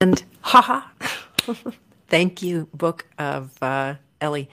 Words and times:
And 0.00 0.24
haha, 0.40 0.80
thank 2.08 2.42
you, 2.42 2.68
book 2.72 3.04
of 3.18 3.50
uh, 3.62 3.96
Ellie. 4.18 4.48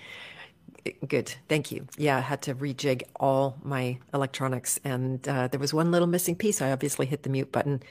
Good, 1.07 1.33
thank 1.47 1.71
you. 1.71 1.87
Yeah, 1.97 2.17
I 2.17 2.21
had 2.21 2.41
to 2.43 2.55
rejig 2.55 3.03
all 3.17 3.57
my 3.63 3.97
electronics, 4.13 4.77
and 4.83 5.25
uh, 5.25 5.47
there 5.47 5.59
was 5.59 5.73
one 5.73 5.89
little 5.89 6.07
missing 6.07 6.35
piece. 6.35 6.61
I 6.61 6.73
obviously 6.73 7.05
hit 7.05 7.23
the 7.23 7.29
mute 7.29 7.53
button 7.53 7.81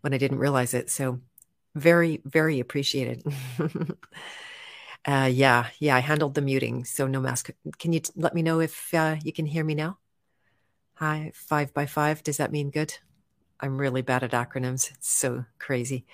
when 0.00 0.14
I 0.14 0.18
didn't 0.18 0.38
realize 0.38 0.72
it. 0.72 0.88
So, 0.88 1.20
very, 1.74 2.22
very 2.24 2.60
appreciated. 2.60 3.22
uh, 5.04 5.28
yeah, 5.30 5.66
yeah, 5.80 5.96
I 5.96 6.00
handled 6.00 6.34
the 6.34 6.40
muting, 6.40 6.86
so 6.86 7.06
no 7.06 7.20
mask. 7.20 7.50
Can 7.78 7.92
you 7.92 8.00
t- 8.00 8.12
let 8.16 8.34
me 8.34 8.40
know 8.40 8.60
if 8.60 8.92
uh, 8.94 9.16
you 9.22 9.34
can 9.34 9.44
hear 9.44 9.64
me 9.64 9.74
now? 9.74 9.98
Hi, 10.94 11.32
five 11.34 11.74
by 11.74 11.84
five. 11.84 12.22
Does 12.22 12.38
that 12.38 12.52
mean 12.52 12.70
good? 12.70 12.94
I'm 13.60 13.76
really 13.76 14.00
bad 14.00 14.24
at 14.24 14.30
acronyms. 14.30 14.90
It's 14.92 15.10
so 15.10 15.44
crazy. 15.58 16.06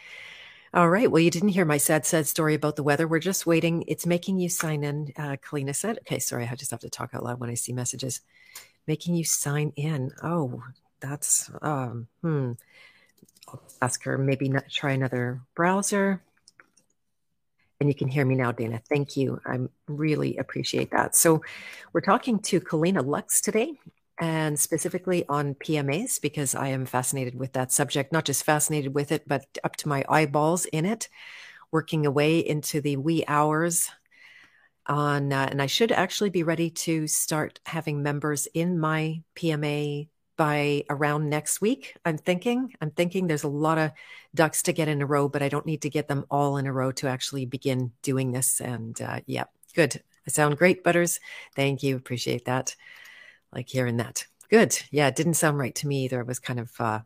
All 0.74 0.90
right. 0.90 1.10
Well, 1.10 1.22
you 1.22 1.30
didn't 1.30 1.48
hear 1.50 1.64
my 1.64 1.78
sad, 1.78 2.04
sad 2.04 2.26
story 2.26 2.54
about 2.54 2.76
the 2.76 2.82
weather. 2.82 3.08
We're 3.08 3.20
just 3.20 3.46
waiting. 3.46 3.84
It's 3.88 4.04
making 4.04 4.38
you 4.38 4.50
sign 4.50 4.84
in, 4.84 5.12
uh, 5.16 5.36
Kalina 5.36 5.74
said. 5.74 5.98
Okay. 6.00 6.18
Sorry. 6.18 6.46
I 6.46 6.54
just 6.54 6.70
have 6.70 6.80
to 6.80 6.90
talk 6.90 7.10
out 7.14 7.24
loud 7.24 7.40
when 7.40 7.48
I 7.48 7.54
see 7.54 7.72
messages. 7.72 8.20
Making 8.86 9.14
you 9.14 9.24
sign 9.24 9.72
in. 9.76 10.10
Oh, 10.22 10.62
that's, 11.00 11.50
um, 11.62 12.06
hmm. 12.20 12.52
I'll 13.48 13.62
ask 13.80 14.02
her 14.04 14.18
maybe 14.18 14.50
not 14.50 14.68
try 14.70 14.92
another 14.92 15.40
browser. 15.54 16.22
And 17.80 17.88
you 17.88 17.94
can 17.94 18.08
hear 18.08 18.26
me 18.26 18.34
now, 18.34 18.52
Dana. 18.52 18.82
Thank 18.90 19.16
you. 19.16 19.40
I 19.46 19.60
really 19.86 20.36
appreciate 20.36 20.90
that. 20.90 21.16
So, 21.16 21.42
we're 21.92 22.00
talking 22.00 22.40
to 22.40 22.60
Kalina 22.60 23.06
Lux 23.06 23.40
today 23.40 23.78
and 24.20 24.58
specifically 24.58 25.24
on 25.28 25.54
PMAs 25.54 26.20
because 26.20 26.54
I 26.54 26.68
am 26.68 26.86
fascinated 26.86 27.36
with 27.36 27.52
that 27.52 27.72
subject, 27.72 28.12
not 28.12 28.24
just 28.24 28.44
fascinated 28.44 28.94
with 28.94 29.12
it, 29.12 29.28
but 29.28 29.46
up 29.62 29.76
to 29.76 29.88
my 29.88 30.04
eyeballs 30.08 30.64
in 30.66 30.84
it, 30.84 31.08
working 31.70 32.04
away 32.04 32.40
into 32.40 32.80
the 32.80 32.96
wee 32.96 33.24
hours 33.28 33.90
on, 34.86 35.32
uh, 35.32 35.48
and 35.50 35.62
I 35.62 35.66
should 35.66 35.92
actually 35.92 36.30
be 36.30 36.42
ready 36.42 36.70
to 36.70 37.06
start 37.06 37.60
having 37.66 38.02
members 38.02 38.46
in 38.54 38.78
my 38.78 39.22
PMA 39.36 40.08
by 40.36 40.84
around 40.88 41.28
next 41.28 41.60
week. 41.60 41.96
I'm 42.04 42.16
thinking, 42.16 42.72
I'm 42.80 42.90
thinking 42.90 43.26
there's 43.26 43.44
a 43.44 43.48
lot 43.48 43.78
of 43.78 43.90
ducks 44.34 44.62
to 44.64 44.72
get 44.72 44.88
in 44.88 45.02
a 45.02 45.06
row, 45.06 45.28
but 45.28 45.42
I 45.42 45.48
don't 45.48 45.66
need 45.66 45.82
to 45.82 45.90
get 45.90 46.08
them 46.08 46.24
all 46.30 46.56
in 46.56 46.66
a 46.66 46.72
row 46.72 46.90
to 46.92 47.08
actually 47.08 47.44
begin 47.44 47.92
doing 48.02 48.32
this. 48.32 48.60
And 48.60 49.00
uh, 49.00 49.20
yeah, 49.26 49.44
good. 49.74 50.02
I 50.26 50.30
sound 50.30 50.56
great, 50.56 50.82
Butters. 50.82 51.20
Thank 51.54 51.82
you. 51.82 51.96
Appreciate 51.96 52.46
that 52.46 52.74
like 53.52 53.68
hearing 53.68 53.98
that. 53.98 54.26
Good. 54.50 54.78
Yeah, 54.90 55.08
it 55.08 55.16
didn't 55.16 55.34
sound 55.34 55.58
right 55.58 55.74
to 55.76 55.86
me 55.86 56.04
either. 56.04 56.20
I 56.20 56.22
was 56.22 56.38
kind 56.38 56.60
of 56.60 56.72
uh, 56.80 57.00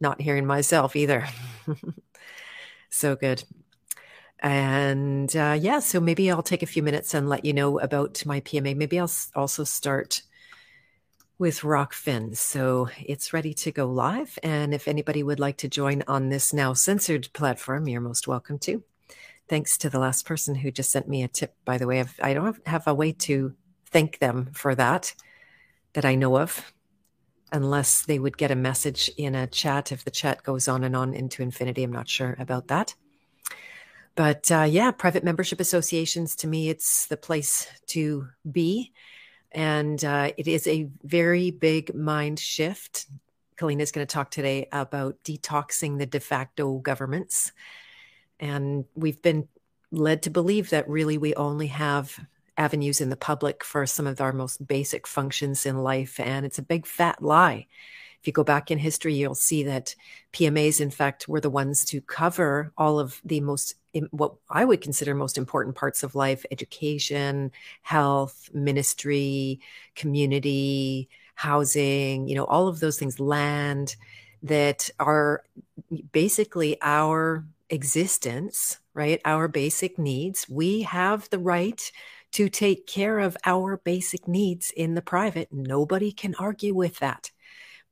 not 0.00 0.20
hearing 0.20 0.46
myself 0.46 0.96
either. 0.96 1.26
so 2.90 3.16
good. 3.16 3.44
And 4.40 5.34
uh, 5.36 5.56
yeah, 5.60 5.80
so 5.80 6.00
maybe 6.00 6.30
I'll 6.30 6.42
take 6.42 6.62
a 6.62 6.66
few 6.66 6.82
minutes 6.82 7.14
and 7.14 7.28
let 7.28 7.44
you 7.44 7.52
know 7.52 7.78
about 7.78 8.24
my 8.24 8.40
PMA. 8.40 8.74
Maybe 8.74 8.98
I'll 8.98 9.10
also 9.34 9.64
start 9.64 10.22
with 11.38 11.60
Rokfin. 11.60 12.36
So 12.36 12.88
it's 12.98 13.32
ready 13.32 13.54
to 13.54 13.70
go 13.70 13.86
live. 13.86 14.38
And 14.42 14.74
if 14.74 14.88
anybody 14.88 15.22
would 15.22 15.40
like 15.40 15.58
to 15.58 15.68
join 15.68 16.02
on 16.08 16.28
this 16.28 16.52
now 16.52 16.72
censored 16.72 17.28
platform, 17.32 17.86
you're 17.86 18.00
most 18.00 18.26
welcome 18.26 18.58
to. 18.60 18.82
Thanks 19.48 19.76
to 19.78 19.90
the 19.90 19.98
last 19.98 20.26
person 20.26 20.54
who 20.54 20.70
just 20.70 20.90
sent 20.90 21.08
me 21.08 21.22
a 21.22 21.28
tip, 21.28 21.54
by 21.64 21.76
the 21.76 21.86
way. 21.86 22.04
I 22.22 22.34
don't 22.34 22.66
have 22.66 22.86
a 22.86 22.94
way 22.94 23.12
to 23.12 23.54
thank 23.90 24.18
them 24.18 24.50
for 24.52 24.74
that 24.74 25.14
that 25.92 26.04
I 26.04 26.14
know 26.14 26.38
of, 26.38 26.72
unless 27.52 28.02
they 28.02 28.18
would 28.18 28.38
get 28.38 28.50
a 28.50 28.56
message 28.56 29.10
in 29.16 29.34
a 29.34 29.46
chat. 29.46 29.92
If 29.92 30.04
the 30.04 30.10
chat 30.10 30.42
goes 30.42 30.68
on 30.68 30.84
and 30.84 30.94
on 30.94 31.14
into 31.14 31.42
infinity, 31.42 31.82
I'm 31.82 31.92
not 31.92 32.08
sure 32.08 32.36
about 32.38 32.68
that. 32.68 32.94
But 34.14 34.50
uh, 34.50 34.66
yeah, 34.68 34.90
private 34.90 35.24
membership 35.24 35.60
associations 35.60 36.36
to 36.36 36.46
me, 36.46 36.68
it's 36.68 37.06
the 37.06 37.16
place 37.16 37.66
to 37.88 38.28
be. 38.50 38.92
And 39.52 40.04
uh, 40.04 40.32
it 40.36 40.46
is 40.46 40.66
a 40.66 40.88
very 41.02 41.50
big 41.50 41.94
mind 41.94 42.38
shift. 42.38 43.06
Kalina 43.56 43.80
is 43.80 43.92
going 43.92 44.06
to 44.06 44.12
talk 44.12 44.30
today 44.30 44.68
about 44.72 45.16
detoxing 45.24 45.98
the 45.98 46.06
de 46.06 46.20
facto 46.20 46.78
governments. 46.78 47.52
And 48.38 48.84
we've 48.94 49.20
been 49.20 49.48
led 49.90 50.22
to 50.22 50.30
believe 50.30 50.70
that 50.70 50.88
really 50.88 51.18
we 51.18 51.34
only 51.34 51.66
have 51.66 52.18
avenues 52.60 53.00
in 53.00 53.08
the 53.08 53.16
public 53.16 53.64
for 53.64 53.86
some 53.86 54.06
of 54.06 54.20
our 54.20 54.32
most 54.32 54.64
basic 54.66 55.06
functions 55.06 55.64
in 55.64 55.82
life. 55.82 56.20
And 56.20 56.44
it's 56.44 56.58
a 56.58 56.62
big 56.62 56.86
fat 56.86 57.22
lie. 57.22 57.66
If 58.20 58.26
you 58.26 58.34
go 58.34 58.44
back 58.44 58.70
in 58.70 58.76
history, 58.76 59.14
you'll 59.14 59.34
see 59.34 59.62
that 59.62 59.94
PMAs, 60.34 60.78
in 60.78 60.90
fact, 60.90 61.26
were 61.26 61.40
the 61.40 61.48
ones 61.48 61.86
to 61.86 62.02
cover 62.02 62.70
all 62.76 63.00
of 63.00 63.18
the 63.24 63.40
most, 63.40 63.76
what 64.10 64.34
I 64.50 64.66
would 64.66 64.82
consider 64.82 65.14
most 65.14 65.38
important 65.38 65.74
parts 65.74 66.02
of 66.02 66.14
life 66.14 66.44
education, 66.50 67.50
health, 67.80 68.50
ministry, 68.52 69.60
community, 69.94 71.08
housing, 71.34 72.28
you 72.28 72.34
know, 72.34 72.44
all 72.44 72.68
of 72.68 72.80
those 72.80 72.98
things, 72.98 73.18
land 73.18 73.96
that 74.42 74.90
are 75.00 75.42
basically 76.12 76.76
our 76.82 77.46
existence, 77.70 78.78
right? 78.92 79.22
Our 79.24 79.48
basic 79.48 79.98
needs. 79.98 80.46
We 80.46 80.82
have 80.82 81.30
the 81.30 81.38
right 81.38 81.90
to 82.32 82.48
take 82.48 82.86
care 82.86 83.18
of 83.18 83.36
our 83.44 83.78
basic 83.78 84.28
needs 84.28 84.72
in 84.76 84.94
the 84.94 85.02
private. 85.02 85.48
Nobody 85.52 86.12
can 86.12 86.34
argue 86.36 86.74
with 86.74 86.98
that. 87.00 87.30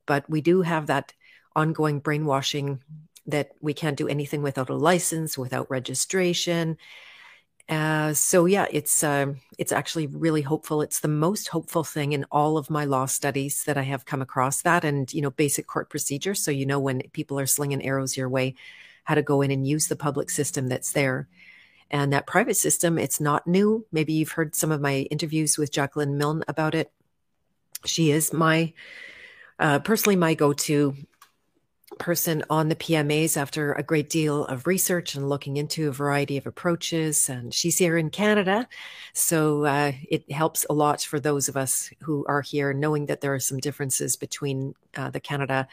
But 0.05 0.29
we 0.29 0.41
do 0.41 0.61
have 0.61 0.87
that 0.87 1.13
ongoing 1.55 1.99
brainwashing 1.99 2.81
that 3.27 3.51
we 3.61 3.73
can't 3.73 3.97
do 3.97 4.07
anything 4.07 4.41
without 4.41 4.69
a 4.69 4.75
license, 4.75 5.37
without 5.37 5.69
registration. 5.69 6.77
Uh, 7.67 8.13
so 8.15 8.45
yeah, 8.45 8.65
it's 8.71 9.03
uh, 9.03 9.27
it's 9.59 9.71
actually 9.71 10.07
really 10.07 10.41
hopeful. 10.41 10.81
It's 10.81 11.01
the 11.01 11.07
most 11.07 11.49
hopeful 11.49 11.83
thing 11.83 12.13
in 12.13 12.25
all 12.31 12.57
of 12.57 12.71
my 12.71 12.85
law 12.85 13.05
studies 13.05 13.63
that 13.65 13.77
I 13.77 13.83
have 13.83 14.05
come 14.05 14.23
across. 14.23 14.63
That 14.63 14.83
and 14.83 15.13
you 15.13 15.21
know 15.21 15.29
basic 15.29 15.67
court 15.67 15.89
procedure, 15.89 16.33
so 16.33 16.49
you 16.49 16.65
know 16.65 16.79
when 16.79 17.03
people 17.13 17.39
are 17.39 17.45
slinging 17.45 17.85
arrows 17.85 18.17
your 18.17 18.27
way, 18.29 18.55
how 19.03 19.13
to 19.13 19.21
go 19.21 19.41
in 19.41 19.51
and 19.51 19.67
use 19.67 19.87
the 19.87 19.95
public 19.95 20.31
system 20.31 20.67
that's 20.67 20.93
there. 20.93 21.27
And 21.91 22.13
that 22.13 22.27
private 22.27 22.55
system, 22.55 22.97
it's 22.97 23.19
not 23.19 23.47
new. 23.47 23.85
Maybe 23.91 24.13
you've 24.13 24.31
heard 24.31 24.55
some 24.55 24.71
of 24.71 24.81
my 24.81 25.07
interviews 25.11 25.57
with 25.57 25.71
Jacqueline 25.71 26.17
Milne 26.17 26.43
about 26.47 26.75
it. 26.75 26.91
She 27.85 28.11
is 28.11 28.31
my, 28.33 28.73
uh, 29.57 29.79
personally, 29.79 30.15
my 30.15 30.33
go 30.33 30.53
to 30.53 30.95
person 31.97 32.43
on 32.49 32.69
the 32.69 32.75
PMAs 32.75 33.35
after 33.35 33.73
a 33.73 33.83
great 33.83 34.09
deal 34.09 34.45
of 34.45 34.67
research 34.67 35.15
and 35.15 35.27
looking 35.27 35.57
into 35.57 35.89
a 35.89 35.91
variety 35.91 36.37
of 36.37 36.45
approaches. 36.45 37.29
And 37.29 37.53
she's 37.53 37.77
here 37.77 37.97
in 37.97 38.09
Canada. 38.09 38.67
So 39.13 39.65
uh, 39.65 39.93
it 40.09 40.31
helps 40.31 40.65
a 40.69 40.73
lot 40.73 41.01
for 41.01 41.19
those 41.19 41.49
of 41.49 41.57
us 41.57 41.89
who 42.01 42.25
are 42.27 42.41
here, 42.41 42.73
knowing 42.73 43.07
that 43.07 43.21
there 43.21 43.33
are 43.33 43.39
some 43.39 43.57
differences 43.57 44.15
between 44.15 44.75
uh, 44.95 45.09
the 45.09 45.19
Canada 45.19 45.67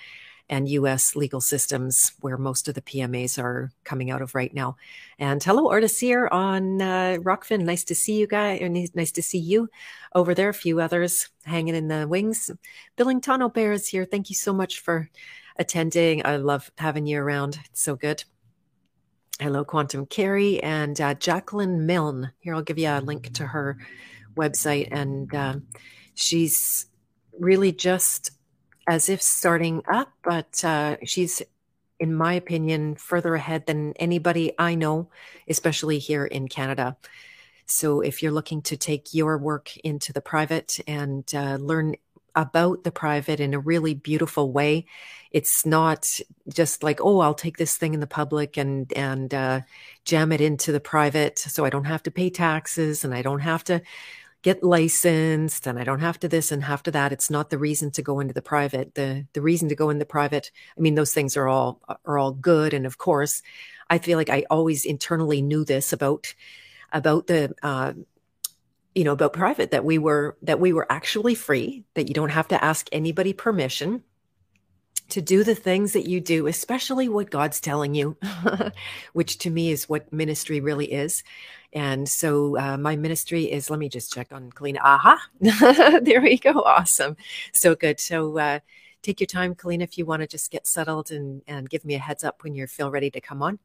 and 0.48 0.68
US 0.68 1.16
legal 1.16 1.40
systems 1.40 2.12
where 2.20 2.36
most 2.36 2.68
of 2.68 2.74
the 2.74 2.82
PMAs 2.82 3.42
are 3.42 3.70
coming 3.84 4.10
out 4.10 4.22
of 4.22 4.34
right 4.34 4.52
now. 4.54 4.76
And 5.18 5.42
hello, 5.42 5.68
Artisir 5.68 6.30
on 6.32 6.80
uh, 6.80 7.16
Rokfin. 7.20 7.62
Nice 7.62 7.84
to 7.84 7.94
see 7.94 8.18
you 8.18 8.26
guys. 8.26 8.60
Nice 8.94 9.12
to 9.12 9.22
see 9.22 9.38
you 9.38 9.68
over 10.14 10.34
there. 10.34 10.50
A 10.50 10.54
few 10.54 10.80
others 10.80 11.28
hanging 11.44 11.74
in 11.74 11.88
the 11.88 12.06
wings. 12.06 12.50
Billington 12.96 13.48
Bear 13.52 13.72
is 13.72 13.88
here. 13.88 14.04
Thank 14.04 14.28
you 14.28 14.36
so 14.36 14.52
much 14.52 14.80
for 14.80 15.10
attending. 15.58 16.24
I 16.24 16.36
love 16.36 16.70
having 16.78 17.06
you 17.06 17.18
around. 17.18 17.58
It's 17.66 17.82
so 17.82 17.96
good. 17.96 18.24
Hello, 19.40 19.64
Quantum 19.64 20.06
Carrie 20.06 20.62
and 20.62 20.98
uh, 21.00 21.14
Jacqueline 21.14 21.84
Milne. 21.84 22.32
Here, 22.40 22.54
I'll 22.54 22.62
give 22.62 22.78
you 22.78 22.88
a 22.88 23.00
link 23.00 23.34
to 23.34 23.46
her 23.46 23.76
website. 24.34 24.88
And 24.92 25.34
uh, 25.34 25.56
she's 26.14 26.86
really 27.38 27.72
just 27.72 28.30
as 28.86 29.08
if 29.08 29.20
starting 29.20 29.82
up, 29.88 30.12
but 30.22 30.64
uh, 30.64 30.96
she's, 31.04 31.42
in 31.98 32.14
my 32.14 32.34
opinion, 32.34 32.94
further 32.94 33.34
ahead 33.34 33.66
than 33.66 33.92
anybody 33.94 34.52
I 34.58 34.74
know, 34.74 35.08
especially 35.48 35.98
here 35.98 36.24
in 36.24 36.48
Canada. 36.48 36.96
So 37.66 38.00
if 38.00 38.22
you're 38.22 38.32
looking 38.32 38.62
to 38.62 38.76
take 38.76 39.12
your 39.12 39.38
work 39.38 39.76
into 39.78 40.12
the 40.12 40.20
private 40.20 40.78
and 40.86 41.24
uh, 41.34 41.56
learn 41.56 41.96
about 42.36 42.84
the 42.84 42.92
private 42.92 43.40
in 43.40 43.54
a 43.54 43.58
really 43.58 43.94
beautiful 43.94 44.52
way, 44.52 44.86
it's 45.32 45.66
not 45.66 46.20
just 46.48 46.82
like, 46.82 47.00
oh, 47.00 47.18
I'll 47.18 47.34
take 47.34 47.56
this 47.56 47.76
thing 47.76 47.94
in 47.94 48.00
the 48.00 48.06
public 48.06 48.56
and 48.56 48.92
and 48.92 49.34
uh, 49.34 49.60
jam 50.04 50.30
it 50.32 50.40
into 50.40 50.70
the 50.70 50.80
private, 50.80 51.38
so 51.38 51.64
I 51.64 51.70
don't 51.70 51.86
have 51.86 52.04
to 52.04 52.10
pay 52.10 52.30
taxes 52.30 53.04
and 53.04 53.12
I 53.12 53.22
don't 53.22 53.40
have 53.40 53.64
to 53.64 53.82
get 54.46 54.62
licensed 54.62 55.66
and 55.66 55.76
I 55.76 55.82
don't 55.82 55.98
have 55.98 56.20
to 56.20 56.28
this 56.28 56.52
and 56.52 56.62
have 56.62 56.80
to 56.84 56.92
that. 56.92 57.10
It's 57.10 57.30
not 57.30 57.50
the 57.50 57.58
reason 57.58 57.90
to 57.90 58.00
go 58.00 58.20
into 58.20 58.32
the 58.32 58.40
private. 58.40 58.94
The 58.94 59.26
the 59.32 59.42
reason 59.42 59.68
to 59.70 59.74
go 59.74 59.90
in 59.90 59.98
the 59.98 60.06
private, 60.06 60.52
I 60.78 60.80
mean, 60.80 60.94
those 60.94 61.12
things 61.12 61.36
are 61.36 61.48
all 61.48 61.80
are 62.04 62.16
all 62.16 62.30
good. 62.30 62.72
And 62.72 62.86
of 62.86 62.96
course, 62.96 63.42
I 63.90 63.98
feel 63.98 64.16
like 64.16 64.30
I 64.30 64.44
always 64.48 64.84
internally 64.84 65.42
knew 65.42 65.64
this 65.64 65.92
about 65.92 66.32
about 66.92 67.26
the 67.26 67.56
uh, 67.60 67.94
you 68.94 69.02
know 69.02 69.14
about 69.14 69.32
private 69.32 69.72
that 69.72 69.84
we 69.84 69.98
were 69.98 70.36
that 70.42 70.60
we 70.60 70.72
were 70.72 70.86
actually 70.92 71.34
free 71.34 71.84
that 71.94 72.06
you 72.06 72.14
don't 72.14 72.36
have 72.38 72.46
to 72.46 72.64
ask 72.64 72.88
anybody 72.92 73.32
permission 73.32 74.04
to 75.08 75.20
do 75.20 75.42
the 75.42 75.54
things 75.54 75.92
that 75.92 76.08
you 76.08 76.20
do, 76.20 76.46
especially 76.46 77.08
what 77.08 77.30
God's 77.30 77.60
telling 77.60 77.94
you, 77.94 78.16
which 79.12 79.38
to 79.38 79.50
me 79.50 79.70
is 79.70 79.88
what 79.88 80.12
ministry 80.12 80.60
really 80.60 80.92
is. 80.92 81.22
And 81.76 82.08
so 82.08 82.56
uh, 82.56 82.78
my 82.78 82.96
ministry 82.96 83.52
is, 83.52 83.68
let 83.68 83.78
me 83.78 83.90
just 83.90 84.10
check 84.10 84.32
on 84.32 84.50
Kalina. 84.50 84.78
Aha, 84.82 85.28
there 86.02 86.22
we 86.22 86.38
go. 86.38 86.62
Awesome. 86.62 87.18
So 87.52 87.74
good. 87.74 88.00
So 88.00 88.38
uh, 88.38 88.60
take 89.02 89.20
your 89.20 89.26
time, 89.26 89.54
Kalina, 89.54 89.82
if 89.82 89.98
you 89.98 90.06
want 90.06 90.22
to 90.22 90.26
just 90.26 90.50
get 90.50 90.66
settled 90.66 91.10
and, 91.10 91.42
and 91.46 91.68
give 91.68 91.84
me 91.84 91.94
a 91.94 91.98
heads 91.98 92.24
up 92.24 92.42
when 92.42 92.54
you 92.54 92.66
feel 92.66 92.90
ready 92.90 93.10
to 93.10 93.20
come 93.20 93.42
on. 93.42 93.58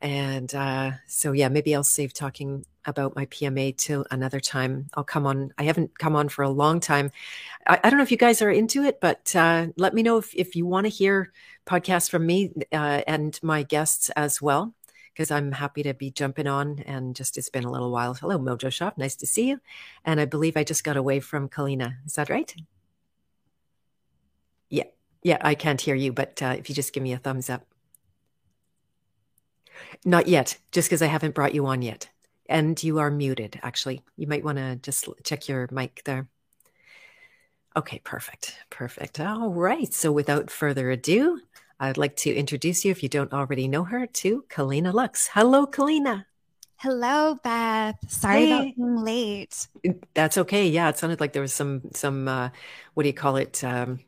And 0.00 0.52
uh, 0.52 0.92
so, 1.06 1.30
yeah, 1.30 1.48
maybe 1.48 1.76
I'll 1.76 1.84
save 1.84 2.12
talking 2.12 2.66
about 2.84 3.14
my 3.14 3.26
PMA 3.26 3.76
till 3.76 4.04
another 4.10 4.40
time. 4.40 4.88
I'll 4.94 5.04
come 5.04 5.24
on. 5.24 5.52
I 5.58 5.62
haven't 5.62 5.96
come 5.96 6.16
on 6.16 6.28
for 6.28 6.42
a 6.42 6.50
long 6.50 6.80
time. 6.80 7.12
I, 7.68 7.78
I 7.84 7.88
don't 7.88 7.98
know 7.98 8.02
if 8.04 8.10
you 8.10 8.16
guys 8.16 8.42
are 8.42 8.50
into 8.50 8.82
it, 8.82 9.00
but 9.00 9.34
uh, 9.36 9.68
let 9.76 9.94
me 9.94 10.02
know 10.02 10.18
if, 10.18 10.34
if 10.34 10.56
you 10.56 10.66
want 10.66 10.86
to 10.86 10.90
hear 10.90 11.32
podcasts 11.66 12.10
from 12.10 12.26
me 12.26 12.52
uh, 12.72 13.02
and 13.06 13.38
my 13.44 13.62
guests 13.62 14.10
as 14.10 14.42
well, 14.42 14.74
because 15.18 15.32
I'm 15.32 15.50
happy 15.50 15.82
to 15.82 15.94
be 15.94 16.12
jumping 16.12 16.46
on. 16.46 16.78
And 16.86 17.16
just 17.16 17.36
it's 17.36 17.48
been 17.50 17.64
a 17.64 17.72
little 17.72 17.90
while. 17.90 18.14
Hello, 18.14 18.38
Mojo 18.38 18.72
Shop. 18.72 18.96
Nice 18.96 19.16
to 19.16 19.26
see 19.26 19.48
you. 19.48 19.60
And 20.04 20.20
I 20.20 20.26
believe 20.26 20.56
I 20.56 20.62
just 20.62 20.84
got 20.84 20.96
away 20.96 21.18
from 21.18 21.48
Kalina. 21.48 21.96
Is 22.06 22.14
that 22.14 22.30
right? 22.30 22.54
Yeah. 24.70 24.84
Yeah, 25.24 25.38
I 25.40 25.56
can't 25.56 25.80
hear 25.80 25.96
you, 25.96 26.12
but 26.12 26.40
uh, 26.40 26.54
if 26.56 26.68
you 26.68 26.74
just 26.76 26.92
give 26.92 27.02
me 27.02 27.12
a 27.14 27.18
thumbs 27.18 27.50
up. 27.50 27.66
Not 30.04 30.28
yet, 30.28 30.56
just 30.70 30.88
because 30.88 31.02
I 31.02 31.06
haven't 31.06 31.34
brought 31.34 31.54
you 31.54 31.66
on 31.66 31.82
yet. 31.82 32.08
And 32.48 32.80
you 32.80 33.00
are 33.00 33.10
muted, 33.10 33.58
actually. 33.60 34.02
You 34.16 34.28
might 34.28 34.44
want 34.44 34.58
to 34.58 34.76
just 34.76 35.08
check 35.24 35.48
your 35.48 35.68
mic 35.72 36.02
there. 36.04 36.28
Okay, 37.76 38.00
perfect. 38.04 38.56
Perfect. 38.70 39.18
All 39.18 39.50
right. 39.50 39.92
So 39.92 40.12
without 40.12 40.48
further 40.50 40.90
ado, 40.90 41.40
I'd 41.80 41.96
like 41.96 42.16
to 42.16 42.34
introduce 42.34 42.84
you, 42.84 42.90
if 42.90 43.02
you 43.02 43.08
don't 43.08 43.32
already 43.32 43.68
know 43.68 43.84
her, 43.84 44.06
to 44.06 44.44
Kalina 44.48 44.92
Lux. 44.92 45.28
Hello, 45.32 45.66
Kalina. 45.66 46.24
Hello, 46.76 47.38
Beth. 47.42 47.96
Sorry 48.08 48.46
hey. 48.46 48.52
about 48.52 48.76
being 48.76 48.96
late. 48.96 49.68
That's 50.14 50.38
okay. 50.38 50.68
Yeah, 50.68 50.88
it 50.88 50.98
sounded 50.98 51.20
like 51.20 51.32
there 51.32 51.42
was 51.42 51.54
some 51.54 51.82
some 51.92 52.28
uh, 52.28 52.50
what 52.94 53.02
do 53.02 53.08
you 53.08 53.14
call 53.14 53.36
it? 53.36 53.62
Um, 53.62 54.00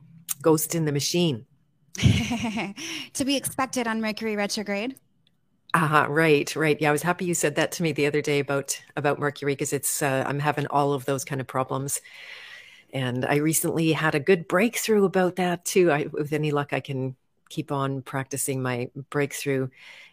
ghost 0.43 0.75
in 0.75 0.85
the 0.85 0.93
machine. 0.93 1.47
to 1.97 3.25
be 3.25 3.37
expected 3.37 3.87
on 3.87 4.01
Mercury 4.01 4.37
retrograde. 4.37 4.97
Ah, 5.75 6.05
uh, 6.05 6.09
right, 6.09 6.55
right. 6.57 6.81
Yeah, 6.81 6.89
I 6.89 6.93
was 6.93 7.03
happy 7.03 7.25
you 7.25 7.35
said 7.35 7.55
that 7.57 7.73
to 7.73 7.83
me 7.83 7.93
the 7.93 8.07
other 8.07 8.21
day 8.21 8.41
about 8.41 8.81
about 8.97 9.19
Mercury 9.19 9.53
because 9.53 9.73
it's 9.73 10.03
uh, 10.03 10.25
I'm 10.27 10.41
having 10.41 10.67
all 10.69 10.93
of 10.93 11.05
those 11.05 11.25
kind 11.25 11.41
of 11.41 11.47
problems, 11.47 12.01
and 12.93 13.25
I 13.25 13.37
recently 13.37 13.93
had 13.93 14.15
a 14.17 14.21
good 14.21 14.49
breakthrough 14.49 15.05
about 15.05 15.37
that 15.37 15.65
too. 15.65 15.93
I, 15.93 16.07
with 16.13 16.33
any 16.33 16.51
luck, 16.51 16.73
I 16.73 16.81
can 16.81 17.17
keep 17.51 17.71
on 17.71 18.03
practicing 18.03 18.63
my 18.63 18.89
breakthrough 19.11 19.69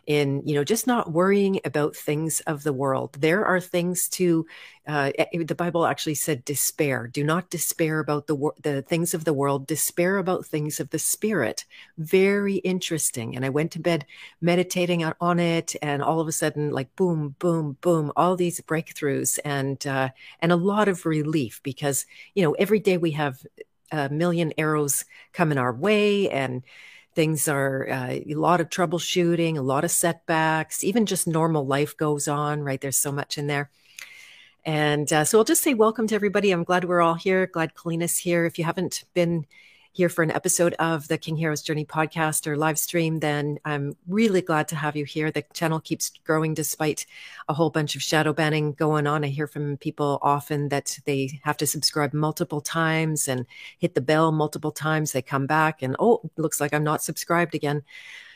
in 0.07 0.41
you 0.45 0.55
know 0.55 0.63
just 0.63 0.87
not 0.87 1.11
worrying 1.11 1.59
about 1.65 1.95
things 1.95 2.39
of 2.41 2.63
the 2.63 2.71
world. 2.73 3.13
There 3.19 3.45
are 3.45 3.59
things 3.59 4.07
to 4.09 4.45
uh, 4.87 5.11
the 5.33 5.55
bible 5.55 5.85
actually 5.85 6.15
said 6.15 6.45
despair. 6.45 7.07
Do 7.07 7.23
not 7.23 7.49
despair 7.49 7.99
about 7.99 8.27
the 8.27 8.51
the 8.63 8.81
things 8.81 9.13
of 9.13 9.25
the 9.25 9.33
world. 9.33 9.67
Despair 9.67 10.17
about 10.17 10.45
things 10.45 10.79
of 10.79 10.89
the 10.89 10.99
spirit. 10.99 11.65
Very 11.97 12.55
interesting. 12.55 13.35
And 13.35 13.45
i 13.45 13.49
went 13.49 13.71
to 13.73 13.79
bed 13.79 14.05
meditating 14.41 15.03
on 15.19 15.39
it 15.39 15.75
and 15.81 16.01
all 16.01 16.19
of 16.21 16.27
a 16.27 16.31
sudden 16.31 16.71
like 16.71 16.95
boom 16.95 17.35
boom 17.39 17.77
boom 17.81 18.11
all 18.15 18.35
these 18.35 18.61
breakthroughs 18.61 19.39
and 19.43 19.85
uh, 19.85 20.09
and 20.39 20.51
a 20.51 20.55
lot 20.55 20.87
of 20.87 21.05
relief 21.05 21.61
because 21.63 22.05
you 22.33 22.43
know 22.43 22.53
every 22.53 22.79
day 22.79 22.97
we 22.97 23.11
have 23.11 23.41
a 23.91 24.09
million 24.09 24.53
arrows 24.57 25.05
coming 25.33 25.57
our 25.57 25.73
way 25.73 26.29
and 26.29 26.63
things 27.17 27.47
are 27.47 27.89
uh, 27.89 28.19
a 28.29 28.35
lot 28.35 28.61
of 28.61 28.69
troubleshooting, 28.69 29.57
a 29.57 29.61
lot 29.61 29.83
of 29.83 29.89
setbacks, 29.89 30.83
even 30.83 31.07
just 31.07 31.25
normal 31.25 31.65
life 31.65 31.97
goes 31.97 32.27
on, 32.27 32.61
right? 32.61 32.79
There's 32.79 32.95
so 32.95 33.11
much 33.11 33.39
in 33.39 33.47
there. 33.47 33.71
And 34.63 35.11
uh, 35.11 35.25
so 35.25 35.39
I'll 35.39 35.43
just 35.43 35.63
say 35.63 35.73
welcome 35.73 36.05
to 36.09 36.13
everybody. 36.13 36.51
I'm 36.51 36.63
glad 36.63 36.85
we're 36.85 37.01
all 37.01 37.15
here. 37.15 37.47
Glad 37.47 37.73
Kalina's 37.73 38.19
here. 38.19 38.45
If 38.45 38.59
you 38.59 38.65
haven't 38.65 39.03
been 39.15 39.47
here 39.97 40.09
for 40.09 40.21
an 40.21 40.29
episode 40.29 40.75
of 40.75 41.07
the 41.07 41.17
King 41.17 41.35
Heroes 41.35 41.63
Journey 41.63 41.83
podcast 41.83 42.45
or 42.45 42.55
live 42.55 42.77
stream, 42.77 43.19
then 43.19 43.57
I'm 43.65 43.97
really 44.07 44.43
glad 44.43 44.67
to 44.67 44.75
have 44.75 44.95
you 44.95 45.05
here. 45.05 45.31
The 45.31 45.43
channel 45.53 45.79
keeps 45.79 46.11
growing 46.23 46.53
despite 46.53 47.07
a 47.49 47.55
whole 47.55 47.71
bunch 47.71 47.95
of 47.95 48.03
shadow 48.03 48.31
banning 48.31 48.73
going 48.73 49.07
on. 49.07 49.23
I 49.23 49.29
hear 49.29 49.47
from 49.47 49.75
people 49.77 50.19
often 50.21 50.69
that 50.69 50.99
they 51.05 51.41
have 51.43 51.57
to 51.57 51.65
subscribe 51.65 52.13
multiple 52.13 52.61
times 52.61 53.27
and 53.27 53.47
hit 53.79 53.95
the 53.95 54.01
bell 54.01 54.31
multiple 54.31 54.71
times. 54.71 55.13
They 55.13 55.23
come 55.23 55.47
back 55.47 55.81
and, 55.81 55.95
oh, 55.97 56.29
looks 56.37 56.61
like 56.61 56.75
I'm 56.75 56.83
not 56.83 57.01
subscribed 57.01 57.55
again 57.55 57.81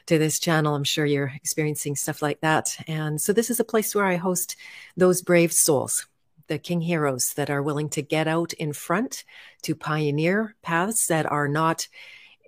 to 0.08 0.18
this 0.18 0.40
channel. 0.40 0.74
I'm 0.74 0.84
sure 0.84 1.06
you're 1.06 1.32
experiencing 1.36 1.96
stuff 1.96 2.24
like 2.24 2.42
that. 2.42 2.76
And 2.88 3.22
so 3.22 3.34
this 3.34 3.52
is 3.52 3.60
a 3.60 3.64
place 3.64 3.94
where 3.94 4.06
I 4.06 4.16
host 4.16 4.56
those 4.98 5.22
brave 5.22 5.54
souls 5.54 6.08
the 6.52 6.60
king 6.60 6.82
heroes 6.82 7.34
that 7.36 7.50
are 7.50 7.64
willing 7.64 7.88
to 7.88 8.02
get 8.02 8.28
out 8.28 8.52
in 8.52 8.74
front 8.74 9.24
to 9.62 9.74
pioneer 9.74 10.54
paths 10.62 11.08
that 11.08 11.26
are 11.26 11.48
not 11.48 11.88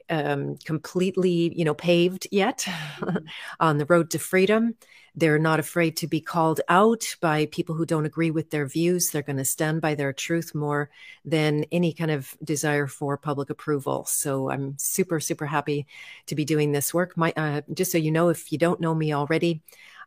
um, 0.09 0.57
completely, 0.57 1.57
you 1.57 1.63
know, 1.63 1.73
paved 1.73 2.27
yet 2.29 2.65
mm-hmm. 2.67 3.25
on 3.61 3.77
the 3.77 3.85
road 3.85 4.09
to 4.09 4.19
freedom. 4.19 4.75
They're 5.15 5.39
not 5.39 5.61
afraid 5.61 5.95
to 5.97 6.07
be 6.07 6.19
called 6.19 6.59
out 6.67 7.15
by 7.21 7.45
people 7.45 7.75
who 7.75 7.85
don't 7.85 8.05
agree 8.05 8.29
with 8.29 8.49
their 8.49 8.65
views. 8.65 9.09
They're 9.09 9.21
going 9.21 9.37
to 9.37 9.45
stand 9.45 9.79
by 9.79 9.95
their 9.95 10.11
truth 10.11 10.53
more 10.53 10.89
than 11.23 11.63
any 11.71 11.93
kind 11.93 12.11
of 12.11 12.35
desire 12.43 12.87
for 12.87 13.15
public 13.15 13.49
approval. 13.49 14.03
So 14.03 14.49
I'm 14.49 14.77
super, 14.77 15.21
super 15.21 15.45
happy 15.45 15.87
to 16.25 16.35
be 16.35 16.43
doing 16.43 16.73
this 16.73 16.93
work. 16.93 17.15
My, 17.15 17.31
uh, 17.37 17.61
just 17.73 17.93
so 17.93 17.97
you 17.97 18.11
know, 18.11 18.27
if 18.27 18.51
you 18.51 18.57
don't 18.57 18.81
know 18.81 18.93
me 18.93 19.13
already, 19.13 19.61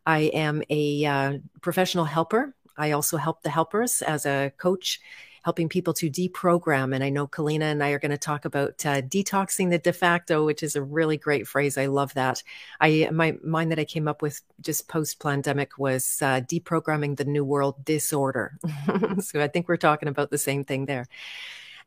I 0.04 0.18
am 0.34 0.62
a 0.68 1.04
uh, 1.06 1.38
professional 1.62 2.04
helper 2.04 2.54
I 2.76 2.92
also 2.92 3.16
help 3.16 3.42
the 3.42 3.50
helpers 3.50 4.02
as 4.02 4.26
a 4.26 4.52
coach, 4.58 5.00
helping 5.44 5.68
people 5.68 5.94
to 5.94 6.10
deprogram. 6.10 6.94
And 6.94 7.04
I 7.04 7.08
know 7.08 7.26
Kalina 7.26 7.70
and 7.70 7.82
I 7.82 7.90
are 7.90 7.98
going 7.98 8.10
to 8.10 8.18
talk 8.18 8.44
about 8.44 8.84
uh, 8.84 9.00
detoxing 9.02 9.70
the 9.70 9.78
de 9.78 9.92
facto, 9.92 10.44
which 10.44 10.62
is 10.62 10.74
a 10.74 10.82
really 10.82 11.16
great 11.16 11.46
phrase. 11.46 11.78
I 11.78 11.86
love 11.86 12.12
that. 12.14 12.42
I 12.80 13.08
my 13.12 13.36
mind 13.44 13.70
that 13.70 13.78
I 13.78 13.84
came 13.84 14.08
up 14.08 14.22
with 14.22 14.40
just 14.60 14.88
post 14.88 15.20
pandemic 15.20 15.78
was 15.78 16.20
uh, 16.20 16.40
deprogramming 16.40 17.16
the 17.16 17.24
new 17.24 17.44
world 17.44 17.84
disorder. 17.84 18.58
so 19.20 19.40
I 19.40 19.48
think 19.48 19.68
we're 19.68 19.76
talking 19.76 20.08
about 20.08 20.30
the 20.30 20.38
same 20.38 20.64
thing 20.64 20.86
there. 20.86 21.06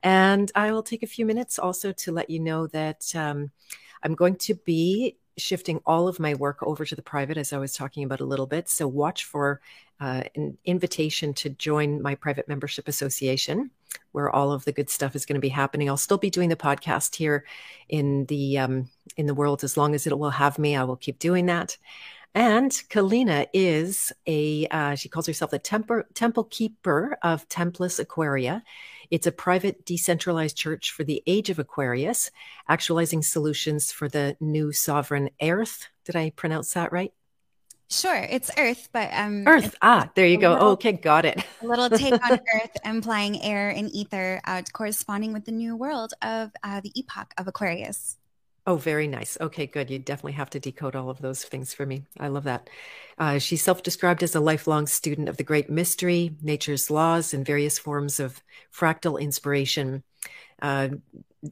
And 0.02 0.52
I 0.56 0.72
will 0.72 0.84
take 0.84 1.04
a 1.04 1.08
few 1.08 1.26
minutes 1.26 1.60
also 1.60 1.92
to 1.92 2.12
let 2.12 2.30
you 2.30 2.40
know 2.40 2.68
that 2.68 3.14
um, 3.16 3.52
I'm 4.04 4.16
going 4.16 4.38
to 4.38 4.56
be 4.56 5.18
shifting 5.42 5.82
all 5.86 6.08
of 6.08 6.20
my 6.20 6.34
work 6.36 6.62
over 6.62 6.86
to 6.86 6.96
the 6.96 7.02
private, 7.02 7.38
as 7.38 7.54
I 7.54 7.58
was 7.58 7.74
talking 7.74 8.04
about 8.04 8.20
a 8.20 8.26
little 8.26 8.48
bit. 8.48 8.70
So 8.70 8.88
watch 8.88 9.24
for 9.24 9.62
uh, 10.00 10.24
an 10.36 10.58
invitation 10.66 11.34
to 11.36 11.50
join 11.50 12.02
my 12.02 12.16
private 12.16 12.48
membership 12.48 12.88
association, 12.88 13.72
where 14.12 14.30
all 14.30 14.52
of 14.52 14.66
the 14.66 14.72
good 14.72 14.90
stuff 14.90 15.16
is 15.16 15.26
going 15.26 15.36
to 15.36 15.42
be 15.42 15.50
happening. 15.50 15.90
I'll 15.90 15.98
still 15.98 16.18
be 16.18 16.30
doing 16.30 16.50
the 16.50 16.56
podcast 16.56 17.16
here 17.16 17.46
in 17.90 18.26
the 18.26 18.58
um, 18.60 18.90
in 19.18 19.26
the 19.26 19.34
world 19.34 19.64
as 19.64 19.78
long 19.78 19.96
as 19.96 20.08
it 20.08 20.18
will 20.18 20.30
have 20.30 20.60
me. 20.60 20.76
I 20.76 20.84
will 20.84 20.96
keep 20.96 21.20
doing 21.20 21.48
that. 21.48 21.78
And 22.36 22.72
Kalina 22.72 23.48
is 23.54 24.12
a 24.28 24.68
uh, 24.68 24.96
she 24.96 25.10
calls 25.10 25.26
herself 25.26 25.52
the 25.52 25.60
temple 25.60 26.04
temple 26.14 26.46
keeper 26.46 27.18
of 27.24 27.48
Templis 27.50 28.00
Aquaria. 28.00 28.64
It's 29.12 29.28
a 29.28 29.32
private, 29.32 29.86
decentralized 29.86 30.56
church 30.56 30.92
for 30.92 31.04
the 31.04 31.24
age 31.26 31.50
of 31.50 31.60
Aquarius, 31.60 32.30
actualizing 32.68 33.24
solutions 33.24 33.92
for 33.92 34.08
the 34.08 34.38
new 34.40 34.72
sovereign 34.72 35.30
Earth. 35.42 35.88
Did 36.06 36.16
I 36.16 36.30
pronounce 36.32 36.74
that 36.74 36.92
right? 36.92 37.12
Sure, 37.92 38.16
it's 38.16 38.52
Earth, 38.56 38.90
but 38.92 39.10
um, 39.14 39.48
Earth. 39.48 39.76
Ah, 39.82 40.12
there 40.14 40.28
you 40.28 40.38
go. 40.38 40.54
Little, 40.54 40.68
okay, 40.70 40.92
got 40.92 41.26
it. 41.26 41.44
a 41.62 41.66
little 41.66 41.90
take 41.90 42.14
on 42.14 42.40
Earth, 42.54 42.78
implying 42.86 43.42
air 43.42 43.70
and 43.70 43.90
ether, 43.96 44.40
uh, 44.46 44.62
corresponding 44.74 45.34
with 45.34 45.46
the 45.46 45.52
new 45.52 45.76
world 45.76 46.14
of 46.22 46.52
uh, 46.64 46.82
the 46.82 46.92
epoch 46.96 47.34
of 47.40 47.48
Aquarius. 47.48 48.18
Oh, 48.68 48.76
very 48.76 49.08
nice. 49.08 49.38
Okay, 49.42 49.66
good. 49.66 49.90
You 49.90 49.98
definitely 50.00 50.34
have 50.34 50.50
to 50.52 50.60
decode 50.60 50.96
all 50.96 51.10
of 51.10 51.22
those 51.22 51.44
things 51.44 51.74
for 51.74 51.86
me. 51.86 52.04
I 52.20 52.28
love 52.28 52.44
that. 52.44 52.70
Uh, 53.18 53.40
she's 53.40 53.64
self 53.64 53.82
described 53.82 54.22
as 54.22 54.36
a 54.36 54.40
lifelong 54.40 54.86
student 54.86 55.28
of 55.28 55.38
the 55.38 55.44
great 55.44 55.70
mystery, 55.70 56.36
nature's 56.42 56.92
laws, 56.92 57.34
and 57.34 57.46
various 57.46 57.80
forms 57.80 58.20
of 58.20 58.44
fractal 58.72 59.20
inspiration. 59.20 60.04
Uh, 60.62 60.90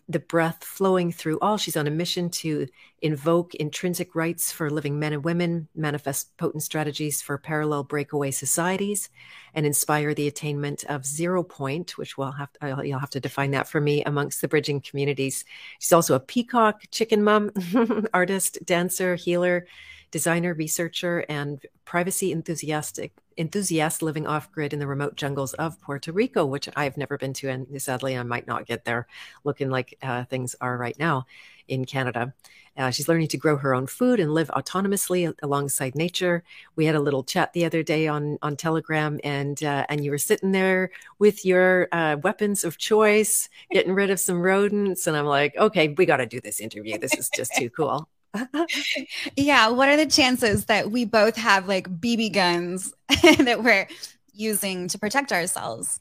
the 0.10 0.20
breath 0.20 0.63
flowing 0.63 1.12
through 1.12 1.39
all. 1.39 1.58
She's 1.58 1.77
on 1.77 1.88
a 1.88 1.91
mission 1.91 2.29
to 2.32 2.67
invoke 3.01 3.56
intrinsic 3.56 4.15
rights 4.15 4.51
for 4.51 4.70
living 4.70 5.00
men 5.00 5.13
and 5.13 5.24
women, 5.24 5.67
manifest 5.75 6.36
potent 6.38 6.63
strategies 6.63 7.22
for 7.22 7.38
parallel 7.38 7.84
breakaway 7.84 8.32
societies, 8.32 9.10
and 9.53 9.65
inspire 9.65 10.13
the 10.13 10.27
attainment 10.27 10.84
of 10.86 11.06
zero 11.06 11.44
point, 11.44 11.98
which 11.98 12.17
we'll 12.17 12.32
have 12.32 12.51
to, 12.53 12.86
you'll 12.86 13.00
have 13.00 13.10
to 13.12 13.20
define 13.20 13.51
that 13.51 13.67
for 13.67 13.79
me 13.79 14.03
amongst 14.03 14.41
the 14.41 14.48
bridging 14.48 14.82
communities. 14.82 15.46
She's 15.79 15.94
also 15.94 16.15
a 16.15 16.20
peacock 16.20 16.82
chicken 16.91 17.24
mom, 17.24 17.51
artist, 18.13 18.60
dancer, 18.65 19.15
healer. 19.15 19.67
Designer, 20.12 20.54
researcher, 20.54 21.26
and 21.30 21.66
privacy 21.86 22.32
enthusiastic 22.32 23.12
enthusiast 23.38 24.02
living 24.02 24.26
off 24.26 24.52
grid 24.52 24.74
in 24.74 24.80
the 24.80 24.88
remote 24.88 25.16
jungles 25.16 25.54
of 25.54 25.80
Puerto 25.82 26.12
Rico, 26.12 26.46
which 26.46 26.68
I've 26.76 26.98
never 26.98 27.18
been 27.18 27.34
to, 27.34 27.50
and 27.50 27.82
sadly 27.82 28.18
I 28.18 28.24
might 28.24 28.48
not 28.48 28.66
get 28.66 28.84
there, 28.84 29.08
looking 29.44 29.70
like 29.70 29.98
uh, 30.02 30.26
things 30.26 30.56
are 30.60 30.78
right 30.78 30.98
now 30.98 31.26
in 31.68 31.86
Canada. 31.86 32.34
Uh, 32.76 32.92
she's 32.92 33.08
learning 33.08 33.28
to 33.28 33.38
grow 33.38 33.58
her 33.58 33.74
own 33.74 33.88
food 33.88 34.20
and 34.20 34.34
live 34.34 34.50
autonomously 34.50 35.34
alongside 35.42 35.96
nature. 35.96 36.44
We 36.76 36.86
had 36.86 36.96
a 36.96 37.00
little 37.00 37.24
chat 37.24 37.54
the 37.54 37.66
other 37.66 37.82
day 37.82 38.08
on 38.08 38.38
on 38.44 38.56
Telegram, 38.56 39.20
and 39.24 39.62
uh, 39.64 39.86
and 39.90 40.06
you 40.06 40.12
were 40.12 40.20
sitting 40.20 40.52
there 40.52 40.92
with 41.18 41.44
your 41.44 41.88
uh, 41.92 42.18
weapons 42.22 42.64
of 42.64 42.78
choice, 42.78 43.50
getting 43.72 43.94
rid 43.94 44.12
of 44.12 44.20
some 44.20 44.40
rodents, 44.40 45.08
and 45.08 45.18
I'm 45.18 45.26
like, 45.26 45.56
okay, 45.58 45.90
we 45.90 46.06
got 46.06 46.18
to 46.18 46.28
do 46.28 46.40
this 46.40 46.60
interview. 46.60 47.00
This 47.00 47.16
is 47.16 47.30
just 47.30 47.54
too 47.56 47.72
cool. 47.72 48.08
yeah, 49.36 49.70
what 49.70 49.89
are 49.89 49.98
the 49.98 50.06
chances 50.06 50.65
that 50.65 50.91
we 50.91 51.06
both 51.06 51.36
have 51.36 51.67
like 51.67 52.00
BB 52.00 52.29
guns 52.29 52.94
that 53.39 53.63
we're 53.63 53.88
using 54.34 54.88
to 54.89 55.00
protect 55.00 55.32
ourselves? 55.32 56.00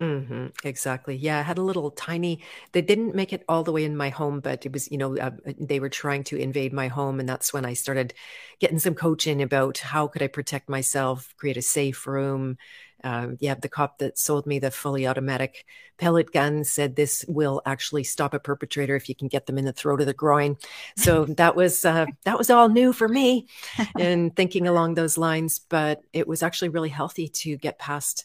Mm-hmm, 0.00 0.46
exactly. 0.64 1.14
Yeah, 1.14 1.38
I 1.38 1.42
had 1.42 1.58
a 1.58 1.62
little 1.62 1.90
tiny. 1.90 2.42
They 2.72 2.80
didn't 2.80 3.14
make 3.14 3.34
it 3.34 3.44
all 3.46 3.62
the 3.62 3.72
way 3.72 3.84
in 3.84 3.98
my 3.98 4.08
home, 4.08 4.40
but 4.40 4.64
it 4.64 4.72
was, 4.72 4.90
you 4.90 4.96
know, 4.96 5.14
uh, 5.18 5.32
they 5.58 5.78
were 5.78 5.90
trying 5.90 6.24
to 6.24 6.36
invade 6.36 6.72
my 6.72 6.88
home, 6.88 7.20
and 7.20 7.28
that's 7.28 7.52
when 7.52 7.66
I 7.66 7.74
started 7.74 8.14
getting 8.60 8.78
some 8.78 8.94
coaching 8.94 9.42
about 9.42 9.76
how 9.76 10.06
could 10.08 10.22
I 10.22 10.26
protect 10.28 10.70
myself, 10.70 11.34
create 11.36 11.58
a 11.58 11.62
safe 11.62 12.06
room. 12.06 12.56
Uh, 13.02 13.28
yeah, 13.38 13.54
the 13.54 13.68
cop 13.68 13.98
that 13.98 14.18
sold 14.18 14.46
me 14.46 14.58
the 14.58 14.70
fully 14.70 15.06
automatic 15.06 15.64
pellet 15.96 16.32
gun 16.32 16.64
said 16.64 16.96
this 16.96 17.24
will 17.28 17.62
actually 17.66 18.04
stop 18.04 18.34
a 18.34 18.38
perpetrator 18.38 18.96
if 18.96 19.08
you 19.08 19.14
can 19.14 19.28
get 19.28 19.46
them 19.46 19.58
in 19.58 19.64
the 19.64 19.72
throat 19.72 20.00
or 20.00 20.04
the 20.04 20.14
groin. 20.14 20.56
So 20.96 21.24
that 21.36 21.56
was 21.56 21.84
uh, 21.84 22.06
that 22.24 22.38
was 22.38 22.50
all 22.50 22.68
new 22.68 22.92
for 22.92 23.08
me, 23.08 23.48
and 23.98 24.34
thinking 24.34 24.66
along 24.66 24.94
those 24.94 25.18
lines. 25.18 25.58
But 25.58 26.02
it 26.12 26.28
was 26.28 26.42
actually 26.42 26.70
really 26.70 26.88
healthy 26.88 27.28
to 27.28 27.56
get 27.56 27.78
past 27.78 28.24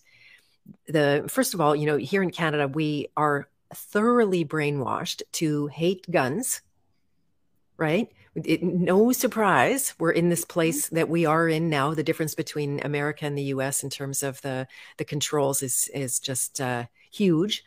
the 0.87 1.25
first 1.27 1.53
of 1.53 1.61
all, 1.61 1.75
you 1.75 1.85
know, 1.85 1.97
here 1.97 2.23
in 2.23 2.31
Canada, 2.31 2.67
we 2.67 3.07
are 3.15 3.47
thoroughly 3.73 4.45
brainwashed 4.45 5.21
to 5.33 5.67
hate 5.67 6.09
guns, 6.09 6.61
right? 7.77 8.09
It, 8.43 8.61
no 8.61 9.11
surprise, 9.13 9.93
we're 9.97 10.11
in 10.11 10.29
this 10.29 10.41
mm-hmm. 10.41 10.53
place 10.53 10.89
that 10.89 11.07
we 11.07 11.25
are 11.25 11.47
in 11.47 11.69
now. 11.69 11.93
The 11.93 12.03
difference 12.03 12.35
between 12.35 12.81
America 12.83 13.25
and 13.25 13.37
the 13.37 13.43
U.S. 13.43 13.83
in 13.83 13.89
terms 13.89 14.23
of 14.23 14.41
the 14.41 14.67
the 14.97 15.05
controls 15.05 15.63
is 15.63 15.89
is 15.93 16.19
just 16.19 16.59
uh, 16.59 16.85
huge. 17.11 17.63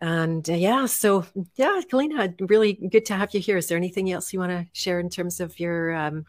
And 0.00 0.48
uh, 0.48 0.54
yeah, 0.54 0.86
so 0.86 1.26
yeah, 1.56 1.80
Kalina, 1.90 2.34
really 2.48 2.74
good 2.74 3.06
to 3.06 3.14
have 3.14 3.34
you 3.34 3.40
here. 3.40 3.56
Is 3.56 3.68
there 3.68 3.78
anything 3.78 4.10
else 4.10 4.32
you 4.32 4.38
want 4.38 4.52
to 4.52 4.66
share 4.72 5.00
in 5.00 5.10
terms 5.10 5.40
of 5.40 5.58
your 5.58 5.94
um, 5.94 6.24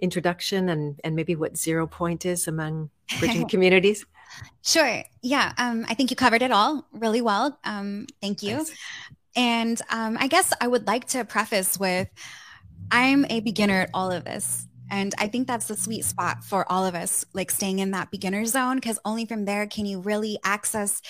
introduction 0.00 0.68
and 0.68 1.00
and 1.04 1.14
maybe 1.14 1.36
what 1.36 1.56
zero 1.56 1.86
point 1.86 2.26
is 2.26 2.48
among 2.48 2.90
bridging 3.20 3.48
communities? 3.54 4.04
Sure. 4.62 5.02
Yeah. 5.22 5.52
Um, 5.58 5.86
I 5.88 5.94
think 5.94 6.10
you 6.10 6.16
covered 6.16 6.42
it 6.42 6.50
all 6.50 6.86
really 6.92 7.22
well. 7.22 7.58
Um, 7.64 8.06
thank 8.20 8.42
you. 8.42 8.56
Thanks. 8.56 8.72
And 9.36 9.80
um, 9.90 10.16
I 10.20 10.26
guess 10.26 10.52
I 10.60 10.66
would 10.66 10.86
like 10.86 11.06
to 11.08 11.24
preface 11.24 11.78
with 11.78 12.08
I'm 12.90 13.26
a 13.26 13.40
beginner 13.40 13.82
at 13.82 13.90
all 13.92 14.12
of 14.12 14.24
this. 14.24 14.67
And 14.90 15.14
I 15.18 15.28
think 15.28 15.46
that's 15.46 15.66
the 15.66 15.76
sweet 15.76 16.04
spot 16.04 16.44
for 16.44 16.70
all 16.70 16.86
of 16.86 16.94
us, 16.94 17.24
like 17.32 17.50
staying 17.50 17.78
in 17.78 17.90
that 17.92 18.10
beginner 18.10 18.44
zone, 18.44 18.76
because 18.76 18.98
only 19.04 19.26
from 19.26 19.44
there 19.44 19.66
can 19.66 19.86
you 19.86 20.00
really 20.00 20.38
access 20.44 21.02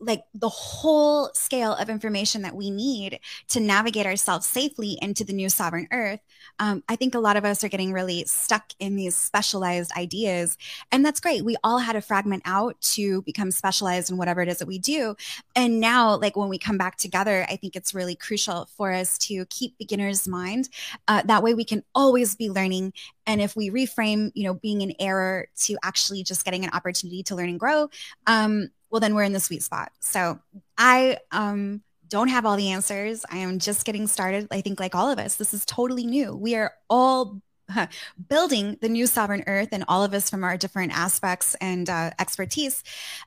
like 0.00 0.22
the 0.34 0.48
whole 0.48 1.30
scale 1.34 1.74
of 1.74 1.88
information 1.88 2.42
that 2.42 2.54
we 2.54 2.70
need 2.70 3.18
to 3.48 3.60
navigate 3.60 4.06
ourselves 4.06 4.46
safely 4.46 4.98
into 5.00 5.24
the 5.24 5.32
new 5.32 5.48
sovereign 5.48 5.88
earth. 5.92 6.20
Um, 6.58 6.82
I 6.88 6.96
think 6.96 7.14
a 7.14 7.20
lot 7.20 7.36
of 7.36 7.44
us 7.44 7.64
are 7.64 7.68
getting 7.68 7.92
really 7.92 8.24
stuck 8.26 8.72
in 8.78 8.96
these 8.96 9.16
specialized 9.16 9.92
ideas. 9.96 10.56
And 10.92 11.04
that's 11.04 11.20
great. 11.20 11.44
We 11.44 11.56
all 11.64 11.78
had 11.78 11.94
to 11.94 12.00
fragment 12.00 12.42
out 12.44 12.80
to 12.92 13.22
become 13.22 13.50
specialized 13.50 14.10
in 14.10 14.16
whatever 14.16 14.42
it 14.42 14.48
is 14.48 14.58
that 14.58 14.68
we 14.68 14.78
do. 14.78 15.14
And 15.56 15.80
now, 15.80 16.16
like 16.16 16.36
when 16.36 16.48
we 16.48 16.58
come 16.58 16.78
back 16.78 16.96
together, 16.96 17.46
I 17.48 17.56
think 17.56 17.76
it's 17.76 17.94
really 17.94 18.14
crucial 18.14 18.68
for 18.76 18.92
us 18.92 19.18
to 19.18 19.46
keep 19.46 19.78
beginner's 19.78 20.28
mind. 20.28 20.68
Uh, 21.08 21.22
that 21.24 21.42
way 21.42 21.54
we 21.54 21.64
can 21.64 21.82
always 21.94 22.36
be 22.36 22.50
learning 22.50 22.92
and 23.26 23.40
if 23.40 23.56
we 23.56 23.70
reframe 23.70 24.30
you 24.34 24.44
know 24.44 24.54
being 24.54 24.82
an 24.82 24.92
error 24.98 25.48
to 25.56 25.76
actually 25.82 26.22
just 26.22 26.44
getting 26.44 26.64
an 26.64 26.70
opportunity 26.72 27.22
to 27.22 27.34
learn 27.34 27.48
and 27.48 27.60
grow 27.60 27.88
um, 28.26 28.68
well 28.90 29.00
then 29.00 29.14
we're 29.14 29.22
in 29.24 29.32
the 29.32 29.40
sweet 29.40 29.62
spot. 29.62 29.90
So 30.00 30.38
i 30.78 31.18
um, 31.32 31.82
don't 32.08 32.28
have 32.28 32.46
all 32.46 32.56
the 32.56 32.70
answers. 32.70 33.24
I 33.30 33.38
am 33.38 33.58
just 33.58 33.84
getting 33.84 34.06
started. 34.06 34.46
I 34.50 34.60
think 34.60 34.78
like 34.78 34.94
all 34.94 35.10
of 35.10 35.18
us 35.18 35.36
this 35.36 35.54
is 35.54 35.64
totally 35.64 36.06
new. 36.06 36.36
We 36.36 36.54
are 36.54 36.72
all 36.88 37.40
building 38.28 38.78
the 38.80 38.88
new 38.88 39.06
sovereign 39.06 39.44
earth 39.46 39.68
and 39.72 39.84
all 39.88 40.04
of 40.04 40.14
us 40.14 40.30
from 40.30 40.44
our 40.44 40.56
different 40.56 40.96
aspects 40.96 41.54
and 41.60 41.88
uh, 41.88 42.10
expertise. 42.18 42.82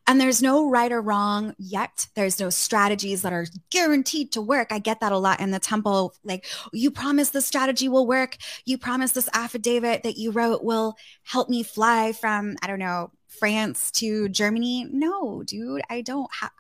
And 0.06 0.20
there's 0.20 0.42
no 0.42 0.70
right 0.70 0.92
or 0.92 1.02
wrong 1.02 1.56
yet. 1.58 2.08
There's 2.16 2.40
no 2.40 2.50
strategies 2.50 3.22
that 3.22 3.34
are 3.34 3.48
guaranteed 3.70 4.32
to 4.34 4.42
work. 4.42 4.72
I 4.72 4.80
get 4.80 5.00
that 5.00 5.12
a 5.12 5.18
lot 5.18 5.40
in 5.40 5.52
the 5.52 5.60
temple. 5.60 6.14
Like, 6.24 6.46
you 6.74 6.92
promise 6.92 7.30
this 7.30 7.46
strategy 7.46 7.88
will 7.88 8.08
work. 8.08 8.38
You 8.66 8.78
promise 8.78 9.12
this 9.12 9.30
affidavit 9.34 10.04
that 10.04 10.18
you 10.18 10.32
wrote 10.32 10.64
will 10.64 10.96
help 11.24 11.50
me 11.50 11.64
fly 11.64 12.14
from, 12.14 12.56
I 12.62 12.68
don't 12.68 12.80
know, 12.80 13.12
France 13.28 13.92
to 13.92 14.30
Germany. 14.30 14.88
No, 14.92 15.44
dude, 15.44 15.82
I 15.90 16.02
don't 16.02 16.30
have 16.40 16.52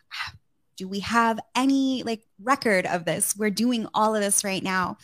do 0.77 0.87
we 0.87 0.99
have 0.99 1.39
any 1.55 2.03
like 2.03 2.21
record 2.41 2.85
of 2.85 3.03
this? 3.03 3.35
We're 3.35 3.49
doing 3.49 3.87
all 3.93 4.15
of 4.15 4.21
this 4.21 4.43
right 4.43 4.63
now. 4.63 4.97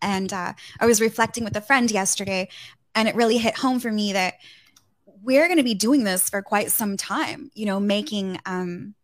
And 0.00 0.32
uh, 0.32 0.54
i 0.80 0.86
was 0.86 1.00
reflecting 1.00 1.44
with 1.44 1.56
a 1.56 1.60
friend 1.60 1.90
yesterday 1.90 2.48
and 2.94 3.08
it 3.08 3.14
really 3.14 3.36
hit 3.36 3.56
home 3.56 3.80
for 3.80 3.92
me 3.92 4.12
that 4.12 4.34
we're 5.22 5.46
going 5.46 5.58
to 5.58 5.64
be 5.64 5.74
doing 5.74 6.04
this 6.04 6.30
for 6.30 6.40
quite 6.40 6.70
some 6.70 6.96
time 6.96 7.50
you 7.54 7.66
know 7.66 7.80
making 7.80 8.38
um 8.46 8.94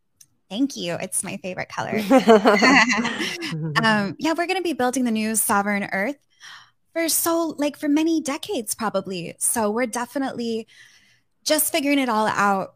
thank 0.49 0.77
you 0.77 0.97
it's 1.01 1.25
my 1.25 1.37
favorite 1.39 1.69
color. 1.69 2.01
Um, 3.83 4.17
yeah 4.19 4.33
we're 4.33 4.47
going 4.47 4.57
to 4.57 4.63
be 4.63 4.73
building 4.73 5.05
the 5.05 5.11
new 5.11 5.35
sovereign 5.35 5.89
earth 5.93 6.17
for 6.93 7.09
so 7.09 7.55
like 7.59 7.77
for 7.77 7.89
many 7.89 8.21
decades 8.21 8.75
probably. 8.75 9.35
So 9.39 9.71
we're 9.71 9.87
definitely 9.87 10.69
just 11.45 11.73
figuring 11.73 11.99
it 11.99 12.09
all 12.09 12.27
out. 12.27 12.75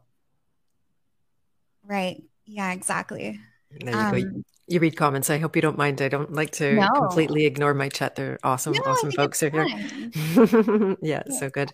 Right 1.84 2.22
yeah, 2.46 2.72
exactly. 2.72 3.40
There 3.80 3.92
you 3.92 3.98
um, 3.98 4.20
go. 4.20 4.42
You 4.68 4.80
read 4.80 4.96
comments. 4.96 5.30
I 5.30 5.38
hope 5.38 5.54
you 5.54 5.62
don't 5.62 5.78
mind. 5.78 6.02
I 6.02 6.08
don't 6.08 6.32
like 6.32 6.50
to 6.52 6.74
no. 6.74 6.88
completely 6.90 7.46
ignore 7.46 7.72
my 7.74 7.88
chat. 7.88 8.16
They're 8.16 8.38
awesome, 8.42 8.72
no, 8.72 8.82
awesome 8.84 9.12
folks 9.12 9.42
are 9.42 9.50
here. 9.50 9.66
yeah, 9.68 10.94
yeah, 11.02 11.22
so 11.38 11.50
good. 11.50 11.72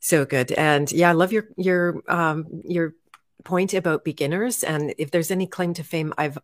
So 0.00 0.26
good. 0.26 0.52
And 0.52 0.92
yeah, 0.92 1.08
I 1.08 1.12
love 1.12 1.32
your 1.32 1.48
your 1.56 2.02
um 2.08 2.62
your 2.64 2.94
point 3.44 3.72
about 3.72 4.04
beginners. 4.04 4.62
And 4.62 4.94
if 4.98 5.10
there's 5.10 5.30
any 5.30 5.46
claim 5.46 5.72
to 5.74 5.84
fame, 5.84 6.12
I've 6.18 6.38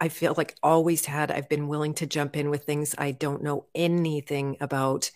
I 0.00 0.08
feel 0.08 0.34
like 0.36 0.54
always 0.62 1.04
had, 1.04 1.30
I've 1.30 1.48
been 1.48 1.68
willing 1.68 1.94
to 1.94 2.06
jump 2.06 2.36
in 2.36 2.48
with 2.48 2.64
things 2.64 2.94
I 2.96 3.10
don't 3.10 3.42
know 3.42 3.66
anything 3.74 4.56
about 4.60 5.10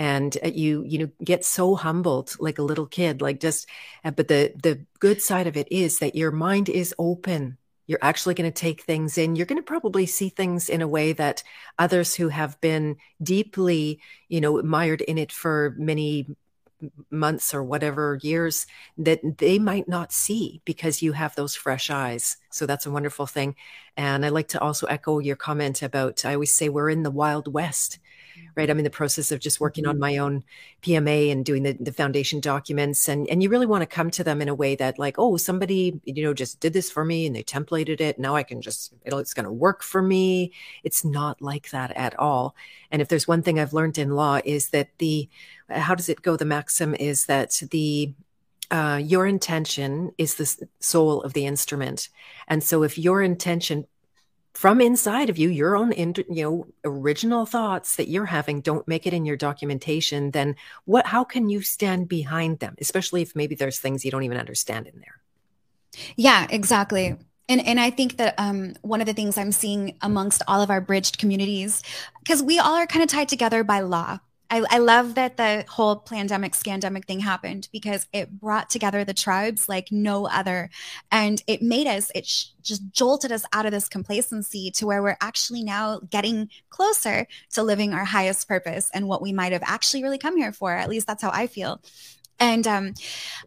and 0.00 0.38
uh, 0.42 0.48
you 0.48 0.82
you 0.84 0.98
know 0.98 1.10
get 1.22 1.44
so 1.44 1.76
humbled 1.76 2.34
like 2.40 2.58
a 2.58 2.62
little 2.62 2.86
kid 2.86 3.20
like 3.20 3.38
just 3.38 3.68
uh, 4.04 4.10
but 4.10 4.26
the 4.26 4.52
the 4.60 4.84
good 4.98 5.22
side 5.22 5.46
of 5.46 5.56
it 5.56 5.68
is 5.70 6.00
that 6.00 6.16
your 6.16 6.32
mind 6.32 6.68
is 6.68 6.92
open 6.98 7.56
you're 7.86 7.98
actually 8.02 8.34
going 8.34 8.50
to 8.50 8.60
take 8.60 8.82
things 8.82 9.18
in 9.18 9.36
you're 9.36 9.46
going 9.46 9.58
to 9.60 9.62
probably 9.62 10.06
see 10.06 10.30
things 10.30 10.68
in 10.68 10.80
a 10.80 10.88
way 10.88 11.12
that 11.12 11.44
others 11.78 12.14
who 12.14 12.28
have 12.28 12.60
been 12.60 12.96
deeply 13.22 14.00
you 14.28 14.40
know 14.40 14.60
mired 14.62 15.02
in 15.02 15.18
it 15.18 15.30
for 15.30 15.74
many 15.78 16.26
months 17.10 17.52
or 17.52 17.62
whatever 17.62 18.18
years 18.22 18.66
that 18.96 19.20
they 19.36 19.58
might 19.58 19.86
not 19.86 20.12
see 20.12 20.62
because 20.64 21.02
you 21.02 21.12
have 21.12 21.34
those 21.34 21.54
fresh 21.54 21.90
eyes. 21.90 22.38
So 22.48 22.64
that's 22.64 22.86
a 22.86 22.90
wonderful 22.90 23.26
thing. 23.26 23.54
And 23.98 24.24
I 24.24 24.30
like 24.30 24.48
to 24.48 24.60
also 24.60 24.86
echo 24.86 25.18
your 25.18 25.36
comment 25.36 25.82
about 25.82 26.24
I 26.24 26.32
always 26.32 26.54
say 26.54 26.70
we're 26.70 26.88
in 26.88 27.02
the 27.02 27.10
Wild 27.10 27.52
West 27.52 27.98
right? 28.54 28.68
I'm 28.68 28.78
in 28.78 28.84
the 28.84 28.90
process 28.90 29.32
of 29.32 29.40
just 29.40 29.60
working 29.60 29.86
on 29.86 29.94
mm-hmm. 29.94 30.00
my 30.00 30.18
own 30.18 30.44
PMA 30.82 31.32
and 31.32 31.44
doing 31.44 31.62
the, 31.62 31.72
the 31.72 31.92
foundation 31.92 32.40
documents. 32.40 33.08
And, 33.08 33.28
and 33.28 33.42
you 33.42 33.48
really 33.48 33.66
want 33.66 33.82
to 33.82 33.86
come 33.86 34.10
to 34.12 34.24
them 34.24 34.42
in 34.42 34.48
a 34.48 34.54
way 34.54 34.76
that 34.76 34.98
like, 34.98 35.18
oh, 35.18 35.36
somebody, 35.36 36.00
you 36.04 36.22
know, 36.22 36.34
just 36.34 36.60
did 36.60 36.72
this 36.72 36.90
for 36.90 37.04
me 37.04 37.26
and 37.26 37.34
they 37.34 37.42
templated 37.42 38.00
it. 38.00 38.18
Now 38.18 38.36
I 38.36 38.42
can 38.42 38.60
just, 38.60 38.92
it's 39.04 39.34
going 39.34 39.44
to 39.44 39.52
work 39.52 39.82
for 39.82 40.02
me. 40.02 40.52
It's 40.84 41.04
not 41.04 41.40
like 41.40 41.70
that 41.70 41.92
at 41.96 42.18
all. 42.18 42.54
And 42.90 43.00
if 43.00 43.08
there's 43.08 43.28
one 43.28 43.42
thing 43.42 43.58
I've 43.58 43.72
learned 43.72 43.98
in 43.98 44.10
law 44.10 44.40
is 44.44 44.70
that 44.70 44.88
the, 44.98 45.28
how 45.68 45.94
does 45.94 46.08
it 46.08 46.22
go? 46.22 46.36
The 46.36 46.44
maxim 46.44 46.94
is 46.94 47.26
that 47.26 47.60
the, 47.70 48.14
uh, 48.70 49.00
your 49.02 49.26
intention 49.26 50.12
is 50.16 50.36
the 50.36 50.68
soul 50.78 51.22
of 51.22 51.32
the 51.32 51.46
instrument. 51.46 52.08
And 52.46 52.62
so 52.62 52.84
if 52.84 52.98
your 52.98 53.20
intention 53.22 53.86
from 54.54 54.80
inside 54.80 55.30
of 55.30 55.38
you, 55.38 55.48
your 55.48 55.76
own, 55.76 55.92
you 55.92 56.24
know, 56.28 56.66
original 56.84 57.46
thoughts 57.46 57.96
that 57.96 58.08
you're 58.08 58.26
having 58.26 58.60
don't 58.60 58.86
make 58.88 59.06
it 59.06 59.14
in 59.14 59.24
your 59.24 59.36
documentation, 59.36 60.32
then 60.32 60.56
what, 60.84 61.06
how 61.06 61.24
can 61.24 61.48
you 61.48 61.62
stand 61.62 62.08
behind 62.08 62.58
them? 62.58 62.74
Especially 62.80 63.22
if 63.22 63.36
maybe 63.36 63.54
there's 63.54 63.78
things 63.78 64.04
you 64.04 64.10
don't 64.10 64.24
even 64.24 64.38
understand 64.38 64.86
in 64.86 65.00
there. 65.00 65.20
Yeah, 66.16 66.46
exactly. 66.50 67.16
And, 67.48 67.66
and 67.66 67.80
I 67.80 67.90
think 67.90 68.16
that 68.16 68.34
um, 68.38 68.74
one 68.82 69.00
of 69.00 69.06
the 69.06 69.12
things 69.12 69.36
I'm 69.36 69.52
seeing 69.52 69.96
amongst 70.02 70.42
all 70.46 70.62
of 70.62 70.70
our 70.70 70.80
bridged 70.80 71.18
communities, 71.18 71.82
because 72.20 72.42
we 72.42 72.58
all 72.58 72.74
are 72.74 72.86
kind 72.86 73.02
of 73.02 73.08
tied 73.08 73.28
together 73.28 73.64
by 73.64 73.80
law, 73.80 74.18
I, 74.50 74.64
I, 74.68 74.78
love 74.78 75.14
that 75.14 75.36
the 75.36 75.64
whole 75.68 75.96
pandemic 75.96 76.52
scandemic 76.52 77.04
thing 77.04 77.20
happened 77.20 77.68
because 77.72 78.06
it 78.12 78.40
brought 78.40 78.68
together 78.68 79.04
the 79.04 79.14
tribes 79.14 79.68
like 79.68 79.92
no 79.92 80.26
other. 80.26 80.70
And 81.12 81.42
it 81.46 81.62
made 81.62 81.86
us 81.86 82.10
it 82.14 82.26
sh- 82.26 82.46
just 82.60 82.90
jolted 82.90 83.30
us 83.30 83.44
out 83.52 83.64
of 83.64 83.72
this 83.72 83.88
complacency 83.88 84.70
to 84.72 84.86
where 84.86 85.02
we're 85.02 85.16
actually 85.20 85.62
now 85.62 86.00
getting 86.10 86.50
closer 86.68 87.26
to 87.52 87.62
living 87.62 87.94
our 87.94 88.04
highest 88.04 88.48
purpose 88.48 88.90
and 88.92 89.06
what 89.06 89.22
we 89.22 89.32
might 89.32 89.52
have 89.52 89.62
actually 89.64 90.02
really 90.02 90.18
come 90.18 90.36
here 90.36 90.52
for. 90.52 90.72
At 90.72 90.88
least 90.88 91.06
that's 91.06 91.22
how 91.22 91.30
i 91.32 91.46
feel. 91.46 91.80
And 92.38 92.66
um 92.66 92.94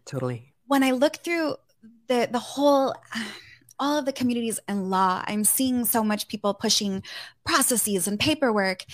totally. 0.04 0.54
when 0.66 0.82
i 0.82 0.92
look 0.92 1.16
through 1.16 1.56
the 2.06 2.28
the 2.30 2.38
whole 2.38 2.94
all 3.78 3.98
of 3.98 4.04
the 4.06 4.12
communities 4.12 4.60
in 4.68 4.88
law 4.88 5.22
i'm 5.26 5.42
seeing 5.42 5.84
so 5.84 6.04
much 6.04 6.28
people 6.28 6.54
pushing 6.54 7.02
processes 7.44 8.08
and 8.08 8.18
paperwork. 8.18 8.84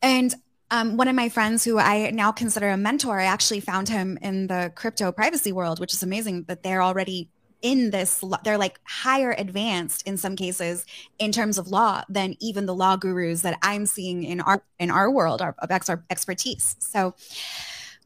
And 0.00 0.34
um, 0.72 0.96
one 0.96 1.06
of 1.06 1.14
my 1.14 1.28
friends 1.28 1.64
who 1.64 1.78
I 1.78 2.10
now 2.12 2.32
consider 2.32 2.70
a 2.70 2.78
mentor, 2.78 3.20
I 3.20 3.24
actually 3.24 3.60
found 3.60 3.90
him 3.90 4.18
in 4.22 4.46
the 4.46 4.72
crypto 4.74 5.12
privacy 5.12 5.52
world, 5.52 5.78
which 5.78 5.92
is 5.92 6.02
amazing 6.02 6.44
that 6.44 6.62
they're 6.62 6.82
already 6.82 7.28
in 7.60 7.90
this 7.90 8.24
they're 8.42 8.58
like 8.58 8.80
higher 8.84 9.36
advanced 9.38 10.04
in 10.04 10.16
some 10.16 10.34
cases 10.34 10.84
in 11.20 11.30
terms 11.30 11.58
of 11.58 11.68
law 11.68 12.02
than 12.08 12.34
even 12.40 12.66
the 12.66 12.74
law 12.74 12.96
gurus 12.96 13.42
that 13.42 13.56
i'm 13.62 13.86
seeing 13.86 14.24
in 14.24 14.40
our 14.40 14.64
in 14.80 14.90
our 14.90 15.08
world 15.08 15.40
our, 15.40 15.54
of 15.60 15.70
our 15.70 16.04
expertise. 16.10 16.74
So 16.80 17.14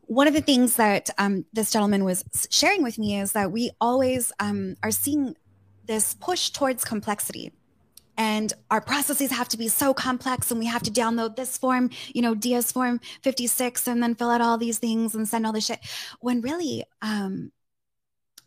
one 0.03 0.29
of 0.29 0.35
the 0.35 0.43
things 0.43 0.77
that 0.77 1.09
um, 1.17 1.47
this 1.55 1.71
gentleman 1.71 2.05
was 2.05 2.23
sharing 2.51 2.83
with 2.83 2.99
me 2.99 3.19
is 3.19 3.33
that 3.33 3.51
we 3.51 3.71
always 3.81 4.31
um, 4.41 4.77
are 4.83 4.91
seeing 4.91 5.37
this 5.87 6.13
push 6.15 6.51
towards 6.51 6.85
complexity 6.85 7.51
and 8.19 8.53
our 8.71 8.81
processes 8.81 9.31
have 9.31 9.49
to 9.49 9.57
be 9.57 9.69
so 9.69 9.93
complex 9.93 10.51
and 10.51 10.61
we 10.61 10.67
have 10.67 10.83
to 10.83 10.91
download 10.91 11.37
this 11.37 11.59
form 11.59 11.91
you 12.15 12.23
know 12.23 12.35
ds 12.35 12.73
form 12.73 13.01
56 13.23 13.87
and 13.87 14.03
then 14.03 14.15
fill 14.15 14.31
out 14.31 14.41
all 14.41 14.59
these 14.59 14.79
things 14.79 15.15
and 15.15 15.29
send 15.29 15.47
all 15.47 15.53
this 15.53 15.67
shit. 15.67 15.81
When 16.21 16.41
really 16.41 16.85
um 17.03 17.53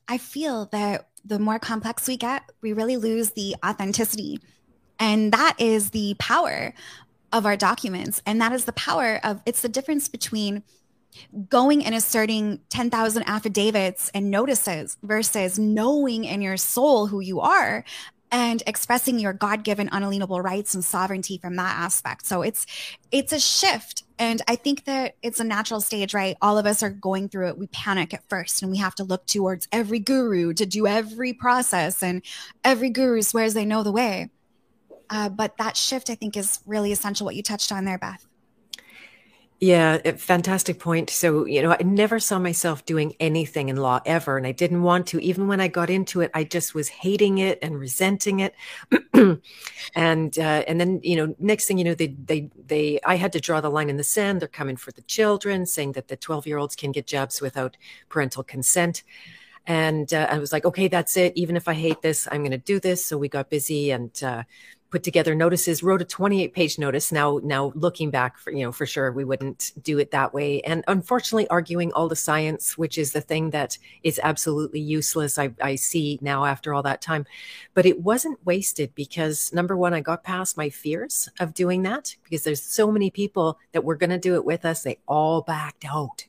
i 0.07 0.17
feel 0.17 0.65
that 0.71 1.09
the 1.25 1.39
more 1.39 1.59
complex 1.59 2.07
we 2.07 2.17
get 2.17 2.43
we 2.61 2.73
really 2.73 2.97
lose 2.97 3.31
the 3.31 3.55
authenticity. 3.65 4.39
And 4.99 5.31
that 5.31 5.55
is 5.57 5.91
the 5.91 6.15
power 6.19 6.73
of 7.31 7.45
our 7.45 7.55
documents. 7.55 8.21
And 8.25 8.41
that 8.41 8.51
is 8.51 8.65
the 8.65 8.73
power 8.73 9.19
of 9.23 9.41
it's 9.45 9.61
the 9.61 9.69
difference 9.69 10.07
between 10.07 10.63
going 11.49 11.83
and 11.83 11.95
asserting 11.95 12.59
10,000 12.69 13.23
affidavits 13.23 14.11
and 14.13 14.29
notices 14.29 14.97
versus 15.01 15.57
knowing 15.57 16.25
in 16.25 16.41
your 16.41 16.57
soul 16.57 17.07
who 17.07 17.19
you 17.19 17.39
are 17.39 17.83
and 18.31 18.61
expressing 18.67 19.19
your 19.19 19.33
god-given 19.33 19.89
unalienable 19.91 20.41
rights 20.41 20.75
and 20.75 20.83
sovereignty 20.83 21.37
from 21.37 21.55
that 21.55 21.77
aspect. 21.79 22.25
So 22.25 22.41
it's 22.41 22.65
it's 23.11 23.33
a 23.33 23.39
shift. 23.39 24.03
And 24.17 24.41
i 24.47 24.55
think 24.55 24.85
that 24.85 25.15
it's 25.21 25.39
a 25.39 25.43
natural 25.43 25.81
stage 25.81 26.13
right? 26.13 26.37
All 26.41 26.57
of 26.57 26.65
us 26.65 26.83
are 26.83 26.89
going 26.89 27.29
through 27.29 27.49
it. 27.49 27.57
We 27.57 27.67
panic 27.67 28.13
at 28.13 28.27
first 28.29 28.61
and 28.61 28.71
we 28.71 28.77
have 28.77 28.95
to 28.95 29.03
look 29.03 29.25
towards 29.25 29.67
every 29.71 29.99
guru 29.99 30.53
to 30.53 30.65
do 30.65 30.87
every 30.87 31.33
process 31.33 32.03
and 32.03 32.21
every 32.63 32.89
guru 32.89 33.21
swears 33.21 33.53
they 33.53 33.65
know 33.65 33.83
the 33.83 33.91
way. 33.91 34.29
Uh, 35.09 35.27
but 35.27 35.57
that 35.57 35.75
shift 35.75 36.09
i 36.09 36.15
think 36.15 36.37
is 36.37 36.59
really 36.67 36.91
essential 36.91 37.25
what 37.25 37.35
you 37.35 37.41
touched 37.41 37.71
on 37.71 37.85
there 37.85 37.97
beth 37.97 38.28
yeah, 39.61 39.97
fantastic 40.13 40.79
point. 40.79 41.09
So, 41.09 41.45
you 41.45 41.61
know, 41.61 41.71
I 41.71 41.83
never 41.83 42.17
saw 42.17 42.39
myself 42.39 42.85
doing 42.85 43.13
anything 43.19 43.67
in 43.67 43.75
law 43.75 43.99
ever, 44.05 44.37
and 44.37 44.47
I 44.47 44.53
didn't 44.53 44.83
want 44.83 45.07
to. 45.07 45.21
Even 45.21 45.49
when 45.49 45.59
I 45.59 45.67
got 45.67 45.89
into 45.89 46.21
it, 46.21 46.31
I 46.33 46.45
just 46.45 46.73
was 46.73 46.87
hating 46.87 47.39
it 47.39 47.59
and 47.61 47.77
resenting 47.77 48.39
it. 48.39 48.55
and 49.95 50.39
uh, 50.39 50.63
and 50.65 50.79
then, 50.79 51.01
you 51.03 51.17
know, 51.17 51.35
next 51.39 51.65
thing 51.65 51.77
you 51.77 51.83
know, 51.83 51.93
they 51.93 52.07
they 52.07 52.49
they 52.67 53.01
I 53.05 53.17
had 53.17 53.33
to 53.33 53.41
draw 53.41 53.59
the 53.59 53.69
line 53.69 53.89
in 53.89 53.97
the 53.97 54.03
sand. 54.03 54.41
They're 54.41 54.47
coming 54.47 54.77
for 54.77 54.93
the 54.93 55.01
children, 55.01 55.65
saying 55.65 55.91
that 55.93 56.07
the 56.07 56.15
twelve 56.15 56.47
year 56.47 56.57
olds 56.57 56.77
can 56.77 56.93
get 56.93 57.05
jobs 57.05 57.41
without 57.41 57.75
parental 58.07 58.43
consent. 58.43 59.03
And 59.67 60.13
uh, 60.13 60.27
I 60.31 60.39
was 60.39 60.53
like, 60.53 60.63
okay, 60.63 60.87
that's 60.87 61.17
it. 61.17 61.33
Even 61.35 61.57
if 61.57 61.67
I 61.67 61.73
hate 61.73 62.01
this, 62.01 62.29
I'm 62.31 62.41
going 62.41 62.51
to 62.51 62.57
do 62.57 62.79
this. 62.79 63.03
So 63.03 63.17
we 63.17 63.27
got 63.27 63.49
busy 63.49 63.91
and. 63.91 64.11
Uh, 64.23 64.43
put 64.89 65.03
together 65.03 65.35
notices 65.35 65.83
wrote 65.83 66.01
a 66.01 66.05
28 66.05 66.53
page 66.53 66.79
notice. 66.79 67.11
Now 67.11 67.39
now 67.43 67.71
looking 67.75 68.09
back 68.09 68.37
for 68.37 68.51
you 68.51 68.63
know 68.63 68.71
for 68.71 68.85
sure 68.85 69.11
we 69.11 69.23
wouldn't 69.23 69.71
do 69.81 69.99
it 69.99 70.11
that 70.11 70.33
way. 70.33 70.61
And 70.61 70.83
unfortunately 70.87 71.47
arguing 71.49 71.91
all 71.93 72.07
the 72.07 72.15
science 72.15 72.77
which 72.77 72.97
is 72.97 73.11
the 73.11 73.21
thing 73.21 73.51
that 73.51 73.77
is 74.03 74.19
absolutely 74.23 74.79
useless 74.79 75.37
i, 75.37 75.51
I 75.61 75.75
see 75.75 76.19
now 76.21 76.45
after 76.45 76.73
all 76.73 76.83
that 76.83 77.01
time. 77.01 77.25
But 77.73 77.85
it 77.85 78.01
wasn't 78.01 78.45
wasted 78.45 78.93
because 78.95 79.51
number 79.53 79.75
one 79.77 79.93
i 79.93 80.01
got 80.01 80.23
past 80.23 80.57
my 80.57 80.69
fears 80.69 81.29
of 81.39 81.53
doing 81.53 81.83
that 81.83 82.15
because 82.23 82.43
there's 82.43 82.61
so 82.61 82.91
many 82.91 83.09
people 83.09 83.59
that 83.73 83.83
were 83.83 83.95
going 83.95 84.09
to 84.09 84.17
do 84.17 84.35
it 84.35 84.45
with 84.45 84.65
us. 84.65 84.83
They 84.83 84.99
all 85.07 85.41
backed 85.41 85.85
out 85.85 86.25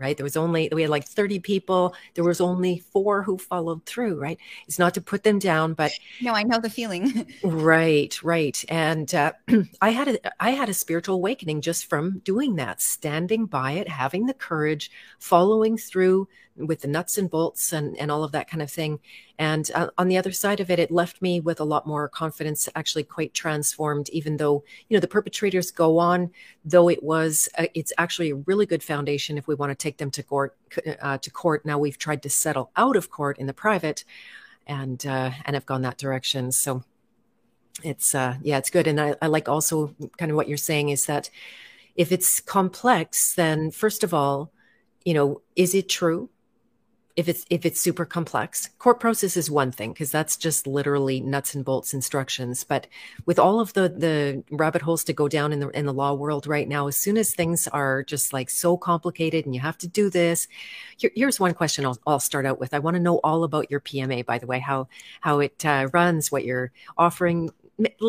right? 0.00 0.16
There 0.16 0.24
was 0.24 0.36
only, 0.36 0.68
we 0.72 0.82
had 0.82 0.90
like 0.90 1.06
30 1.06 1.40
people. 1.40 1.94
There 2.14 2.24
was 2.24 2.40
only 2.40 2.82
four 2.92 3.22
who 3.22 3.38
followed 3.38 3.84
through, 3.84 4.18
right? 4.18 4.38
It's 4.66 4.78
not 4.78 4.94
to 4.94 5.00
put 5.00 5.22
them 5.22 5.38
down, 5.38 5.74
but. 5.74 5.92
No, 6.20 6.32
I 6.32 6.42
know 6.42 6.58
the 6.58 6.70
feeling. 6.70 7.26
right, 7.44 8.20
right. 8.22 8.64
And 8.68 9.14
uh, 9.14 9.32
I 9.80 9.90
had 9.90 10.08
a, 10.08 10.42
I 10.42 10.50
had 10.50 10.68
a 10.68 10.74
spiritual 10.74 11.16
awakening 11.16 11.60
just 11.60 11.86
from 11.86 12.20
doing 12.24 12.56
that, 12.56 12.80
standing 12.80 13.46
by 13.46 13.72
it, 13.72 13.88
having 13.88 14.26
the 14.26 14.34
courage, 14.34 14.90
following 15.18 15.76
through 15.76 16.28
with 16.66 16.80
the 16.80 16.88
nuts 16.88 17.18
and 17.18 17.30
bolts 17.30 17.72
and, 17.72 17.96
and 17.98 18.10
all 18.10 18.24
of 18.24 18.32
that 18.32 18.50
kind 18.50 18.62
of 18.62 18.70
thing. 18.70 19.00
And 19.38 19.70
uh, 19.74 19.90
on 19.96 20.08
the 20.08 20.18
other 20.18 20.32
side 20.32 20.60
of 20.60 20.70
it, 20.70 20.78
it 20.78 20.90
left 20.90 21.22
me 21.22 21.40
with 21.40 21.60
a 21.60 21.64
lot 21.64 21.86
more 21.86 22.08
confidence, 22.08 22.68
actually 22.74 23.04
quite 23.04 23.34
transformed, 23.34 24.08
even 24.10 24.36
though, 24.36 24.64
you 24.88 24.96
know, 24.96 25.00
the 25.00 25.08
perpetrators 25.08 25.70
go 25.70 25.98
on, 25.98 26.30
though 26.64 26.88
it 26.88 27.02
was, 27.02 27.48
uh, 27.58 27.66
it's 27.74 27.92
actually 27.98 28.30
a 28.30 28.36
really 28.36 28.66
good 28.66 28.82
foundation 28.82 29.38
if 29.38 29.46
we 29.46 29.54
want 29.54 29.70
to 29.70 29.74
take 29.74 29.98
them 29.98 30.10
to 30.10 30.22
court, 30.22 30.56
uh, 31.00 31.18
to 31.18 31.30
court. 31.30 31.64
Now 31.64 31.78
we've 31.78 31.98
tried 31.98 32.22
to 32.22 32.30
settle 32.30 32.70
out 32.76 32.96
of 32.96 33.10
court 33.10 33.38
in 33.38 33.46
the 33.46 33.54
private 33.54 34.04
and, 34.66 35.04
uh, 35.06 35.30
and 35.44 35.54
have 35.54 35.66
gone 35.66 35.82
that 35.82 35.98
direction. 35.98 36.52
So 36.52 36.84
it's, 37.82 38.14
uh, 38.14 38.36
yeah, 38.42 38.58
it's 38.58 38.70
good. 38.70 38.86
And 38.86 39.00
I, 39.00 39.16
I 39.22 39.26
like 39.26 39.48
also 39.48 39.94
kind 40.18 40.30
of 40.30 40.36
what 40.36 40.48
you're 40.48 40.58
saying 40.58 40.90
is 40.90 41.06
that 41.06 41.30
if 41.96 42.12
it's 42.12 42.40
complex, 42.40 43.34
then 43.34 43.70
first 43.70 44.04
of 44.04 44.14
all, 44.14 44.52
you 45.04 45.14
know, 45.14 45.40
is 45.56 45.74
it 45.74 45.88
true? 45.88 46.28
If 47.16 47.28
it's 47.28 47.44
if 47.50 47.66
it's 47.66 47.80
super 47.80 48.04
complex. 48.04 48.68
Court 48.78 49.00
process 49.00 49.36
is 49.36 49.50
one 49.50 49.72
thing 49.72 49.92
because 49.92 50.10
that's 50.10 50.36
just 50.36 50.66
literally 50.66 51.20
nuts 51.20 51.54
and 51.54 51.64
bolts 51.64 51.92
instructions 51.92 52.64
but 52.64 52.86
with 53.26 53.38
all 53.38 53.60
of 53.60 53.72
the 53.74 53.88
the 53.88 54.44
rabbit 54.50 54.82
holes 54.82 55.04
to 55.04 55.12
go 55.12 55.28
down 55.28 55.52
in 55.52 55.60
the 55.60 55.68
in 55.70 55.86
the 55.86 55.92
law 55.92 56.12
world 56.12 56.46
right 56.46 56.68
now 56.68 56.86
as 56.86 56.96
soon 56.96 57.16
as 57.16 57.34
things 57.34 57.68
are 57.68 58.02
just 58.02 58.32
like 58.32 58.48
so 58.48 58.76
complicated 58.76 59.44
and 59.44 59.54
you 59.54 59.60
have 59.60 59.78
to 59.78 59.88
do 59.88 60.10
this 60.10 60.48
here, 60.96 61.10
here's 61.14 61.40
one 61.40 61.54
question 61.54 61.84
I'll, 61.84 61.98
I'll 62.06 62.20
start 62.20 62.46
out 62.46 62.60
with. 62.60 62.74
I 62.74 62.78
want 62.78 62.94
to 62.94 63.00
know 63.00 63.20
all 63.24 63.44
about 63.44 63.70
your 63.70 63.80
pma 63.80 64.24
by 64.24 64.38
the 64.38 64.46
way 64.46 64.58
how 64.60 64.88
how 65.20 65.40
it 65.40 65.64
uh, 65.64 65.88
runs 65.92 66.30
what 66.30 66.44
you're 66.44 66.72
offering. 66.96 67.50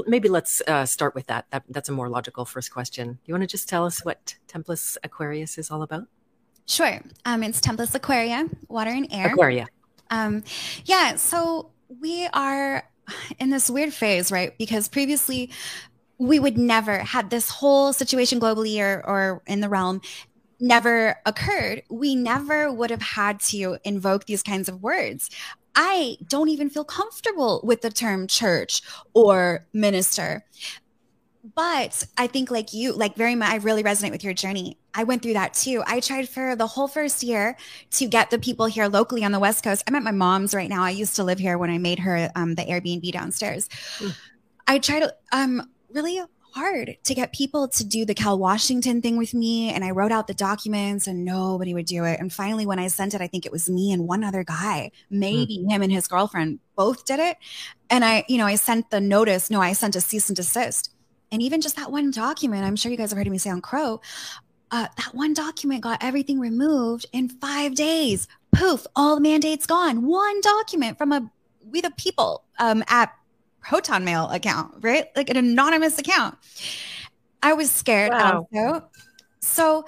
Maybe 0.07 0.27
let's 0.27 0.61
uh, 0.67 0.85
start 0.85 1.15
with 1.15 1.27
that. 1.27 1.45
that 1.51 1.63
that's 1.69 1.89
a 1.89 1.93
more 1.93 2.09
logical 2.09 2.45
first 2.45 2.71
question. 2.71 3.19
You 3.25 3.33
want 3.33 3.43
to 3.43 3.47
just 3.47 3.69
tell 3.69 3.85
us 3.85 4.03
what 4.03 4.35
templis 4.47 4.97
aquarius 5.03 5.57
is 5.57 5.71
all 5.71 5.81
about 5.81 6.07
Sure. 6.65 6.99
Um, 7.25 7.43
it's 7.43 7.59
Templis 7.59 7.93
Aquaria, 7.95 8.47
water 8.67 8.91
and 8.91 9.07
air. 9.11 9.27
Aquaria. 9.27 9.67
Um, 10.09 10.43
yeah. 10.85 11.15
So 11.15 11.71
we 11.99 12.27
are 12.33 12.83
in 13.39 13.49
this 13.49 13.69
weird 13.69 13.93
phase, 13.93 14.31
right? 14.31 14.57
Because 14.57 14.87
previously 14.87 15.49
we 16.17 16.39
would 16.39 16.57
never 16.57 16.99
had 16.99 17.29
this 17.29 17.49
whole 17.49 17.93
situation 17.93 18.39
globally 18.39 18.79
or, 18.79 19.03
or 19.05 19.41
in 19.47 19.59
the 19.59 19.69
realm 19.69 20.01
never 20.59 21.15
occurred. 21.25 21.81
We 21.89 22.15
never 22.15 22.71
would 22.71 22.91
have 22.91 23.01
had 23.01 23.39
to 23.39 23.79
invoke 23.83 24.25
these 24.25 24.43
kinds 24.43 24.69
of 24.69 24.83
words. 24.83 25.29
I 25.75 26.17
don't 26.27 26.49
even 26.49 26.69
feel 26.69 26.83
comfortable 26.83 27.61
with 27.63 27.81
the 27.81 27.89
term 27.89 28.27
church 28.27 28.81
or 29.13 29.65
minister 29.73 30.43
but 31.43 32.05
I 32.17 32.27
think 32.27 32.51
like 32.51 32.73
you, 32.73 32.93
like 32.93 33.15
very 33.15 33.35
much, 33.35 33.49
I 33.49 33.55
really 33.57 33.83
resonate 33.83 34.11
with 34.11 34.23
your 34.23 34.33
journey. 34.33 34.77
I 34.93 35.03
went 35.03 35.23
through 35.23 35.33
that 35.33 35.53
too. 35.53 35.83
I 35.87 35.99
tried 35.99 36.29
for 36.29 36.55
the 36.55 36.67
whole 36.67 36.87
first 36.87 37.23
year 37.23 37.57
to 37.91 38.07
get 38.07 38.29
the 38.29 38.37
people 38.37 38.67
here 38.67 38.87
locally 38.87 39.23
on 39.23 39.31
the 39.31 39.39
West 39.39 39.63
Coast. 39.63 39.83
I'm 39.87 39.95
at 39.95 40.03
my 40.03 40.11
mom's 40.11 40.53
right 40.53 40.69
now. 40.69 40.83
I 40.83 40.91
used 40.91 41.15
to 41.15 41.23
live 41.23 41.39
here 41.39 41.57
when 41.57 41.69
I 41.69 41.77
made 41.77 41.99
her 41.99 42.29
um, 42.35 42.55
the 42.55 42.63
Airbnb 42.63 43.11
downstairs. 43.11 43.67
Mm. 43.99 44.15
I 44.67 44.79
tried 44.79 45.03
um, 45.31 45.69
really 45.89 46.21
hard 46.53 46.97
to 47.03 47.15
get 47.15 47.33
people 47.33 47.67
to 47.69 47.83
do 47.85 48.05
the 48.05 48.13
Cal 48.13 48.37
Washington 48.37 49.01
thing 49.01 49.17
with 49.17 49.33
me. 49.33 49.71
And 49.71 49.83
I 49.83 49.91
wrote 49.91 50.11
out 50.11 50.27
the 50.27 50.33
documents 50.33 51.07
and 51.07 51.25
nobody 51.25 51.73
would 51.73 51.85
do 51.85 52.03
it. 52.03 52.19
And 52.19 52.31
finally, 52.31 52.65
when 52.65 52.79
I 52.79 52.87
sent 52.87 53.13
it, 53.13 53.21
I 53.21 53.27
think 53.27 53.45
it 53.45 53.51
was 53.51 53.69
me 53.69 53.91
and 53.91 54.07
one 54.07 54.23
other 54.23 54.43
guy, 54.43 54.91
maybe 55.09 55.59
mm. 55.59 55.71
him 55.71 55.81
and 55.81 55.91
his 55.91 56.07
girlfriend 56.07 56.59
both 56.75 57.05
did 57.05 57.19
it. 57.19 57.37
And 57.89 58.03
I, 58.05 58.25
you 58.27 58.37
know, 58.37 58.45
I 58.45 58.55
sent 58.55 58.89
the 58.89 59.01
notice. 59.01 59.49
No, 59.49 59.61
I 59.61 59.73
sent 59.73 59.95
a 59.95 60.01
cease 60.01 60.29
and 60.29 60.35
desist 60.35 60.90
and 61.31 61.41
even 61.41 61.61
just 61.61 61.75
that 61.77 61.91
one 61.91 62.11
document, 62.11 62.65
I'm 62.65 62.75
sure 62.75 62.91
you 62.91 62.97
guys 62.97 63.11
have 63.11 63.17
heard 63.17 63.29
me 63.29 63.37
say 63.37 63.49
on 63.49 63.61
Crow, 63.61 64.01
uh, 64.71 64.87
that 64.97 65.13
one 65.13 65.33
document 65.33 65.81
got 65.81 66.03
everything 66.03 66.39
removed 66.39 67.05
in 67.11 67.29
five 67.29 67.75
days. 67.75 68.27
Poof, 68.53 68.85
all 68.95 69.15
the 69.15 69.21
mandates 69.21 69.65
gone. 69.65 70.05
One 70.05 70.41
document 70.41 70.97
from 70.97 71.11
a 71.11 71.31
We 71.65 71.81
the 71.81 71.91
People 71.91 72.43
um, 72.59 72.83
at 72.87 73.13
Proton 73.61 74.03
Mail 74.03 74.29
account, 74.29 74.75
right? 74.81 75.07
Like 75.15 75.29
an 75.29 75.37
anonymous 75.37 75.99
account. 75.99 76.37
I 77.43 77.53
was 77.53 77.71
scared 77.71 78.11
wow. 78.11 78.47
also. 78.53 78.89
So 79.39 79.85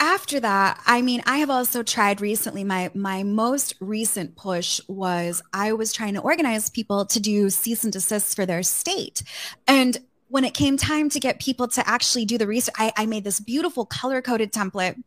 after 0.00 0.40
that, 0.40 0.80
I 0.86 1.00
mean, 1.02 1.22
I 1.26 1.38
have 1.38 1.50
also 1.50 1.82
tried 1.82 2.20
recently. 2.20 2.64
My 2.64 2.90
my 2.94 3.22
most 3.22 3.74
recent 3.80 4.36
push 4.36 4.80
was 4.88 5.42
I 5.52 5.72
was 5.72 5.92
trying 5.92 6.14
to 6.14 6.20
organize 6.20 6.68
people 6.68 7.06
to 7.06 7.20
do 7.20 7.48
cease 7.50 7.84
and 7.84 7.92
desist 7.92 8.36
for 8.36 8.44
their 8.44 8.62
state, 8.62 9.22
and 9.66 9.98
when 10.34 10.42
it 10.42 10.52
came 10.52 10.76
time 10.76 11.08
to 11.08 11.20
get 11.20 11.38
people 11.38 11.68
to 11.68 11.88
actually 11.88 12.24
do 12.24 12.36
the 12.36 12.46
research, 12.48 12.74
I, 12.76 12.92
I 12.96 13.06
made 13.06 13.22
this 13.22 13.38
beautiful 13.38 13.86
color 13.86 14.20
coded 14.20 14.52
template 14.52 15.00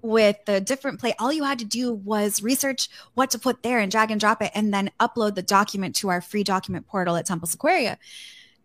with 0.00 0.42
the 0.46 0.58
different 0.58 0.98
play. 0.98 1.12
All 1.18 1.30
you 1.30 1.44
had 1.44 1.58
to 1.58 1.66
do 1.66 1.92
was 1.92 2.42
research 2.42 2.88
what 3.12 3.32
to 3.32 3.38
put 3.38 3.62
there 3.62 3.78
and 3.78 3.92
drag 3.92 4.10
and 4.10 4.18
drop 4.18 4.40
it, 4.40 4.52
and 4.54 4.72
then 4.72 4.90
upload 4.98 5.34
the 5.34 5.42
document 5.42 5.96
to 5.96 6.08
our 6.08 6.22
free 6.22 6.44
document 6.44 6.86
portal 6.86 7.16
at 7.16 7.26
Templis 7.26 7.52
Aquaria 7.52 7.98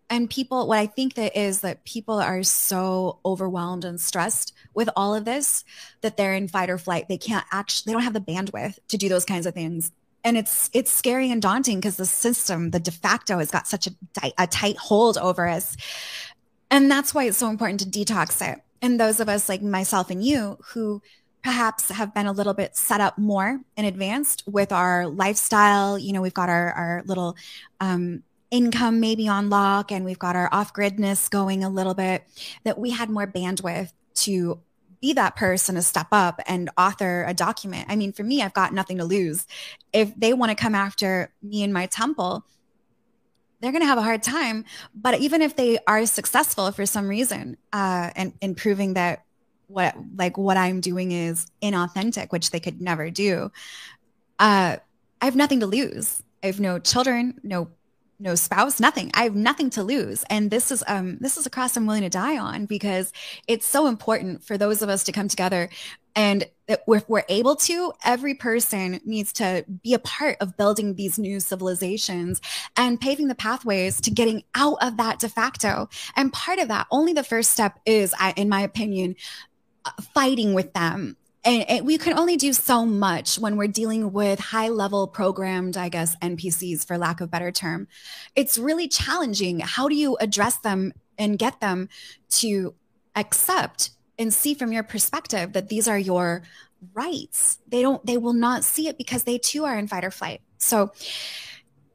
and 0.09 0.29
people 0.29 0.67
what 0.67 0.77
i 0.77 0.85
think 0.85 1.15
that 1.15 1.35
is 1.35 1.61
that 1.61 1.83
people 1.83 2.19
are 2.19 2.43
so 2.43 3.19
overwhelmed 3.25 3.83
and 3.83 3.99
stressed 3.99 4.53
with 4.75 4.87
all 4.95 5.15
of 5.15 5.25
this 5.25 5.65
that 6.01 6.15
they're 6.15 6.35
in 6.35 6.47
fight 6.47 6.69
or 6.69 6.77
flight. 6.77 7.07
They 7.09 7.17
can't 7.17 7.45
actually 7.51 7.89
they 7.89 7.93
don't 7.93 8.03
have 8.03 8.13
the 8.13 8.21
bandwidth 8.21 8.77
to 8.89 8.97
do 8.97 9.09
those 9.09 9.25
kinds 9.25 9.47
of 9.47 9.55
things 9.55 9.91
and 10.25 10.37
it's 10.37 10.69
it's 10.73 10.91
scary 10.91 11.31
and 11.31 11.41
daunting 11.41 11.79
because 11.79 11.95
the 11.95 12.05
system 12.05 12.71
the 12.71 12.79
de 12.79 12.91
facto 12.91 13.37
has 13.37 13.51
got 13.51 13.67
such 13.67 13.87
a, 13.87 13.91
a 14.37 14.47
tight 14.47 14.75
hold 14.75 15.17
over 15.17 15.47
us. 15.47 15.77
And 16.69 16.91
that's 16.91 17.13
why 17.13 17.25
it's 17.25 17.37
so 17.37 17.47
important 17.47 17.79
to 17.81 17.85
detox 17.85 18.45
it. 18.45 18.61
And 18.81 18.99
those 18.99 19.21
of 19.21 19.29
us 19.29 19.47
like 19.47 19.61
myself 19.61 20.09
and 20.09 20.21
you 20.23 20.57
who 20.73 21.01
perhaps 21.43 21.89
have 21.89 22.13
been 22.13 22.25
a 22.25 22.33
little 22.33 22.55
bit 22.55 22.75
set 22.75 22.99
up 22.99 23.17
more 23.17 23.61
in 23.77 23.85
advanced 23.85 24.43
with 24.47 24.71
our 24.71 25.07
lifestyle 25.07 25.95
you 25.95 26.11
know 26.11 26.19
we've 26.19 26.33
got 26.33 26.49
our 26.49 26.71
our 26.71 27.03
little 27.05 27.37
um 27.79 28.23
income 28.51 28.99
maybe 28.99 29.27
on 29.27 29.49
lock 29.49 29.91
and 29.91 30.05
we've 30.05 30.19
got 30.19 30.35
our 30.35 30.49
off 30.51 30.73
gridness 30.73 31.29
going 31.29 31.63
a 31.63 31.69
little 31.69 31.93
bit, 31.93 32.23
that 32.63 32.77
we 32.77 32.91
had 32.91 33.09
more 33.09 33.27
bandwidth 33.27 33.91
to 34.13 34.59
be 35.01 35.13
that 35.13 35.35
person 35.35 35.75
to 35.75 35.81
step 35.81 36.07
up 36.11 36.39
and 36.47 36.69
author 36.77 37.23
a 37.27 37.33
document. 37.33 37.87
I 37.89 37.95
mean, 37.95 38.13
for 38.13 38.23
me, 38.23 38.41
I've 38.41 38.53
got 38.53 38.73
nothing 38.73 38.97
to 38.97 39.05
lose. 39.05 39.45
If 39.93 40.13
they 40.15 40.33
want 40.33 40.51
to 40.51 40.55
come 40.55 40.75
after 40.75 41.31
me 41.41 41.63
and 41.63 41.73
my 41.73 41.85
temple, 41.85 42.45
they're 43.59 43.71
going 43.71 43.81
to 43.81 43.87
have 43.87 43.97
a 43.97 44.03
hard 44.03 44.23
time. 44.23 44.65
But 44.93 45.19
even 45.19 45.41
if 45.41 45.55
they 45.55 45.79
are 45.87 46.05
successful 46.05 46.71
for 46.71 46.85
some 46.85 47.07
reason, 47.07 47.57
uh, 47.73 48.11
and, 48.15 48.33
and 48.41 48.55
proving 48.55 48.93
that 48.93 49.23
what 49.67 49.95
like 50.15 50.37
what 50.37 50.57
I'm 50.57 50.79
doing 50.79 51.11
is 51.11 51.47
inauthentic, 51.61 52.31
which 52.31 52.51
they 52.51 52.59
could 52.59 52.81
never 52.81 53.09
do, 53.09 53.51
uh, 54.39 54.77
I 55.21 55.25
have 55.25 55.35
nothing 55.35 55.61
to 55.61 55.65
lose. 55.65 56.21
I 56.43 56.47
have 56.47 56.59
no 56.59 56.77
children, 56.77 57.39
no 57.41 57.69
no 58.19 58.35
spouse, 58.35 58.79
nothing. 58.79 59.11
I 59.13 59.23
have 59.23 59.35
nothing 59.35 59.69
to 59.71 59.83
lose. 59.83 60.23
And 60.29 60.49
this 60.49 60.71
is 60.71 60.83
um 60.87 61.17
this 61.19 61.37
is 61.37 61.45
a 61.45 61.49
cross 61.49 61.75
I'm 61.75 61.85
willing 61.85 62.03
to 62.03 62.09
die 62.09 62.37
on 62.37 62.65
because 62.65 63.11
it's 63.47 63.65
so 63.65 63.87
important 63.87 64.43
for 64.43 64.57
those 64.57 64.81
of 64.81 64.89
us 64.89 65.03
to 65.05 65.11
come 65.11 65.27
together 65.27 65.69
and 66.15 66.45
if 66.67 66.79
we're 67.09 67.25
able 67.27 67.57
to, 67.57 67.91
every 68.03 68.33
person 68.33 69.01
needs 69.05 69.33
to 69.33 69.65
be 69.83 69.93
a 69.93 69.99
part 69.99 70.37
of 70.39 70.55
building 70.55 70.95
these 70.95 71.19
new 71.19 71.39
civilizations 71.39 72.41
and 72.77 72.99
paving 72.99 73.27
the 73.27 73.35
pathways 73.35 73.99
to 74.01 74.11
getting 74.11 74.43
out 74.55 74.77
of 74.81 74.97
that 74.97 75.19
de 75.19 75.27
facto. 75.27 75.89
And 76.15 76.31
part 76.31 76.59
of 76.59 76.69
that, 76.69 76.87
only 76.89 77.11
the 77.11 77.23
first 77.23 77.51
step 77.51 77.79
is, 77.85 78.15
in 78.37 78.47
my 78.47 78.61
opinion, 78.61 79.15
uh, 79.83 79.91
fighting 80.13 80.53
with 80.53 80.73
them 80.73 81.17
and, 81.45 81.85
we 81.85 81.97
can 81.97 82.17
only 82.17 82.37
do 82.37 82.53
so 82.53 82.85
much 82.85 83.37
when 83.37 83.55
we're 83.55 83.67
dealing 83.67 84.11
with 84.11 84.39
high 84.39 84.69
level 84.69 85.07
programmed 85.07 85.77
i 85.77 85.89
guess 85.89 86.15
npcs 86.17 86.85
for 86.85 86.97
lack 86.97 87.21
of 87.21 87.31
better 87.31 87.51
term. 87.51 87.87
It's 88.35 88.57
really 88.57 88.87
challenging. 88.87 89.59
How 89.59 89.87
do 89.87 89.95
you 89.95 90.17
address 90.17 90.57
them 90.57 90.93
and 91.17 91.39
get 91.39 91.59
them 91.59 91.89
to 92.29 92.73
accept 93.15 93.91
and 94.17 94.33
see 94.33 94.53
from 94.53 94.71
your 94.71 94.83
perspective 94.83 95.53
that 95.53 95.69
these 95.69 95.87
are 95.87 95.99
your 95.99 96.43
rights? 96.93 97.59
They 97.67 97.81
don't 97.81 98.05
they 98.05 98.17
will 98.17 98.33
not 98.33 98.63
see 98.63 98.87
it 98.87 98.97
because 98.97 99.23
they 99.23 99.37
too 99.37 99.65
are 99.65 99.77
in 99.77 99.87
fight 99.87 100.05
or 100.05 100.11
flight. 100.11 100.41
So 100.57 100.91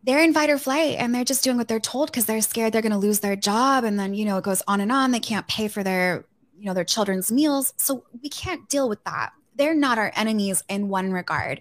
they're 0.02 0.22
in 0.22 0.32
fight 0.32 0.50
or 0.50 0.58
flight 0.58 0.96
and 0.98 1.14
they're 1.14 1.24
just 1.24 1.44
doing 1.44 1.58
what 1.58 1.68
they're 1.68 1.78
told 1.80 2.10
because 2.10 2.24
they're 2.24 2.40
scared 2.40 2.72
they're 2.72 2.82
going 2.82 2.92
to 2.92 2.98
lose 2.98 3.20
their 3.20 3.36
job 3.36 3.84
and 3.84 3.98
then 3.98 4.14
you 4.14 4.24
know 4.24 4.38
it 4.38 4.44
goes 4.44 4.62
on 4.66 4.80
and 4.80 4.92
on. 4.92 5.10
They 5.10 5.20
can't 5.20 5.46
pay 5.46 5.68
for 5.68 5.82
their 5.82 6.24
you 6.58 6.66
know 6.66 6.74
their 6.74 6.84
children's 6.84 7.30
meals. 7.32 7.74
So 7.76 8.04
we 8.22 8.28
can't 8.28 8.68
deal 8.68 8.88
with 8.88 9.02
that 9.04 9.32
they're 9.60 9.74
not 9.74 9.98
our 9.98 10.10
enemies 10.16 10.64
in 10.68 10.88
one 10.88 11.12
regard 11.12 11.60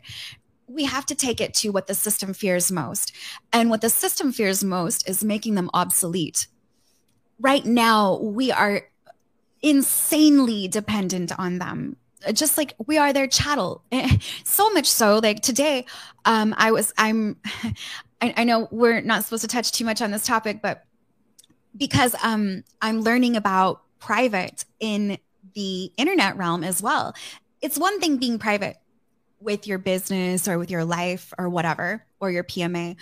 we 0.69 0.85
have 0.85 1.05
to 1.07 1.15
take 1.15 1.41
it 1.41 1.53
to 1.55 1.69
what 1.71 1.87
the 1.87 1.95
system 1.95 2.33
fears 2.33 2.71
most. 2.71 3.11
And 3.51 3.69
what 3.69 3.81
the 3.81 3.89
system 3.89 4.31
fears 4.31 4.63
most 4.63 5.09
is 5.09 5.23
making 5.23 5.55
them 5.55 5.69
obsolete. 5.73 6.47
Right 7.39 7.65
now, 7.65 8.17
we 8.17 8.51
are 8.51 8.83
insanely 9.61 10.67
dependent 10.67 11.37
on 11.37 11.57
them. 11.57 11.97
Just 12.33 12.57
like 12.57 12.75
we 12.85 12.97
are 12.97 13.11
their 13.11 13.27
chattel. 13.27 13.83
So 14.43 14.69
much 14.71 14.87
so, 14.87 15.19
like 15.19 15.41
today, 15.41 15.85
um, 16.25 16.53
I 16.57 16.71
was, 16.71 16.93
I'm, 16.97 17.37
I, 18.21 18.33
I 18.37 18.43
know 18.43 18.67
we're 18.71 18.99
not 19.01 19.23
supposed 19.23 19.41
to 19.41 19.47
touch 19.47 19.71
too 19.71 19.85
much 19.85 20.01
on 20.01 20.11
this 20.11 20.25
topic, 20.25 20.61
but 20.61 20.83
because 21.77 22.13
um, 22.21 22.63
I'm 22.81 23.01
learning 23.01 23.37
about 23.37 23.81
private 23.99 24.65
in 24.79 25.17
the 25.55 25.91
internet 25.97 26.35
realm 26.35 26.63
as 26.63 26.81
well 26.81 27.13
it's 27.61 27.77
one 27.77 27.99
thing 27.99 28.17
being 28.17 28.39
private 28.39 28.77
with 29.39 29.67
your 29.67 29.77
business 29.77 30.47
or 30.47 30.57
with 30.57 30.69
your 30.69 30.85
life 30.85 31.33
or 31.37 31.49
whatever, 31.49 32.05
or 32.19 32.31
your 32.31 32.43
PMA. 32.43 32.95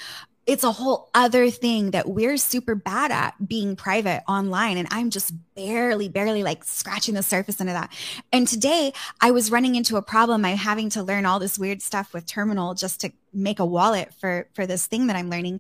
It's 0.46 0.64
a 0.64 0.72
whole 0.72 1.10
other 1.14 1.50
thing 1.50 1.92
that 1.92 2.08
we're 2.08 2.38
super 2.38 2.74
bad 2.74 3.12
at 3.12 3.34
being 3.46 3.76
private 3.76 4.24
online. 4.30 4.78
And 4.78 4.88
I'm 4.92 5.10
just 5.10 5.34
barely, 5.56 6.08
barely 6.08 6.42
like 6.42 6.64
scratching 6.64 7.16
the 7.16 7.24
surface 7.24 7.60
into 7.60 7.74
that. 7.74 7.92
And 8.32 8.48
today 8.48 8.94
I 9.20 9.32
was 9.32 9.52
running 9.52 9.76
into 9.76 9.98
a 9.98 10.02
problem. 10.02 10.46
I'm 10.46 10.56
having 10.56 10.90
to 10.92 11.04
learn 11.04 11.26
all 11.26 11.40
this 11.40 11.60
weird 11.60 11.82
stuff 11.82 12.14
with 12.14 12.26
Terminal 12.26 12.76
just 12.76 13.02
to 13.02 13.12
make 13.34 13.60
a 13.60 13.66
wallet 13.66 14.14
for, 14.14 14.48
for 14.54 14.66
this 14.66 14.88
thing 14.88 15.08
that 15.08 15.18
I'm 15.18 15.30
learning. 15.30 15.60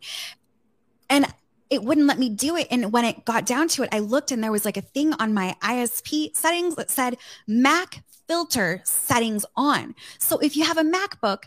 And 1.09 1.25
it 1.69 1.83
wouldn't 1.83 2.07
let 2.07 2.19
me 2.19 2.29
do 2.29 2.55
it. 2.55 2.67
And 2.71 2.93
when 2.93 3.03
it 3.03 3.25
got 3.25 3.45
down 3.45 3.67
to 3.69 3.83
it, 3.83 3.89
I 3.91 3.99
looked 3.99 4.31
and 4.31 4.41
there 4.41 4.51
was 4.51 4.63
like 4.63 4.77
a 4.77 4.81
thing 4.81 5.13
on 5.13 5.33
my 5.33 5.55
ISP 5.61 6.35
settings 6.35 6.75
that 6.75 6.89
said 6.89 7.17
Mac 7.45 8.03
filter 8.27 8.81
settings 8.83 9.45
on. 9.55 9.95
So 10.19 10.37
if 10.39 10.55
you 10.55 10.65
have 10.65 10.77
a 10.77 10.83
MacBook, 10.83 11.43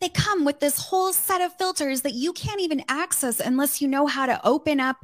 they 0.00 0.08
come 0.08 0.44
with 0.44 0.58
this 0.58 0.78
whole 0.78 1.12
set 1.12 1.40
of 1.40 1.56
filters 1.56 2.02
that 2.02 2.14
you 2.14 2.32
can't 2.32 2.60
even 2.60 2.82
access 2.88 3.38
unless 3.38 3.80
you 3.80 3.86
know 3.86 4.06
how 4.06 4.26
to 4.26 4.40
open 4.44 4.80
up 4.80 4.96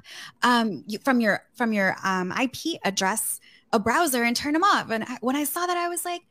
um, 0.43 0.85
from 1.05 1.21
your 1.21 1.45
from 1.55 1.73
your 1.73 1.97
um, 2.03 2.33
IP 2.33 2.81
address 2.85 3.39
a 3.73 3.79
browser 3.79 4.25
and 4.25 4.35
turn 4.35 4.55
them 4.55 4.65
off. 4.65 4.91
And 4.91 5.05
I, 5.05 5.19
when 5.21 5.37
I 5.37 5.45
saw 5.45 5.67
that, 5.67 5.77
I 5.77 5.89
was 5.89 6.05
like, 6.05 6.23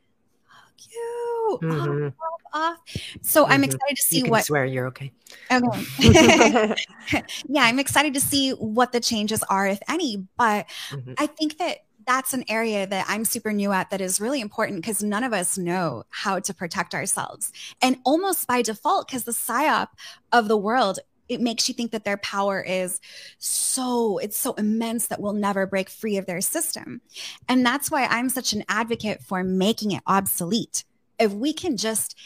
"Fuck 0.46 0.92
you!" 0.92 1.58
Mm-hmm. 1.62 2.06
Off, 2.06 2.42
off, 2.52 2.78
So 3.22 3.44
mm-hmm. 3.44 3.52
I'm 3.52 3.64
excited 3.64 3.96
to 3.96 4.02
see 4.02 4.18
you 4.18 4.30
what. 4.30 4.44
Swear 4.44 4.66
you're 4.66 4.86
okay. 4.88 5.12
Okay. 5.50 5.84
yeah, 7.48 7.62
I'm 7.62 7.78
excited 7.78 8.12
to 8.14 8.20
see 8.20 8.50
what 8.50 8.92
the 8.92 9.00
changes 9.00 9.42
are, 9.44 9.66
if 9.66 9.80
any. 9.88 10.26
But 10.36 10.66
mm-hmm. 10.90 11.14
I 11.16 11.26
think 11.26 11.58
that 11.58 11.78
that's 12.08 12.32
an 12.32 12.44
area 12.48 12.86
that 12.86 13.04
I'm 13.06 13.26
super 13.26 13.52
new 13.52 13.70
at 13.70 13.90
that 13.90 14.00
is 14.00 14.18
really 14.18 14.40
important 14.40 14.80
because 14.80 15.02
none 15.02 15.24
of 15.24 15.34
us 15.34 15.58
know 15.58 16.04
how 16.08 16.40
to 16.40 16.54
protect 16.54 16.94
ourselves. 16.94 17.52
And 17.82 17.98
almost 18.02 18.48
by 18.48 18.62
default, 18.62 19.06
because 19.06 19.24
the 19.24 19.32
psyop 19.32 19.88
of 20.32 20.48
the 20.48 20.56
world, 20.56 21.00
it 21.28 21.42
makes 21.42 21.68
you 21.68 21.74
think 21.74 21.90
that 21.90 22.04
their 22.04 22.16
power 22.16 22.62
is 22.62 23.02
so 23.36 24.16
it's 24.16 24.38
so 24.38 24.54
immense 24.54 25.08
that 25.08 25.20
we'll 25.20 25.34
never 25.34 25.66
break 25.66 25.90
free 25.90 26.16
of 26.16 26.24
their 26.24 26.40
system. 26.40 27.02
And 27.46 27.64
that's 27.64 27.90
why 27.90 28.06
I'm 28.06 28.30
such 28.30 28.54
an 28.54 28.64
advocate 28.70 29.22
for 29.22 29.44
making 29.44 29.92
it 29.92 30.02
obsolete. 30.06 30.84
If 31.18 31.32
we 31.34 31.52
can 31.52 31.76
just 31.76 32.16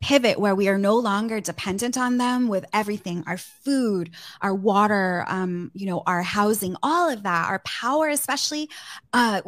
pivot 0.00 0.38
where 0.38 0.54
we 0.54 0.68
are 0.68 0.78
no 0.78 0.96
longer 0.96 1.40
dependent 1.40 1.96
on 1.96 2.18
them 2.18 2.48
with 2.48 2.64
everything 2.72 3.24
our 3.26 3.38
food 3.38 4.10
our 4.42 4.54
water 4.54 5.24
um, 5.28 5.70
you 5.74 5.86
know 5.86 6.02
our 6.06 6.22
housing 6.22 6.76
all 6.82 7.08
of 7.10 7.22
that 7.22 7.48
our 7.48 7.60
power 7.60 8.08
especially 8.08 8.68
uh, 9.12 9.40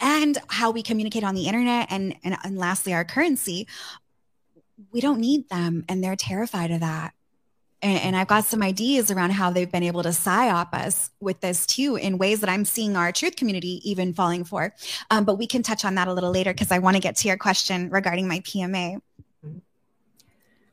and 0.00 0.38
how 0.48 0.70
we 0.70 0.82
communicate 0.82 1.24
on 1.24 1.34
the 1.34 1.46
internet 1.46 1.86
and, 1.90 2.14
and 2.24 2.36
and 2.44 2.58
lastly 2.58 2.94
our 2.94 3.04
currency 3.04 3.66
we 4.92 5.00
don't 5.00 5.20
need 5.20 5.48
them 5.48 5.84
and 5.88 6.02
they're 6.02 6.16
terrified 6.16 6.70
of 6.70 6.80
that 6.80 7.12
and, 7.82 8.16
I've 8.16 8.26
got 8.26 8.44
some 8.44 8.62
ideas 8.62 9.10
around 9.10 9.30
how 9.30 9.50
they've 9.50 9.70
been 9.70 9.82
able 9.82 10.02
to 10.02 10.10
psyop 10.10 10.74
us 10.74 11.10
with 11.20 11.40
this 11.40 11.66
too, 11.66 11.96
in 11.96 12.18
ways 12.18 12.40
that 12.40 12.50
I'm 12.50 12.64
seeing 12.64 12.96
our 12.96 13.12
truth 13.12 13.36
community 13.36 13.80
even 13.88 14.12
falling 14.12 14.44
for. 14.44 14.74
Um, 15.10 15.24
but 15.24 15.36
we 15.36 15.46
can 15.46 15.62
touch 15.62 15.84
on 15.84 15.94
that 15.94 16.08
a 16.08 16.12
little 16.12 16.30
later 16.30 16.52
because 16.52 16.70
I 16.70 16.78
want 16.78 16.96
to 16.96 17.00
get 17.00 17.16
to 17.16 17.28
your 17.28 17.36
question 17.36 17.88
regarding 17.90 18.28
my 18.28 18.40
PMA. 18.40 19.00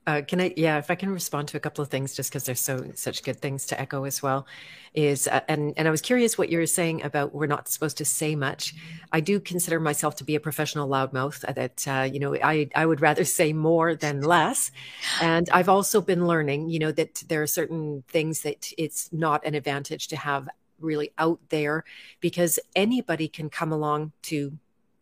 Uh, 0.07 0.21
can 0.21 0.39
I, 0.39 0.53
yeah, 0.55 0.77
if 0.77 0.89
I 0.89 0.95
can 0.95 1.09
respond 1.09 1.49
to 1.49 1.57
a 1.57 1.59
couple 1.59 1.81
of 1.81 1.89
things, 1.89 2.15
just 2.15 2.31
because 2.31 2.45
there's 2.45 2.61
so 2.61 2.91
such 2.95 3.23
good 3.23 3.41
things 3.41 3.65
to 3.67 3.79
echo 3.79 4.05
as 4.05 4.23
well, 4.23 4.47
is 4.93 5.27
uh, 5.27 5.41
and 5.49 5.73
and 5.75 5.85
I 5.85 5.91
was 5.91 5.99
curious 5.99 6.37
what 6.37 6.47
you 6.47 6.59
were 6.59 6.65
saying 6.65 7.03
about 7.03 7.35
we're 7.35 7.45
not 7.45 7.67
supposed 7.67 7.97
to 7.97 8.05
say 8.05 8.33
much. 8.33 8.73
I 9.11 9.19
do 9.19 9.37
consider 9.41 9.81
myself 9.81 10.15
to 10.15 10.23
be 10.23 10.35
a 10.35 10.39
professional 10.39 10.87
loudmouth. 10.87 11.43
Uh, 11.43 11.51
that 11.51 11.85
uh, 11.89 12.09
you 12.09 12.21
know, 12.21 12.35
I 12.41 12.69
I 12.73 12.85
would 12.85 13.01
rather 13.01 13.25
say 13.39 13.51
more 13.51 13.95
than 13.95 14.21
less, 14.21 14.71
and 15.21 15.49
I've 15.51 15.67
also 15.67 15.99
been 15.99 16.25
learning, 16.25 16.69
you 16.69 16.79
know, 16.79 16.93
that 16.93 17.23
there 17.27 17.43
are 17.43 17.47
certain 17.47 18.05
things 18.07 18.43
that 18.43 18.71
it's 18.77 19.11
not 19.11 19.45
an 19.45 19.55
advantage 19.55 20.07
to 20.07 20.15
have 20.15 20.47
really 20.79 21.11
out 21.17 21.39
there 21.49 21.83
because 22.21 22.59
anybody 22.75 23.27
can 23.27 23.49
come 23.49 23.73
along 23.73 24.13
to 24.21 24.57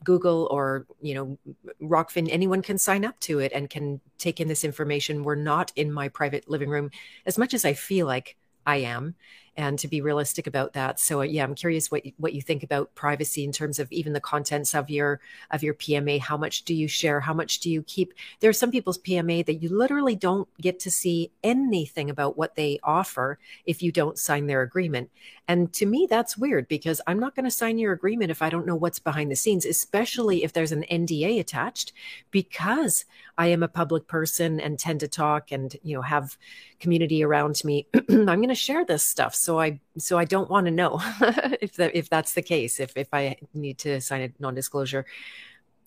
Google 0.05 0.47
or 0.49 0.85
you 1.01 1.13
know 1.13 1.37
Rokfin, 1.81 2.29
anyone 2.31 2.61
can 2.61 2.77
sign 2.77 3.03
up 3.03 3.19
to 3.21 3.39
it 3.39 3.51
and 3.53 3.69
can 3.69 3.99
take 4.17 4.39
in 4.39 4.47
this 4.47 4.63
information. 4.63 5.23
We're 5.23 5.35
not 5.35 5.73
in 5.75 5.91
my 5.91 6.07
private 6.07 6.49
living 6.49 6.69
room 6.69 6.91
as 7.25 7.37
much 7.37 7.53
as 7.53 7.65
I 7.65 7.73
feel 7.73 8.05
like 8.07 8.37
I 8.65 8.77
am 8.77 9.15
and 9.57 9.79
to 9.79 9.87
be 9.87 10.01
realistic 10.01 10.47
about 10.47 10.73
that. 10.73 10.99
So 10.99 11.19
uh, 11.21 11.23
yeah, 11.23 11.43
I'm 11.43 11.55
curious 11.55 11.89
what 11.89 12.03
what 12.17 12.33
you 12.33 12.41
think 12.41 12.63
about 12.63 12.93
privacy 12.95 13.43
in 13.43 13.51
terms 13.51 13.79
of 13.79 13.91
even 13.91 14.13
the 14.13 14.19
contents 14.19 14.73
of 14.75 14.89
your 14.89 15.21
of 15.51 15.63
your 15.63 15.73
PMA. 15.73 16.19
How 16.19 16.37
much 16.37 16.63
do 16.63 16.73
you 16.73 16.87
share? 16.87 17.19
How 17.19 17.33
much 17.33 17.59
do 17.59 17.69
you 17.69 17.83
keep? 17.83 18.13
There 18.39 18.49
are 18.49 18.53
some 18.53 18.71
people's 18.71 18.97
PMA 18.97 19.45
that 19.45 19.61
you 19.61 19.69
literally 19.69 20.15
don't 20.15 20.47
get 20.59 20.79
to 20.81 20.91
see 20.91 21.31
anything 21.43 22.09
about 22.09 22.37
what 22.37 22.55
they 22.55 22.79
offer 22.83 23.39
if 23.65 23.81
you 23.81 23.91
don't 23.91 24.17
sign 24.17 24.47
their 24.47 24.61
agreement. 24.61 25.09
And 25.47 25.71
to 25.73 25.85
me, 25.85 26.07
that's 26.09 26.37
weird 26.37 26.67
because 26.67 27.01
I'm 27.05 27.19
not 27.19 27.35
going 27.35 27.43
to 27.45 27.51
sign 27.51 27.77
your 27.77 27.93
agreement 27.93 28.31
if 28.31 28.41
I 28.41 28.49
don't 28.49 28.65
know 28.65 28.75
what's 28.75 28.99
behind 28.99 29.29
the 29.31 29.35
scenes, 29.35 29.65
especially 29.65 30.43
if 30.43 30.53
there's 30.53 30.71
an 30.71 30.85
NDA 30.91 31.39
attached, 31.39 31.93
because 32.31 33.05
I 33.37 33.47
am 33.47 33.61
a 33.61 33.67
public 33.67 34.07
person 34.07 34.59
and 34.59 34.79
tend 34.79 35.01
to 35.01 35.07
talk 35.07 35.51
and 35.51 35.75
you 35.83 35.95
know 35.95 36.01
have 36.01 36.37
community 36.79 37.23
around 37.23 37.61
me. 37.63 37.87
I'm 38.09 38.25
going 38.25 38.49
to 38.49 38.55
share 38.55 38.85
this 38.85 39.03
stuff, 39.03 39.35
so 39.45 39.59
I 39.59 39.79
so 39.97 40.17
I 40.17 40.25
don't 40.25 40.49
want 40.49 40.65
to 40.65 40.71
know 40.71 40.99
if 41.61 41.75
that 41.75 41.95
if 41.95 42.09
that's 42.09 42.33
the 42.33 42.41
case. 42.41 42.79
If 42.79 42.97
if 42.97 43.09
I 43.13 43.37
need 43.53 43.77
to 43.79 44.01
sign 44.01 44.21
a 44.21 44.29
non-disclosure 44.39 45.05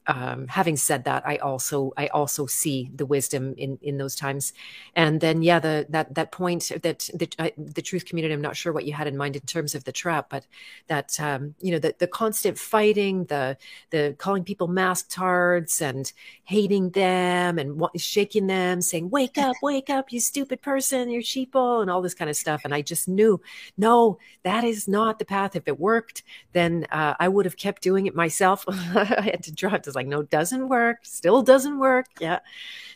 um, 0.08 0.48
having 0.48 0.76
said 0.76 1.04
that, 1.04 1.26
I 1.26 1.36
also 1.36 1.92
I 1.98 2.06
also 2.08 2.46
see 2.46 2.90
the 2.94 3.04
wisdom 3.04 3.54
in 3.58 3.78
in 3.82 3.98
those 3.98 4.14
times, 4.14 4.54
and 4.96 5.20
then 5.20 5.42
yeah, 5.42 5.58
the 5.58 5.86
that 5.90 6.14
that 6.14 6.32
point 6.32 6.72
that 6.82 7.10
the 7.12 7.28
I, 7.38 7.52
the 7.58 7.82
truth 7.82 8.06
community. 8.06 8.32
I'm 8.32 8.40
not 8.40 8.56
sure 8.56 8.72
what 8.72 8.86
you 8.86 8.94
had 8.94 9.06
in 9.06 9.18
mind 9.18 9.36
in 9.36 9.42
terms 9.42 9.74
of 9.74 9.84
the 9.84 9.92
trap, 9.92 10.30
but 10.30 10.46
that 10.86 11.20
um, 11.20 11.54
you 11.60 11.72
know 11.72 11.78
the 11.78 11.94
the 11.98 12.06
constant 12.06 12.58
fighting, 12.58 13.24
the 13.26 13.58
the 13.90 14.14
calling 14.16 14.44
people 14.44 14.66
masktards 14.66 15.82
and 15.82 16.10
hating 16.44 16.90
them 16.90 17.58
and 17.58 17.78
shaking 17.96 18.46
them, 18.46 18.80
saying 18.80 19.10
"Wake 19.10 19.36
up, 19.36 19.56
wake 19.62 19.90
up, 19.90 20.10
you 20.10 20.20
stupid 20.20 20.62
person, 20.62 21.10
you're 21.10 21.20
sheeple," 21.20 21.82
and 21.82 21.90
all 21.90 22.00
this 22.00 22.14
kind 22.14 22.30
of 22.30 22.36
stuff. 22.36 22.62
And 22.64 22.74
I 22.74 22.80
just 22.80 23.08
knew, 23.08 23.42
no, 23.76 24.18
that 24.42 24.64
is 24.64 24.88
not 24.88 25.18
the 25.18 25.26
path. 25.26 25.54
If 25.54 25.68
it 25.68 25.78
worked, 25.78 26.22
then 26.54 26.86
uh, 26.90 27.14
I 27.20 27.28
would 27.28 27.44
have 27.44 27.58
kept 27.58 27.82
doing 27.82 28.06
it 28.06 28.14
myself. 28.14 28.64
I 28.68 29.30
had 29.32 29.42
to 29.42 29.52
draw 29.52 29.74
it 29.74 29.82
to 29.82 29.97
like, 29.98 30.06
no, 30.06 30.22
doesn't 30.22 30.68
work, 30.68 30.98
still 31.04 31.42
doesn't 31.42 31.78
work. 31.78 32.06
Yeah, 32.20 32.40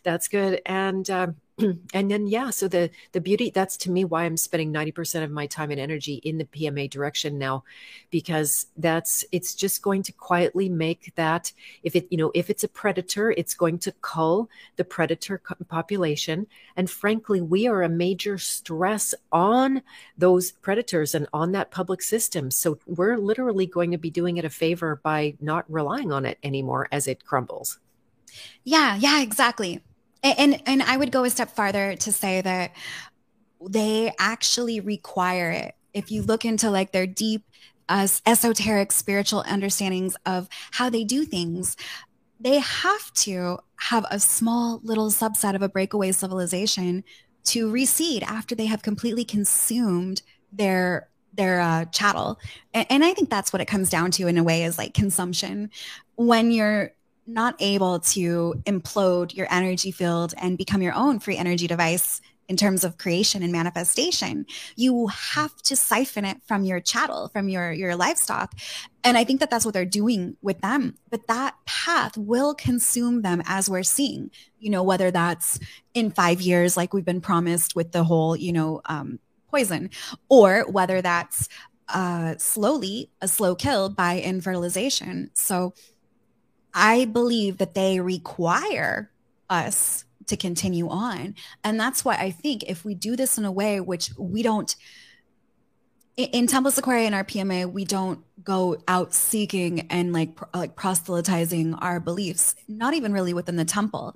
that's 0.04 0.28
good. 0.28 0.62
And 0.66 1.08
um, 1.10 1.36
and 1.94 2.10
then 2.10 2.26
yeah 2.26 2.50
so 2.50 2.66
the 2.66 2.90
the 3.12 3.20
beauty 3.20 3.50
that's 3.50 3.76
to 3.76 3.90
me 3.90 4.04
why 4.04 4.24
i'm 4.24 4.36
spending 4.36 4.72
90% 4.72 5.22
of 5.22 5.30
my 5.30 5.46
time 5.46 5.70
and 5.70 5.80
energy 5.80 6.14
in 6.24 6.38
the 6.38 6.44
pma 6.46 6.88
direction 6.88 7.38
now 7.38 7.62
because 8.10 8.66
that's 8.76 9.24
it's 9.32 9.54
just 9.54 9.82
going 9.82 10.02
to 10.02 10.12
quietly 10.12 10.68
make 10.68 11.14
that 11.16 11.52
if 11.82 11.94
it 11.94 12.06
you 12.10 12.16
know 12.16 12.30
if 12.34 12.48
it's 12.48 12.64
a 12.64 12.68
predator 12.68 13.30
it's 13.30 13.54
going 13.54 13.78
to 13.78 13.92
cull 14.00 14.48
the 14.76 14.84
predator 14.84 15.40
population. 15.68 16.46
And 16.76 16.90
frankly 16.90 17.40
we 17.40 17.66
are 17.66 17.82
a 17.82 17.88
major 17.88 18.38
stress 18.38 19.14
on 19.30 19.82
those 20.16 20.52
predators 20.52 21.14
and 21.14 21.26
on 21.32 21.52
that 21.52 21.70
public 21.70 22.02
system. 22.02 22.50
So 22.50 22.78
we're 22.86 23.18
literally 23.18 23.66
going 23.66 23.90
to 23.90 23.98
be 23.98 24.10
doing 24.10 24.36
it 24.36 24.44
a 24.44 24.50
favor 24.50 25.00
by 25.02 25.34
not 25.40 25.70
relying 25.70 26.12
on 26.12 26.24
it 26.24 26.38
anymore 26.42 26.88
as 26.92 27.06
it 27.06 27.24
crumbles. 27.24 27.78
Yeah 28.64 28.96
yeah 28.96 29.20
exactly 29.20 29.80
and 30.22 30.62
and 30.66 30.82
I 30.82 30.96
would 30.96 31.12
go 31.12 31.24
a 31.24 31.30
step 31.30 31.50
farther 31.50 31.96
to 31.96 32.12
say 32.12 32.40
that 32.40 32.72
they 33.60 34.12
actually 34.18 34.80
require 34.80 35.50
it. 35.50 35.74
If 35.94 36.10
you 36.10 36.22
look 36.22 36.44
into 36.44 36.70
like 36.70 36.92
their 36.92 37.06
deep 37.06 37.44
uh, 37.88 38.08
esoteric 38.26 38.92
spiritual 38.92 39.42
understandings 39.46 40.16
of 40.24 40.48
how 40.72 40.88
they 40.90 41.04
do 41.04 41.24
things, 41.24 41.76
they 42.40 42.58
have 42.58 43.12
to 43.14 43.58
have 43.76 44.04
a 44.10 44.18
small 44.18 44.80
little 44.82 45.10
subset 45.10 45.54
of 45.54 45.62
a 45.62 45.68
breakaway 45.68 46.12
civilization 46.12 47.04
to 47.44 47.70
recede 47.70 48.22
after 48.22 48.54
they 48.54 48.66
have 48.66 48.82
completely 48.82 49.24
consumed 49.24 50.22
their 50.52 51.08
their 51.34 51.60
uh, 51.60 51.84
chattel 51.86 52.38
and, 52.74 52.86
and 52.90 53.04
i 53.04 53.12
think 53.14 53.30
that's 53.30 53.52
what 53.52 53.62
it 53.62 53.66
comes 53.66 53.88
down 53.88 54.10
to 54.10 54.26
in 54.26 54.36
a 54.36 54.42
way 54.42 54.64
is 54.64 54.76
like 54.76 54.92
consumption 54.92 55.70
when 56.16 56.50
you're 56.50 56.92
not 57.26 57.54
able 57.60 58.00
to 58.00 58.54
implode 58.64 59.34
your 59.34 59.46
energy 59.50 59.90
field 59.90 60.34
and 60.38 60.58
become 60.58 60.82
your 60.82 60.94
own 60.94 61.18
free 61.18 61.36
energy 61.36 61.66
device 61.66 62.20
in 62.48 62.56
terms 62.56 62.84
of 62.84 62.98
creation 62.98 63.42
and 63.42 63.52
manifestation. 63.52 64.44
You 64.76 65.06
have 65.06 65.56
to 65.62 65.76
siphon 65.76 66.24
it 66.24 66.38
from 66.44 66.64
your 66.64 66.80
chattel 66.80 67.28
from 67.28 67.48
your 67.48 67.72
your 67.72 67.96
livestock. 67.96 68.52
And 69.04 69.16
i 69.16 69.24
think 69.24 69.40
that 69.40 69.50
that's 69.50 69.64
what 69.64 69.72
they're 69.72 69.84
doing 69.84 70.36
with 70.42 70.60
them. 70.60 70.96
But 71.10 71.26
that 71.28 71.54
path 71.64 72.16
will 72.18 72.54
consume 72.54 73.22
them 73.22 73.42
as 73.46 73.70
we're 73.70 73.82
seeing 73.82 74.30
you 74.58 74.70
know 74.70 74.82
whether 74.82 75.10
that's 75.10 75.58
in 75.94 76.10
5 76.10 76.40
years 76.40 76.76
like 76.76 76.92
we've 76.92 77.04
been 77.04 77.20
promised 77.20 77.74
with 77.74 77.92
the 77.92 78.04
whole 78.04 78.36
you 78.36 78.52
know 78.52 78.80
um, 78.86 79.18
poison 79.48 79.90
or 80.28 80.64
whether 80.70 81.00
that's 81.00 81.48
uh, 81.88 82.34
slowly 82.38 83.10
a 83.20 83.28
slow 83.28 83.54
kill 83.54 83.88
by 83.88 84.20
infertilization. 84.20 85.30
So 85.34 85.74
I 86.74 87.04
believe 87.06 87.58
that 87.58 87.74
they 87.74 88.00
require 88.00 89.10
us 89.50 90.04
to 90.28 90.36
continue 90.36 90.88
on. 90.88 91.34
And 91.64 91.78
that's 91.78 92.04
why 92.04 92.16
I 92.16 92.30
think 92.30 92.64
if 92.64 92.84
we 92.84 92.94
do 92.94 93.16
this 93.16 93.38
in 93.38 93.44
a 93.44 93.52
way 93.52 93.80
which 93.80 94.10
we 94.18 94.42
don't, 94.42 94.74
in 96.16 96.46
Templis 96.46 96.78
Aquaria 96.78 97.06
and 97.06 97.14
our 97.14 97.24
PMA, 97.24 97.70
we 97.70 97.84
don't 97.84 98.22
go 98.44 98.76
out 98.88 99.14
seeking 99.14 99.86
and 99.90 100.12
like 100.12 100.38
like 100.54 100.76
proselytizing 100.76 101.74
our 101.74 102.00
beliefs, 102.00 102.54
not 102.68 102.94
even 102.94 103.12
really 103.12 103.34
within 103.34 103.56
the 103.56 103.64
temple. 103.64 104.14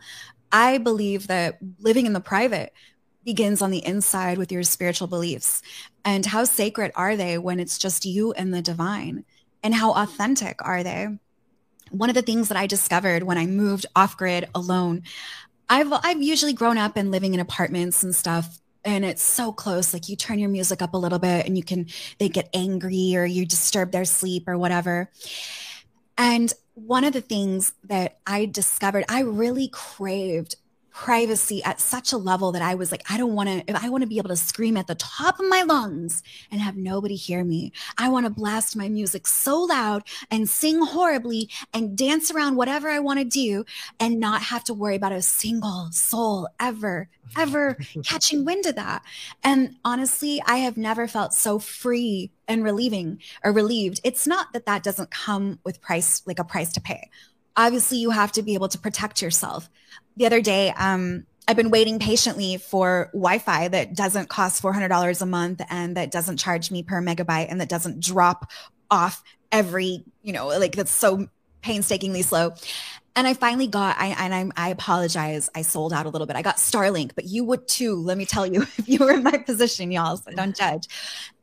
I 0.52 0.78
believe 0.78 1.26
that 1.26 1.58
living 1.78 2.06
in 2.06 2.12
the 2.12 2.20
private 2.20 2.72
begins 3.24 3.60
on 3.60 3.70
the 3.70 3.84
inside 3.84 4.38
with 4.38 4.52
your 4.52 4.62
spiritual 4.62 5.08
beliefs. 5.08 5.62
And 6.04 6.24
how 6.24 6.44
sacred 6.44 6.92
are 6.94 7.16
they 7.16 7.38
when 7.38 7.58
it's 7.58 7.78
just 7.78 8.04
you 8.04 8.32
and 8.32 8.54
the 8.54 8.62
divine? 8.62 9.24
And 9.62 9.74
how 9.74 9.92
authentic 9.94 10.64
are 10.64 10.84
they? 10.84 11.08
One 11.90 12.08
of 12.08 12.14
the 12.14 12.22
things 12.22 12.48
that 12.48 12.56
I 12.56 12.66
discovered 12.66 13.22
when 13.22 13.38
I 13.38 13.46
moved 13.46 13.86
off 13.94 14.16
grid 14.16 14.48
alone, 14.54 15.02
I've 15.68 15.92
I've 15.92 16.22
usually 16.22 16.52
grown 16.52 16.78
up 16.78 16.96
and 16.96 17.10
living 17.10 17.34
in 17.34 17.40
apartments 17.40 18.02
and 18.02 18.14
stuff 18.14 18.58
and 18.86 19.04
it's 19.04 19.22
so 19.22 19.52
close 19.52 19.92
like 19.92 20.08
you 20.08 20.14
turn 20.14 20.38
your 20.38 20.48
music 20.48 20.80
up 20.80 20.94
a 20.94 20.96
little 20.96 21.18
bit 21.18 21.44
and 21.44 21.56
you 21.56 21.64
can 21.64 21.86
they 22.18 22.28
get 22.28 22.48
angry 22.54 23.16
or 23.16 23.26
you 23.26 23.44
disturb 23.44 23.90
their 23.90 24.04
sleep 24.04 24.44
or 24.46 24.56
whatever. 24.56 25.10
And 26.16 26.52
one 26.74 27.04
of 27.04 27.12
the 27.12 27.20
things 27.20 27.74
that 27.84 28.18
I 28.26 28.46
discovered 28.46 29.04
I 29.08 29.20
really 29.20 29.68
craved 29.68 30.54
privacy 30.96 31.62
at 31.62 31.78
such 31.78 32.10
a 32.10 32.16
level 32.16 32.52
that 32.52 32.62
I 32.62 32.74
was 32.74 32.90
like, 32.90 33.02
I 33.10 33.18
don't 33.18 33.34
want 33.34 33.50
to, 33.50 33.70
if 33.70 33.84
I 33.84 33.90
want 33.90 34.00
to 34.00 34.08
be 34.08 34.16
able 34.16 34.30
to 34.30 34.36
scream 34.36 34.78
at 34.78 34.86
the 34.86 34.94
top 34.94 35.38
of 35.38 35.46
my 35.46 35.60
lungs 35.60 36.22
and 36.50 36.58
have 36.58 36.74
nobody 36.74 37.14
hear 37.14 37.44
me, 37.44 37.72
I 37.98 38.08
want 38.08 38.24
to 38.24 38.30
blast 38.30 38.76
my 38.76 38.88
music 38.88 39.26
so 39.26 39.60
loud 39.60 40.04
and 40.30 40.48
sing 40.48 40.80
horribly 40.80 41.50
and 41.74 41.98
dance 41.98 42.30
around 42.30 42.56
whatever 42.56 42.88
I 42.88 43.00
want 43.00 43.18
to 43.18 43.26
do 43.26 43.66
and 44.00 44.18
not 44.18 44.40
have 44.44 44.64
to 44.64 44.74
worry 44.74 44.96
about 44.96 45.12
a 45.12 45.20
single 45.20 45.90
soul 45.92 46.48
ever, 46.58 47.10
ever 47.36 47.76
catching 48.02 48.46
wind 48.46 48.64
of 48.64 48.76
that. 48.76 49.04
And 49.44 49.76
honestly, 49.84 50.42
I 50.46 50.56
have 50.56 50.78
never 50.78 51.06
felt 51.06 51.34
so 51.34 51.58
free 51.58 52.30
and 52.48 52.64
relieving 52.64 53.20
or 53.44 53.52
relieved. 53.52 54.00
It's 54.02 54.26
not 54.26 54.54
that 54.54 54.64
that 54.64 54.82
doesn't 54.82 55.10
come 55.10 55.58
with 55.62 55.82
price, 55.82 56.22
like 56.26 56.38
a 56.38 56.44
price 56.44 56.72
to 56.72 56.80
pay 56.80 57.10
obviously 57.58 57.96
you 57.96 58.10
have 58.10 58.30
to 58.32 58.42
be 58.42 58.52
able 58.52 58.68
to 58.68 58.78
protect 58.78 59.22
yourself 59.22 59.70
the 60.16 60.26
other 60.26 60.40
day, 60.40 60.70
um, 60.70 61.26
I've 61.48 61.56
been 61.56 61.70
waiting 61.70 61.98
patiently 61.98 62.56
for 62.56 63.10
Wi-Fi 63.12 63.68
that 63.68 63.94
doesn't 63.94 64.28
cost 64.28 64.62
$400 64.62 65.22
a 65.22 65.26
month 65.26 65.62
and 65.70 65.96
that 65.96 66.10
doesn't 66.10 66.38
charge 66.38 66.70
me 66.70 66.82
per 66.82 67.00
megabyte 67.00 67.46
and 67.48 67.60
that 67.60 67.68
doesn't 67.68 68.00
drop 68.00 68.50
off 68.90 69.22
every, 69.52 70.04
you 70.22 70.32
know, 70.32 70.48
like 70.48 70.74
that's 70.74 70.90
so 70.90 71.28
painstakingly 71.62 72.22
slow. 72.22 72.52
And 73.14 73.26
I 73.26 73.34
finally 73.34 73.66
got, 73.66 73.96
I, 73.98 74.08
and 74.08 74.34
I, 74.34 74.66
I 74.66 74.68
apologize, 74.70 75.48
I 75.54 75.62
sold 75.62 75.92
out 75.92 76.04
a 76.04 76.10
little 76.10 76.26
bit. 76.26 76.36
I 76.36 76.42
got 76.42 76.56
Starlink, 76.56 77.12
but 77.14 77.24
you 77.24 77.44
would 77.44 77.66
too. 77.68 77.94
Let 77.94 78.18
me 78.18 78.26
tell 78.26 78.46
you, 78.46 78.62
if 78.78 78.88
you 78.88 78.98
were 78.98 79.12
in 79.12 79.22
my 79.22 79.38
position, 79.38 79.90
y'all, 79.90 80.16
so 80.16 80.32
don't 80.32 80.54
judge. 80.54 80.88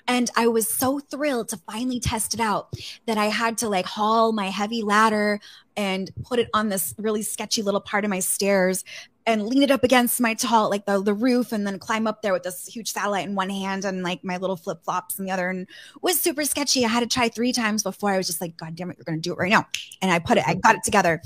And 0.08 0.30
I 0.36 0.48
was 0.48 0.68
so 0.68 1.00
thrilled 1.00 1.50
to 1.50 1.58
finally 1.58 2.00
test 2.00 2.34
it 2.34 2.40
out 2.40 2.74
that 3.06 3.18
I 3.18 3.28
had 3.28 3.58
to 3.60 3.70
like 3.70 3.86
haul 3.86 4.32
my 4.32 4.50
heavy 4.50 4.82
ladder 4.82 5.40
and 5.78 6.12
put 6.24 6.40
it 6.40 6.50
on 6.54 6.70
this 6.70 6.94
really 6.98 7.22
sketchy 7.22 7.62
little 7.62 7.82
part 7.82 8.04
of 8.04 8.10
my 8.10 8.20
stairs 8.20 8.84
and 9.26 9.48
lean 9.48 9.64
it 9.64 9.72
up 9.72 9.84
against 9.84 10.20
my 10.20 10.34
tall 10.34 10.70
like 10.70 10.86
the, 10.86 11.02
the 11.02 11.14
roof 11.14 11.52
and 11.52 11.66
then 11.66 11.80
climb 11.80 12.08
up 12.08 12.22
there 12.22 12.34
with 12.34 12.44
this 12.44 12.68
huge 12.68 12.92
satellite 12.92 13.28
in 13.28 13.36
one 13.36 13.50
hand 13.50 13.86
and 13.86 14.04
like 14.04 14.24
my 14.24 14.38
little 14.38 14.58
flip 14.58 14.84
flops 14.84 15.18
in 15.18 15.26
the 15.26 15.32
other 15.32 15.50
and 15.50 15.68
was 16.02 16.20
super 16.20 16.44
sketchy. 16.44 16.84
I 16.84 16.90
had 16.90 17.00
to 17.00 17.08
try 17.08 17.30
three 17.30 17.54
times 17.54 17.84
before 17.84 18.12
I 18.12 18.18
was 18.18 18.28
just 18.28 18.42
like, 18.42 18.58
God 18.58 18.76
damn 18.76 18.92
it, 18.92 18.98
you're 18.98 19.06
gonna 19.06 19.20
do 19.20 19.32
it 19.32 19.38
right 19.38 19.52
now. 19.52 19.68
And 20.02 20.12
I 20.12 20.20
put 20.20 20.38
it, 20.38 20.44
I 20.46 20.56
got 20.56 20.76
it 20.76 20.84
together. 20.84 21.22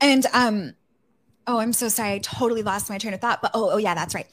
And 0.00 0.24
um, 0.32 0.72
oh, 1.46 1.58
I'm 1.58 1.72
so 1.72 1.88
sorry, 1.88 2.14
I 2.14 2.18
totally 2.18 2.62
lost 2.62 2.88
my 2.88 2.98
train 2.98 3.14
of 3.14 3.20
thought. 3.20 3.42
But 3.42 3.50
oh, 3.54 3.70
oh 3.72 3.78
yeah, 3.78 3.94
that's 3.94 4.14
right. 4.14 4.26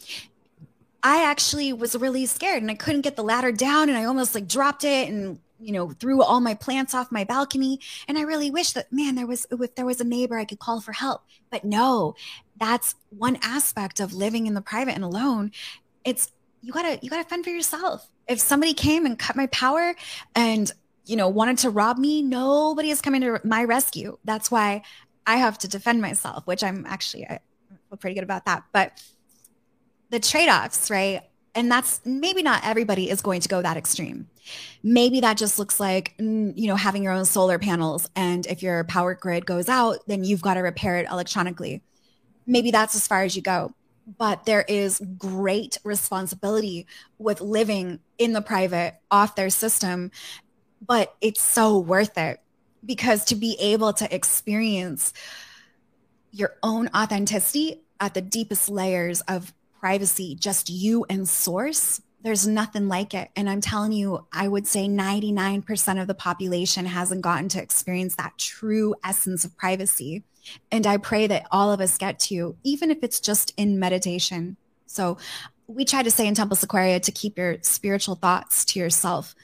I 1.06 1.24
actually 1.24 1.72
was 1.72 1.96
really 1.96 2.26
scared 2.26 2.64
and 2.64 2.72
I 2.72 2.74
couldn't 2.74 3.02
get 3.02 3.16
the 3.16 3.24
ladder 3.24 3.52
down 3.52 3.90
and 3.90 3.98
I 3.98 4.06
almost 4.06 4.34
like 4.34 4.48
dropped 4.48 4.84
it 4.84 5.08
and 5.08 5.40
you 5.60 5.72
know, 5.72 5.90
threw 5.90 6.22
all 6.22 6.42
my 6.42 6.56
plants 6.56 6.94
off 6.94 7.12
my 7.12 7.24
balcony. 7.24 7.80
And 8.08 8.18
I 8.18 8.22
really 8.22 8.50
wish 8.50 8.72
that, 8.72 8.92
man, 8.92 9.14
there 9.16 9.28
was, 9.28 9.46
if 9.50 9.76
there 9.76 9.86
was 9.86 10.02
a 10.02 10.04
neighbor 10.04 10.38
I 10.38 10.46
could 10.46 10.60
call 10.60 10.82
for 10.82 10.92
help. 10.92 11.22
But 11.50 11.64
no, 11.64 12.16
that's 12.58 12.96
one 13.10 13.38
aspect 13.42 14.00
of 14.00 14.14
living 14.14 14.48
in 14.48 14.56
the 14.56 14.62
private 14.62 14.96
and 14.96 15.04
alone. 15.04 15.52
It's, 16.04 16.32
you 16.62 16.74
gotta, 16.74 17.00
you 17.02 17.10
gotta 17.10 17.28
fend 17.28 17.46
for 17.46 17.52
yourself. 17.52 18.10
If 18.28 18.40
somebody 18.40 18.74
came 18.74 19.06
and 19.06 19.18
cut 19.18 19.36
my 19.36 19.46
power 19.48 19.96
and, 20.36 20.72
you 21.06 21.16
know, 21.16 21.30
wanted 21.30 21.60
to 21.60 21.70
rob 21.70 22.00
me, 22.00 22.24
nobody 22.24 22.90
is 22.90 23.00
coming 23.00 23.22
to 23.22 23.40
my 23.44 23.64
rescue. 23.64 24.18
That's 24.26 24.50
why 24.50 24.82
I 25.28 25.38
have 25.38 25.60
to 25.60 25.68
defend 25.68 26.02
myself, 26.02 26.46
which 26.48 26.64
I'm 26.64 26.84
actually, 26.88 27.26
I 27.28 27.40
feel 27.90 27.98
pretty 27.98 28.16
good 28.16 28.24
about 28.24 28.46
that. 28.46 28.64
But 28.74 29.02
the 30.10 30.20
trade 30.20 30.50
offs, 30.50 30.90
right? 30.90 31.22
And 31.54 31.72
that's 31.72 32.02
maybe 32.06 32.44
not 32.44 32.66
everybody 32.66 33.10
is 33.10 33.22
going 33.22 33.42
to 33.42 33.48
go 33.48 33.62
that 33.62 33.78
extreme. 33.78 34.28
Maybe 34.84 35.22
that 35.22 35.38
just 35.38 35.58
looks 35.58 35.80
like, 35.80 36.14
mm, 36.20 36.54
you 36.56 36.68
know, 36.68 36.76
having 36.76 37.04
your 37.04 37.14
own 37.14 37.26
solar 37.26 37.58
panels. 37.58 38.10
And 38.16 38.46
if 38.46 38.62
your 38.62 38.84
power 38.84 39.16
grid 39.16 39.46
goes 39.46 39.70
out, 39.70 40.00
then 40.06 40.24
you've 40.24 40.42
got 40.42 40.56
to 40.56 40.60
repair 40.60 40.98
it 40.98 41.08
electronically. 41.10 41.82
Maybe 42.46 42.72
that's 42.72 42.96
as 42.96 43.08
far 43.08 43.24
as 43.24 43.36
you 43.36 43.42
go. 43.42 43.74
But 44.18 44.46
there 44.46 44.66
is 44.68 45.02
great 45.18 45.80
responsibility 45.84 46.86
with 47.18 47.42
living 47.42 48.00
in 48.20 48.34
the 48.34 48.42
private 48.42 48.96
off 49.10 49.36
their 49.36 49.50
system. 49.50 50.12
But 50.86 51.16
it's 51.22 51.42
so 51.42 51.80
worth 51.80 52.18
it 52.18 52.40
because 52.86 53.26
to 53.26 53.36
be 53.36 53.58
able 53.60 53.94
to 53.94 54.14
experience 54.14 55.14
your 56.32 56.56
own 56.62 56.90
authenticity 56.96 57.82
at 58.00 58.14
the 58.14 58.22
deepest 58.22 58.70
layers 58.70 59.22
of 59.22 59.54
privacy, 59.86 60.34
just 60.34 60.68
you 60.68 61.06
and 61.12 61.30
source, 61.30 62.02
there's 62.24 62.48
nothing 62.48 62.88
like 62.88 63.14
it. 63.14 63.30
And 63.36 63.48
I'm 63.48 63.62
telling 63.62 63.92
you, 63.92 64.26
I 64.34 64.48
would 64.48 64.66
say 64.66 64.88
99% 64.88 66.02
of 66.02 66.08
the 66.08 66.16
population 66.16 66.88
hasn't 66.88 67.22
gotten 67.22 67.50
to 67.50 67.62
experience 67.62 68.16
that 68.16 68.36
true 68.40 68.96
essence 69.04 69.46
of 69.46 69.56
privacy. 69.56 70.24
And 70.72 70.88
I 70.88 70.98
pray 70.98 71.28
that 71.28 71.46
all 71.52 71.72
of 71.72 71.82
us 71.82 72.00
get 72.00 72.18
to, 72.22 72.56
even 72.64 72.90
if 72.90 73.04
it's 73.04 73.20
just 73.20 73.54
in 73.58 73.78
meditation. 73.78 74.58
So 74.88 75.20
we 75.68 75.86
try 75.86 76.02
to 76.02 76.10
say 76.10 76.26
in 76.26 76.34
Templis 76.34 76.64
Aquaria 76.64 77.00
to 77.02 77.12
keep 77.12 77.38
your 77.38 77.58
spiritual 77.62 78.16
thoughts 78.16 78.66
to 78.66 78.80
yourself. 78.80 79.36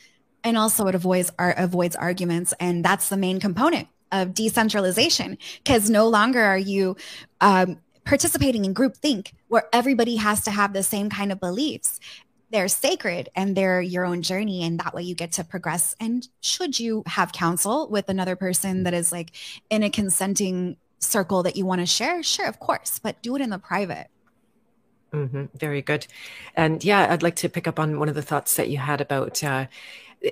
And 0.44 0.58
also 0.58 0.88
it 0.88 0.96
avoids 0.96 1.32
avoids 1.38 1.96
arguments. 1.96 2.52
And 2.60 2.84
that's 2.84 3.10
the 3.10 3.18
main 3.18 3.40
component 3.40 3.90
of 4.12 4.34
decentralization 4.34 5.38
because 5.64 5.88
no 5.88 6.08
longer 6.08 6.42
are 6.42 6.58
you 6.58 6.98
um, 7.42 7.78
participating 8.06 8.66
in 8.66 8.74
group 8.74 8.98
think 8.98 9.34
where 9.48 9.68
everybody 9.74 10.16
has 10.18 10.42
to 10.42 10.52
have 10.52 10.74
the 10.74 10.84
same 10.84 11.10
kind 11.10 11.32
of 11.32 11.40
beliefs. 11.40 12.00
They're 12.52 12.68
sacred 12.68 13.30
and 13.36 13.56
they're 13.56 13.82
your 13.82 14.06
own 14.06 14.22
journey 14.22 14.64
and 14.64 14.80
that 14.80 14.94
way 14.94 15.04
you 15.04 15.16
get 15.16 15.32
to 15.34 15.44
progress. 15.44 15.96
And 16.00 16.28
should 16.42 16.80
you 16.80 17.04
have 17.06 17.32
counsel 17.32 17.90
with 17.90 18.10
another 18.10 18.36
person 18.36 18.84
that 18.84 18.94
is 18.94 19.12
like 19.12 19.32
in 19.70 19.84
a 19.84 19.90
consenting 19.90 20.78
circle 21.00 21.44
that 21.44 21.56
you 21.56 21.66
want 21.66 21.82
to 21.82 21.86
share 21.88 22.22
sure 22.22 22.46
of 22.46 22.60
course 22.60 23.00
but 23.00 23.20
do 23.24 23.36
it 23.36 23.42
in 23.42 23.50
the 23.50 23.58
private. 23.58 24.08
Mm-hmm. 25.12 25.46
very 25.56 25.82
good. 25.82 26.08
And 26.56 26.84
yeah 26.84 27.12
i'd 27.12 27.24
like 27.24 27.36
to 27.38 27.50
pick 27.50 27.68
up 27.68 27.80
on 27.80 28.00
one 28.00 28.10
of 28.10 28.16
the 28.16 28.22
thoughts 28.22 28.56
that 28.56 28.70
you 28.70 28.78
had 28.78 29.02
about 29.02 29.44
uh, 29.44 29.66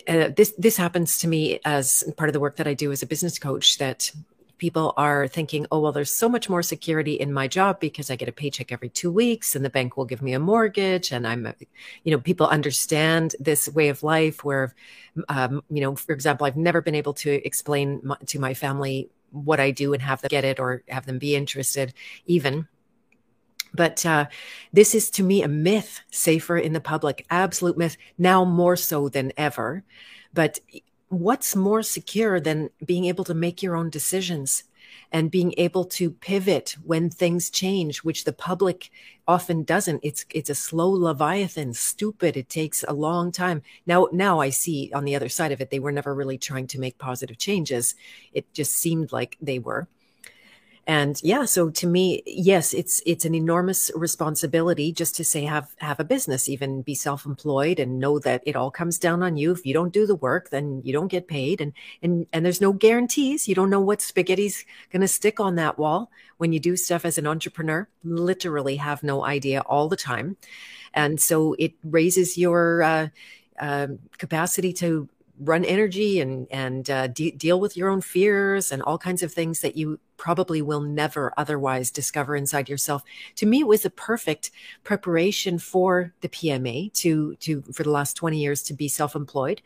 uh, 0.08 0.30
this 0.36 0.54
this 0.58 0.78
happens 0.78 1.18
to 1.18 1.28
me 1.28 1.60
as 1.66 2.04
part 2.16 2.30
of 2.30 2.34
the 2.34 2.40
work 2.40 2.58
that 2.58 2.68
I 2.68 2.74
do 2.74 2.92
as 2.92 3.02
a 3.02 3.08
business 3.08 3.40
coach 3.40 3.78
that 3.80 4.12
people 4.60 4.94
are 4.98 5.28
thinking, 5.28 5.66
oh, 5.72 5.80
well, 5.80 5.92
there's 5.92 6.12
so 6.12 6.30
much 6.30 6.50
more 6.50 6.62
security 6.62 7.14
in 7.14 7.34
my 7.34 7.48
job 7.48 7.80
because 7.80 8.12
I 8.12 8.16
get 8.16 8.30
a 8.30 8.32
paycheck 8.32 8.72
every 8.72 8.90
two 8.90 9.12
weeks 9.12 9.56
and 9.56 9.66
the 9.66 9.70
bank 9.70 9.98
will 9.98 10.06
give 10.06 10.22
me 10.22 10.34
a 10.34 10.40
mortgage. 10.40 11.12
And 11.12 11.26
I'm, 11.26 11.52
you 12.04 12.12
know, 12.12 12.20
people 12.20 12.48
understand 12.48 13.36
this 13.40 13.68
way 13.70 13.90
of 13.90 14.04
life 14.04 14.44
where, 14.44 14.76
um, 15.30 15.64
you 15.72 15.82
know, 15.82 15.96
for 15.96 16.14
example, 16.14 16.46
I've 16.46 16.58
never 16.58 16.82
been 16.82 16.96
able 16.96 17.14
to 17.16 17.32
explain 17.46 18.02
my, 18.04 18.18
to 18.28 18.40
my 18.40 18.54
family 18.54 19.10
what 19.32 19.60
I 19.60 19.72
do 19.72 19.94
and 19.94 20.02
have 20.04 20.22
them 20.22 20.30
get 20.30 20.46
it 20.46 20.60
or 20.60 20.84
have 20.88 21.06
them 21.06 21.18
be 21.18 21.36
interested 21.36 21.94
even 22.26 22.68
but 23.74 24.06
uh, 24.06 24.26
this 24.74 24.96
is 24.96 25.10
to 25.12 25.24
me 25.24 25.44
a 25.44 25.48
myth, 25.48 26.02
safer 26.12 26.58
in 26.58 26.74
the 26.74 26.82
public, 26.82 27.26
absolute 27.30 27.78
myth, 27.78 27.98
now 28.18 28.44
more 28.44 28.76
so 28.76 29.10
than 29.10 29.32
ever. 29.38 29.84
But 30.34 30.60
what's 31.10 31.56
more 31.56 31.84
secure 31.84 32.40
than 32.40 32.70
being 32.86 33.06
able 33.06 33.24
to 33.26 33.34
make 33.34 33.62
your 33.62 33.76
own 33.76 33.90
decisions 33.90 34.64
and 35.12 35.32
being 35.32 35.54
able 35.58 35.86
to 35.86 36.12
pivot 36.12 36.76
when 36.84 37.10
things 37.10 37.50
change, 37.50 38.00
which 38.00 38.24
the 38.24 38.34
public 38.34 38.92
often 39.28 39.64
doesn't. 39.64 40.00
It's 40.04 40.26
it's 40.30 40.50
a 40.50 40.56
slow 40.56 40.90
leviathan, 40.90 41.74
stupid. 41.74 42.38
It 42.38 42.50
takes 42.50 42.84
a 42.88 42.94
long 42.94 43.32
time. 43.32 43.62
Now 43.86 44.08
now 44.12 44.40
I 44.40 44.50
see 44.50 44.92
on 44.94 45.06
the 45.06 45.16
other 45.16 45.30
side 45.30 45.52
of 45.52 45.62
it, 45.62 45.70
they 45.70 45.80
were 45.80 45.92
never 45.92 46.14
really 46.14 46.38
trying 46.38 46.68
to 46.68 46.80
make 46.80 46.98
positive 46.98 47.38
changes. 47.38 47.96
It 48.34 48.52
just 48.54 48.74
seemed 48.74 49.12
like 49.12 49.38
they 49.42 49.60
were 49.60 49.88
and 50.90 51.22
yeah 51.22 51.46
so 51.46 51.70
to 51.70 51.86
me 51.86 52.24
yes 52.26 52.74
it's 52.74 53.00
it's 53.06 53.24
an 53.24 53.36
enormous 53.36 53.92
responsibility 53.94 54.92
just 54.92 55.16
to 55.16 55.24
say 55.24 55.44
have 55.44 55.76
have 55.78 56.00
a 56.00 56.04
business 56.04 56.50
even 56.50 56.82
be 56.82 56.96
self-employed 56.96 57.80
and 57.80 58.00
know 58.00 58.18
that 58.18 58.42
it 58.48 58.56
all 58.56 58.72
comes 58.72 58.98
down 58.98 59.22
on 59.22 59.38
you. 59.38 59.52
If 59.52 59.68
you 59.68 59.74
don't 59.76 59.94
do 59.94 60.08
the 60.08 60.16
work 60.16 60.50
then 60.50 60.82
you 60.84 60.92
don't 60.92 61.08
get 61.08 61.28
paid. 61.28 61.62
And 61.62 61.74
and 62.02 62.26
and 62.34 62.44
there's 62.44 62.60
no 62.60 62.74
guarantees. 62.74 63.48
You 63.48 63.54
don't 63.54 63.70
know 63.70 63.80
what 63.80 64.02
spaghetti's 64.02 64.66
going 64.92 65.02
to 65.02 65.08
stick 65.08 65.40
on 65.40 65.56
that 65.56 65.78
wall 65.78 66.10
when 66.38 66.54
you 66.54 66.60
do 66.60 66.76
stuff 66.76 67.06
as 67.06 67.20
an 67.20 67.28
entrepreneur. 67.28 67.88
Literally 68.04 68.78
have 68.78 69.04
no 69.04 69.24
idea 69.24 69.62
all 69.62 69.90
the 69.90 70.04
time. 70.12 70.38
And 70.96 71.22
so 71.22 71.56
it 71.60 71.74
raises 71.84 72.36
your 72.36 72.82
uh, 72.82 73.08
uh, 73.60 73.88
capacity 74.18 74.74
to 74.74 75.08
run 75.40 75.64
energy 75.64 76.20
and 76.20 76.48
and 76.52 76.90
uh, 76.90 77.08
de- 77.08 77.32
deal 77.32 77.60
with 77.60 77.78
your 77.78 77.90
own 77.90 78.02
fears 78.02 78.72
and 78.72 78.82
all 78.84 78.98
kinds 78.98 79.24
of 79.24 79.34
things 79.34 79.62
that 79.62 79.78
you 79.78 80.00
probably 80.18 80.62
will 80.62 80.82
never 80.82 81.34
otherwise 81.38 81.92
discover 81.92 82.36
inside 82.36 82.68
yourself. 82.68 83.04
To 83.38 83.46
me, 83.46 83.62
it 83.62 83.68
was 83.68 83.86
a 83.86 83.90
perfect 83.90 84.52
preparation 84.84 85.58
for 85.58 86.14
the 86.22 86.30
PMA 86.30 86.94
to 86.96 87.36
to 87.38 87.62
for 87.74 87.84
the 87.84 87.92
last 87.92 88.16
twenty 88.16 88.40
years 88.40 88.62
to 88.64 88.74
be 88.74 88.88
self 88.88 89.16
employed. 89.16 89.62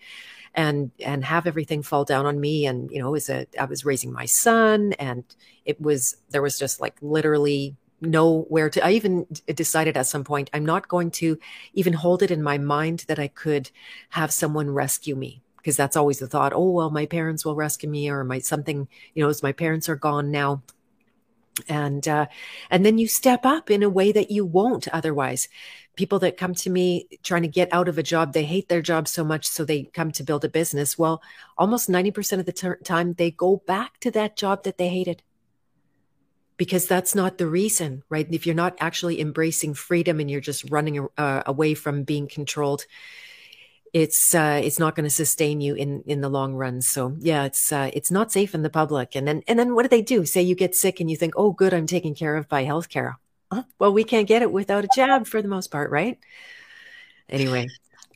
And 0.56 0.92
and 1.00 1.26
have 1.26 1.48
everything 1.48 1.82
fall 1.82 2.06
down 2.06 2.28
on 2.28 2.40
me, 2.40 2.68
and 2.68 2.92
you 2.92 3.00
know, 3.00 3.16
as 3.16 3.28
a 3.28 3.48
I 3.60 3.66
was 3.66 3.86
raising 3.86 4.14
my 4.14 4.26
son, 4.26 4.94
and 5.00 5.24
it 5.66 5.82
was 5.82 6.18
there 6.30 6.44
was 6.44 6.60
just 6.60 6.80
like 6.80 6.96
literally 7.02 7.76
nowhere 8.02 8.70
to 8.70 8.86
i 8.86 8.92
even 8.92 9.26
decided 9.56 9.96
at 9.96 10.06
some 10.06 10.24
point 10.24 10.50
i'm 10.54 10.66
not 10.66 10.88
going 10.88 11.10
to 11.10 11.38
even 11.74 11.94
hold 11.94 12.22
it 12.22 12.32
in 12.32 12.44
my 12.44 12.58
mind 12.58 13.06
that 13.08 13.20
i 13.20 13.28
could 13.28 13.72
have 14.10 14.32
someone 14.32 14.70
rescue 14.70 15.16
me 15.16 15.43
because 15.64 15.78
that's 15.78 15.96
always 15.96 16.20
the 16.20 16.28
thought 16.28 16.52
oh 16.54 16.70
well 16.70 16.90
my 16.90 17.06
parents 17.06 17.46
will 17.46 17.56
rescue 17.56 17.90
me 17.90 18.10
or 18.10 18.24
my 18.26 18.38
something 18.40 18.88
you 19.14 19.24
know 19.24 19.30
as 19.30 19.42
my 19.42 19.54
parents 19.54 19.88
are 19.88 19.96
gone 19.96 20.30
now. 20.30 20.62
And 21.70 22.08
uh, 22.08 22.26
and 22.72 22.84
then 22.84 22.98
you 22.98 23.08
step 23.08 23.46
up 23.46 23.70
in 23.70 23.84
a 23.84 23.90
way 23.90 24.12
that 24.12 24.32
you 24.32 24.44
won't 24.44 24.88
otherwise. 24.88 25.48
People 25.96 26.18
that 26.20 26.36
come 26.36 26.56
to 26.56 26.70
me 26.72 27.08
trying 27.22 27.44
to 27.44 27.48
get 27.48 27.72
out 27.72 27.88
of 27.88 28.00
a 28.00 28.04
job 28.04 28.34
they 28.34 28.44
hate 28.46 28.70
their 28.70 28.82
job 28.82 29.08
so 29.08 29.24
much 29.24 29.48
so 29.48 29.64
they 29.64 29.84
come 29.84 30.12
to 30.14 30.24
build 30.24 30.44
a 30.44 30.50
business. 30.50 30.98
Well 30.98 31.22
almost 31.56 31.90
90% 31.90 32.40
of 32.40 32.48
the 32.48 32.52
ter- 32.52 32.78
time 32.78 33.14
they 33.14 33.30
go 33.30 33.58
back 33.68 34.00
to 34.00 34.10
that 34.12 34.36
job 34.36 34.64
that 34.64 34.80
they 34.80 34.90
hated. 34.90 35.22
Because 36.58 36.88
that's 36.88 37.14
not 37.14 37.38
the 37.38 37.48
reason 37.48 38.02
right? 38.10 38.28
If 38.32 38.48
you're 38.48 38.56
not 38.56 38.76
actually 38.80 39.22
embracing 39.22 39.76
freedom 39.76 40.20
and 40.20 40.32
you're 40.32 40.42
just 40.42 40.72
running 40.72 41.08
uh, 41.20 41.44
away 41.46 41.76
from 41.76 42.04
being 42.04 42.28
controlled 42.28 42.88
it's 43.94 44.34
uh, 44.34 44.60
it's 44.64 44.80
not 44.80 44.96
going 44.96 45.04
to 45.04 45.10
sustain 45.10 45.62
you 45.62 45.76
in 45.76 46.04
in 46.08 46.22
the 46.22 46.30
long 46.30 46.56
run. 46.56 46.82
So 46.82 47.16
yeah, 47.20 47.44
it's 47.44 47.72
uh, 47.72 47.92
it's 47.94 48.10
not 48.10 48.32
safe 48.32 48.56
in 48.56 48.64
the 48.64 48.70
public. 48.70 49.16
And 49.16 49.28
then 49.28 49.44
and 49.48 49.58
then 49.58 49.76
what 49.76 49.84
do 49.84 49.90
they 49.90 50.02
do? 50.02 50.26
Say 50.26 50.42
you 50.42 50.56
get 50.56 50.76
sick 50.76 51.00
and 51.00 51.10
you 51.10 51.16
think, 51.16 51.36
oh, 51.38 51.52
good, 51.52 51.74
I'm 51.74 51.86
taken 51.86 52.16
care 52.16 52.36
of 52.36 52.50
by 52.50 52.66
healthcare. 52.66 53.16
Huh? 53.52 53.64
Well, 53.78 53.94
we 53.94 54.04
can't 54.04 54.28
get 54.28 54.42
it 54.42 54.52
without 54.52 54.84
a 54.84 54.90
jab 54.96 55.28
for 55.28 55.42
the 55.44 55.48
most 55.48 55.70
part, 55.70 55.92
right? 55.92 56.18
Anyway, 57.30 57.68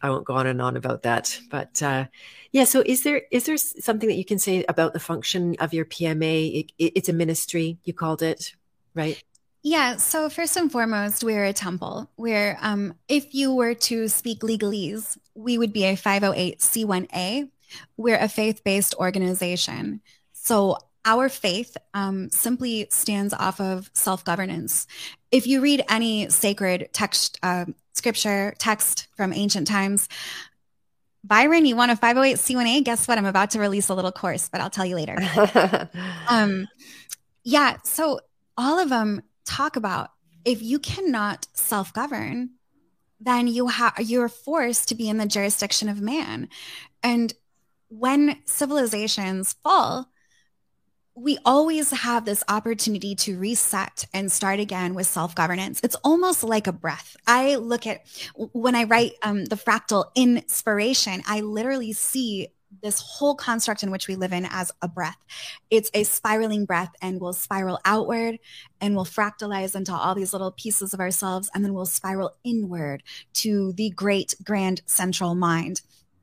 I 0.01 0.09
won't 0.09 0.25
go 0.25 0.33
on 0.33 0.47
and 0.47 0.61
on 0.61 0.77
about 0.77 1.03
that. 1.03 1.39
But 1.51 1.81
uh, 1.83 2.05
yeah, 2.51 2.63
so 2.63 2.81
is 2.83 3.03
there 3.03 3.21
is 3.29 3.45
there 3.45 3.57
something 3.57 4.09
that 4.09 4.17
you 4.17 4.25
can 4.25 4.39
say 4.39 4.65
about 4.67 4.93
the 4.93 4.99
function 4.99 5.55
of 5.59 5.75
your 5.75 5.85
PMA? 5.85 6.61
It, 6.61 6.71
it, 6.79 6.93
it's 6.95 7.09
a 7.09 7.13
ministry, 7.13 7.77
you 7.83 7.93
called 7.93 8.23
it, 8.23 8.55
right? 8.95 9.23
Yeah. 9.67 9.97
So 9.97 10.29
first 10.29 10.55
and 10.55 10.71
foremost, 10.71 11.25
we're 11.25 11.43
a 11.43 11.51
temple 11.51 12.09
where, 12.15 12.57
um, 12.61 12.93
if 13.09 13.35
you 13.35 13.53
were 13.53 13.73
to 13.73 14.07
speak 14.07 14.39
legalese, 14.39 15.17
we 15.35 15.57
would 15.57 15.73
be 15.73 15.83
a 15.83 15.97
508c1a. 15.97 17.49
We're 17.97 18.17
a 18.17 18.29
faith-based 18.29 18.95
organization. 18.95 19.99
So 20.31 20.77
our 21.03 21.27
faith 21.27 21.75
um, 21.93 22.29
simply 22.29 22.87
stands 22.91 23.33
off 23.33 23.59
of 23.59 23.91
self-governance. 23.91 24.87
If 25.31 25.45
you 25.47 25.59
read 25.59 25.83
any 25.89 26.29
sacred 26.29 26.87
text, 26.93 27.37
uh, 27.43 27.65
scripture 27.91 28.55
text 28.59 29.09
from 29.17 29.33
ancient 29.33 29.67
times, 29.67 30.07
Byron, 31.25 31.65
you 31.65 31.75
want 31.75 31.91
a 31.91 31.95
508c1a? 31.95 32.85
Guess 32.85 33.09
what? 33.09 33.17
I'm 33.17 33.25
about 33.25 33.51
to 33.51 33.59
release 33.59 33.89
a 33.89 33.95
little 33.95 34.13
course, 34.13 34.47
but 34.47 34.61
I'll 34.61 34.69
tell 34.69 34.85
you 34.85 34.95
later. 34.95 35.17
um, 36.29 36.69
yeah. 37.43 37.75
So 37.83 38.21
all 38.57 38.79
of 38.79 38.87
them 38.87 39.23
talk 39.47 39.75
about 39.75 40.11
if 40.45 40.61
you 40.61 40.79
cannot 40.79 41.47
self 41.53 41.93
govern, 41.93 42.51
then 43.19 43.47
you 43.47 43.67
have 43.67 43.93
you're 43.99 44.29
forced 44.29 44.89
to 44.89 44.95
be 44.95 45.09
in 45.09 45.17
the 45.17 45.25
jurisdiction 45.25 45.89
of 45.89 46.01
man. 46.01 46.49
And 47.03 47.33
when 47.89 48.39
civilizations 48.45 49.53
fall, 49.63 50.09
we 51.15 51.39
always 51.43 51.89
have 51.89 52.25
this 52.25 52.43
opportunity 52.47 53.15
to 53.15 53.39
reset 53.39 54.05
and 54.13 54.31
start 54.31 54.59
again 54.59 54.93
with 54.93 55.07
self 55.07 55.33
governance. 55.33 55.81
It's 55.83 55.95
almost 56.03 56.43
like 56.43 56.67
a 56.67 56.71
breath. 56.71 57.17
I 57.25 57.55
look 57.55 57.87
at 57.87 58.05
when 58.35 58.75
I 58.75 58.83
write 58.83 59.13
um, 59.23 59.45
the 59.45 59.55
fractal 59.55 60.05
inspiration, 60.15 61.23
I 61.25 61.41
literally 61.41 61.93
see 61.93 62.49
this 62.83 62.99
whole 63.01 63.35
construct 63.35 63.83
in 63.83 63.91
which 63.91 64.07
we 64.07 64.15
live 64.15 64.33
in 64.33 64.45
as 64.49 64.71
a 64.81 64.87
breath. 64.87 65.17
It's 65.69 65.89
a 65.93 66.03
spiraling 66.03 66.65
breath 66.65 66.91
and 67.01 67.19
we'll 67.19 67.33
spiral 67.33 67.79
outward 67.85 68.39
and 68.81 68.95
we'll 68.95 69.05
fractalize 69.05 69.75
into 69.75 69.93
all 69.93 70.15
these 70.15 70.33
little 70.33 70.51
pieces 70.51 70.93
of 70.93 70.99
ourselves 70.99 71.49
and 71.53 71.63
then 71.63 71.73
we'll 71.73 71.85
spiral 71.85 72.35
inward 72.43 73.03
to 73.33 73.73
the 73.73 73.89
great 73.91 74.35
grand 74.43 74.81
central 74.85 75.35
mind 75.35 75.81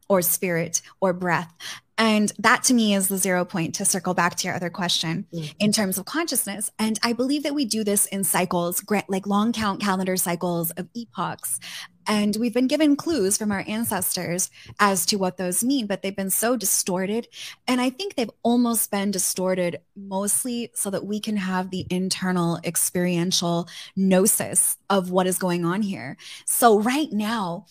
or 0.09 0.23
spirit 0.23 0.83
or 1.01 1.13
breath. 1.13 1.53
And 1.97 2.33
that 2.39 2.65
to 2.65 2.75
me 2.75 2.95
is 2.95 3.09
the 3.09 3.19
zero 3.19 3.45
point 3.45 3.77
to 3.77 3.85
circle 3.85 4.15
back 4.15 4.35
to 4.37 4.49
your 4.49 4.57
other 4.57 4.71
question 4.71 5.27
mm-hmm. 5.33 5.53
in 5.61 5.71
terms 5.71 5.97
of 5.97 6.05
consciousness. 6.05 6.71
And 6.79 6.99
I 7.03 7.13
believe 7.13 7.45
that 7.45 7.55
we 7.55 7.65
do 7.65 7.85
this 7.85 8.07
in 8.07 8.25
cycles, 8.25 8.83
like 9.09 9.27
long 9.27 9.53
count 9.53 9.81
calendar 9.81 10.17
cycles 10.17 10.73
of 10.73 10.89
epochs. 10.95 11.61
And 12.07 12.37
we've 12.37 12.55
been 12.55 12.67
given 12.67 12.97
clues 12.97 13.37
from 13.37 13.53
our 13.53 13.65
ancestors 13.67 14.51
as 14.79 15.07
to 15.07 15.17
what 15.17 15.37
those 15.37 15.65
mean, 15.65 15.87
but 15.87 16.03
they've 16.03 16.15
been 16.15 16.31
so 16.31 16.57
distorted. 16.57 17.29
And 17.67 17.81
I 17.81 17.91
think 17.91 18.15
they've 18.15 18.31
almost 18.43 18.91
been 18.91 19.11
distorted 19.11 19.81
mostly 19.97 20.71
so 20.75 20.91
that 20.91 21.07
we 21.07 21.21
can 21.21 21.37
have 21.37 21.71
the 21.71 21.87
internal 21.91 22.59
experiential 22.65 23.69
gnosis 23.97 24.77
of 24.91 25.11
what 25.11 25.27
is 25.27 25.39
going 25.39 25.65
on 25.65 25.83
here. 25.83 26.17
So 26.47 26.81
right 26.81 27.13
now, 27.13 27.67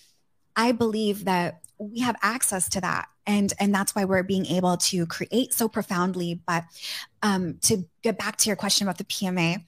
I 0.56 0.72
believe 0.72 1.26
that 1.26 1.62
we 1.78 2.00
have 2.00 2.16
access 2.22 2.70
to 2.70 2.82
that 2.82 3.08
and 3.26 3.54
and 3.60 3.74
that's 3.74 3.96
why 3.96 4.06
we're 4.06 4.24
being 4.24 4.46
able 4.46 4.78
to 4.78 5.06
create 5.06 5.54
so 5.54 5.68
profoundly 5.68 6.42
but 6.46 6.64
um, 7.22 7.58
to 7.62 7.86
get 8.02 8.18
back 8.18 8.38
to 8.38 8.50
your 8.50 8.56
question 8.56 8.88
about 8.88 8.98
the 8.98 9.04
pma 9.04 9.64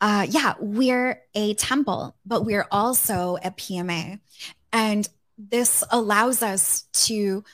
uh, 0.00 0.26
yeah 0.28 0.54
we're 0.58 1.22
a 1.34 1.54
temple 1.54 2.16
but 2.24 2.44
we're 2.44 2.66
also 2.70 3.36
a 3.44 3.50
pma 3.50 4.18
and 4.72 5.08
this 5.38 5.82
allows 5.90 6.42
us 6.42 6.82
to 6.92 7.44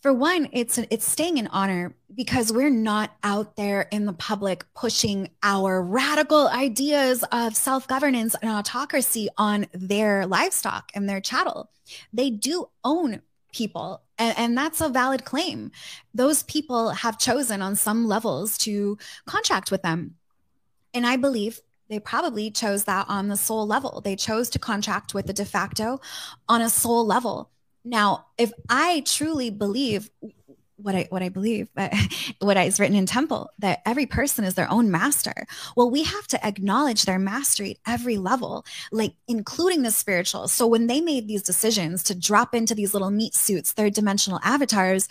for 0.00 0.12
one 0.12 0.48
it's 0.52 0.78
it's 0.78 1.06
staying 1.06 1.38
in 1.38 1.46
honor 1.48 1.94
because 2.14 2.52
we're 2.52 2.70
not 2.70 3.12
out 3.22 3.56
there 3.56 3.82
in 3.90 4.06
the 4.06 4.12
public 4.12 4.64
pushing 4.74 5.30
our 5.42 5.82
radical 5.82 6.48
ideas 6.48 7.24
of 7.32 7.56
self-governance 7.56 8.34
and 8.42 8.50
autocracy 8.50 9.28
on 9.38 9.66
their 9.72 10.26
livestock 10.26 10.90
and 10.94 11.08
their 11.08 11.20
chattel. 11.20 11.70
They 12.12 12.30
do 12.30 12.68
own 12.84 13.22
people 13.52 14.02
and, 14.18 14.38
and, 14.38 14.58
that's 14.58 14.80
a 14.80 14.88
valid 14.88 15.24
claim. 15.24 15.72
Those 16.14 16.44
people 16.44 16.90
have 16.90 17.18
chosen 17.18 17.62
on 17.62 17.74
some 17.74 18.06
levels 18.06 18.56
to 18.58 18.96
contract 19.26 19.70
with 19.70 19.82
them 19.82 20.14
and 20.94 21.06
i 21.06 21.16
believe 21.16 21.60
they 21.88 21.98
probably 21.98 22.50
chose 22.50 22.84
that 22.84 23.06
on 23.08 23.28
the 23.28 23.36
soul 23.36 23.66
level 23.66 24.00
they 24.00 24.16
chose 24.16 24.50
to 24.50 24.58
contract 24.58 25.14
with 25.14 25.26
the 25.26 25.32
de 25.32 25.44
facto 25.44 26.00
on 26.48 26.60
a 26.60 26.70
soul 26.70 27.04
level 27.04 27.50
now 27.84 28.26
if 28.38 28.52
i 28.68 29.02
truly 29.06 29.50
believe 29.50 30.10
what 30.82 30.94
I 30.94 31.06
what 31.10 31.22
I 31.22 31.28
believe, 31.28 31.68
but 31.74 31.92
what 32.38 32.56
is 32.56 32.80
written 32.80 32.96
in 32.96 33.06
Temple, 33.06 33.50
that 33.58 33.80
every 33.86 34.06
person 34.06 34.44
is 34.44 34.54
their 34.54 34.70
own 34.70 34.90
master. 34.90 35.46
Well, 35.76 35.90
we 35.90 36.02
have 36.04 36.26
to 36.28 36.46
acknowledge 36.46 37.04
their 37.04 37.18
mastery 37.18 37.78
at 37.86 37.94
every 38.00 38.18
level, 38.18 38.64
like 38.92 39.14
including 39.28 39.82
the 39.82 39.90
spiritual. 39.90 40.48
So 40.48 40.66
when 40.66 40.86
they 40.86 41.00
made 41.00 41.28
these 41.28 41.42
decisions 41.42 42.02
to 42.04 42.18
drop 42.18 42.54
into 42.54 42.74
these 42.74 42.94
little 42.94 43.10
meat 43.10 43.34
suits, 43.34 43.72
third 43.72 43.94
dimensional 43.94 44.40
avatars, 44.42 45.08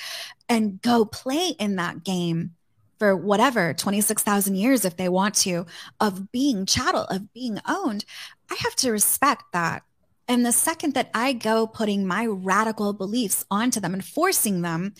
and 0.47 0.81
go 0.81 1.05
play 1.05 1.49
in 1.59 1.75
that 1.75 2.03
game 2.03 2.55
for 2.99 3.15
whatever 3.15 3.73
26,000 3.73 4.55
years 4.55 4.85
if 4.85 4.97
they 4.97 5.09
want 5.09 5.33
to 5.35 5.65
of 5.99 6.31
being 6.31 6.65
chattel 6.65 7.05
of 7.05 7.33
being 7.33 7.59
owned 7.67 8.05
i 8.51 8.55
have 8.55 8.75
to 8.75 8.91
respect 8.91 9.43
that 9.53 9.83
and 10.27 10.45
the 10.45 10.51
second 10.51 10.93
that 10.93 11.09
I 11.11 11.33
go 11.33 11.65
putting 11.65 12.05
my 12.05 12.27
radical 12.27 12.93
beliefs 12.93 13.43
onto 13.49 13.79
them 13.79 13.95
and 13.95 14.05
forcing 14.05 14.61
them 14.61 14.93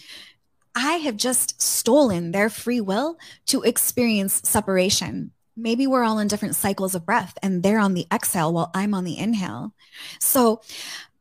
I 0.76 0.94
have 0.94 1.18
just 1.18 1.62
stolen 1.62 2.32
their 2.32 2.50
free 2.50 2.82
will 2.82 3.18
to 3.48 3.64
experience 3.64 4.42
separation. 4.46 5.32
Maybe 5.58 5.88
we're 5.88 6.04
all 6.04 6.20
in 6.20 6.28
different 6.28 6.56
cycles 6.56 6.96
of 6.96 7.06
breath 7.06 7.38
and 7.44 7.62
they're 7.62 7.80
on 7.80 7.94
the 7.94 8.08
exhale 8.14 8.54
while 8.54 8.72
I'm 8.74 8.94
on 8.94 9.04
the 9.04 9.18
inhale. 9.18 9.74
So 10.20 10.62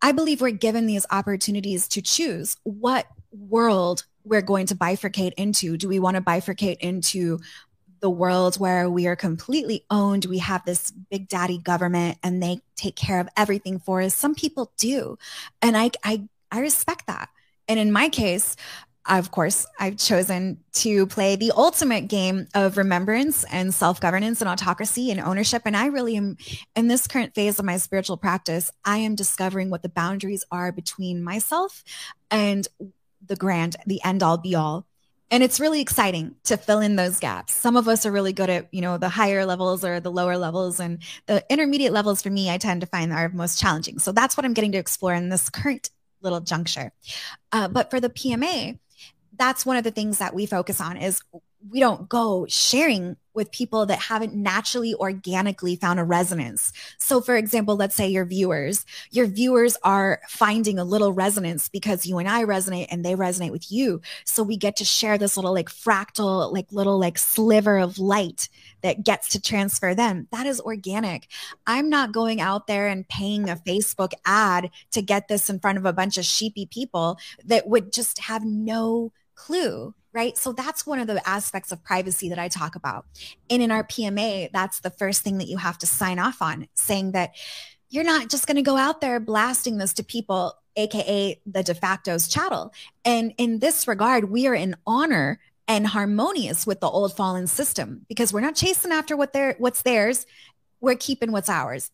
I 0.01 0.13
believe 0.13 0.41
we're 0.41 0.51
given 0.51 0.87
these 0.87 1.07
opportunities 1.11 1.89
to 1.89 2.03
choose 2.03 2.57
what 2.63 3.07
world 3.33 4.05
we're 4.29 4.43
going 4.43 4.67
to 4.67 4.75
bifurcate 4.75 5.35
into. 5.35 5.77
Do 5.77 5.89
we 5.89 5.99
want 5.99 6.17
to 6.17 6.23
bifurcate 6.23 6.79
into 6.79 7.41
the 8.01 8.11
world 8.11 8.57
where 8.57 8.89
we 8.89 9.07
are 9.07 9.17
completely 9.17 9.85
owned? 9.91 10.25
We 10.27 10.39
have 10.39 10.65
this 10.65 10.91
big 10.91 11.29
daddy 11.29 11.59
government 11.59 12.19
and 12.23 12.43
they 12.43 12.61
take 12.77 12.97
care 12.97 13.21
of 13.21 13.29
everything 13.37 13.79
for 13.79 14.01
us. 14.01 14.15
Some 14.15 14.35
people 14.35 14.73
do. 14.79 15.19
And 15.63 15.77
I, 15.77 15.91
I, 16.05 16.29
I 16.51 16.61
respect 16.61 17.07
that. 17.07 17.29
And 17.67 17.79
in 17.79 17.93
my 17.93 18.09
case, 18.09 18.57
of 19.09 19.31
course, 19.31 19.67
I've 19.79 19.97
chosen 19.97 20.59
to 20.75 21.07
play 21.07 21.37
the 21.37 21.53
ultimate 21.57 22.09
game 22.09 22.47
of 22.55 22.77
remembrance 22.77 23.45
and 23.45 23.73
self 23.73 24.01
governance 24.01 24.43
and 24.43 24.51
autocracy 24.51 25.11
and 25.11 25.19
ownership. 25.19 25.63
And 25.65 25.75
I 25.77 25.87
really 25.87 26.17
am 26.17 26.37
in 26.77 26.89
this 26.89 27.07
current 27.07 27.35
phase 27.35 27.59
of 27.59 27.65
my 27.65 27.79
spiritual 27.79 28.19
practice, 28.19 28.71
I 28.85 28.99
am 28.99 29.15
discovering 29.15 29.71
what 29.71 29.83
the 29.83 29.89
boundaries 29.89 30.45
are 30.51 30.73
between 30.73 31.23
myself 31.23 31.83
and 32.31 32.69
the 33.25 33.37
grand, 33.37 33.77
the 33.87 34.03
end 34.05 34.23
all 34.23 34.39
be 34.39 34.55
all. 34.55 34.87
And 35.31 35.43
it's 35.43 35.61
really 35.61 35.83
exciting 35.83 36.37
to 36.45 36.57
fill 36.57 36.81
in 36.81 36.97
those 36.97 37.21
gaps. 37.21 37.53
Some 37.53 37.77
of 37.77 37.87
us 37.87 38.07
are 38.07 38.11
really 38.11 38.33
good 38.33 38.49
at, 38.49 38.69
you 38.73 38.81
know, 38.81 38.97
the 38.97 39.11
higher 39.11 39.45
levels 39.45 39.85
or 39.85 40.01
the 40.01 40.11
lower 40.11 40.39
levels 40.39 40.81
and 40.81 41.03
the 41.27 41.45
intermediate 41.51 41.93
levels 41.93 42.23
for 42.23 42.31
me, 42.31 42.51
I 42.51 42.57
tend 42.57 42.81
to 42.81 42.87
find 42.87 43.13
are 43.13 43.29
most 43.29 43.61
challenging. 43.61 43.99
So 43.99 44.11
that's 44.13 44.37
what 44.37 44.47
I'm 44.47 44.55
getting 44.55 44.73
to 44.73 44.79
explore 44.79 45.13
in 45.13 45.29
this 45.29 45.51
current 45.51 45.91
little 46.23 46.41
juncture. 46.41 46.93
Uh, 47.53 47.69
but 47.69 47.91
for 47.91 48.01
the 48.01 48.09
PMA, 48.09 48.79
that's 49.37 49.67
one 49.67 49.77
of 49.77 49.85
the 49.85 49.91
things 49.91 50.19
that 50.19 50.35
we 50.35 50.47
focus 50.47 50.81
on 50.81 50.97
is 50.97 51.21
we 51.71 51.81
don't 51.81 52.09
go 52.09 52.47
sharing 52.49 53.17
with 53.35 53.51
people 53.53 53.87
that 53.87 53.99
haven't 53.99 54.35
naturally 54.35 54.95
organically 54.95 55.77
found 55.77 56.01
a 56.01 56.05
resonance. 56.05 56.73
So 56.99 57.21
for 57.21 57.37
example, 57.37 57.77
let's 57.77 57.95
say 57.95 58.09
your 58.09 58.25
viewers, 58.25 58.85
your 59.11 59.27
viewers 59.27 59.77
are 59.85 60.21
finding 60.29 60.79
a 60.79 60.85
little 60.85 61.13
resonance 61.13 61.69
because 61.69 62.07
you 62.07 62.19
and 62.19 62.29
I 62.29 62.45
resonate 62.45 62.89
and 62.91 63.05
they 63.05 63.15
resonate 63.15 63.53
with 63.53 63.71
you. 63.71 64.01
So 64.25 64.43
we 64.43 64.57
get 64.57 64.77
to 64.77 64.85
share 64.85 65.19
this 65.19 65.37
little 65.37 65.53
like 65.53 65.69
fractal, 65.69 66.53
like 66.53 66.73
little 66.73 66.99
like 66.99 67.19
sliver 67.19 67.79
of 67.79 67.99
light 67.99 68.49
that 68.83 69.05
gets 69.05 69.29
to 69.31 69.41
transfer 69.41 69.95
them. 69.95 70.27
That 70.33 70.47
is 70.47 70.61
organic. 70.61 71.29
I'm 71.67 71.89
not 71.89 72.13
going 72.13 72.41
out 72.41 72.67
there 72.67 72.89
and 72.89 73.09
paying 73.09 73.49
a 73.49 73.57
Facebook 73.57 74.13
ad 74.25 74.71
to 74.93 75.03
get 75.03 75.29
this 75.29 75.49
in 75.49 75.61
front 75.61 75.79
of 75.79 75.87
a 75.87 75.93
bunch 75.93 76.19
of 76.19 76.25
sheepy 76.25 76.67
people 76.67 77.19
that 77.45 77.69
would 77.69 77.93
just 77.93 78.19
have 78.21 78.45
no 78.45 79.13
clue 79.35 79.95
right? 80.13 80.37
So 80.37 80.53
that's 80.53 80.87
one 80.87 80.99
of 80.99 81.07
the 81.07 81.27
aspects 81.29 81.73
of 81.73 81.85
privacy 81.85 82.29
that 82.31 82.39
I 82.39 82.49
talk 82.49 82.75
about. 82.75 83.07
And 83.51 83.63
in 83.63 83.71
our 83.71 83.85
PMA, 83.85 84.51
that's 84.53 84.81
the 84.81 84.91
first 84.91 85.23
thing 85.23 85.39
that 85.39 85.49
you 85.49 85.59
have 85.59 85.79
to 85.79 85.87
sign 85.87 86.19
off 86.19 86.41
on, 86.41 86.67
saying 86.75 87.13
that 87.13 87.35
you're 87.91 88.05
not 88.05 88.31
just 88.31 88.47
going 88.47 88.57
to 88.57 88.63
go 88.63 88.77
out 88.77 89.01
there 89.01 89.21
blasting 89.21 89.79
this 89.79 89.93
to 89.95 90.05
people, 90.05 90.55
AKA 90.77 91.41
the 91.47 91.63
de 91.63 91.75
facto's 91.75 92.29
chattel. 92.29 92.73
And 93.05 93.33
in 93.39 93.59
this 93.59 93.89
regard, 93.89 94.31
we 94.31 94.47
are 94.47 94.55
in 94.55 94.77
honor 94.87 95.41
and 95.67 95.87
harmonious 95.87 96.67
with 96.67 96.81
the 96.81 96.89
old 96.89 97.15
fallen 97.15 97.47
system 97.47 98.07
because 98.09 98.33
we're 98.33 98.41
not 98.41 98.55
chasing 98.55 98.93
after 98.93 99.17
what 99.17 99.33
they're, 99.33 99.55
what's 99.59 99.83
theirs. 99.83 100.27
We're 100.81 100.97
keeping 100.97 101.33
what's 101.33 101.49
ours. 101.49 101.91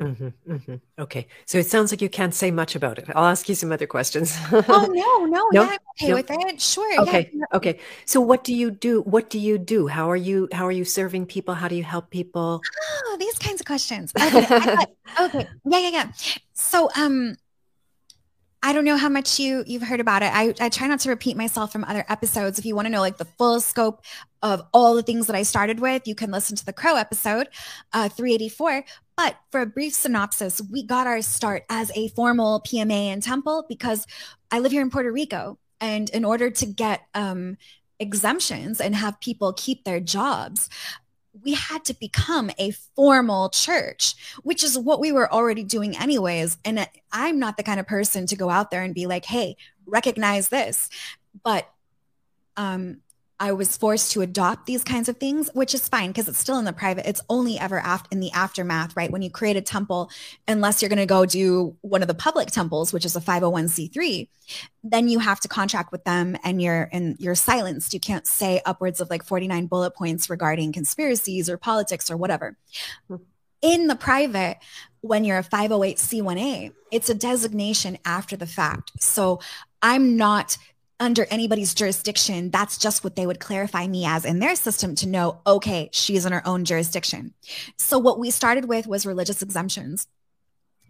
Mm-hmm, 0.00 0.52
mm-hmm. 0.52 0.74
Okay, 1.00 1.26
so 1.44 1.58
it 1.58 1.66
sounds 1.66 1.90
like 1.90 2.00
you 2.00 2.08
can't 2.08 2.32
say 2.32 2.52
much 2.52 2.76
about 2.76 2.98
it. 2.98 3.06
I'll 3.16 3.24
ask 3.24 3.48
you 3.48 3.56
some 3.56 3.72
other 3.72 3.86
questions. 3.86 4.36
oh 4.52 4.88
no, 4.92 5.24
no, 5.24 5.48
no? 5.50 5.62
yeah, 5.62 5.62
I'm 5.62 5.78
okay 5.96 6.08
no? 6.08 6.14
with 6.14 6.30
it. 6.30 6.60
Sure. 6.60 7.00
Okay, 7.02 7.30
yeah. 7.32 7.44
okay. 7.52 7.80
So 8.04 8.20
what 8.20 8.44
do 8.44 8.54
you 8.54 8.70
do? 8.70 9.02
What 9.02 9.28
do 9.28 9.40
you 9.40 9.58
do? 9.58 9.88
How 9.88 10.08
are 10.08 10.16
you? 10.16 10.48
How 10.52 10.66
are 10.66 10.72
you 10.72 10.84
serving 10.84 11.26
people? 11.26 11.54
How 11.54 11.66
do 11.66 11.74
you 11.74 11.82
help 11.82 12.10
people? 12.10 12.60
Oh, 13.06 13.16
these 13.18 13.38
kinds 13.38 13.60
of 13.60 13.66
questions. 13.66 14.12
Okay, 14.28 14.86
okay, 15.20 15.48
yeah, 15.64 15.78
yeah, 15.78 15.88
yeah. 15.88 16.12
So, 16.52 16.90
um, 16.94 17.36
I 18.62 18.72
don't 18.72 18.84
know 18.84 18.96
how 18.96 19.08
much 19.08 19.38
you 19.38 19.64
you've 19.66 19.82
heard 19.82 20.00
about 20.00 20.22
it. 20.22 20.30
I, 20.32 20.54
I 20.60 20.68
try 20.68 20.86
not 20.86 21.00
to 21.00 21.08
repeat 21.08 21.36
myself 21.36 21.72
from 21.72 21.84
other 21.84 22.04
episodes. 22.08 22.58
If 22.58 22.64
you 22.64 22.74
want 22.74 22.86
to 22.86 22.90
know 22.90 23.00
like 23.00 23.16
the 23.16 23.24
full 23.24 23.60
scope 23.60 24.02
of 24.42 24.62
all 24.72 24.94
the 24.94 25.02
things 25.02 25.26
that 25.28 25.36
I 25.36 25.42
started 25.42 25.80
with, 25.80 26.06
you 26.06 26.14
can 26.14 26.30
listen 26.30 26.56
to 26.56 26.66
the 26.66 26.72
Crow 26.72 26.96
episode, 26.96 27.48
uh, 27.92 28.08
384. 28.08 28.84
But 29.18 29.36
for 29.50 29.60
a 29.60 29.66
brief 29.66 29.94
synopsis, 29.94 30.62
we 30.70 30.84
got 30.84 31.08
our 31.08 31.22
start 31.22 31.64
as 31.68 31.90
a 31.96 32.06
formal 32.10 32.60
PMA 32.60 33.12
in 33.12 33.20
Temple 33.20 33.66
because 33.68 34.06
I 34.52 34.60
live 34.60 34.70
here 34.70 34.80
in 34.80 34.90
Puerto 34.90 35.10
Rico. 35.10 35.58
And 35.80 36.08
in 36.10 36.24
order 36.24 36.50
to 36.50 36.66
get 36.66 37.02
um, 37.16 37.56
exemptions 37.98 38.80
and 38.80 38.94
have 38.94 39.18
people 39.18 39.52
keep 39.54 39.82
their 39.82 39.98
jobs, 39.98 40.70
we 41.42 41.54
had 41.54 41.84
to 41.86 41.94
become 41.94 42.52
a 42.60 42.70
formal 42.94 43.48
church, 43.48 44.14
which 44.44 44.62
is 44.62 44.78
what 44.78 45.00
we 45.00 45.10
were 45.10 45.32
already 45.32 45.64
doing 45.64 45.98
anyways. 45.98 46.56
And 46.64 46.88
I'm 47.10 47.40
not 47.40 47.56
the 47.56 47.64
kind 47.64 47.80
of 47.80 47.88
person 47.88 48.24
to 48.28 48.36
go 48.36 48.50
out 48.50 48.70
there 48.70 48.84
and 48.84 48.94
be 48.94 49.06
like, 49.06 49.24
hey, 49.24 49.56
recognize 49.84 50.48
this. 50.48 50.90
But 51.42 51.68
um, 52.56 53.00
I 53.40 53.52
was 53.52 53.76
forced 53.76 54.12
to 54.12 54.20
adopt 54.20 54.66
these 54.66 54.82
kinds 54.82 55.08
of 55.08 55.18
things, 55.18 55.48
which 55.54 55.72
is 55.72 55.88
fine 55.88 56.10
because 56.10 56.28
it's 56.28 56.38
still 56.38 56.58
in 56.58 56.64
the 56.64 56.72
private. 56.72 57.08
It's 57.08 57.20
only 57.28 57.58
ever 57.58 57.78
after 57.78 58.08
in 58.10 58.20
the 58.20 58.32
aftermath, 58.32 58.96
right? 58.96 59.10
When 59.10 59.22
you 59.22 59.30
create 59.30 59.56
a 59.56 59.60
temple, 59.60 60.10
unless 60.48 60.82
you're 60.82 60.88
going 60.88 60.98
to 60.98 61.06
go 61.06 61.24
do 61.24 61.76
one 61.82 62.02
of 62.02 62.08
the 62.08 62.14
public 62.14 62.48
temples, 62.48 62.92
which 62.92 63.04
is 63.04 63.14
a 63.14 63.20
501c3, 63.20 64.28
then 64.82 65.08
you 65.08 65.20
have 65.20 65.38
to 65.40 65.48
contract 65.48 65.92
with 65.92 66.02
them 66.04 66.36
and 66.42 66.60
you're 66.60 66.88
and 66.92 67.16
you're 67.20 67.36
silenced. 67.36 67.94
You 67.94 68.00
can't 68.00 68.26
say 68.26 68.60
upwards 68.66 69.00
of 69.00 69.08
like 69.08 69.22
49 69.22 69.66
bullet 69.66 69.94
points 69.94 70.28
regarding 70.28 70.72
conspiracies 70.72 71.48
or 71.48 71.56
politics 71.56 72.10
or 72.10 72.16
whatever. 72.16 72.56
Hmm. 73.06 73.16
In 73.60 73.88
the 73.88 73.96
private, 73.96 74.58
when 75.00 75.24
you're 75.24 75.38
a 75.38 75.44
508c1a, 75.44 76.72
it's 76.92 77.10
a 77.10 77.14
designation 77.14 77.98
after 78.04 78.36
the 78.36 78.46
fact. 78.46 78.92
So 79.00 79.40
I'm 79.82 80.16
not 80.16 80.56
under 81.00 81.26
anybody's 81.30 81.74
jurisdiction, 81.74 82.50
that's 82.50 82.76
just 82.76 83.04
what 83.04 83.14
they 83.14 83.26
would 83.26 83.40
clarify 83.40 83.86
me 83.86 84.04
as 84.04 84.24
in 84.24 84.40
their 84.40 84.56
system 84.56 84.94
to 84.96 85.08
know, 85.08 85.40
okay, 85.46 85.90
she's 85.92 86.26
in 86.26 86.32
her 86.32 86.46
own 86.46 86.64
jurisdiction. 86.64 87.34
So 87.76 87.98
what 87.98 88.18
we 88.18 88.30
started 88.30 88.64
with 88.64 88.86
was 88.86 89.06
religious 89.06 89.40
exemptions. 89.40 90.08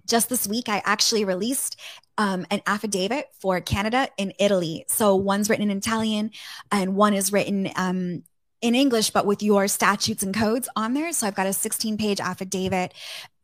Just 0.07 0.31
this 0.31 0.49
week, 0.49 0.71
I 0.71 0.81
actually 0.87 1.27
released 1.27 1.79
um, 2.17 2.47
an 2.51 2.63
affidavit 2.67 3.27
for 3.39 3.61
Canada 3.61 4.09
and 4.19 4.33
Italy. 4.39 4.87
So 4.89 5.15
one's 5.15 5.51
written 5.51 5.71
in 5.71 5.77
Italian 5.77 6.31
and 6.73 6.97
one 6.97 7.13
is 7.13 7.31
written 7.31 7.71
um, 7.77 8.23
in 8.63 8.75
English, 8.75 9.11
but 9.11 9.27
with 9.27 9.43
your 9.43 9.69
statutes 9.69 10.23
and 10.23 10.35
codes 10.35 10.69
on 10.75 10.95
there. 10.95 11.13
So 11.13 11.27
I've 11.27 11.35
got 11.35 11.47
a 11.47 11.53
16 11.53 11.99
page 11.99 12.21
affidavit. 12.21 12.95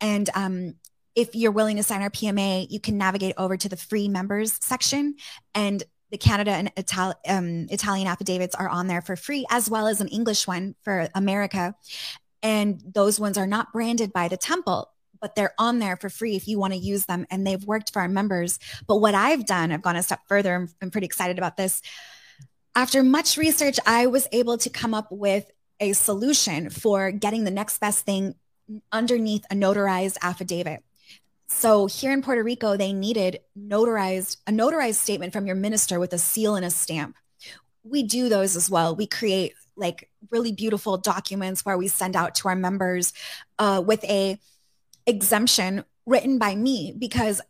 And 0.00 0.30
um, 0.34 0.74
if 1.14 1.34
you're 1.34 1.52
willing 1.52 1.76
to 1.76 1.82
sign 1.82 2.02
our 2.02 2.10
PMA, 2.10 2.66
you 2.70 2.80
can 2.80 2.96
navigate 2.98 3.34
over 3.36 3.56
to 3.56 3.68
the 3.68 3.76
free 3.76 4.08
members 4.08 4.58
section 4.60 5.16
and 5.54 5.84
the 6.14 6.18
Canada 6.18 6.52
and 6.52 6.70
Ital- 6.76 7.20
um, 7.26 7.66
Italian 7.70 8.06
affidavits 8.06 8.54
are 8.54 8.68
on 8.68 8.86
there 8.86 9.02
for 9.02 9.16
free, 9.16 9.44
as 9.50 9.68
well 9.68 9.88
as 9.88 10.00
an 10.00 10.06
English 10.06 10.46
one 10.46 10.76
for 10.82 11.08
America. 11.12 11.74
And 12.40 12.80
those 12.86 13.18
ones 13.18 13.36
are 13.36 13.48
not 13.48 13.72
branded 13.72 14.12
by 14.12 14.28
the 14.28 14.36
temple, 14.36 14.92
but 15.20 15.34
they're 15.34 15.54
on 15.58 15.80
there 15.80 15.96
for 15.96 16.08
free 16.08 16.36
if 16.36 16.46
you 16.46 16.56
want 16.56 16.72
to 16.72 16.78
use 16.78 17.06
them. 17.06 17.26
And 17.32 17.44
they've 17.44 17.64
worked 17.64 17.92
for 17.92 18.00
our 18.00 18.06
members. 18.06 18.60
But 18.86 18.98
what 18.98 19.16
I've 19.16 19.44
done, 19.44 19.72
I've 19.72 19.82
gone 19.82 19.96
a 19.96 20.04
step 20.04 20.20
further. 20.28 20.54
I'm, 20.54 20.68
I'm 20.80 20.92
pretty 20.92 21.06
excited 21.06 21.36
about 21.36 21.56
this. 21.56 21.82
After 22.76 23.02
much 23.02 23.36
research, 23.36 23.80
I 23.84 24.06
was 24.06 24.28
able 24.30 24.56
to 24.58 24.70
come 24.70 24.94
up 24.94 25.08
with 25.10 25.50
a 25.80 25.94
solution 25.94 26.70
for 26.70 27.10
getting 27.10 27.42
the 27.42 27.50
next 27.50 27.80
best 27.80 28.04
thing 28.06 28.36
underneath 28.92 29.46
a 29.50 29.56
notarized 29.56 30.18
affidavit. 30.22 30.84
So 31.46 31.86
here 31.86 32.12
in 32.12 32.22
Puerto 32.22 32.42
Rico, 32.42 32.76
they 32.76 32.92
needed 32.92 33.40
notarized 33.58 34.38
a 34.46 34.50
notarized 34.50 34.96
statement 34.96 35.32
from 35.32 35.46
your 35.46 35.56
minister 35.56 36.00
with 36.00 36.12
a 36.12 36.18
seal 36.18 36.56
and 36.56 36.64
a 36.64 36.70
stamp. 36.70 37.16
We 37.82 38.02
do 38.02 38.28
those 38.28 38.56
as 38.56 38.70
well. 38.70 38.96
We 38.96 39.06
create 39.06 39.54
like 39.76 40.08
really 40.30 40.52
beautiful 40.52 40.96
documents 40.96 41.64
where 41.64 41.76
we 41.76 41.88
send 41.88 42.16
out 42.16 42.34
to 42.36 42.48
our 42.48 42.56
members 42.56 43.12
uh, 43.58 43.82
with 43.84 44.04
a 44.04 44.38
exemption 45.06 45.84
written 46.06 46.38
by 46.38 46.54
me 46.54 46.94
because 46.96 47.40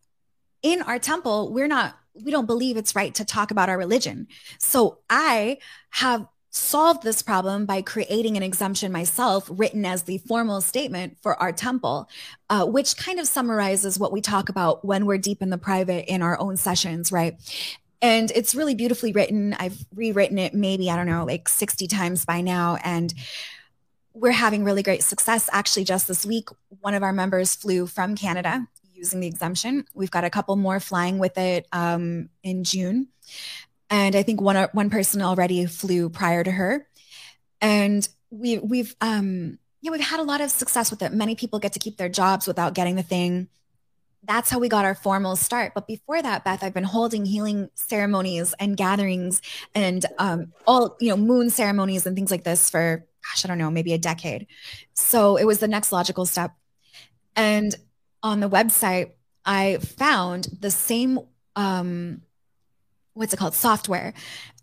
in 0.63 0.83
our 0.83 0.99
temple 0.99 1.53
we're 1.53 1.69
not 1.69 1.97
we 2.15 2.31
don't 2.31 2.47
believe 2.47 2.77
it's 2.77 2.95
right 2.95 3.15
to 3.15 3.25
talk 3.25 3.51
about 3.51 3.69
our 3.69 3.77
religion. 3.77 4.29
So 4.59 4.99
I 5.11 5.59
have 5.91 6.27
solved 6.55 7.03
this 7.03 7.21
problem 7.21 7.67
by 7.67 7.83
creating 7.83 8.37
an 8.37 8.43
exemption 8.43 8.93
myself, 8.93 9.49
written 9.51 9.85
as 9.85 10.05
the 10.05 10.19
formal 10.19 10.61
statement 10.61 11.17
for 11.21 11.41
our 11.43 11.53
temple, 11.53 12.09
uh, 12.49 12.65
which 12.65 12.97
kind 12.97 13.19
of 13.19 13.27
summarizes 13.27 13.99
what 13.99 14.13
we 14.13 14.21
talk 14.21 14.49
about 14.49 14.85
when 14.85 15.05
we're 15.05 15.19
deep 15.19 15.43
in 15.43 15.51
the 15.51 15.59
private 15.59 16.07
in 16.07 16.23
our 16.23 16.39
own 16.41 16.57
sessions, 16.57 17.11
right? 17.11 17.37
And 18.01 18.31
it's 18.33 18.55
really 18.55 18.75
beautifully 18.75 19.13
written. 19.13 19.55
I've 19.55 19.85
rewritten 19.95 20.39
it 20.39 20.55
maybe, 20.55 20.91
I 20.91 20.97
don't 20.97 21.07
know, 21.07 21.25
like 21.25 21.49
60 21.49 21.89
times 21.89 22.25
by 22.25 22.41
now. 22.41 22.77
And 22.85 23.13
we're 24.13 24.31
having 24.31 24.63
really 24.63 24.83
great 24.85 25.03
success. 25.03 25.51
Actually, 25.53 25.85
just 25.85 26.07
this 26.07 26.25
week, 26.25 26.51
one 26.81 26.95
of 26.95 27.03
our 27.03 27.13
members 27.13 27.57
flew 27.57 27.87
from 27.87 28.15
Canada 28.15 28.69
using 28.93 29.19
the 29.19 29.27
exemption. 29.27 29.87
We've 29.93 30.11
got 30.11 30.23
a 30.23 30.31
couple 30.31 30.55
more 30.55 30.79
flying 30.79 31.19
with 31.19 31.37
it 31.37 31.67
um, 31.73 32.29
in 32.45 32.63
June 32.63 33.09
and 33.91 34.17
I 34.17 34.23
think 34.23 34.41
one 34.41 34.57
one 34.73 34.91
person 34.91 35.23
already 35.23 35.67
flew 35.67 36.09
prior 36.09 36.43
to 36.43 36.51
her, 36.51 36.87
and 37.61 38.07
we 38.31 38.59
we've 38.59 38.95
um 39.01 39.59
yeah 39.81 39.91
we've 39.91 40.01
had 40.01 40.21
a 40.21 40.25
lot 40.25 40.41
of 40.41 40.51
success 40.51 40.91
with 40.91 41.03
it. 41.03 41.13
Many 41.13 41.35
people 41.35 41.59
get 41.59 41.73
to 41.75 41.79
keep 41.79 41.97
their 41.97 42.09
jobs 42.09 42.47
without 42.47 42.75
getting 42.75 42.97
the 42.97 43.03
thing. 43.03 43.49
That's 44.27 44.49
how 44.49 44.59
we 44.59 44.71
got 44.71 44.87
our 44.87 44.95
formal 44.95 45.37
start. 45.37 45.73
But 45.75 45.87
before 45.87 46.23
that, 46.23 46.45
Beth, 46.45 46.65
I've 46.65 46.73
been 46.73 46.83
holding 46.83 47.27
healing 47.27 47.69
ceremonies 47.75 48.55
and 48.59 48.75
gatherings 48.77 49.43
and 49.75 50.05
um, 50.19 50.53
all 50.67 50.97
you 51.01 51.11
know 51.11 51.17
moon 51.17 51.51
ceremonies 51.51 52.07
and 52.07 52.17
things 52.17 52.31
like 52.31 52.45
this 52.45 52.71
for 52.71 53.07
gosh 53.31 53.45
I 53.45 53.49
don't 53.49 53.59
know 53.59 53.71
maybe 53.71 53.93
a 53.93 53.99
decade. 53.99 54.47
So 54.95 55.37
it 55.37 55.45
was 55.45 55.59
the 55.59 55.69
next 55.69 55.93
logical 55.93 56.27
step. 56.27 56.53
And 57.37 57.75
on 58.23 58.41
the 58.41 58.49
website, 58.49 59.13
I 59.45 59.77
found 59.77 60.49
the 60.61 60.71
same 60.71 61.21
um, 61.57 62.23
what's 63.15 63.33
it 63.33 63.37
called 63.37 63.55
software 63.55 64.15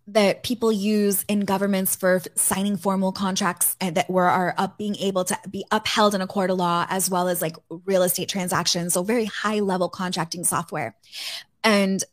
that 0.07 0.43
people 0.43 0.71
use 0.71 1.23
in 1.27 1.41
governments 1.41 1.95
for 1.95 2.21
signing 2.35 2.75
formal 2.75 3.11
contracts 3.11 3.77
and 3.79 3.95
that 3.95 4.09
were 4.09 4.27
are 4.27 4.53
up 4.57 4.77
being 4.77 4.95
able 4.97 5.23
to 5.23 5.37
be 5.49 5.63
upheld 5.71 6.15
in 6.15 6.21
a 6.21 6.27
court 6.27 6.49
of 6.49 6.57
law 6.57 6.85
as 6.89 7.09
well 7.09 7.27
as 7.27 7.41
like 7.41 7.55
real 7.85 8.03
estate 8.03 8.27
transactions 8.27 8.93
so 8.93 9.03
very 9.03 9.25
high 9.25 9.59
level 9.59 9.89
contracting 9.89 10.43
software. 10.43 10.95
And 11.63 12.03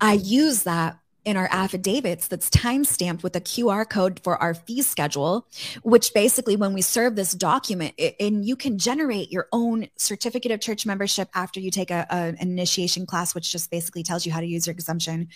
i 0.00 0.14
use 0.14 0.64
that 0.64 0.98
in 1.24 1.36
our 1.36 1.48
affidavits 1.50 2.28
that's 2.28 2.50
time 2.50 2.84
stamped 2.84 3.22
with 3.22 3.34
a 3.34 3.40
QR 3.40 3.88
code 3.88 4.20
for 4.22 4.40
our 4.42 4.54
fee 4.54 4.82
schedule, 4.82 5.46
which 5.82 6.12
basically, 6.12 6.56
when 6.56 6.74
we 6.74 6.82
serve 6.82 7.16
this 7.16 7.32
document, 7.32 7.94
it, 7.96 8.14
and 8.20 8.44
you 8.44 8.56
can 8.56 8.78
generate 8.78 9.32
your 9.32 9.48
own 9.52 9.88
certificate 9.96 10.52
of 10.52 10.60
church 10.60 10.84
membership 10.84 11.28
after 11.34 11.60
you 11.60 11.70
take 11.70 11.90
a, 11.90 12.06
a, 12.10 12.14
an 12.14 12.36
initiation 12.40 13.06
class, 13.06 13.34
which 13.34 13.50
just 13.50 13.70
basically 13.70 14.02
tells 14.02 14.26
you 14.26 14.32
how 14.32 14.40
to 14.40 14.46
use 14.46 14.66
your 14.66 14.72
exemption. 14.72 15.28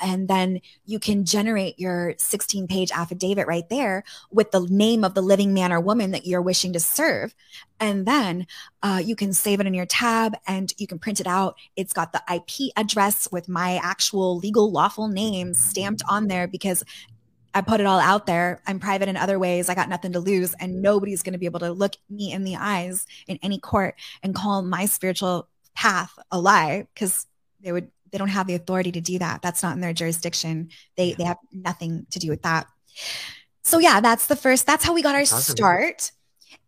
And 0.00 0.26
then 0.26 0.60
you 0.84 0.98
can 0.98 1.24
generate 1.24 1.78
your 1.78 2.14
16 2.18 2.66
page 2.66 2.90
affidavit 2.90 3.46
right 3.46 3.68
there 3.68 4.04
with 4.30 4.50
the 4.50 4.66
name 4.68 5.04
of 5.04 5.14
the 5.14 5.22
living 5.22 5.54
man 5.54 5.72
or 5.72 5.80
woman 5.80 6.10
that 6.10 6.26
you're 6.26 6.42
wishing 6.42 6.72
to 6.72 6.80
serve. 6.80 7.34
And 7.78 8.06
then 8.06 8.46
uh, 8.82 9.02
you 9.04 9.14
can 9.14 9.32
save 9.32 9.60
it 9.60 9.66
in 9.66 9.74
your 9.74 9.86
tab 9.86 10.34
and 10.46 10.72
you 10.78 10.86
can 10.86 10.98
print 10.98 11.20
it 11.20 11.26
out. 11.26 11.56
It's 11.76 11.92
got 11.92 12.12
the 12.12 12.22
IP 12.32 12.72
address 12.76 13.28
with 13.30 13.48
my 13.48 13.76
actual 13.82 14.38
legal 14.38 14.72
lawful 14.72 15.08
name 15.08 15.35
stamped 15.54 16.02
on 16.08 16.28
there 16.28 16.46
because 16.46 16.84
I 17.54 17.62
put 17.62 17.80
it 17.80 17.86
all 17.86 17.98
out 17.98 18.26
there. 18.26 18.60
I'm 18.66 18.78
private 18.78 19.08
in 19.08 19.16
other 19.16 19.38
ways. 19.38 19.68
I 19.68 19.74
got 19.74 19.88
nothing 19.88 20.12
to 20.12 20.20
lose, 20.20 20.54
and 20.60 20.82
nobody's 20.82 21.22
going 21.22 21.32
to 21.32 21.38
be 21.38 21.46
able 21.46 21.60
to 21.60 21.72
look 21.72 21.96
me 22.10 22.30
in 22.30 22.44
the 22.44 22.56
eyes 22.56 23.06
in 23.26 23.38
any 23.42 23.58
court 23.58 23.94
and 24.22 24.34
call 24.34 24.60
my 24.62 24.84
spiritual 24.84 25.48
path 25.74 26.12
a 26.30 26.38
lie 26.38 26.86
because 26.92 27.26
they 27.62 27.72
would 27.72 27.90
they 28.12 28.18
don't 28.18 28.28
have 28.28 28.46
the 28.46 28.54
authority 28.54 28.92
to 28.92 29.00
do 29.00 29.18
that. 29.18 29.42
That's 29.42 29.62
not 29.62 29.74
in 29.74 29.80
their 29.80 29.92
jurisdiction. 29.92 30.68
They 30.96 31.14
they 31.14 31.24
have 31.24 31.38
nothing 31.52 32.06
to 32.10 32.18
do 32.18 32.28
with 32.28 32.42
that. 32.42 32.66
So 33.62 33.78
yeah, 33.78 34.00
that's 34.00 34.26
the 34.26 34.36
first. 34.36 34.66
That's 34.66 34.84
how 34.84 34.92
we 34.92 35.02
got 35.02 35.14
our 35.14 35.24
start. 35.24 36.12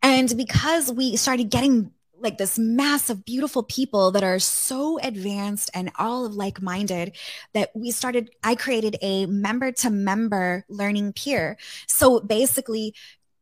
And 0.02 0.34
because 0.36 0.90
we 0.90 1.16
started 1.16 1.50
getting 1.50 1.92
like 2.20 2.38
this 2.38 2.58
mass 2.58 3.10
of 3.10 3.24
beautiful 3.24 3.62
people 3.62 4.10
that 4.12 4.24
are 4.24 4.38
so 4.38 4.98
advanced 4.98 5.70
and 5.74 5.90
all 5.98 6.26
of 6.26 6.34
like 6.34 6.60
minded 6.60 7.16
that 7.54 7.70
we 7.74 7.90
started, 7.90 8.30
I 8.42 8.54
created 8.54 8.96
a 9.02 9.26
member 9.26 9.72
to 9.72 9.90
member 9.90 10.64
learning 10.68 11.12
peer. 11.12 11.56
So 11.86 12.20
basically, 12.20 12.94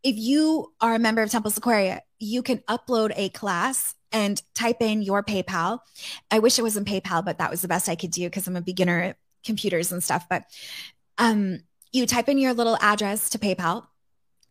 if 0.03 0.16
you 0.16 0.72
are 0.81 0.95
a 0.95 0.99
member 0.99 1.22
of 1.22 1.31
Templis 1.31 1.57
Aquaria, 1.57 2.03
you 2.18 2.43
can 2.43 2.59
upload 2.68 3.12
a 3.16 3.29
class 3.31 3.95
and 4.12 4.41
type 4.55 4.81
in 4.81 5.03
your 5.03 5.22
PayPal. 5.22 5.81
I 6.31 6.39
wish 6.39 6.59
it 6.59 6.62
was 6.62 6.77
in 6.77 6.85
PayPal, 6.85 7.24
but 7.24 7.39
that 7.39 7.51
was 7.51 7.62
the 7.62 7.68
best 7.68 7.89
I 7.89 7.97
could 7.97 8.12
do 8.12 8.27
because 8.27 8.47
I'm 8.47 8.57
a 8.57 8.62
beginner 8.62 9.01
at 9.01 9.16
computers 9.45 9.93
and 9.93 10.03
stuff. 10.03 10.27
But 10.29 10.45
um, 11.18 11.61
you 11.93 12.07
type 12.07 12.29
in 12.29 12.39
your 12.39 12.55
little 12.55 12.79
address 12.81 13.31
to 13.31 13.39
PayPal 13.39 13.87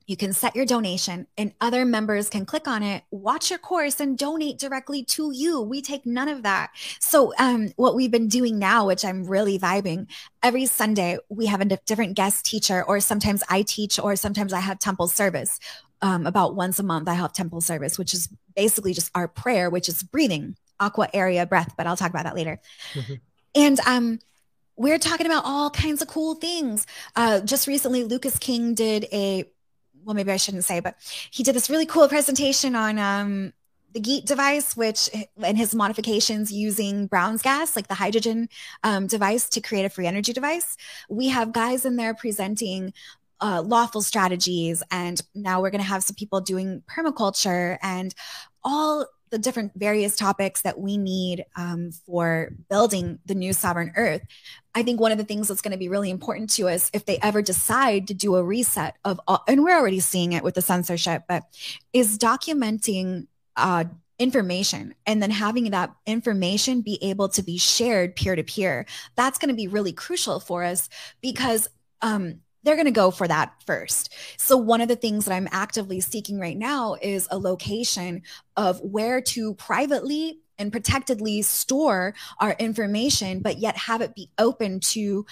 you 0.07 0.15
can 0.15 0.33
set 0.33 0.55
your 0.55 0.65
donation 0.65 1.27
and 1.37 1.53
other 1.61 1.85
members 1.85 2.29
can 2.29 2.45
click 2.45 2.67
on 2.67 2.83
it, 2.83 3.03
watch 3.11 3.49
your 3.49 3.59
course 3.59 3.99
and 3.99 4.17
donate 4.17 4.59
directly 4.59 5.03
to 5.03 5.31
you. 5.33 5.61
We 5.61 5.81
take 5.81 6.05
none 6.05 6.27
of 6.27 6.43
that. 6.43 6.71
So, 6.99 7.33
um, 7.39 7.71
what 7.75 7.95
we've 7.95 8.11
been 8.11 8.27
doing 8.27 8.59
now, 8.59 8.87
which 8.87 9.03
I'm 9.03 9.23
really 9.25 9.57
vibing, 9.57 10.07
every 10.43 10.65
Sunday 10.65 11.17
we 11.29 11.47
have 11.47 11.61
a 11.61 11.65
different 11.65 12.15
guest 12.15 12.45
teacher, 12.45 12.83
or 12.83 12.99
sometimes 12.99 13.43
I 13.49 13.63
teach, 13.63 13.99
or 13.99 14.15
sometimes 14.15 14.53
I 14.53 14.59
have 14.59 14.79
temple 14.79 15.07
service. 15.07 15.59
Um, 16.01 16.27
about 16.27 16.55
once 16.55 16.77
a 16.77 16.83
month, 16.83 17.07
I 17.07 17.13
have 17.13 17.33
temple 17.33 17.61
service, 17.61 17.97
which 17.97 18.13
is 18.13 18.29
basically 18.55 18.93
just 18.93 19.09
our 19.15 19.27
prayer, 19.27 19.69
which 19.69 19.89
is 19.89 20.03
breathing, 20.03 20.55
aqua 20.79 21.07
area 21.13 21.45
breath, 21.45 21.73
but 21.77 21.87
I'll 21.87 21.97
talk 21.97 22.11
about 22.11 22.25
that 22.25 22.35
later. 22.35 22.59
Mm-hmm. 22.93 23.13
And, 23.55 23.79
um, 23.87 24.19
we're 24.77 24.99
talking 24.99 25.25
about 25.25 25.45
all 25.45 25.69
kinds 25.69 26.01
of 26.01 26.09
cool 26.09 26.35
things. 26.35 26.85
Uh, 27.15 27.39
just 27.39 27.65
recently, 27.65 28.03
Lucas 28.03 28.37
King 28.37 28.73
did 28.73 29.05
a 29.13 29.45
well, 30.05 30.13
maybe 30.13 30.31
I 30.31 30.37
shouldn't 30.37 30.63
say, 30.63 30.79
but 30.79 30.95
he 31.31 31.43
did 31.43 31.55
this 31.55 31.69
really 31.69 31.85
cool 31.85 32.07
presentation 32.07 32.75
on 32.75 32.99
um, 32.99 33.53
the 33.91 33.99
Geet 33.99 34.25
device, 34.25 34.77
which 34.77 35.09
and 35.41 35.57
his 35.57 35.73
modifications 35.73 36.51
using 36.51 37.07
Brown's 37.07 37.41
gas, 37.41 37.75
like 37.75 37.87
the 37.87 37.95
hydrogen 37.95 38.49
um, 38.83 39.07
device, 39.07 39.49
to 39.49 39.61
create 39.61 39.85
a 39.85 39.89
free 39.89 40.05
energy 40.05 40.31
device. 40.31 40.77
We 41.09 41.29
have 41.29 41.53
guys 41.53 41.85
in 41.85 41.95
there 41.95 42.13
presenting 42.13 42.93
uh, 43.41 43.63
lawful 43.65 44.01
strategies, 44.01 44.83
and 44.91 45.21
now 45.33 45.61
we're 45.61 45.71
going 45.71 45.81
to 45.81 45.87
have 45.87 46.03
some 46.03 46.15
people 46.15 46.39
doing 46.41 46.83
permaculture 46.87 47.77
and 47.81 48.13
all 48.63 49.07
the 49.35 49.39
different 49.39 49.73
various 49.75 50.15
topics 50.15 50.61
that 50.61 50.79
we 50.79 50.95
need 50.95 51.43
um, 51.57 51.91
for 51.91 52.53
building 52.69 53.19
the 53.25 53.35
new 53.35 53.51
sovereign 53.51 53.91
earth. 53.97 54.21
I 54.73 54.81
think 54.81 55.01
one 55.01 55.11
of 55.11 55.17
the 55.17 55.25
things 55.25 55.49
that's 55.49 55.61
going 55.61 55.73
to 55.73 55.77
be 55.77 55.89
really 55.89 56.09
important 56.09 56.51
to 56.51 56.69
us 56.69 56.89
if 56.93 57.03
they 57.03 57.17
ever 57.21 57.41
decide 57.41 58.07
to 58.07 58.13
do 58.13 58.37
a 58.37 58.43
reset 58.43 58.95
of 59.03 59.19
all, 59.27 59.43
and 59.45 59.61
we're 59.61 59.77
already 59.77 59.99
seeing 59.99 60.31
it 60.31 60.41
with 60.41 60.55
the 60.55 60.61
censorship 60.61 61.23
but 61.27 61.43
is 61.91 62.17
documenting 62.17 63.27
uh, 63.57 63.83
information 64.19 64.95
and 65.05 65.21
then 65.21 65.31
having 65.31 65.71
that 65.71 65.93
information 66.05 66.79
be 66.79 66.97
able 67.01 67.27
to 67.27 67.43
be 67.43 67.57
shared 67.57 68.15
peer 68.15 68.37
to 68.37 68.43
peer. 68.43 68.85
That's 69.15 69.37
going 69.37 69.49
to 69.49 69.55
be 69.55 69.67
really 69.67 69.91
crucial 69.91 70.39
for 70.39 70.63
us 70.63 70.87
because 71.19 71.67
um, 72.01 72.39
they're 72.65 72.75
going 72.75 72.85
to 72.85 72.91
go 72.91 73.11
for 73.11 73.27
that 73.27 73.53
first. 73.65 74.13
So, 74.37 74.57
one 74.57 74.81
of 74.81 74.87
the 74.87 74.95
things 74.95 75.25
that 75.25 75.33
I'm 75.33 75.47
actively 75.51 76.01
seeking 76.01 76.39
right 76.39 76.57
now 76.57 76.97
is 77.01 77.27
a 77.31 77.37
location 77.37 78.23
of 78.57 78.81
where 78.81 79.21
to 79.21 79.53
privately 79.53 80.39
and 80.57 80.71
protectedly 80.71 81.41
store 81.41 82.13
our 82.39 82.55
information, 82.59 83.39
but 83.39 83.57
yet 83.59 83.77
have 83.77 84.01
it 84.01 84.15
be 84.15 84.29
open 84.37 84.79
to 84.79 85.25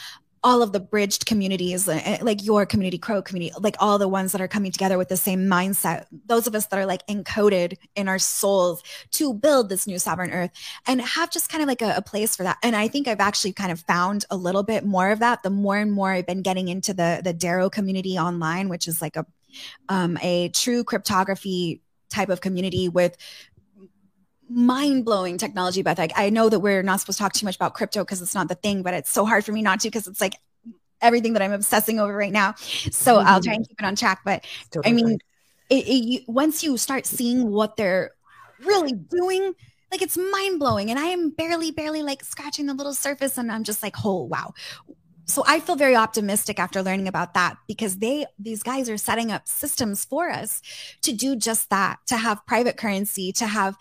all 0.44 0.62
of 0.62 0.74
the 0.74 0.80
bridged 0.80 1.26
communities, 1.26 1.88
uh, 1.88 2.02
uh, 2.06 2.18
like 2.22 2.44
your 2.44 2.66
community, 2.66 2.98
Crow 2.98 3.22
community, 3.22 3.54
like 3.60 3.76
all 3.80 3.98
the 3.98 4.08
ones 4.08 4.32
that 4.34 4.42
are 4.42 4.48
coming 4.48 4.72
together 4.72 4.98
with 4.98 5.10
the 5.10 5.18
same 5.18 5.46
mindset. 5.46 6.06
Those 6.26 6.48
of 6.48 6.56
us 6.56 6.66
that 6.68 6.80
are 6.80 6.86
like 6.86 7.06
encoded 7.08 7.78
in 7.96 8.08
our 8.08 8.20
souls 8.20 8.84
to 9.12 9.34
build 9.34 9.70
this 9.70 9.88
new 9.88 10.00
sovereign 10.00 10.32
earth 10.32 10.52
and 10.86 11.02
have 11.02 11.32
just 11.32 11.50
kind 11.50 11.64
of 11.64 11.68
like 11.68 11.82
a, 11.82 11.96
a 11.98 12.02
place 12.02 12.36
for 12.36 12.44
that. 12.44 12.58
And 12.62 12.76
I 12.76 12.88
think 12.88 13.08
I've 13.08 13.20
actually 13.20 13.54
kind 13.54 13.72
of 13.72 13.80
found 13.82 14.26
a 14.30 14.36
little 14.36 14.64
bit 14.64 14.86
more 14.86 15.12
of 15.12 15.20
that 15.20 15.44
the 15.44 15.50
more 15.50 15.78
and 15.78 15.92
more 15.92 16.12
I've 16.12 16.28
been 16.28 16.42
getting 16.42 16.68
into 16.68 16.94
the 16.94 17.22
the 17.24 17.34
Dero 17.34 17.72
community 17.72 18.18
online, 18.18 18.70
which 18.70 18.88
is 18.88 19.02
like 19.02 19.16
a 19.16 19.26
um, 19.88 20.18
a 20.22 20.50
true 20.50 20.84
cryptography 20.84 21.82
type 22.10 22.30
of 22.30 22.42
community 22.42 22.90
with 22.90 23.18
mind 24.54 25.06
blowing 25.06 25.38
technology, 25.38 25.82
Beth. 25.82 25.98
Like, 25.98 26.14
I 26.16 26.30
know 26.30 26.50
that 26.50 26.60
we're 26.60 26.84
not 26.84 27.00
supposed 27.00 27.18
to 27.18 27.24
talk 27.24 27.34
too 27.34 27.46
much 27.46 27.56
about 27.56 27.74
crypto 27.74 28.04
because 28.04 28.22
it's 28.22 28.36
not 28.36 28.48
the 28.48 28.56
thing, 28.56 28.84
but 28.84 28.94
it's 28.94 29.10
so 29.10 29.26
hard 29.26 29.44
for 29.44 29.52
me 29.52 29.62
not 29.62 29.80
to 29.82 29.88
because 29.88 30.08
it's 30.08 30.22
like 30.22 30.36
everything 31.02 31.34
that 31.34 31.42
I'm 31.42 31.52
obsessing 31.52 32.00
over 32.00 32.16
right 32.16 32.32
now. 32.32 32.54
So 32.92 33.18
mm-hmm. 33.18 33.28
I'll 33.28 33.42
try 33.42 33.54
and 33.54 33.68
keep 33.68 33.80
it 33.80 33.86
on 33.86 33.96
track. 33.96 34.22
But 34.24 34.46
totally 34.72 34.92
I 34.92 34.96
mean, 34.96 35.20
it, 35.70 35.88
it, 35.88 36.04
you, 36.04 36.20
once 36.28 36.64
you 36.64 36.78
start 36.78 37.06
seeing 37.06 37.52
what 37.52 37.78
they're 37.78 38.12
really 38.64 38.94
doing, 38.94 39.54
like 39.92 40.02
it's 40.02 40.18
mind 40.18 40.60
blowing. 40.60 40.90
And 40.90 41.00
I 41.00 41.06
am 41.06 41.30
barely, 41.30 41.72
barely 41.72 42.02
like 42.02 42.24
scratching 42.24 42.66
the 42.66 42.74
little 42.74 42.94
surface. 42.94 43.38
And 43.38 43.52
I'm 43.52 43.64
just 43.64 43.84
like, 43.84 43.96
oh, 44.06 44.24
wow. 44.24 44.54
So 45.26 45.44
I 45.48 45.60
feel 45.62 45.76
very 45.76 45.96
optimistic 45.96 46.60
after 46.60 46.82
learning 46.82 47.08
about 47.08 47.34
that 47.34 47.58
because 47.68 47.98
they 47.98 48.26
these 48.38 48.62
guys 48.62 48.90
are 48.90 48.98
setting 48.98 49.32
up 49.32 49.48
systems 49.48 50.04
for 50.04 50.30
us 50.30 50.62
to 51.02 51.14
do 51.14 51.38
just 51.38 51.70
that, 51.70 52.00
to 52.08 52.18
have 52.18 52.46
private 52.46 52.76
currency, 52.76 53.32
to 53.34 53.48
have 53.48 53.78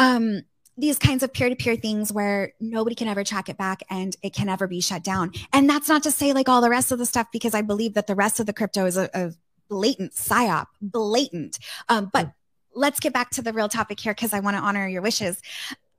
um, 0.00 0.42
these 0.78 0.98
kinds 0.98 1.22
of 1.22 1.32
peer-to-peer 1.32 1.76
things 1.76 2.10
where 2.10 2.54
nobody 2.58 2.96
can 2.96 3.06
ever 3.06 3.22
track 3.22 3.50
it 3.50 3.58
back 3.58 3.82
and 3.90 4.16
it 4.22 4.32
can 4.32 4.46
never 4.46 4.66
be 4.66 4.80
shut 4.80 5.04
down. 5.04 5.30
And 5.52 5.68
that's 5.68 5.88
not 5.88 6.02
to 6.04 6.10
say 6.10 6.32
like 6.32 6.48
all 6.48 6.62
the 6.62 6.70
rest 6.70 6.90
of 6.90 6.98
the 6.98 7.04
stuff, 7.04 7.28
because 7.32 7.54
I 7.54 7.60
believe 7.60 7.94
that 7.94 8.06
the 8.06 8.14
rest 8.14 8.40
of 8.40 8.46
the 8.46 8.54
crypto 8.54 8.86
is 8.86 8.96
a, 8.96 9.10
a 9.12 9.32
blatant 9.68 10.14
psyop, 10.14 10.66
blatant. 10.80 11.58
Um, 11.90 12.10
but 12.10 12.32
let's 12.74 12.98
get 12.98 13.12
back 13.12 13.30
to 13.32 13.42
the 13.42 13.52
real 13.52 13.68
topic 13.68 14.00
here 14.00 14.14
because 14.14 14.32
I 14.32 14.40
want 14.40 14.56
to 14.56 14.62
honor 14.62 14.88
your 14.88 15.02
wishes. 15.02 15.42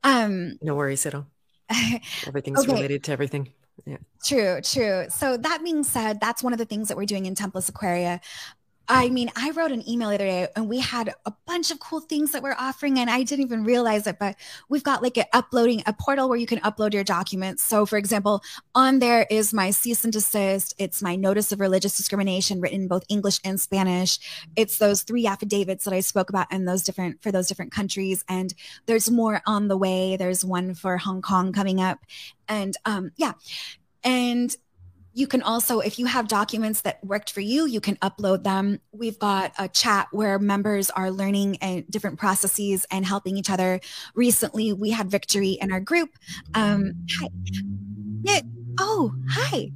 Um, 0.03 0.57
no 0.63 0.73
worries 0.73 1.05
at 1.05 1.13
all. 1.13 1.27
Everything's 2.25 2.61
okay. 2.61 2.73
related 2.73 3.03
to 3.03 3.11
everything. 3.11 3.49
Yeah. 3.85 3.97
True, 4.25 4.61
true. 4.61 5.05
So 5.09 5.37
that 5.37 5.63
being 5.63 5.83
said, 5.83 6.19
that's 6.19 6.43
one 6.43 6.53
of 6.53 6.59
the 6.59 6.65
things 6.65 6.87
that 6.89 6.97
we're 6.97 7.05
doing 7.05 7.25
in 7.25 7.35
Templis 7.35 7.69
Aquaria. 7.69 8.19
I 8.87 9.09
mean, 9.09 9.31
I 9.35 9.51
wrote 9.51 9.71
an 9.71 9.87
email 9.87 10.09
the 10.09 10.15
other 10.15 10.25
day 10.25 10.47
and 10.55 10.67
we 10.67 10.79
had 10.79 11.13
a 11.25 11.33
bunch 11.45 11.71
of 11.71 11.79
cool 11.79 12.01
things 12.01 12.31
that 12.31 12.43
we're 12.43 12.55
offering 12.57 12.99
and 12.99 13.09
I 13.09 13.23
didn't 13.23 13.45
even 13.45 13.63
realize 13.63 14.05
it, 14.05 14.19
but 14.19 14.35
we've 14.69 14.83
got 14.83 15.01
like 15.01 15.17
a 15.17 15.25
uploading 15.33 15.81
a 15.85 15.93
portal 15.93 16.27
where 16.27 16.37
you 16.37 16.45
can 16.45 16.59
upload 16.59 16.93
your 16.93 17.03
documents. 17.03 17.63
So 17.63 17.85
for 17.85 17.97
example, 17.97 18.43
on 18.75 18.99
there 18.99 19.25
is 19.29 19.53
my 19.53 19.71
cease 19.71 20.03
and 20.03 20.11
desist. 20.11 20.73
It's 20.77 21.01
my 21.01 21.15
notice 21.15 21.51
of 21.51 21.59
religious 21.59 21.95
discrimination 21.95 22.59
written 22.59 22.81
in 22.81 22.87
both 22.87 23.03
English 23.07 23.39
and 23.45 23.59
Spanish. 23.61 24.19
It's 24.55 24.77
those 24.77 25.03
three 25.03 25.25
affidavits 25.25 25.85
that 25.85 25.93
I 25.93 26.01
spoke 26.01 26.29
about 26.29 26.51
in 26.51 26.65
those 26.65 26.83
different 26.83 27.21
for 27.23 27.31
those 27.31 27.47
different 27.47 27.71
countries. 27.71 28.25
And 28.27 28.53
there's 28.87 29.09
more 29.09 29.41
on 29.45 29.67
the 29.67 29.77
way. 29.77 30.17
There's 30.17 30.43
one 30.43 30.73
for 30.73 30.97
Hong 30.97 31.21
Kong 31.21 31.53
coming 31.53 31.79
up. 31.79 31.99
And 32.47 32.75
um, 32.85 33.11
yeah. 33.15 33.33
And 34.03 34.55
you 35.13 35.27
can 35.27 35.41
also, 35.41 35.79
if 35.79 35.99
you 35.99 36.05
have 36.05 36.27
documents 36.27 36.81
that 36.81 37.03
worked 37.03 37.31
for 37.31 37.41
you, 37.41 37.65
you 37.65 37.81
can 37.81 37.97
upload 37.97 38.43
them. 38.43 38.79
We've 38.91 39.19
got 39.19 39.53
a 39.57 39.67
chat 39.67 40.07
where 40.11 40.39
members 40.39 40.89
are 40.89 41.11
learning 41.11 41.57
and 41.57 41.85
different 41.89 42.17
processes 42.17 42.85
and 42.91 43.05
helping 43.05 43.37
each 43.37 43.49
other. 43.49 43.81
Recently, 44.15 44.73
we 44.73 44.91
had 44.91 45.09
victory 45.09 45.57
in 45.61 45.71
our 45.71 45.79
group. 45.81 46.09
Um, 46.53 46.93
hi. 47.09 47.27
Yeah. 48.23 48.41
Oh, 48.79 49.13
hi, 49.29 49.71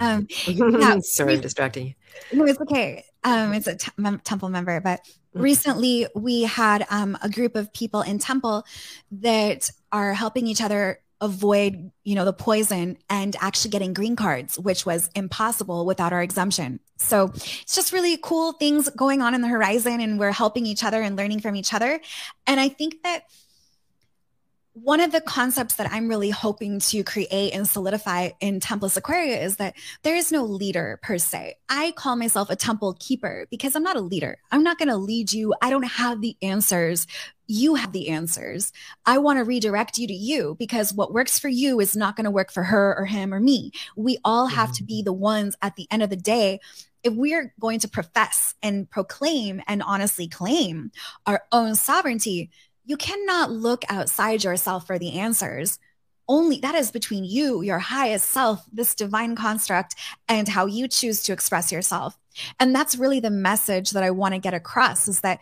Um, 0.00 0.26
yeah, 0.46 0.98
Sorry, 1.02 1.34
I'm 1.34 1.40
distracting 1.40 1.88
you. 1.88 1.94
No, 2.32 2.44
it's 2.44 2.60
okay. 2.60 3.04
Um, 3.22 3.52
it's 3.52 3.66
a 3.66 3.76
t- 3.76 3.92
mem- 3.96 4.20
temple 4.20 4.48
member, 4.48 4.80
but 4.80 5.00
mm. 5.34 5.42
recently 5.42 6.06
we 6.14 6.42
had 6.42 6.86
um, 6.90 7.16
a 7.22 7.28
group 7.28 7.54
of 7.54 7.72
people 7.72 8.02
in 8.02 8.18
temple 8.18 8.64
that 9.12 9.70
are 9.92 10.12
helping 10.14 10.46
each 10.46 10.60
other 10.60 11.00
avoid, 11.20 11.90
you 12.04 12.14
know, 12.14 12.24
the 12.24 12.32
poison 12.32 12.96
and 13.08 13.36
actually 13.40 13.70
getting 13.70 13.92
green 13.92 14.16
cards, 14.16 14.58
which 14.58 14.86
was 14.86 15.10
impossible 15.14 15.84
without 15.84 16.12
our 16.12 16.22
exemption. 16.22 16.80
So 16.96 17.30
it's 17.34 17.74
just 17.74 17.92
really 17.92 18.18
cool 18.22 18.52
things 18.52 18.88
going 18.90 19.22
on 19.22 19.34
in 19.34 19.40
the 19.40 19.48
horizon 19.48 20.00
and 20.00 20.18
we're 20.18 20.32
helping 20.32 20.66
each 20.66 20.84
other 20.84 21.02
and 21.02 21.16
learning 21.16 21.40
from 21.40 21.56
each 21.56 21.74
other. 21.74 22.00
And 22.46 22.58
I 22.58 22.68
think 22.68 23.02
that 23.02 23.24
one 24.72 25.00
of 25.00 25.10
the 25.10 25.20
concepts 25.20 25.74
that 25.74 25.90
I'm 25.92 26.08
really 26.08 26.30
hoping 26.30 26.78
to 26.78 27.02
create 27.02 27.52
and 27.52 27.68
solidify 27.68 28.30
in 28.40 28.60
Templis 28.60 28.96
Aquaria 28.96 29.42
is 29.42 29.56
that 29.56 29.74
there 30.02 30.14
is 30.14 30.30
no 30.30 30.44
leader 30.44 31.00
per 31.02 31.18
se. 31.18 31.56
I 31.68 31.92
call 31.96 32.16
myself 32.16 32.50
a 32.50 32.56
temple 32.56 32.96
keeper 32.98 33.46
because 33.50 33.74
I'm 33.74 33.82
not 33.82 33.96
a 33.96 34.00
leader. 34.00 34.38
I'm 34.52 34.62
not 34.62 34.78
going 34.78 34.88
to 34.88 34.96
lead 34.96 35.32
you. 35.32 35.54
I 35.60 35.70
don't 35.70 35.82
have 35.82 36.20
the 36.20 36.36
answers. 36.40 37.06
You 37.52 37.74
have 37.74 37.90
the 37.90 38.10
answers. 38.10 38.72
I 39.06 39.18
want 39.18 39.38
to 39.38 39.44
redirect 39.44 39.98
you 39.98 40.06
to 40.06 40.14
you 40.14 40.54
because 40.56 40.92
what 40.92 41.12
works 41.12 41.36
for 41.36 41.48
you 41.48 41.80
is 41.80 41.96
not 41.96 42.14
going 42.14 42.26
to 42.26 42.30
work 42.30 42.52
for 42.52 42.62
her 42.62 42.94
or 42.96 43.06
him 43.06 43.34
or 43.34 43.40
me. 43.40 43.72
We 43.96 44.18
all 44.24 44.46
have 44.46 44.68
mm-hmm. 44.68 44.74
to 44.74 44.84
be 44.84 45.02
the 45.02 45.12
ones 45.12 45.56
at 45.60 45.74
the 45.74 45.88
end 45.90 46.04
of 46.04 46.10
the 46.10 46.16
day 46.16 46.60
if 47.02 47.12
we're 47.14 47.52
going 47.58 47.80
to 47.80 47.88
profess 47.88 48.54
and 48.62 48.88
proclaim 48.88 49.62
and 49.66 49.82
honestly 49.82 50.28
claim 50.28 50.92
our 51.26 51.42
own 51.50 51.74
sovereignty, 51.74 52.50
you 52.84 52.96
cannot 52.96 53.50
look 53.50 53.84
outside 53.88 54.44
yourself 54.44 54.86
for 54.86 54.98
the 54.98 55.18
answers. 55.18 55.80
Only 56.28 56.60
that 56.60 56.76
is 56.76 56.92
between 56.92 57.24
you, 57.24 57.62
your 57.62 57.80
highest 57.80 58.30
self, 58.30 58.64
this 58.72 58.94
divine 58.94 59.34
construct, 59.34 59.96
and 60.28 60.46
how 60.46 60.66
you 60.66 60.86
choose 60.86 61.24
to 61.24 61.32
express 61.32 61.72
yourself. 61.72 62.16
And 62.60 62.72
that's 62.72 62.96
really 62.96 63.18
the 63.18 63.30
message 63.30 63.90
that 63.90 64.04
I 64.04 64.12
want 64.12 64.34
to 64.34 64.40
get 64.40 64.54
across 64.54 65.08
is 65.08 65.20
that 65.22 65.40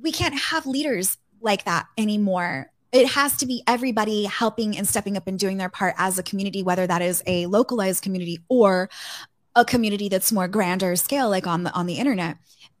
we 0.00 0.12
can't 0.12 0.38
have 0.38 0.66
leaders 0.66 1.16
like 1.44 1.64
that 1.64 1.86
anymore. 1.96 2.70
It 2.92 3.08
has 3.08 3.36
to 3.38 3.46
be 3.46 3.62
everybody 3.66 4.24
helping 4.24 4.76
and 4.76 4.86
stepping 4.86 5.16
up 5.16 5.26
and 5.26 5.38
doing 5.38 5.56
their 5.56 5.68
part 5.68 5.94
as 5.98 6.18
a 6.18 6.22
community, 6.22 6.62
whether 6.62 6.86
that 6.86 7.02
is 7.02 7.22
a 7.26 7.46
localized 7.46 8.02
community 8.02 8.38
or 8.48 8.88
a 9.56 9.64
community 9.64 10.08
that's 10.08 10.32
more 10.32 10.48
grander 10.48 10.96
scale, 10.96 11.28
like 11.28 11.46
on 11.46 11.64
the 11.64 11.72
on 11.72 11.86
the 11.86 11.94
internet. 11.94 12.38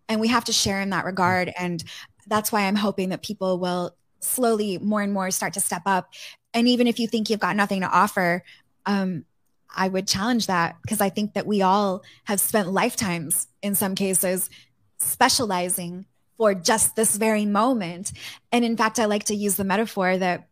And 0.08 0.20
we 0.20 0.28
have 0.28 0.44
to 0.44 0.52
share 0.52 0.80
in 0.80 0.90
that 0.90 1.04
regard. 1.04 1.52
And 1.58 1.82
that's 2.26 2.52
why 2.52 2.62
I'm 2.62 2.76
hoping 2.76 3.10
that 3.10 3.22
people 3.22 3.58
will 3.58 3.96
slowly 4.20 4.78
more 4.78 5.02
and 5.02 5.12
more 5.12 5.30
start 5.30 5.54
to 5.54 5.60
step 5.60 5.82
up. 5.86 6.12
And 6.52 6.68
even 6.68 6.86
if 6.86 6.98
you 6.98 7.08
think 7.08 7.28
you've 7.28 7.40
got 7.40 7.56
nothing 7.56 7.80
to 7.80 7.88
offer, 7.88 8.42
um, 8.86 9.24
I 9.76 9.88
would 9.88 10.06
challenge 10.06 10.46
that 10.46 10.76
because 10.82 11.00
I 11.00 11.08
think 11.10 11.34
that 11.34 11.46
we 11.46 11.62
all 11.62 12.02
have 12.24 12.40
spent 12.40 12.68
lifetimes 12.68 13.48
in 13.62 13.74
some 13.74 13.94
cases 13.94 14.48
specializing 14.98 16.06
for 16.36 16.54
just 16.54 16.96
this 16.96 17.16
very 17.16 17.46
moment. 17.46 18.12
And 18.52 18.64
in 18.64 18.76
fact, 18.76 18.98
I 18.98 19.04
like 19.06 19.24
to 19.24 19.34
use 19.34 19.56
the 19.56 19.64
metaphor 19.64 20.16
that 20.16 20.48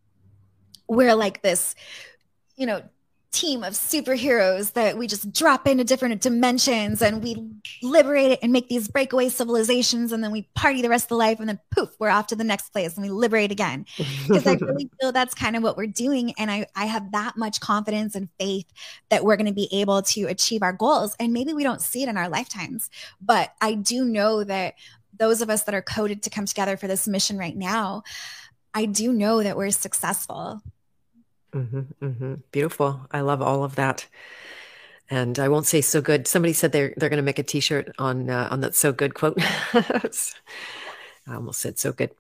we're 0.89 1.15
like 1.15 1.43
this, 1.43 1.75
you 2.57 2.67
know, 2.67 2.83
team 3.33 3.65
of 3.65 3.73
superheroes 3.73 4.75
that 4.75 4.99
we 4.99 5.07
just 5.07 5.33
drop 5.33 5.67
into 5.67 5.83
different 5.83 6.21
dimensions 6.21 7.01
and 7.01 7.23
we 7.23 7.35
liberate 7.83 8.31
it 8.31 8.39
and 8.43 8.53
make 8.53 8.69
these 8.69 8.89
breakaway 8.89 9.31
civilizations 9.31 10.13
and 10.13 10.23
then 10.23 10.31
we 10.31 10.43
party 10.55 10.83
the 10.83 10.89
rest 10.91 11.07
of 11.07 11.09
the 11.11 11.17
life 11.17 11.41
and 11.41 11.49
then 11.49 11.59
poof 11.71 11.89
we're 11.99 12.11
off 12.11 12.27
to 12.27 12.37
the 12.37 12.45
next 12.45 12.69
place 12.71 12.95
and 12.95 13.05
we 13.05 13.11
liberate 13.11 13.51
again. 13.51 13.87
Because 14.29 14.47
i 14.47 14.55
really 14.55 14.91
feel 15.01 15.13
that's 15.13 15.35
kind 15.35 15.57
of 15.57 15.63
what 15.63 15.77
we're 15.77 15.87
doing. 15.87 16.35
And 16.39 16.51
I, 16.51 16.67
I 16.77 16.87
have 16.87 17.13
that 17.13 17.37
much 17.37 17.61
confidence 17.61 18.15
and 18.15 18.29
faith 18.39 18.67
that 19.09 19.25
we're 19.25 19.37
going 19.37 19.47
to 19.47 19.53
be 19.53 19.69
able 19.73 20.03
to 20.03 20.25
achieve 20.25 20.63
our 20.63 20.73
goals. 20.73 21.17
And 21.19 21.33
maybe 21.33 21.55
we 21.55 21.65
don't 21.65 21.81
see 21.81 22.03
it 22.03 22.09
in 22.09 22.17
our 22.17 22.29
lifetimes 22.29 22.91
but 23.21 23.53
i 23.61 23.75
do 23.75 24.05
know 24.05 24.45
that 24.45 24.75
those 25.23 25.41
of 25.41 25.49
us 25.49 25.63
that 25.63 25.75
are 25.75 25.83
coded 25.83 26.23
to 26.23 26.31
come 26.31 26.47
together 26.47 26.77
for 26.77 26.89
this 26.89 27.07
mission 27.07 27.39
right 27.39 27.57
now 27.57 28.03
i 28.75 28.85
do 28.85 29.13
know 29.13 29.43
that 29.43 29.57
we're 29.57 29.71
successful 29.71 30.61
Mm-hmm, 31.55 32.05
mm-hmm. 32.05 32.35
Beautiful. 32.51 33.01
I 33.11 33.21
love 33.21 33.43
all 33.43 33.65
of 33.65 33.75
that. 33.77 34.07
And 35.11 35.39
I 35.39 35.49
won't 35.49 35.67
say 35.67 35.83
so 35.83 36.01
good. 36.01 36.27
Somebody 36.27 36.55
said 36.55 36.73
they're 36.73 36.95
they're 36.97 37.11
going 37.11 37.19
to 37.19 37.23
make 37.23 37.39
a 37.39 37.43
T-shirt 37.43 37.93
on 37.99 38.31
uh, 38.31 38.49
on 38.51 38.61
that 38.61 38.75
so 38.75 38.93
good 38.93 39.15
quote. 39.15 39.39
I 41.27 41.35
almost 41.35 41.61
said 41.61 41.79
so 41.79 41.93
good. 41.93 42.11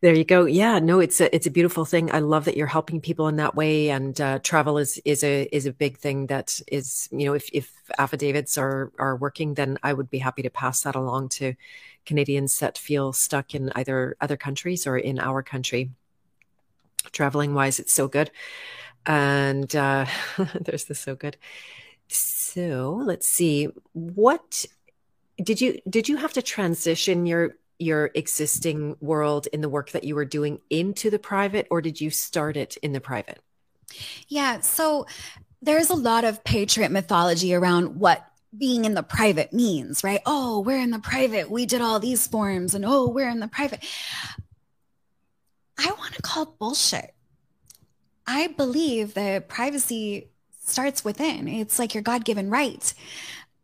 There 0.00 0.14
you 0.14 0.24
go. 0.24 0.44
Yeah, 0.44 0.80
no, 0.80 0.98
it's 0.98 1.20
a 1.20 1.32
it's 1.34 1.46
a 1.46 1.50
beautiful 1.50 1.84
thing. 1.84 2.10
I 2.10 2.18
love 2.18 2.44
that 2.46 2.56
you're 2.56 2.66
helping 2.66 3.00
people 3.00 3.28
in 3.28 3.36
that 3.36 3.54
way, 3.54 3.90
and 3.90 4.20
uh, 4.20 4.40
travel 4.40 4.78
is 4.78 5.00
is 5.04 5.22
a 5.22 5.44
is 5.54 5.66
a 5.66 5.72
big 5.72 5.96
thing. 5.98 6.26
That 6.26 6.60
is, 6.66 7.08
you 7.12 7.26
know, 7.26 7.34
if 7.34 7.48
if 7.52 7.72
affidavits 7.98 8.58
are 8.58 8.92
are 8.98 9.16
working, 9.16 9.54
then 9.54 9.78
I 9.82 9.92
would 9.92 10.10
be 10.10 10.18
happy 10.18 10.42
to 10.42 10.50
pass 10.50 10.82
that 10.82 10.96
along 10.96 11.28
to 11.30 11.54
Canadians 12.04 12.58
that 12.58 12.76
feel 12.76 13.12
stuck 13.12 13.54
in 13.54 13.70
either 13.76 14.16
other 14.20 14.36
countries 14.36 14.86
or 14.86 14.98
in 14.98 15.20
our 15.20 15.42
country. 15.42 15.90
Traveling 17.12 17.54
wise, 17.54 17.78
it's 17.78 17.92
so 17.92 18.08
good 18.08 18.30
and 19.06 19.74
uh, 19.74 20.06
there's 20.60 20.84
the 20.84 20.94
so 20.94 21.16
good. 21.16 21.36
So 22.08 23.02
let's 23.04 23.26
see. 23.26 23.68
What 23.92 24.66
did 25.42 25.60
you 25.60 25.80
did 25.88 26.08
you 26.08 26.16
have 26.16 26.32
to 26.34 26.42
transition 26.42 27.26
your 27.26 27.56
your 27.78 28.10
existing 28.14 28.96
world 29.00 29.46
in 29.52 29.60
the 29.60 29.68
work 29.68 29.90
that 29.92 30.04
you 30.04 30.14
were 30.14 30.24
doing 30.24 30.60
into 30.70 31.10
the 31.10 31.18
private, 31.18 31.66
or 31.70 31.80
did 31.80 32.00
you 32.00 32.10
start 32.10 32.56
it 32.56 32.76
in 32.78 32.92
the 32.92 33.00
private? 33.00 33.40
Yeah. 34.28 34.60
So 34.60 35.06
there's 35.62 35.90
a 35.90 35.94
lot 35.94 36.24
of 36.24 36.44
patriot 36.44 36.90
mythology 36.90 37.54
around 37.54 37.98
what 37.98 38.24
being 38.56 38.84
in 38.84 38.94
the 38.94 39.02
private 39.02 39.52
means, 39.52 40.02
right? 40.02 40.20
Oh, 40.24 40.60
we're 40.60 40.80
in 40.80 40.90
the 40.90 40.98
private. 40.98 41.50
We 41.50 41.66
did 41.66 41.80
all 41.80 42.00
these 42.00 42.26
forms, 42.26 42.74
and 42.74 42.84
oh, 42.84 43.08
we're 43.08 43.28
in 43.28 43.40
the 43.40 43.48
private. 43.48 43.84
I 45.78 45.92
want 45.92 46.14
to 46.14 46.22
call 46.22 46.56
bullshit 46.58 47.14
I 48.28 48.48
believe 48.48 49.14
that 49.14 49.48
privacy 49.48 50.28
starts 50.62 51.02
within. 51.02 51.48
It's 51.48 51.78
like 51.78 51.94
your 51.94 52.02
God 52.02 52.26
given 52.26 52.50
right. 52.50 52.92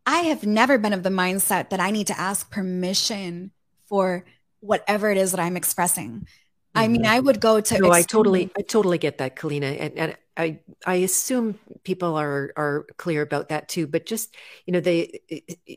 I 0.07 0.21
have 0.21 0.47
never 0.47 0.79
been 0.79 0.95
of 0.95 1.03
the 1.03 1.11
mindset 1.11 1.69
that 1.69 1.81
I 1.81 1.91
need 1.91 2.07
to 2.07 2.19
ask 2.19 2.51
permission 2.51 3.51
for 3.95 4.25
whatever 4.59 5.09
it 5.09 5.17
is 5.17 5.31
that 5.31 5.39
I'm 5.39 5.57
expressing. 5.57 6.27
I 6.75 6.89
mean, 6.89 7.03
mm-hmm. 7.03 7.13
I 7.13 7.21
would 7.21 7.41
go 7.41 7.61
to. 7.61 7.79
No, 7.79 7.93
I 7.93 8.03
totally, 8.03 8.51
I 8.59 8.63
totally 8.63 8.99
get 8.99 9.19
that, 9.19 9.37
Kalina, 9.37 9.77
and, 9.79 9.97
and 9.97 10.17
I 10.37 10.59
I 10.85 10.97
assume 10.97 11.61
people 11.85 12.17
are 12.17 12.53
are 12.57 12.87
clear 12.97 13.23
about 13.23 13.51
that 13.51 13.69
too. 13.69 13.87
But 13.87 14.05
just 14.05 14.35
you 14.67 14.73
know, 14.73 14.81
they 14.81 15.21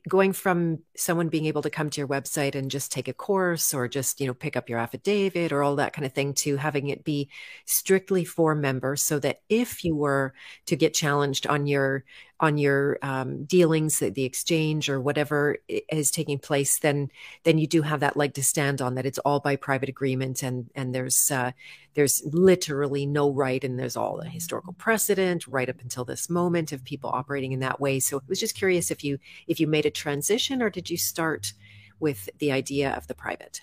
going 0.10 0.34
from 0.34 0.80
someone 0.96 1.30
being 1.30 1.46
able 1.46 1.62
to 1.62 1.70
come 1.70 1.92
to 1.92 2.02
your 2.02 2.08
website 2.08 2.56
and 2.56 2.72
just 2.72 2.92
take 2.92 3.08
a 3.08 3.14
course 3.14 3.76
or 3.76 3.88
just 3.88 4.20
you 4.20 4.26
know 4.26 4.34
pick 4.34 4.56
up 4.56 4.68
your 4.68 4.80
affidavit 4.80 5.52
or 5.52 5.62
all 5.62 5.76
that 5.76 5.94
kind 5.94 6.08
of 6.08 6.14
thing 6.14 6.34
to 6.42 6.56
having 6.58 6.88
it 6.88 7.04
be 7.04 7.30
strictly 7.66 8.26
for 8.26 8.56
members, 8.56 9.04
so 9.04 9.20
that 9.20 9.42
if 9.50 9.84
you 9.86 9.96
were 9.96 10.34
to 10.66 10.76
get 10.76 10.96
challenged 10.96 11.46
on 11.46 11.68
your 11.68 12.04
on 12.40 12.58
your 12.58 13.00
um, 13.02 13.46
dealings, 13.46 14.00
the, 14.00 14.24
exchange 14.24 14.90
or 14.90 15.02
whatever 15.02 15.58
is 15.68 16.12
taking 16.12 16.38
place, 16.38 16.80
then 16.80 17.10
then 17.44 17.58
you 17.58 17.68
do 17.68 17.82
have 17.82 18.02
that 18.02 18.18
leg 18.18 18.34
to 18.36 18.44
stand 18.44 18.82
on. 18.82 18.96
That 18.96 19.06
it's 19.06 19.18
all 19.20 19.40
by 19.40 19.56
private 19.56 19.90
agreement, 19.90 20.44
and 20.44 20.70
and 20.76 20.94
there's 20.94 21.32
uh, 21.32 21.52
there's 21.96 22.22
literally 22.26 23.06
no 23.06 23.32
right, 23.32 23.64
and 23.64 23.80
there's 23.80 23.98
all 23.98 24.18
the 24.18 24.30
historical 24.30 24.74
precedent 24.74 25.48
right 25.48 25.70
up 25.70 25.82
until 25.82 26.06
this 26.06 26.30
moment 26.30 26.72
of 26.72 26.84
people 26.84 27.10
operating 27.10 27.54
in 27.54 27.60
that 27.62 27.80
way. 27.80 28.00
So 28.00 28.18
I 28.18 28.22
was 28.28 28.40
just 28.40 28.56
curious 28.56 28.92
if 28.92 29.04
you 29.04 29.18
if 29.48 29.60
you 29.60 29.68
made 29.68 29.86
a 29.86 29.92
transition 29.92 30.62
or 30.62 30.70
did 30.70 30.90
you 30.90 30.98
start 30.98 31.54
with 32.00 32.30
the 32.38 32.52
idea 32.52 32.92
of 32.92 33.08
the 33.08 33.16
private? 33.16 33.62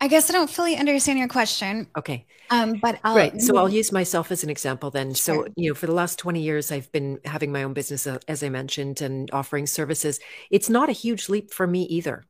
I 0.00 0.08
guess 0.08 0.30
I 0.30 0.32
don't 0.32 0.48
fully 0.48 0.76
understand 0.76 1.18
your 1.18 1.28
question. 1.28 1.88
Okay. 1.96 2.24
Um, 2.50 2.74
but 2.80 3.00
I'll, 3.02 3.16
right. 3.16 3.40
So 3.40 3.56
I'll 3.56 3.68
use 3.68 3.90
myself 3.90 4.30
as 4.30 4.44
an 4.44 4.50
example 4.50 4.90
then. 4.90 5.12
Sure. 5.12 5.46
So, 5.46 5.52
you 5.56 5.70
know, 5.70 5.74
for 5.74 5.86
the 5.86 5.92
last 5.92 6.18
20 6.18 6.40
years, 6.40 6.70
I've 6.70 6.90
been 6.92 7.18
having 7.24 7.50
my 7.50 7.64
own 7.64 7.72
business, 7.72 8.06
uh, 8.06 8.18
as 8.28 8.42
I 8.42 8.48
mentioned, 8.48 9.02
and 9.02 9.28
offering 9.32 9.66
services. 9.66 10.20
It's 10.50 10.70
not 10.70 10.88
a 10.88 10.92
huge 10.92 11.28
leap 11.28 11.52
for 11.52 11.66
me 11.66 11.82
either 11.82 12.27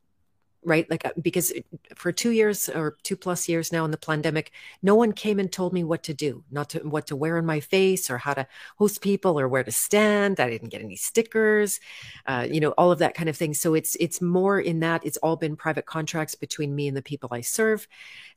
right? 0.64 0.90
Like, 0.90 1.04
uh, 1.04 1.12
because 1.20 1.52
for 1.94 2.12
two 2.12 2.30
years 2.30 2.68
or 2.68 2.96
two 3.02 3.16
plus 3.16 3.48
years 3.48 3.72
now 3.72 3.84
in 3.84 3.90
the 3.90 3.96
pandemic, 3.96 4.52
no 4.82 4.94
one 4.94 5.12
came 5.12 5.38
and 5.38 5.50
told 5.50 5.72
me 5.72 5.84
what 5.84 6.02
to 6.04 6.14
do, 6.14 6.44
not 6.50 6.70
to 6.70 6.78
what 6.80 7.06
to 7.08 7.16
wear 7.16 7.38
on 7.38 7.46
my 7.46 7.60
face 7.60 8.10
or 8.10 8.18
how 8.18 8.34
to 8.34 8.46
host 8.76 9.00
people 9.00 9.38
or 9.38 9.48
where 9.48 9.64
to 9.64 9.72
stand. 9.72 10.40
I 10.40 10.50
didn't 10.50 10.70
get 10.70 10.82
any 10.82 10.96
stickers, 10.96 11.80
uh, 12.26 12.46
you 12.50 12.60
know, 12.60 12.70
all 12.72 12.92
of 12.92 12.98
that 12.98 13.14
kind 13.14 13.28
of 13.28 13.36
thing. 13.36 13.54
So 13.54 13.74
it's 13.74 13.96
it's 14.00 14.20
more 14.20 14.60
in 14.60 14.80
that 14.80 15.04
it's 15.04 15.16
all 15.18 15.36
been 15.36 15.56
private 15.56 15.86
contracts 15.86 16.34
between 16.34 16.74
me 16.74 16.88
and 16.88 16.96
the 16.96 17.02
people 17.02 17.30
I 17.32 17.40
serve, 17.42 17.86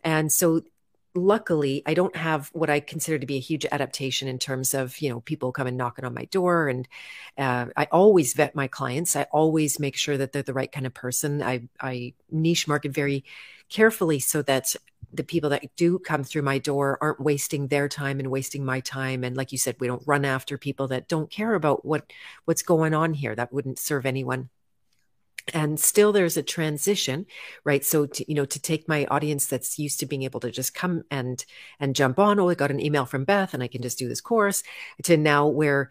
and 0.04 0.32
so 0.32 0.62
luckily 1.14 1.84
i 1.86 1.94
don't 1.94 2.16
have 2.16 2.50
what 2.54 2.70
i 2.70 2.80
consider 2.80 3.20
to 3.20 3.26
be 3.26 3.36
a 3.36 3.42
huge 3.42 3.66
adaptation 3.72 4.28
in 4.28 4.40
terms 4.40 4.74
of 4.74 5.00
you 5.02 5.10
know 5.10 5.20
people 5.22 5.52
coming 5.52 5.76
knocking 5.76 6.06
on 6.06 6.14
my 6.14 6.26
door 6.26 6.70
and 6.70 6.88
uh, 7.38 7.66
i 7.76 7.86
always 7.92 8.34
vet 8.34 8.56
my 8.56 8.68
clients. 8.68 9.16
I 9.16 9.24
always 9.32 9.80
make 9.80 9.96
sure 9.96 10.18
that 10.18 10.32
they're 10.32 10.44
the 10.44 10.54
right 10.54 10.72
kind 10.72 10.86
of 10.86 10.94
person. 10.94 11.42
I 11.44 11.68
i 11.80 12.14
niche 12.32 12.68
market 12.68 12.92
very 12.92 13.24
carefully 13.70 14.20
so 14.20 14.42
that 14.44 14.76
the 15.14 15.24
people 15.24 15.50
that 15.50 15.76
do 15.76 16.00
come 16.00 16.24
through 16.24 16.42
my 16.44 16.58
door 16.58 16.98
aren't 17.02 17.20
wasting 17.20 17.68
their 17.68 17.90
time 17.90 18.20
and 18.20 18.32
wasting 18.32 18.64
my 18.66 18.80
time. 18.80 19.24
And 19.24 19.36
like 19.36 19.52
you 19.52 19.58
said 19.58 19.76
we 19.80 19.88
don't 19.88 20.04
run 20.06 20.26
after 20.26 20.58
people 20.58 20.88
that 20.90 21.08
don't 21.08 21.30
care 21.30 21.54
about 21.54 21.86
what 21.86 22.12
what's 22.46 22.64
going 22.64 22.94
on 22.94 23.14
here. 23.14 23.36
That 23.36 23.54
wouldn't 23.54 23.80
serve 23.80 24.06
anyone 24.06 24.50
and 25.54 25.80
still 25.80 26.12
there's 26.12 26.38
a 26.38 26.44
transition 26.44 27.26
right? 27.64 27.84
So 27.86 28.06
to, 28.06 28.26
you 28.28 28.36
know 28.36 28.46
to 28.46 28.62
take 28.62 28.88
my 28.88 29.06
audience 29.06 29.48
that's 29.48 29.80
used 29.80 30.00
to 30.00 30.06
being 30.06 30.24
able 30.24 30.40
to 30.42 30.52
just 30.52 30.74
come 30.74 31.04
and 31.12 31.44
and 31.80 31.96
jump 31.96 32.20
on 32.20 32.40
oh 32.40 32.50
i 32.50 32.56
got 32.56 32.72
an 32.72 32.80
email 32.80 33.06
from 33.06 33.24
beth 33.26 33.54
and 33.54 33.64
i 33.64 33.68
can 33.68 33.82
just 33.82 33.98
do 33.98 34.08
this 34.08 34.22
course 34.22 34.64
to 35.04 35.18
now 35.18 35.48
where 35.48 35.90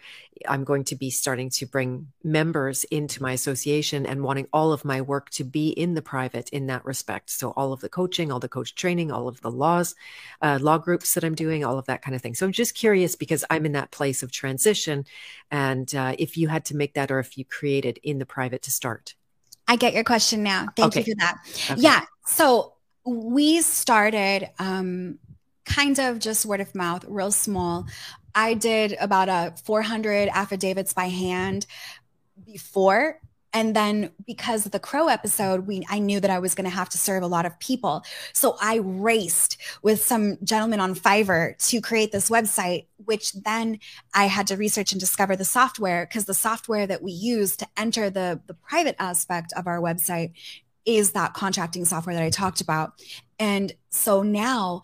i'm 0.49 0.65
going 0.65 0.85
to 0.85 0.97
be 0.97 1.11
starting 1.11 1.51
to 1.51 1.67
bring 1.67 2.09
members 2.23 2.85
into 2.85 3.23
my 3.23 3.33
association 3.33 4.07
and 4.07 4.23
wanting 4.23 4.47
all 4.53 4.73
of 4.73 4.85
my 4.85 5.01
work 5.01 5.31
to 5.31 5.45
be 5.45 5.71
in 5.71 5.95
the 5.95 6.03
private 6.03 6.49
in 6.51 6.67
that 6.67 6.85
respect. 6.85 7.31
So 7.31 7.51
all 7.51 7.73
of 7.73 7.81
the 7.81 7.89
coaching 7.89 8.33
all 8.33 8.41
the 8.41 8.49
coach 8.49 8.75
training 8.75 9.11
all 9.11 9.29
of 9.29 9.41
the 9.41 9.51
laws 9.51 9.95
uh, 10.43 10.59
law 10.61 10.79
groups 10.79 11.15
that 11.15 11.25
i'm 11.25 11.35
doing 11.35 11.65
all 11.65 11.79
of 11.79 11.87
that 11.87 12.03
kind 12.03 12.15
of 12.15 12.23
thing. 12.23 12.35
So 12.35 12.47
i'm 12.47 12.53
just 12.53 12.75
curious 12.75 13.17
because 13.17 13.45
i'm 13.51 13.67
in 13.67 13.73
that 13.73 13.91
place 13.91 14.23
of 14.23 14.33
transition 14.33 15.05
and 15.51 15.95
uh, 15.95 16.15
if 16.19 16.37
you 16.37 16.49
had 16.49 16.65
to 16.67 16.77
make 16.77 16.95
that 16.95 17.11
or 17.11 17.19
if 17.19 17.37
you 17.39 17.45
created 17.45 17.99
in 18.03 18.19
the 18.19 18.27
private 18.27 18.63
to 18.63 18.71
start 18.71 19.15
I 19.71 19.77
get 19.77 19.95
your 19.95 20.03
question 20.03 20.43
now. 20.43 20.67
Thank 20.75 20.97
okay. 20.97 21.05
you 21.07 21.15
for 21.15 21.19
that. 21.21 21.37
Okay. 21.71 21.81
Yeah. 21.81 22.05
So 22.27 22.73
we 23.07 23.61
started 23.61 24.51
um, 24.59 25.21
kind 25.65 26.01
of 26.01 26.19
just 26.19 26.45
word 26.45 26.61
of 26.61 26.75
mouth, 26.75 27.05
real 27.07 27.31
small. 27.31 27.87
I 28.35 28.55
did 28.55 28.97
about 29.01 29.29
a 29.29 29.55
400 29.65 30.29
affidavits 30.29 30.93
by 30.93 31.05
hand 31.05 31.67
before 32.45 33.21
and 33.53 33.75
then 33.75 34.11
because 34.27 34.67
of 34.67 34.73
the 34.73 34.79
crow 34.79 35.09
episode 35.09 35.67
we 35.67 35.85
i 35.89 35.99
knew 35.99 36.21
that 36.21 36.31
i 36.31 36.39
was 36.39 36.55
going 36.55 36.65
to 36.65 36.75
have 36.75 36.89
to 36.89 36.99
serve 36.99 37.23
a 37.23 37.27
lot 37.27 37.47
of 37.47 37.59
people. 37.59 38.05
So 38.33 38.57
i 38.61 38.77
raced 38.77 39.57
with 39.83 40.03
some 40.03 40.39
gentleman 40.45 40.81
on 40.81 40.95
fiverr 40.95 41.57
to 41.69 41.81
create 41.81 42.13
this 42.13 42.31
website 42.31 42.87
which 43.05 43.33
then 43.33 43.79
i 44.15 44.27
had 44.27 44.47
to 44.49 44.57
research 44.57 44.93
and 44.93 45.01
discover 45.01 45.37
the 45.37 45.45
software 45.45 46.07
because 46.07 46.25
the 46.25 46.35
software 46.35 46.87
that 46.87 47.03
we 47.03 47.13
use 47.13 47.57
to 47.57 47.67
enter 47.77 48.11
the 48.11 48.41
the 48.47 48.55
private 48.55 48.97
aspect 48.99 49.53
of 49.57 49.67
our 49.67 49.81
website 49.81 50.33
is 50.87 51.13
that 51.13 51.35
contracting 51.35 51.85
software 51.85 52.15
that 52.15 52.25
i 52.25 52.31
talked 52.31 52.61
about. 52.61 52.93
And 53.39 53.73
so 53.91 54.23
now 54.23 54.83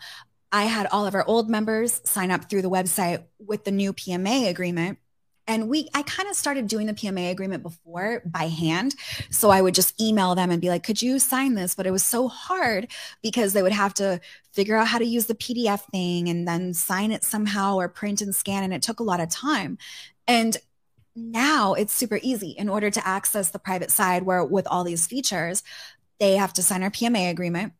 i 0.52 0.64
had 0.64 0.86
all 0.86 1.06
of 1.06 1.14
our 1.14 1.26
old 1.26 1.48
members 1.48 2.00
sign 2.04 2.30
up 2.30 2.48
through 2.48 2.62
the 2.62 2.70
website 2.70 3.24
with 3.38 3.64
the 3.64 3.70
new 3.70 3.92
pma 3.92 4.48
agreement 4.48 4.98
and 5.46 5.68
we 5.68 5.88
i 5.94 6.02
kind 6.02 6.28
of 6.28 6.36
started 6.36 6.66
doing 6.66 6.86
the 6.86 6.92
pma 6.92 7.30
agreement 7.30 7.62
before 7.62 8.22
by 8.26 8.48
hand. 8.48 8.94
So 9.30 9.50
i 9.50 9.60
would 9.60 9.74
just 9.74 10.00
email 10.00 10.34
them 10.34 10.50
and 10.50 10.60
be 10.60 10.68
like 10.68 10.82
could 10.82 11.00
you 11.02 11.18
sign 11.18 11.54
this? 11.54 11.74
But 11.74 11.86
it 11.86 11.90
was 11.90 12.04
so 12.04 12.28
hard 12.28 12.88
because 13.22 13.52
they 13.52 13.62
would 13.62 13.72
have 13.72 13.94
to 13.94 14.20
figure 14.52 14.76
out 14.76 14.88
how 14.88 14.98
to 14.98 15.04
use 15.04 15.26
the 15.26 15.34
pdf 15.34 15.82
thing 15.90 16.28
and 16.28 16.46
then 16.46 16.74
sign 16.74 17.12
it 17.12 17.24
somehow 17.24 17.76
or 17.76 17.88
print 17.88 18.20
and 18.20 18.34
scan 18.34 18.64
and 18.64 18.74
it 18.74 18.82
took 18.82 19.00
a 19.00 19.04
lot 19.04 19.20
of 19.20 19.28
time. 19.30 19.78
And 20.26 20.56
now 21.14 21.74
it's 21.74 21.94
super 21.94 22.20
easy. 22.22 22.50
In 22.50 22.68
order 22.68 22.90
to 22.90 23.06
access 23.06 23.50
the 23.50 23.58
private 23.58 23.90
side 23.90 24.24
where 24.24 24.44
with 24.44 24.66
all 24.66 24.84
these 24.84 25.06
features 25.06 25.62
they 26.18 26.36
have 26.36 26.52
to 26.54 26.62
sign 26.62 26.82
our 26.82 26.90
pma 26.90 27.30
agreement 27.30 27.72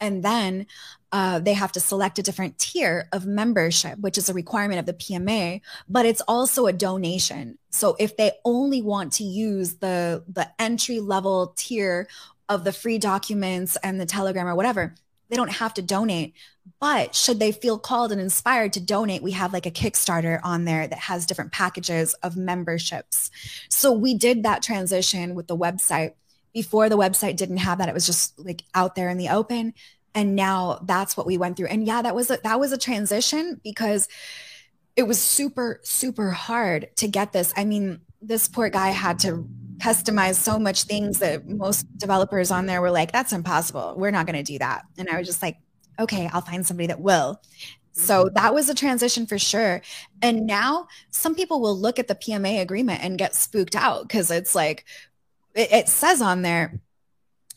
And 0.00 0.22
then 0.22 0.66
uh, 1.12 1.38
they 1.38 1.54
have 1.54 1.72
to 1.72 1.80
select 1.80 2.18
a 2.18 2.22
different 2.22 2.58
tier 2.58 3.08
of 3.12 3.24
membership, 3.26 3.98
which 3.98 4.18
is 4.18 4.28
a 4.28 4.34
requirement 4.34 4.80
of 4.80 4.86
the 4.86 4.92
PMA, 4.92 5.60
but 5.88 6.06
it's 6.06 6.20
also 6.22 6.66
a 6.66 6.72
donation. 6.72 7.58
So 7.70 7.96
if 7.98 8.16
they 8.16 8.32
only 8.44 8.82
want 8.82 9.12
to 9.14 9.24
use 9.24 9.74
the 9.74 10.24
the 10.28 10.50
entry 10.58 11.00
level 11.00 11.54
tier 11.56 12.08
of 12.48 12.64
the 12.64 12.72
free 12.72 12.98
documents 12.98 13.76
and 13.82 14.00
the 14.00 14.06
telegram 14.06 14.46
or 14.46 14.54
whatever, 14.54 14.94
they 15.28 15.36
don't 15.36 15.52
have 15.52 15.74
to 15.74 15.82
donate. 15.82 16.34
But 16.80 17.14
should 17.14 17.38
they 17.38 17.52
feel 17.52 17.78
called 17.78 18.12
and 18.12 18.20
inspired 18.20 18.72
to 18.74 18.80
donate, 18.80 19.22
we 19.22 19.32
have 19.32 19.52
like 19.52 19.66
a 19.66 19.70
Kickstarter 19.70 20.40
on 20.42 20.64
there 20.64 20.86
that 20.86 20.98
has 20.98 21.26
different 21.26 21.52
packages 21.52 22.14
of 22.22 22.36
memberships. 22.36 23.30
So 23.68 23.92
we 23.92 24.14
did 24.14 24.42
that 24.42 24.62
transition 24.62 25.34
with 25.34 25.46
the 25.46 25.56
website. 25.56 26.14
Before 26.54 26.88
the 26.88 26.96
website 26.96 27.36
didn't 27.36 27.58
have 27.58 27.78
that, 27.78 27.88
it 27.88 27.94
was 27.94 28.06
just 28.06 28.38
like 28.38 28.62
out 28.74 28.94
there 28.94 29.10
in 29.10 29.18
the 29.18 29.28
open. 29.28 29.74
And 30.14 30.34
now 30.36 30.78
that's 30.84 31.16
what 31.16 31.26
we 31.26 31.36
went 31.36 31.56
through. 31.56 31.66
And 31.66 31.84
yeah, 31.84 32.00
that 32.00 32.14
was 32.14 32.30
a, 32.30 32.38
that 32.44 32.58
was 32.58 32.72
a 32.72 32.78
transition 32.78 33.60
because 33.62 34.08
it 34.96 35.02
was 35.02 35.20
super, 35.20 35.80
super 35.82 36.30
hard 36.30 36.88
to 36.96 37.08
get 37.08 37.32
this. 37.32 37.52
I 37.56 37.64
mean, 37.64 38.00
this 38.22 38.48
poor 38.48 38.70
guy 38.70 38.90
had 38.90 39.18
to 39.20 39.46
customize 39.78 40.36
so 40.36 40.58
much 40.58 40.84
things 40.84 41.18
that 41.18 41.48
most 41.48 41.86
developers 41.98 42.50
on 42.50 42.66
there 42.66 42.80
were 42.80 42.92
like, 42.92 43.12
that's 43.12 43.32
impossible. 43.32 43.94
We're 43.98 44.12
not 44.12 44.26
going 44.26 44.42
to 44.42 44.52
do 44.52 44.58
that. 44.60 44.84
And 44.96 45.08
I 45.08 45.18
was 45.18 45.26
just 45.26 45.42
like, 45.42 45.58
okay, 45.98 46.30
I'll 46.32 46.40
find 46.40 46.64
somebody 46.64 46.86
that 46.86 47.00
will. 47.00 47.42
So 47.92 48.24
mm-hmm. 48.24 48.34
that 48.34 48.54
was 48.54 48.68
a 48.68 48.74
transition 48.74 49.26
for 49.26 49.38
sure. 49.38 49.82
And 50.22 50.46
now 50.46 50.88
some 51.10 51.34
people 51.34 51.60
will 51.60 51.78
look 51.78 51.98
at 51.98 52.08
the 52.08 52.14
PMA 52.14 52.60
agreement 52.60 53.02
and 53.02 53.18
get 53.18 53.34
spooked 53.34 53.76
out 53.76 54.02
because 54.02 54.30
it's 54.30 54.54
like, 54.54 54.84
it, 55.54 55.72
it 55.72 55.88
says 55.88 56.20
on 56.20 56.42
there, 56.42 56.80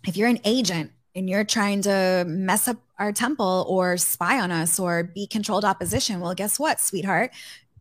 if 0.08 0.18
you're 0.18 0.30
an 0.30 0.39
agent 0.43 0.91
and 1.16 1.30
you're 1.30 1.43
trying 1.43 1.82
to 1.84 2.26
mess 2.28 2.68
up 2.68 2.78
our 3.00 3.12
temple 3.12 3.66
or 3.68 3.98
spy 3.98 4.39
on 4.39 4.52
us 4.52 4.80
or 4.80 5.04
be 5.04 5.28
controlled 5.28 5.66
opposition, 5.66 6.20
well, 6.20 6.34
guess 6.34 6.60
what, 6.60 6.80
sweetheart? 6.80 7.32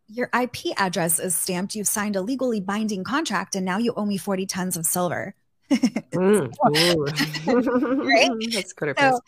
your 0.09 0.29
IP 0.39 0.73
address 0.77 1.19
is 1.19 1.35
stamped. 1.35 1.75
You've 1.75 1.89
signed 1.89 2.17
a 2.17 2.21
legally 2.21 2.61
binding 2.61 3.05
contract, 3.05 3.57
and 3.57 3.65
now 3.65 3.79
you 3.79 3.93
owe 3.97 4.05
me 4.05 4.17
40 4.17 4.47
tons 4.47 4.77
of 4.77 4.87
silver. 4.87 5.35
mm, 5.71 6.53
right? 8.07 8.31
That's 8.53 8.73
critical. 8.73 9.11
So, 9.13 9.21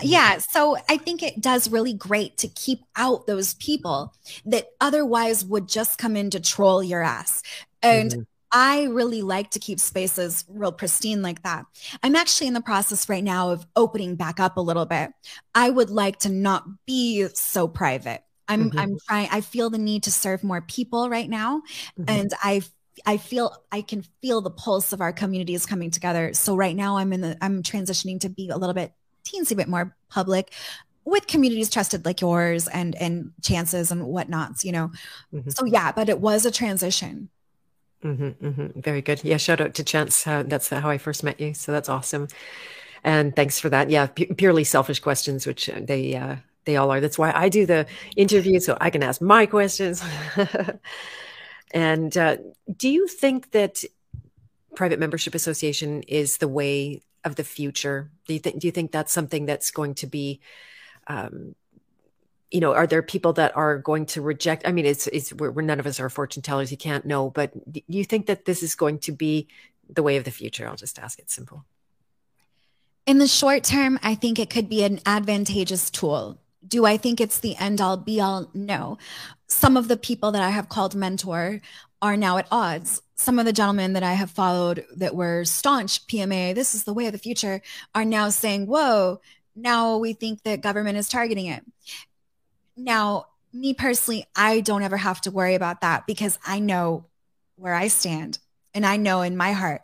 yeah. 0.00 0.38
So 0.38 0.76
I 0.88 0.96
think 0.96 1.22
it 1.22 1.40
does 1.40 1.70
really 1.70 1.92
great 1.92 2.38
to 2.38 2.48
keep 2.48 2.80
out 2.96 3.26
those 3.26 3.54
people 3.54 4.14
that 4.46 4.68
otherwise 4.80 5.44
would 5.44 5.68
just 5.68 5.98
come 5.98 6.16
in 6.16 6.30
to 6.30 6.40
troll 6.40 6.82
your 6.82 7.02
ass. 7.02 7.42
And 7.82 8.10
mm-hmm. 8.10 8.22
I 8.50 8.84
really 8.84 9.22
like 9.22 9.50
to 9.50 9.58
keep 9.58 9.78
spaces 9.80 10.44
real 10.48 10.72
pristine 10.72 11.22
like 11.22 11.42
that. 11.42 11.66
I'm 12.02 12.16
actually 12.16 12.46
in 12.46 12.54
the 12.54 12.60
process 12.60 13.08
right 13.08 13.24
now 13.24 13.50
of 13.50 13.66
opening 13.76 14.16
back 14.16 14.40
up 14.40 14.56
a 14.56 14.60
little 14.60 14.86
bit. 14.86 15.10
I 15.54 15.68
would 15.70 15.90
like 15.90 16.20
to 16.20 16.28
not 16.28 16.64
be 16.86 17.28
so 17.34 17.68
private. 17.68 18.22
I'm 18.48 18.70
mm-hmm. 18.70 18.78
I'm 18.78 18.98
trying 19.06 19.28
I 19.30 19.40
feel 19.42 19.70
the 19.70 19.78
need 19.78 20.04
to 20.04 20.12
serve 20.12 20.42
more 20.42 20.62
people 20.62 21.10
right 21.10 21.28
now 21.28 21.62
mm-hmm. 21.98 22.04
and 22.08 22.32
I 22.42 22.62
I 23.06 23.18
feel 23.18 23.54
I 23.70 23.82
can 23.82 24.02
feel 24.22 24.40
the 24.40 24.50
pulse 24.50 24.92
of 24.92 25.00
our 25.00 25.12
communities 25.12 25.66
coming 25.66 25.90
together. 25.90 26.32
So 26.34 26.56
right 26.56 26.74
now 26.74 26.96
I'm 26.96 27.12
in 27.12 27.20
the 27.20 27.38
I'm 27.40 27.62
transitioning 27.62 28.20
to 28.20 28.28
be 28.28 28.48
a 28.48 28.56
little 28.56 28.74
bit 28.74 28.92
teensy 29.24 29.56
bit 29.56 29.68
more 29.68 29.94
public 30.08 30.52
with 31.04 31.26
communities 31.26 31.70
trusted 31.70 32.04
like 32.04 32.20
yours 32.20 32.68
and 32.68 32.94
and 32.96 33.32
chances 33.42 33.90
and 33.90 34.02
whatnots, 34.06 34.64
you 34.64 34.72
know. 34.72 34.90
Mm-hmm. 35.32 35.50
So 35.50 35.64
yeah, 35.64 35.92
but 35.92 36.08
it 36.08 36.20
was 36.20 36.46
a 36.46 36.50
transition. 36.50 37.28
Mm-hmm, 38.04 38.46
mm-hmm. 38.46 38.80
Very 38.80 39.02
good. 39.02 39.24
Yeah, 39.24 39.38
shout 39.38 39.60
out 39.60 39.74
to 39.74 39.84
Chance. 39.84 40.26
Uh, 40.26 40.44
that's 40.44 40.68
how 40.68 40.88
I 40.88 40.98
first 40.98 41.24
met 41.24 41.40
you. 41.40 41.54
So 41.54 41.72
that's 41.72 41.88
awesome. 41.88 42.28
And 43.02 43.34
thanks 43.34 43.58
for 43.58 43.68
that. 43.68 43.90
Yeah, 43.90 44.06
purely 44.06 44.64
selfish 44.64 45.00
questions, 45.00 45.46
which 45.46 45.68
uh, 45.68 45.80
they 45.80 46.14
uh, 46.14 46.36
they 46.64 46.76
all 46.76 46.90
are. 46.92 47.00
That's 47.00 47.18
why 47.18 47.32
I 47.34 47.48
do 47.48 47.66
the 47.66 47.86
interview 48.16 48.60
so 48.60 48.76
I 48.80 48.90
can 48.90 49.02
ask 49.02 49.20
my 49.20 49.46
questions. 49.46 50.02
and 51.72 52.16
uh, 52.16 52.36
do 52.76 52.88
you 52.88 53.06
think 53.06 53.52
that 53.52 53.84
private 54.74 54.98
membership 54.98 55.34
association 55.34 56.02
is 56.02 56.38
the 56.38 56.48
way 56.48 57.02
of 57.24 57.36
the 57.36 57.44
future? 57.44 58.10
Do 58.26 58.34
you 58.34 58.40
think? 58.40 58.60
Do 58.60 58.66
you 58.66 58.72
think 58.72 58.92
that's 58.92 59.12
something 59.12 59.46
that's 59.46 59.70
going 59.70 59.94
to 59.96 60.06
be? 60.06 60.40
Um, 61.06 61.54
you 62.50 62.60
know, 62.60 62.72
are 62.74 62.86
there 62.86 63.02
people 63.02 63.34
that 63.34 63.56
are 63.56 63.78
going 63.78 64.06
to 64.06 64.22
reject? 64.22 64.66
I 64.66 64.72
mean, 64.72 64.86
it's 64.86 65.06
it's 65.08 65.32
we're, 65.32 65.50
we're 65.50 65.62
none 65.62 65.80
of 65.80 65.86
us 65.86 66.00
are 66.00 66.08
fortune 66.08 66.42
tellers. 66.42 66.70
You 66.70 66.78
can't 66.78 67.04
know, 67.04 67.30
but 67.30 67.52
do 67.70 67.82
you 67.86 68.04
think 68.04 68.26
that 68.26 68.44
this 68.44 68.62
is 68.62 68.74
going 68.74 69.00
to 69.00 69.12
be 69.12 69.48
the 69.88 70.02
way 70.02 70.16
of 70.16 70.24
the 70.24 70.30
future? 70.30 70.66
I'll 70.66 70.76
just 70.76 70.98
ask 70.98 71.18
it 71.18 71.30
simple. 71.30 71.64
In 73.06 73.18
the 73.18 73.26
short 73.26 73.64
term, 73.64 73.98
I 74.02 74.14
think 74.14 74.38
it 74.38 74.50
could 74.50 74.68
be 74.68 74.84
an 74.84 75.00
advantageous 75.06 75.90
tool 75.90 76.38
do 76.66 76.84
I 76.84 76.96
think 76.96 77.20
it's 77.20 77.38
the 77.38 77.56
end 77.56 77.80
all 77.80 77.96
be 77.96 78.20
all? 78.20 78.50
No. 78.54 78.98
Some 79.46 79.76
of 79.76 79.88
the 79.88 79.96
people 79.96 80.32
that 80.32 80.42
I 80.42 80.50
have 80.50 80.68
called 80.68 80.94
mentor 80.94 81.60
are 82.02 82.16
now 82.16 82.38
at 82.38 82.48
odds. 82.50 83.02
Some 83.16 83.38
of 83.38 83.44
the 83.44 83.52
gentlemen 83.52 83.94
that 83.94 84.02
I 84.02 84.12
have 84.12 84.30
followed 84.30 84.84
that 84.96 85.14
were 85.14 85.44
staunch 85.44 86.06
PMA, 86.06 86.54
this 86.54 86.74
is 86.74 86.84
the 86.84 86.94
way 86.94 87.06
of 87.06 87.12
the 87.12 87.18
future, 87.18 87.60
are 87.94 88.04
now 88.04 88.28
saying, 88.28 88.66
whoa, 88.66 89.20
now 89.56 89.96
we 89.96 90.12
think 90.12 90.42
that 90.42 90.60
government 90.60 90.98
is 90.98 91.08
targeting 91.08 91.46
it. 91.46 91.64
Now, 92.78 93.26
me 93.52 93.74
personally, 93.74 94.24
I 94.36 94.60
don't 94.60 94.82
ever 94.82 94.96
have 94.96 95.20
to 95.22 95.30
worry 95.30 95.56
about 95.56 95.80
that 95.80 96.06
because 96.06 96.38
I 96.46 96.60
know 96.60 97.06
where 97.56 97.74
I 97.74 97.88
stand 97.88 98.38
and 98.72 98.86
I 98.86 98.96
know 98.96 99.22
in 99.22 99.36
my 99.36 99.52
heart. 99.52 99.82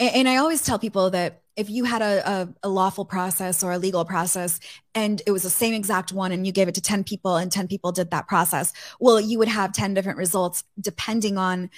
And, 0.00 0.14
and 0.14 0.28
I 0.28 0.36
always 0.36 0.62
tell 0.62 0.78
people 0.78 1.10
that 1.10 1.42
if 1.56 1.70
you 1.70 1.84
had 1.84 2.02
a, 2.02 2.30
a, 2.30 2.48
a, 2.64 2.68
lawful 2.68 3.04
process 3.04 3.62
or 3.62 3.72
a 3.72 3.78
legal 3.78 4.04
process 4.04 4.60
and 4.94 5.20
it 5.26 5.32
was 5.32 5.42
the 5.42 5.50
same 5.50 5.74
exact 5.74 6.12
one 6.12 6.30
and 6.32 6.46
you 6.46 6.52
gave 6.52 6.68
it 6.68 6.74
to 6.76 6.80
10 6.80 7.02
people 7.04 7.36
and 7.36 7.50
10 7.50 7.66
people 7.66 7.90
did 7.90 8.12
that 8.12 8.28
process 8.28 8.72
well 9.00 9.20
you 9.20 9.38
would 9.38 9.48
have 9.48 9.72
10 9.72 9.92
different 9.92 10.18
results 10.18 10.62
depending 10.80 11.36
on 11.36 11.68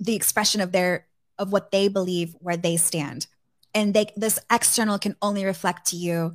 the 0.00 0.16
expression 0.16 0.60
of 0.60 0.72
their 0.72 1.06
of 1.38 1.52
what 1.52 1.70
they 1.70 1.86
believe 1.86 2.34
where 2.40 2.56
they 2.56 2.76
stand 2.76 3.28
and 3.74 3.94
they 3.94 4.06
this 4.16 4.40
external 4.50 4.98
can 4.98 5.14
only 5.22 5.44
reflect 5.44 5.86
to 5.86 5.96
you 5.96 6.34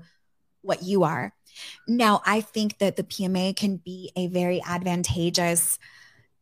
what 0.61 0.81
you 0.81 1.03
are 1.03 1.33
now 1.87 2.21
i 2.25 2.41
think 2.41 2.77
that 2.77 2.95
the 2.95 3.03
pma 3.03 3.55
can 3.55 3.77
be 3.77 4.11
a 4.15 4.27
very 4.27 4.61
advantageous 4.65 5.79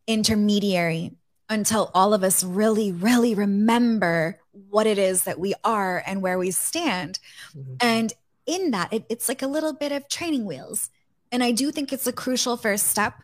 intermediary 0.08 1.12
until 1.52 1.92
all 1.94 2.14
of 2.14 2.24
us 2.24 2.46
really, 2.46 2.94
really 2.94 3.36
remember 3.36 4.40
what 4.70 4.88
it 4.88 4.98
is 4.98 5.26
that 5.26 5.38
we 5.38 5.54
are 5.66 6.02
and 6.08 6.22
where 6.22 6.40
we 6.40 6.50
stand. 6.50 7.20
Mm-hmm. 7.56 7.74
And 7.82 8.14
in 8.46 8.72
that, 8.72 8.92
it, 8.94 9.04
it's 9.10 9.28
like 9.28 9.42
a 9.42 9.48
little 9.48 9.74
bit 9.74 9.92
of 9.92 10.08
training 10.08 10.46
wheels. 10.46 10.90
And 11.30 11.44
I 11.44 11.52
do 11.52 11.70
think 11.72 11.92
it's 11.92 12.08
a 12.08 12.14
crucial 12.14 12.56
first 12.56 12.88
step. 12.88 13.16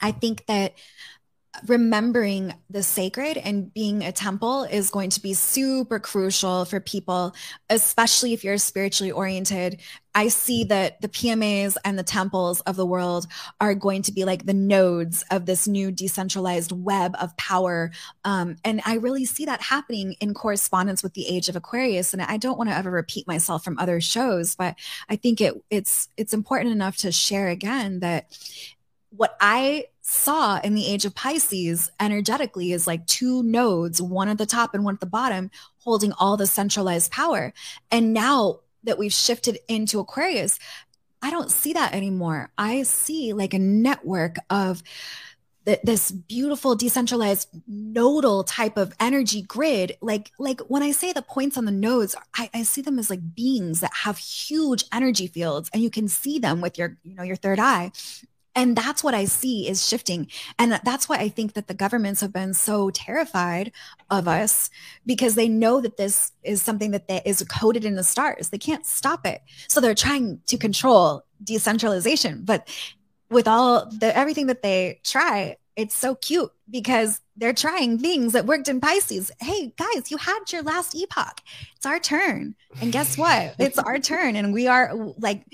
I 0.00 0.12
think 0.12 0.46
that 0.46 0.74
remembering 1.66 2.54
the 2.70 2.82
sacred 2.82 3.36
and 3.36 3.72
being 3.74 4.02
a 4.02 4.10
temple 4.10 4.64
is 4.64 4.90
going 4.90 5.10
to 5.10 5.20
be 5.20 5.34
super 5.34 5.98
crucial 5.98 6.64
for 6.64 6.80
people, 6.80 7.34
especially 7.68 8.32
if 8.32 8.42
you're 8.42 8.56
spiritually 8.56 9.12
oriented. 9.12 9.80
I 10.14 10.28
see 10.28 10.64
that 10.64 11.00
the 11.02 11.08
PMAs 11.08 11.76
and 11.84 11.98
the 11.98 12.02
temples 12.02 12.60
of 12.62 12.76
the 12.76 12.86
world 12.86 13.26
are 13.60 13.74
going 13.74 14.02
to 14.02 14.12
be 14.12 14.24
like 14.24 14.46
the 14.46 14.54
nodes 14.54 15.24
of 15.30 15.44
this 15.44 15.68
new 15.68 15.92
decentralized 15.92 16.72
web 16.72 17.14
of 17.20 17.36
power. 17.36 17.92
Um, 18.24 18.56
and 18.64 18.80
I 18.86 18.94
really 18.94 19.26
see 19.26 19.44
that 19.44 19.60
happening 19.60 20.14
in 20.20 20.34
correspondence 20.34 21.02
with 21.02 21.14
the 21.14 21.28
age 21.28 21.48
of 21.48 21.56
Aquarius. 21.56 22.14
And 22.14 22.22
I 22.22 22.38
don't 22.38 22.58
want 22.58 22.70
to 22.70 22.76
ever 22.76 22.90
repeat 22.90 23.26
myself 23.26 23.62
from 23.62 23.78
other 23.78 24.00
shows, 24.00 24.54
but 24.54 24.74
I 25.08 25.16
think 25.16 25.40
it, 25.40 25.54
it's, 25.70 26.08
it's 26.16 26.34
important 26.34 26.72
enough 26.72 26.96
to 26.98 27.12
share 27.12 27.48
again 27.48 28.00
that 28.00 28.26
what 29.10 29.36
I 29.40 29.86
saw 30.12 30.60
in 30.60 30.74
the 30.74 30.86
age 30.86 31.04
of 31.04 31.14
Pisces 31.14 31.90
energetically 31.98 32.72
is 32.72 32.86
like 32.86 33.06
two 33.06 33.42
nodes, 33.42 34.00
one 34.00 34.28
at 34.28 34.38
the 34.38 34.46
top 34.46 34.74
and 34.74 34.84
one 34.84 34.94
at 34.94 35.00
the 35.00 35.06
bottom, 35.06 35.50
holding 35.78 36.12
all 36.12 36.36
the 36.36 36.46
centralized 36.46 37.10
power. 37.10 37.52
And 37.90 38.12
now 38.12 38.60
that 38.84 38.98
we've 38.98 39.12
shifted 39.12 39.58
into 39.68 40.00
Aquarius, 40.00 40.58
I 41.22 41.30
don't 41.30 41.50
see 41.50 41.72
that 41.72 41.94
anymore. 41.94 42.50
I 42.58 42.82
see 42.82 43.32
like 43.32 43.54
a 43.54 43.58
network 43.58 44.36
of 44.50 44.82
th- 45.64 45.80
this 45.82 46.10
beautiful 46.10 46.74
decentralized 46.74 47.48
nodal 47.66 48.44
type 48.44 48.76
of 48.76 48.92
energy 49.00 49.40
grid. 49.40 49.96
Like, 50.02 50.30
like 50.38 50.60
when 50.62 50.82
I 50.82 50.90
say 50.90 51.12
the 51.12 51.22
points 51.22 51.56
on 51.56 51.64
the 51.64 51.72
nodes, 51.72 52.14
I, 52.36 52.50
I 52.52 52.62
see 52.64 52.82
them 52.82 52.98
as 52.98 53.08
like 53.08 53.34
beings 53.34 53.80
that 53.80 53.92
have 54.02 54.18
huge 54.18 54.84
energy 54.92 55.26
fields 55.26 55.70
and 55.72 55.82
you 55.82 55.90
can 55.90 56.08
see 56.08 56.38
them 56.38 56.60
with 56.60 56.76
your, 56.76 56.98
you 57.02 57.14
know, 57.14 57.22
your 57.22 57.36
third 57.36 57.58
eye 57.58 57.92
and 58.54 58.76
that's 58.76 59.02
what 59.02 59.14
I 59.14 59.24
see 59.24 59.68
is 59.68 59.86
shifting. 59.86 60.28
And 60.58 60.80
that's 60.84 61.08
why 61.08 61.16
I 61.16 61.28
think 61.28 61.54
that 61.54 61.68
the 61.68 61.74
governments 61.74 62.20
have 62.20 62.32
been 62.32 62.54
so 62.54 62.90
terrified 62.90 63.72
of 64.10 64.28
us 64.28 64.70
because 65.06 65.34
they 65.34 65.48
know 65.48 65.80
that 65.80 65.96
this 65.96 66.32
is 66.42 66.60
something 66.60 66.90
that 66.90 67.08
they, 67.08 67.22
is 67.24 67.42
coded 67.48 67.84
in 67.84 67.94
the 67.94 68.04
stars. 68.04 68.50
They 68.50 68.58
can't 68.58 68.84
stop 68.84 69.26
it. 69.26 69.40
So 69.68 69.80
they're 69.80 69.94
trying 69.94 70.40
to 70.46 70.58
control 70.58 71.24
decentralization. 71.42 72.42
But 72.44 72.68
with 73.30 73.48
all 73.48 73.86
the 73.86 74.16
everything 74.16 74.48
that 74.48 74.62
they 74.62 75.00
try, 75.02 75.56
it's 75.74 75.94
so 75.94 76.14
cute 76.16 76.50
because 76.70 77.20
they're 77.36 77.54
trying 77.54 77.98
things 77.98 78.34
that 78.34 78.44
worked 78.44 78.68
in 78.68 78.80
Pisces. 78.80 79.30
Hey, 79.40 79.72
guys, 79.78 80.10
you 80.10 80.18
had 80.18 80.40
your 80.52 80.62
last 80.62 80.94
epoch. 80.94 81.40
It's 81.76 81.86
our 81.86 81.98
turn. 81.98 82.54
And 82.80 82.92
guess 82.92 83.16
what? 83.16 83.54
It's 83.58 83.78
our 83.78 83.98
turn. 83.98 84.36
And 84.36 84.52
we 84.52 84.66
are 84.66 84.94
like, 85.18 85.44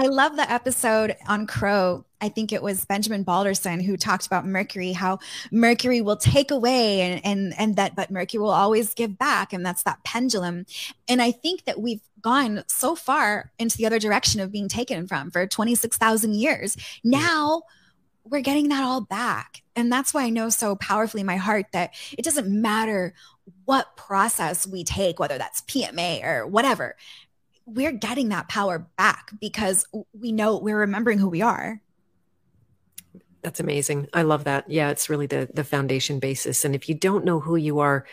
I 0.00 0.06
love 0.06 0.36
the 0.36 0.50
episode 0.50 1.16
on 1.26 1.46
Crow. 1.48 2.04
I 2.20 2.28
think 2.28 2.52
it 2.52 2.62
was 2.62 2.84
Benjamin 2.84 3.22
Balderson 3.22 3.80
who 3.80 3.96
talked 3.96 4.26
about 4.26 4.46
Mercury, 4.46 4.92
how 4.92 5.18
Mercury 5.50 6.00
will 6.00 6.16
take 6.16 6.50
away 6.50 7.00
and, 7.00 7.24
and, 7.24 7.54
and 7.58 7.76
that, 7.76 7.94
but 7.94 8.10
Mercury 8.10 8.40
will 8.40 8.50
always 8.50 8.94
give 8.94 9.18
back. 9.18 9.52
And 9.52 9.64
that's 9.64 9.84
that 9.84 10.02
pendulum. 10.04 10.66
And 11.08 11.22
I 11.22 11.30
think 11.30 11.64
that 11.64 11.80
we've 11.80 12.02
gone 12.20 12.64
so 12.66 12.94
far 12.94 13.52
into 13.58 13.76
the 13.76 13.86
other 13.86 13.98
direction 13.98 14.40
of 14.40 14.52
being 14.52 14.68
taken 14.68 15.06
from 15.06 15.30
for 15.30 15.46
26,000 15.46 16.34
years. 16.34 16.76
Now, 17.04 17.62
we're 18.24 18.40
getting 18.40 18.68
that 18.68 18.82
all 18.82 19.00
back. 19.00 19.62
And 19.76 19.90
that's 19.90 20.12
why 20.12 20.24
I 20.24 20.30
know 20.30 20.48
so 20.48 20.76
powerfully 20.76 21.20
in 21.20 21.26
my 21.26 21.36
heart 21.36 21.66
that 21.72 21.94
it 22.16 22.24
doesn't 22.24 22.48
matter 22.48 23.14
what 23.64 23.96
process 23.96 24.66
we 24.66 24.84
take, 24.84 25.18
whether 25.18 25.38
that's 25.38 25.62
PMA 25.62 26.24
or 26.24 26.46
whatever, 26.46 26.96
we're 27.64 27.92
getting 27.92 28.30
that 28.30 28.48
power 28.48 28.78
back 28.96 29.30
because 29.40 29.86
we 30.12 30.32
know 30.32 30.58
we're 30.58 30.78
remembering 30.78 31.18
who 31.18 31.28
we 31.28 31.42
are. 31.42 31.80
That's 33.42 33.60
amazing. 33.60 34.08
I 34.12 34.22
love 34.22 34.44
that. 34.44 34.68
Yeah, 34.68 34.90
it's 34.90 35.08
really 35.08 35.26
the 35.26 35.48
the 35.52 35.62
foundation 35.62 36.18
basis. 36.18 36.64
And 36.64 36.74
if 36.74 36.88
you 36.88 36.94
don't 36.94 37.24
know 37.24 37.38
who 37.38 37.54
you 37.54 37.78
are, 37.78 38.04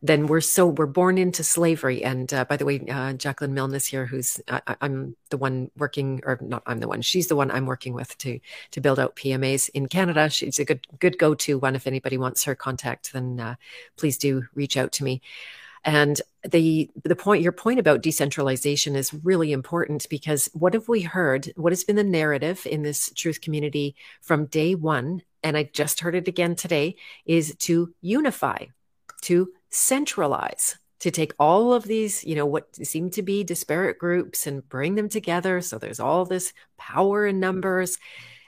then 0.00 0.26
we're 0.26 0.40
so 0.40 0.66
we're 0.66 0.86
born 0.86 1.18
into 1.18 1.44
slavery. 1.44 2.02
And 2.02 2.32
uh, 2.32 2.46
by 2.46 2.56
the 2.56 2.64
way, 2.64 2.80
uh, 2.88 3.12
Jacqueline 3.12 3.52
Milne 3.52 3.74
is 3.74 3.86
here, 3.86 4.06
who's 4.06 4.40
I, 4.48 4.76
am 4.80 5.16
the 5.28 5.36
one 5.36 5.70
working, 5.76 6.22
or 6.24 6.38
not, 6.40 6.62
I'm 6.66 6.80
the 6.80 6.88
one. 6.88 7.02
She's 7.02 7.28
the 7.28 7.36
one 7.36 7.50
I'm 7.50 7.66
working 7.66 7.92
with 7.92 8.16
to 8.18 8.40
to 8.70 8.80
build 8.80 8.98
out 8.98 9.16
PMAs 9.16 9.68
in 9.74 9.86
Canada. 9.86 10.30
She's 10.30 10.58
a 10.58 10.64
good 10.64 10.86
good 10.98 11.18
go 11.18 11.34
to 11.34 11.58
one. 11.58 11.76
If 11.76 11.86
anybody 11.86 12.16
wants 12.16 12.44
her 12.44 12.54
contact, 12.54 13.12
then 13.12 13.38
uh, 13.38 13.54
please 13.98 14.16
do 14.16 14.44
reach 14.54 14.78
out 14.78 14.92
to 14.92 15.04
me. 15.04 15.20
And 15.84 16.20
the 16.46 16.90
the 17.04 17.16
point 17.16 17.42
your 17.42 17.52
point 17.52 17.80
about 17.80 18.02
decentralization 18.02 18.96
is 18.96 19.14
really 19.14 19.52
important 19.52 20.06
because 20.10 20.50
what 20.52 20.74
have 20.74 20.88
we 20.88 21.02
heard? 21.02 21.52
What 21.56 21.72
has 21.72 21.84
been 21.84 21.96
the 21.96 22.04
narrative 22.04 22.66
in 22.66 22.82
this 22.82 23.12
truth 23.14 23.40
community 23.40 23.96
from 24.20 24.46
day 24.46 24.74
one? 24.74 25.22
And 25.42 25.56
I 25.56 25.70
just 25.72 26.00
heard 26.00 26.14
it 26.14 26.28
again 26.28 26.54
today 26.54 26.96
is 27.24 27.54
to 27.60 27.94
unify, 28.02 28.66
to 29.22 29.52
centralize, 29.70 30.76
to 31.00 31.10
take 31.10 31.32
all 31.38 31.72
of 31.72 31.84
these, 31.84 32.24
you 32.24 32.34
know, 32.34 32.44
what 32.44 32.74
seem 32.76 33.08
to 33.10 33.22
be 33.22 33.42
disparate 33.42 33.98
groups 33.98 34.46
and 34.46 34.68
bring 34.68 34.96
them 34.96 35.08
together. 35.08 35.62
So 35.62 35.78
there's 35.78 36.00
all 36.00 36.26
this 36.26 36.52
power 36.76 37.26
in 37.26 37.40
numbers 37.40 37.96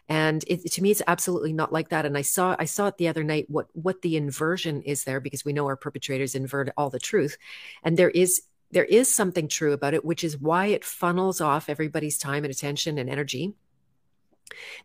and 0.08 0.44
it, 0.46 0.70
to 0.72 0.82
me 0.82 0.90
it's 0.90 1.02
absolutely 1.06 1.52
not 1.52 1.72
like 1.72 1.90
that. 1.90 2.06
And 2.06 2.16
i 2.16 2.22
saw 2.22 2.56
i 2.58 2.64
saw 2.64 2.88
it 2.88 2.96
the 2.96 3.08
other 3.08 3.24
night 3.24 3.46
what 3.48 3.68
what 3.72 4.02
the 4.02 4.16
inversion 4.16 4.82
is 4.82 5.04
there 5.04 5.20
because 5.20 5.44
we 5.44 5.52
know 5.52 5.66
our 5.66 5.76
perpetrators 5.76 6.34
invert 6.34 6.70
all 6.76 6.90
the 6.90 6.98
truth. 6.98 7.36
And 7.82 7.96
there 7.96 8.10
is 8.10 8.42
there 8.70 8.84
is 8.84 9.12
something 9.14 9.48
true 9.48 9.72
about 9.72 9.94
it 9.94 10.04
which 10.04 10.24
is 10.24 10.38
why 10.38 10.66
it 10.66 10.84
funnels 10.84 11.40
off 11.40 11.68
everybody's 11.68 12.18
time 12.18 12.44
and 12.44 12.52
attention 12.52 12.98
and 12.98 13.08
energy. 13.08 13.54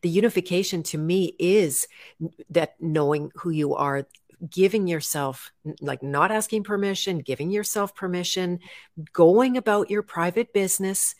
The 0.01 0.09
unification 0.09 0.83
to 0.83 0.97
me 0.97 1.35
is 1.39 1.87
that 2.49 2.75
knowing 2.79 3.31
who 3.35 3.49
you 3.49 3.75
are 3.75 4.07
giving 4.49 4.87
yourself 4.87 5.51
like 5.81 6.03
not 6.03 6.31
asking 6.31 6.63
permission 6.63 7.17
giving 7.19 7.49
yourself 7.49 7.95
permission 7.95 8.59
going 9.11 9.57
about 9.57 9.89
your 9.89 10.03
private 10.03 10.53
business 10.53 11.15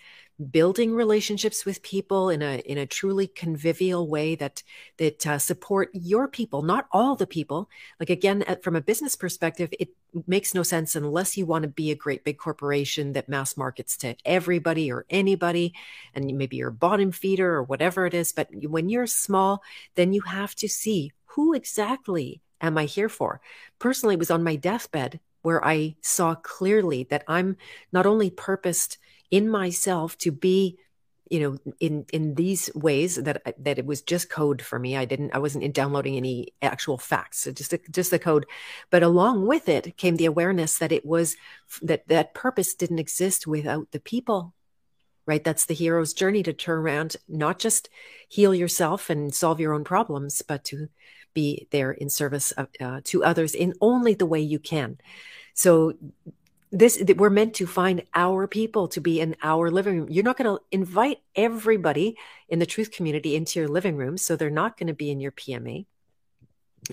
building 0.52 0.94
relationships 0.94 1.66
with 1.66 1.82
people 1.82 2.30
in 2.30 2.44
a 2.44 2.60
in 2.60 2.78
a 2.78 2.86
truly 2.86 3.26
convivial 3.26 4.08
way 4.08 4.36
that 4.36 4.62
that 4.98 5.26
uh, 5.26 5.40
support 5.40 5.90
your 5.94 6.28
people 6.28 6.62
not 6.62 6.88
all 6.92 7.16
the 7.16 7.26
people. 7.26 7.70
Like 8.00 8.12
again 8.12 8.46
from 8.62 8.76
a 8.76 8.82
business 8.82 9.16
perspective 9.16 9.74
it 9.80 9.90
makes 10.28 10.54
no 10.54 10.64
sense 10.64 10.96
unless 10.96 11.38
you 11.38 11.46
want 11.46 11.64
to 11.64 11.68
be 11.68 11.90
a 11.92 11.96
great 11.96 12.24
big 12.24 12.38
corporation 12.38 13.14
that 13.14 13.30
mass 13.30 13.58
markets 13.58 13.98
to 13.98 14.16
everybody 14.26 14.92
or 14.92 15.06
anybody 15.10 15.74
and 16.14 16.26
maybe 16.38 16.58
you're 16.58 16.70
a 16.70 16.74
bottom 16.74 17.12
feeder 17.12 17.56
or 17.56 17.64
whatever 17.64 18.06
it 18.06 18.14
is 18.14 18.32
but 18.32 18.48
when 18.64 18.90
you're 18.90 19.08
small 19.08 19.62
then 19.96 20.14
you 20.14 20.22
have 20.22 20.54
to 20.56 20.70
see 20.70 21.12
who 21.26 21.54
exactly 21.54 22.42
am 22.62 22.78
i 22.78 22.86
here 22.86 23.10
for? 23.10 23.42
Personally 23.80 24.16
it 24.16 24.20
was 24.20 24.32
on 24.32 24.44
my 24.44 24.56
deathbed 24.56 25.20
where 25.42 25.64
i 25.66 25.96
saw 26.02 26.36
clearly 26.36 27.04
that 27.06 27.24
i'm 27.28 27.58
not 27.92 28.06
only 28.06 28.30
purposed 28.30 28.98
in 29.32 29.50
myself 29.50 30.18
to 30.20 30.32
be 30.32 30.78
you 31.30 31.40
know 31.40 31.74
in 31.80 32.06
in 32.14 32.36
these 32.36 32.70
ways 32.74 33.16
that 33.16 33.42
that 33.58 33.78
it 33.78 33.86
was 33.86 34.02
just 34.02 34.30
code 34.30 34.62
for 34.62 34.80
me. 34.80 34.96
I 34.96 35.06
didn't 35.06 35.34
i 35.34 35.40
wasn't 35.40 35.74
downloading 35.74 36.16
any 36.16 36.54
actual 36.62 36.98
facts 36.98 37.40
so 37.40 37.52
just 37.52 37.74
just 37.92 38.12
the 38.12 38.20
code. 38.20 38.46
But 38.90 39.04
along 39.04 39.46
with 39.46 39.68
it 39.70 39.98
came 39.98 40.16
the 40.16 40.26
awareness 40.26 40.78
that 40.78 40.92
it 40.92 41.06
was 41.06 41.36
that 41.82 42.08
that 42.08 42.34
purpose 42.34 42.74
didn't 42.74 43.00
exist 43.00 43.48
without 43.48 43.92
the 43.92 44.00
people 44.00 44.54
right? 45.26 45.44
That's 45.44 45.66
the 45.66 45.74
hero's 45.74 46.14
journey 46.14 46.42
to 46.44 46.54
turn 46.54 46.80
around 46.80 47.18
not 47.28 47.60
just 47.60 47.90
heal 48.30 48.56
yourself 48.56 49.10
and 49.10 49.36
solve 49.36 49.60
your 49.60 49.74
own 49.74 49.84
problems 49.84 50.42
but 50.42 50.64
to 50.66 50.88
be 51.34 51.68
there 51.72 51.92
in 51.92 52.10
service 52.10 52.52
of, 52.54 52.70
uh, 52.80 53.02
to 53.04 53.24
others 53.24 53.54
in 53.54 53.74
only 53.82 54.14
the 54.16 54.26
way 54.26 54.40
you 54.40 54.58
can. 54.58 54.98
So 55.54 55.94
this 56.72 57.02
we're 57.16 57.30
meant 57.30 57.54
to 57.56 57.68
find 57.68 58.04
our 58.14 58.48
people 58.48 58.88
to 58.90 59.00
be 59.00 59.22
in 59.22 59.36
our 59.42 59.72
living 59.72 60.00
room. 60.00 60.10
You're 60.10 60.24
not 60.24 60.38
going 60.38 60.58
to 60.58 60.64
invite 60.72 61.20
everybody 61.36 62.18
in 62.50 62.60
the 62.60 62.66
truth 62.66 62.92
community 62.92 63.36
into 63.36 63.60
your 63.60 63.70
living 63.70 63.96
room 63.96 64.18
so 64.18 64.36
they're 64.36 64.50
not 64.50 64.78
going 64.78 64.88
to 64.88 64.94
be 64.94 65.10
in 65.10 65.20
your 65.20 65.32
pma 65.32 65.86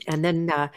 and 0.07 0.25
then 0.25 0.51
uh 0.51 0.69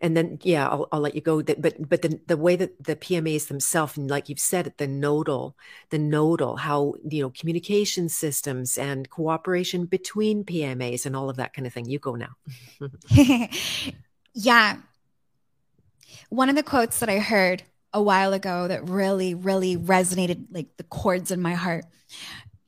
and 0.00 0.16
then 0.16 0.38
yeah 0.42 0.68
i'll, 0.68 0.88
I'll 0.92 1.00
let 1.00 1.14
you 1.14 1.20
go. 1.20 1.42
But 1.42 1.88
but 1.88 2.02
the, 2.02 2.20
the 2.26 2.36
way 2.36 2.56
that 2.56 2.82
the 2.82 2.96
pmas 2.96 3.46
themselves 3.46 3.96
and 3.96 4.10
like 4.10 4.28
you've 4.28 4.40
said 4.40 4.72
the 4.76 4.86
nodal 4.86 5.56
the 5.90 5.98
nodal 5.98 6.56
how 6.56 6.94
you 7.08 7.22
know 7.22 7.30
communication 7.30 8.08
systems 8.08 8.76
and 8.76 9.08
cooperation 9.08 9.86
between 9.86 10.44
pmas 10.44 11.06
and 11.06 11.16
all 11.16 11.30
of 11.30 11.36
that 11.36 11.52
kind 11.54 11.66
of 11.66 11.72
thing. 11.72 11.86
You 11.86 11.98
go 11.98 12.16
now. 12.16 12.36
Yeah. 14.38 14.76
One 16.28 16.50
of 16.50 16.56
the 16.56 16.62
quotes 16.62 16.98
that 16.98 17.08
i 17.08 17.18
heard 17.18 17.62
a 17.96 18.02
while 18.02 18.34
ago 18.34 18.68
that 18.68 18.90
really, 18.90 19.34
really 19.34 19.74
resonated 19.74 20.48
like 20.50 20.76
the 20.76 20.84
chords 20.84 21.30
in 21.30 21.40
my 21.40 21.54
heart. 21.54 21.86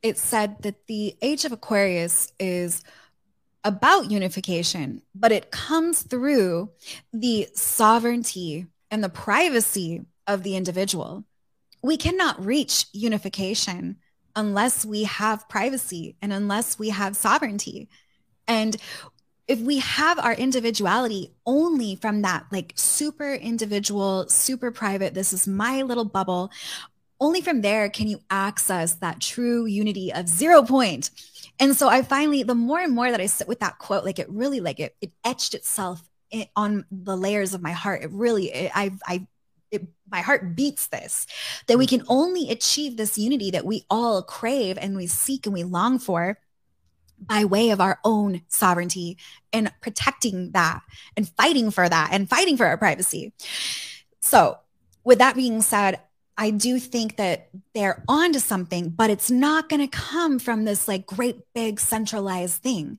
It 0.02 0.16
said 0.16 0.62
that 0.62 0.86
the 0.86 1.16
age 1.20 1.44
of 1.44 1.52
Aquarius 1.52 2.32
is 2.40 2.82
about 3.62 4.10
unification, 4.10 5.02
but 5.14 5.30
it 5.30 5.50
comes 5.50 6.00
through 6.00 6.70
the 7.12 7.46
sovereignty 7.52 8.68
and 8.90 9.04
the 9.04 9.10
privacy 9.10 10.00
of 10.26 10.44
the 10.44 10.56
individual. 10.56 11.24
We 11.82 11.98
cannot 11.98 12.42
reach 12.42 12.86
unification 12.94 13.96
unless 14.34 14.86
we 14.86 15.04
have 15.04 15.46
privacy 15.50 16.16
and 16.22 16.32
unless 16.32 16.78
we 16.78 16.88
have 16.88 17.16
sovereignty. 17.16 17.90
And 18.46 18.78
if 19.48 19.60
we 19.60 19.78
have 19.78 20.18
our 20.18 20.34
individuality 20.34 21.32
only 21.46 21.96
from 21.96 22.22
that 22.22 22.46
like 22.52 22.74
super 22.76 23.32
individual, 23.32 24.28
super 24.28 24.70
private, 24.70 25.14
this 25.14 25.32
is 25.32 25.48
my 25.48 25.82
little 25.82 26.04
bubble, 26.04 26.52
only 27.18 27.40
from 27.40 27.62
there 27.62 27.88
can 27.88 28.06
you 28.06 28.20
access 28.30 28.94
that 28.96 29.20
true 29.20 29.64
unity 29.64 30.12
of 30.12 30.28
zero 30.28 30.62
point. 30.62 31.10
And 31.58 31.74
so 31.74 31.88
I 31.88 32.02
finally, 32.02 32.42
the 32.42 32.54
more 32.54 32.78
and 32.78 32.94
more 32.94 33.10
that 33.10 33.20
I 33.20 33.26
sit 33.26 33.48
with 33.48 33.60
that 33.60 33.78
quote, 33.78 34.04
like 34.04 34.18
it 34.18 34.30
really, 34.30 34.60
like 34.60 34.78
it, 34.78 34.94
it 35.00 35.10
etched 35.24 35.54
itself 35.54 36.02
in, 36.30 36.46
on 36.54 36.84
the 36.92 37.16
layers 37.16 37.54
of 37.54 37.62
my 37.62 37.72
heart. 37.72 38.02
It 38.02 38.10
really, 38.12 38.52
it, 38.52 38.70
I, 38.74 38.92
I, 39.06 39.26
it, 39.70 39.88
my 40.10 40.20
heart 40.20 40.54
beats 40.56 40.88
this 40.88 41.26
that 41.66 41.78
we 41.78 41.86
can 41.86 42.02
only 42.08 42.50
achieve 42.50 42.96
this 42.96 43.18
unity 43.18 43.50
that 43.50 43.64
we 43.64 43.84
all 43.90 44.22
crave 44.22 44.78
and 44.78 44.96
we 44.96 45.06
seek 45.06 45.46
and 45.46 45.52
we 45.52 45.64
long 45.64 45.98
for 45.98 46.38
by 47.20 47.44
way 47.44 47.70
of 47.70 47.80
our 47.80 47.98
own 48.04 48.42
sovereignty 48.48 49.18
and 49.52 49.72
protecting 49.80 50.52
that 50.52 50.80
and 51.16 51.28
fighting 51.28 51.70
for 51.70 51.88
that 51.88 52.10
and 52.12 52.28
fighting 52.28 52.56
for 52.56 52.66
our 52.66 52.76
privacy. 52.76 53.32
So, 54.20 54.58
with 55.04 55.18
that 55.18 55.36
being 55.36 55.62
said, 55.62 56.00
I 56.36 56.50
do 56.50 56.78
think 56.78 57.16
that 57.16 57.48
they're 57.74 58.04
onto 58.06 58.38
something, 58.38 58.90
but 58.90 59.10
it's 59.10 59.30
not 59.30 59.68
going 59.68 59.80
to 59.80 59.88
come 59.88 60.38
from 60.38 60.64
this 60.64 60.86
like 60.86 61.04
great 61.04 61.40
big 61.52 61.80
centralized 61.80 62.62
thing 62.62 62.98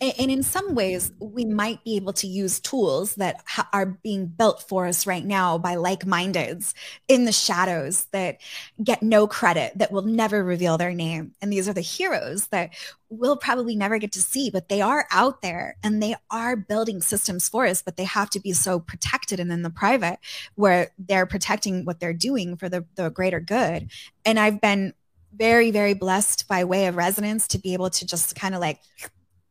and 0.00 0.30
in 0.30 0.42
some 0.42 0.74
ways 0.74 1.12
we 1.18 1.44
might 1.44 1.84
be 1.84 1.96
able 1.96 2.12
to 2.14 2.26
use 2.26 2.58
tools 2.58 3.14
that 3.16 3.42
ha- 3.46 3.68
are 3.72 3.86
being 3.86 4.26
built 4.26 4.62
for 4.68 4.86
us 4.86 5.06
right 5.06 5.24
now 5.24 5.58
by 5.58 5.74
like-mindeds 5.74 6.72
in 7.08 7.26
the 7.26 7.32
shadows 7.32 8.06
that 8.12 8.38
get 8.82 9.02
no 9.02 9.26
credit 9.26 9.76
that 9.76 9.92
will 9.92 10.02
never 10.02 10.42
reveal 10.42 10.78
their 10.78 10.92
name. 10.94 11.32
And 11.42 11.52
these 11.52 11.68
are 11.68 11.74
the 11.74 11.80
heroes 11.80 12.46
that 12.48 12.70
we'll 13.10 13.36
probably 13.36 13.76
never 13.76 13.98
get 13.98 14.12
to 14.12 14.22
see 14.22 14.50
but 14.50 14.68
they 14.68 14.80
are 14.80 15.06
out 15.10 15.42
there 15.42 15.76
and 15.82 16.02
they 16.02 16.14
are 16.30 16.56
building 16.56 17.02
systems 17.02 17.48
for 17.48 17.66
us 17.66 17.82
but 17.82 17.96
they 17.96 18.04
have 18.04 18.30
to 18.30 18.40
be 18.40 18.52
so 18.52 18.78
protected 18.78 19.40
and 19.40 19.52
in 19.52 19.62
the 19.62 19.70
private 19.70 20.18
where 20.54 20.92
they're 20.96 21.26
protecting 21.26 21.84
what 21.84 21.98
they're 21.98 22.12
doing 22.12 22.56
for 22.56 22.68
the, 22.68 22.84
the 22.94 23.10
greater 23.10 23.40
good. 23.40 23.90
And 24.24 24.38
i've 24.38 24.60
been 24.60 24.94
very 25.34 25.70
very 25.70 25.94
blessed 25.94 26.46
by 26.48 26.64
way 26.64 26.86
of 26.86 26.96
resonance 26.96 27.48
to 27.48 27.58
be 27.58 27.72
able 27.72 27.90
to 27.90 28.06
just 28.06 28.34
kind 28.36 28.54
of 28.54 28.60
like 28.60 28.80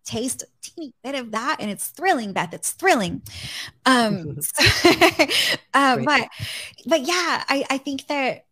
taste 0.09 0.43
a 0.43 0.47
teeny 0.61 0.93
bit 1.03 1.15
of 1.15 1.31
that 1.31 1.57
and 1.59 1.69
it's 1.69 1.87
thrilling 1.89 2.33
beth 2.33 2.53
it's 2.53 2.71
thrilling. 2.71 3.21
Um 3.85 4.39
uh, 5.73 5.97
but 6.03 6.29
but 6.85 7.01
yeah 7.01 7.43
I, 7.47 7.65
I 7.69 7.77
think 7.77 8.07
that 8.07 8.45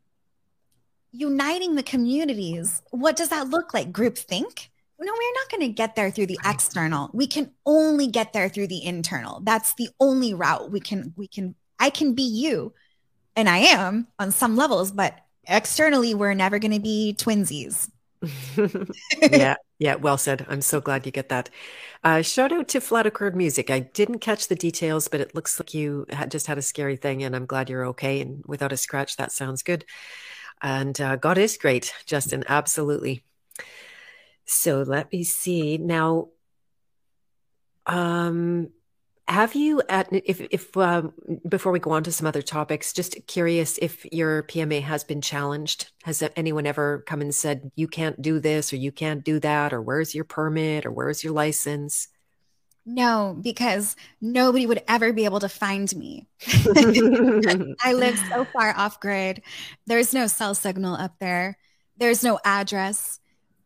uniting 1.12 1.76
the 1.76 1.84
communities 1.84 2.82
what 2.92 3.16
does 3.16 3.30
that 3.30 3.50
look 3.50 3.74
like? 3.74 3.92
Group 3.92 4.18
think 4.18 4.70
no 5.00 5.12
we're 5.12 5.34
not 5.36 5.52
going 5.52 5.62
to 5.62 5.74
get 5.74 5.96
there 5.96 6.10
through 6.10 6.26
the 6.26 6.40
external. 6.44 7.12
We 7.14 7.28
can 7.28 7.52
only 7.68 8.08
get 8.08 8.34
there 8.34 8.50
through 8.50 8.68
the 8.68 8.84
internal. 8.84 9.42
That's 9.42 9.76
the 9.76 9.90
only 10.00 10.34
route 10.34 10.72
we 10.72 10.80
can 10.80 11.14
we 11.16 11.28
can 11.28 11.56
i 11.80 11.90
can 11.90 12.14
be 12.14 12.24
you 12.24 12.74
and 13.36 13.50
i 13.50 13.58
am 13.58 14.08
on 14.20 14.32
some 14.32 14.56
levels 14.56 14.92
but 14.92 15.18
externally 15.48 16.14
we're 16.14 16.34
never 16.34 16.60
going 16.60 16.74
to 16.74 16.80
be 16.80 17.16
twinsies 17.18 17.90
yeah, 19.22 19.56
yeah, 19.80 19.96
well 19.96 20.18
said. 20.18 20.46
I'm 20.50 20.62
so 20.62 20.82
glad 20.82 21.06
you 21.06 21.12
get 21.12 21.30
that. 21.30 21.50
Uh, 22.04 22.22
shout 22.22 22.52
out 22.52 22.68
to 22.70 22.82
Flat 22.82 23.06
Accord 23.06 23.36
Music. 23.36 23.70
I 23.70 23.80
didn't 23.80 24.20
catch 24.20 24.48
the 24.48 24.56
details, 24.56 25.08
but 25.08 25.22
it 25.22 25.36
looks 25.36 25.60
like 25.60 25.74
you 25.74 26.06
just 26.30 26.48
had 26.48 26.58
a 26.58 26.62
scary 26.64 26.96
thing, 26.96 27.24
and 27.24 27.36
I'm 27.36 27.46
glad 27.46 27.70
you're 27.70 27.86
okay 27.88 28.22
and 28.22 28.44
without 28.46 28.72
a 28.72 28.78
scratch. 28.78 29.18
That 29.18 29.32
sounds 29.32 29.64
good. 29.64 29.86
And 30.62 31.00
uh, 31.00 31.18
God 31.18 31.38
is 31.38 31.58
great, 31.58 31.94
Justin. 32.06 32.44
Absolutely. 32.48 33.24
So 34.46 34.82
let 34.82 35.12
me 35.12 35.24
see 35.24 35.78
now. 35.78 36.30
Um, 37.86 38.70
have 39.28 39.56
you 39.56 39.82
at 39.90 40.08
if 40.12 40.40
if 40.52 40.76
um, 40.78 41.14
before 41.48 41.72
we 41.72 41.80
go 41.80 41.92
on 41.92 42.04
to 42.04 42.12
some 42.12 42.28
other 42.28 42.42
topics, 42.42 42.94
just 42.94 43.16
curious 43.28 43.78
if 43.82 44.06
your 44.06 44.44
PMA 44.44 44.82
has 44.82 45.04
been 45.04 45.22
challenged? 45.22 45.92
Has 46.04 46.24
anyone 46.36 46.66
ever 46.66 47.04
come 47.08 47.22
and 47.22 47.36
said 47.36 47.72
you 47.76 47.88
can't 47.88 48.22
do 48.22 48.40
this 48.40 48.72
or 48.72 48.78
you 48.78 48.92
can't 48.92 49.24
do 49.24 49.40
that 49.40 49.74
or 49.74 49.82
where's 49.82 50.16
your 50.16 50.24
permit 50.24 50.86
or 50.86 50.92
where's 50.92 51.24
your 51.24 51.34
license? 51.34 52.08
No, 52.86 53.38
because 53.42 53.98
nobody 54.22 54.66
would 54.66 54.82
ever 54.88 55.12
be 55.12 55.26
able 55.26 55.42
to 55.42 55.50
find 55.50 55.94
me. 55.94 56.26
I 57.84 57.94
live 57.94 58.18
so 58.30 58.46
far 58.46 58.74
off 58.78 59.02
grid. 59.02 59.42
There's 59.88 60.14
no 60.14 60.28
cell 60.28 60.56
signal 60.56 60.96
up 60.96 61.16
there. 61.20 61.58
There's 61.98 62.24
no 62.24 62.40
address 62.46 63.20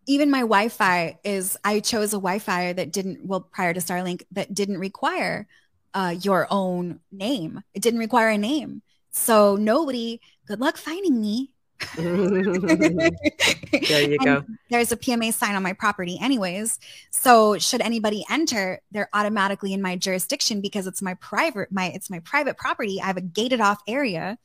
even 0.07 0.31
my 0.31 0.41
Wi-Fi 0.41 1.19
is 1.23 1.57
I 1.63 1.79
chose 1.79 2.13
a 2.13 2.17
Wi-Fi 2.17 2.73
that 2.73 2.91
didn't 2.91 3.25
well 3.25 3.41
prior 3.41 3.73
to 3.73 3.79
Starlink 3.79 4.23
that 4.31 4.53
didn't 4.53 4.79
require 4.79 5.47
uh, 5.93 6.15
your 6.21 6.47
own 6.49 6.99
name. 7.11 7.61
It 7.73 7.81
didn't 7.81 7.99
require 7.99 8.29
a 8.29 8.37
name. 8.37 8.81
So 9.11 9.55
nobody, 9.55 10.21
good 10.47 10.59
luck 10.59 10.77
finding 10.77 11.19
me. 11.19 11.51
there 11.95 12.39
you 14.09 14.17
go. 14.23 14.43
There's 14.69 14.91
a 14.91 14.97
PMA 14.97 15.33
sign 15.33 15.55
on 15.55 15.63
my 15.63 15.73
property 15.73 16.19
anyways. 16.21 16.79
So 17.09 17.57
should 17.57 17.81
anybody 17.81 18.23
enter, 18.29 18.79
they're 18.91 19.09
automatically 19.13 19.73
in 19.73 19.81
my 19.81 19.95
jurisdiction 19.95 20.61
because 20.61 20.87
it's 20.87 21.01
my 21.01 21.15
private 21.15 21.71
my 21.71 21.87
it's 21.87 22.09
my 22.09 22.19
private 22.19 22.57
property. 22.57 23.01
I 23.01 23.07
have 23.07 23.17
a 23.17 23.21
gated 23.21 23.61
off 23.61 23.81
area. 23.87 24.37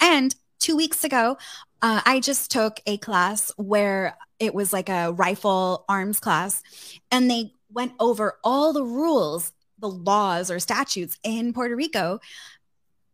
And 0.00 0.34
2 0.60 0.76
weeks 0.76 1.04
ago, 1.04 1.38
uh, 1.82 2.00
I 2.04 2.20
just 2.20 2.50
took 2.50 2.80
a 2.86 2.96
class 2.98 3.52
where 3.56 4.16
it 4.38 4.54
was 4.54 4.72
like 4.72 4.88
a 4.88 5.12
rifle 5.12 5.84
arms 5.88 6.20
class 6.20 6.62
and 7.10 7.30
they 7.30 7.52
went 7.72 7.92
over 7.98 8.38
all 8.42 8.72
the 8.72 8.84
rules 8.84 9.52
the 9.78 9.88
laws 9.88 10.50
or 10.50 10.58
statutes 10.58 11.18
in 11.22 11.52
Puerto 11.52 11.76
Rico 11.76 12.20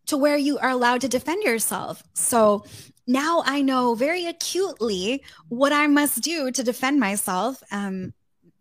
to 0.07 0.17
where 0.17 0.37
you 0.37 0.59
are 0.59 0.71
allowed 0.71 1.01
to 1.03 1.09
defend 1.09 1.43
yourself. 1.43 2.03
So 2.15 2.65
now 3.07 3.43
I 3.45 3.63
know 3.63 3.95
very 3.95 4.27
acutely 4.27 5.23
what 5.49 5.73
I 5.73 5.87
must 5.87 6.23
do 6.23 6.51
to 6.51 6.63
defend 6.63 7.01
myself. 7.01 7.63
Um, 7.71 8.13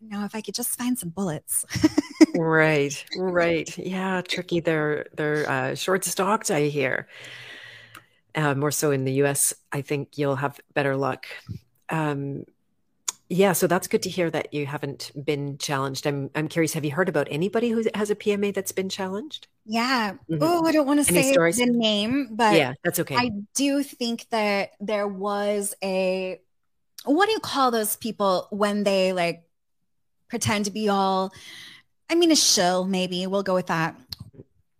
now, 0.01 0.26
if 0.26 0.36
I 0.36 0.41
could 0.41 0.55
just 0.55 0.78
find 0.78 0.99
some 0.99 1.09
bullets. 1.09 1.66
right, 2.36 3.05
right, 3.16 3.78
yeah, 3.78 4.22
tricky. 4.22 4.59
They're 4.59 5.07
they're 5.16 5.49
uh, 5.49 5.76
short 5.76 6.03
stocked. 6.03 6.51
I 6.51 6.64
hear. 6.64 7.07
Uh, 8.36 8.53
more 8.53 8.72
so 8.72 8.91
in 8.91 9.05
the 9.05 9.14
U.S., 9.14 9.53
I 9.72 9.82
think 9.82 10.18
you'll 10.18 10.36
have 10.36 10.59
better 10.74 10.97
luck. 10.97 11.28
Um, 11.89 12.43
yeah, 13.34 13.53
so 13.53 13.65
that's 13.65 13.88
good 13.88 14.03
to 14.03 14.09
hear 14.09 14.29
that 14.29 14.53
you 14.53 14.67
haven't 14.67 15.11
been 15.25 15.57
challenged. 15.57 16.05
I'm 16.05 16.29
I'm 16.36 16.47
curious. 16.47 16.73
Have 16.73 16.86
you 16.86 16.91
heard 16.91 17.09
about 17.09 17.27
anybody 17.31 17.69
who 17.69 17.84
has 17.95 18.11
a 18.11 18.15
PMA 18.15 18.53
that's 18.53 18.71
been 18.71 18.89
challenged? 18.89 19.47
Yeah. 19.65 20.13
Mm-hmm. 20.29 20.38
Oh, 20.39 20.67
I 20.67 20.71
don't 20.71 20.86
want 20.86 21.03
to 21.03 21.11
say 21.11 21.31
stories? 21.31 21.57
the 21.57 21.65
name, 21.65 22.29
but 22.31 22.55
yeah, 22.55 22.73
that's 22.84 22.99
okay. 22.99 23.15
I 23.15 23.31
do 23.55 23.81
think 23.81 24.29
that 24.29 24.73
there 24.79 25.07
was 25.07 25.73
a 25.84 26.39
what 27.05 27.25
do 27.25 27.31
you 27.31 27.39
call 27.39 27.71
those 27.71 27.95
people 27.95 28.47
when 28.51 28.84
they 28.84 29.13
like 29.13 29.43
pretend 30.29 30.65
to 30.65 30.71
be 30.71 30.89
all 30.89 31.34
I 32.11 32.13
mean 32.13 32.31
a 32.31 32.36
shill, 32.36 32.86
maybe. 32.86 33.25
We'll 33.25 33.41
go 33.41 33.55
with 33.55 33.67
that. 33.67 33.99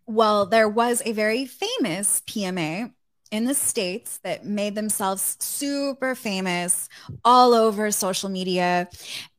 Well, 0.06 0.46
there 0.46 0.70
was 0.70 1.02
a 1.06 1.12
very 1.12 1.48
famous 1.48 2.22
PMA 2.28 2.92
in 3.34 3.46
the 3.46 3.56
States 3.56 4.20
that 4.20 4.46
made 4.46 4.76
themselves 4.76 5.38
super 5.40 6.14
famous 6.14 6.88
all 7.26 7.56
over 7.56 7.90
social 7.90 8.30
media. 8.30 8.88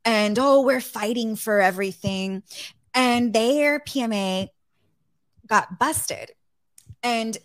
And 0.05 0.37
oh, 0.37 0.63
we're 0.63 0.81
fighting 0.81 1.37
for 1.37 1.61
everything. 1.61 2.43
And 2.93 3.33
their 3.33 3.79
PMA 3.79 4.49
got 5.47 5.79
busted. 5.79 6.33
And 7.05 7.39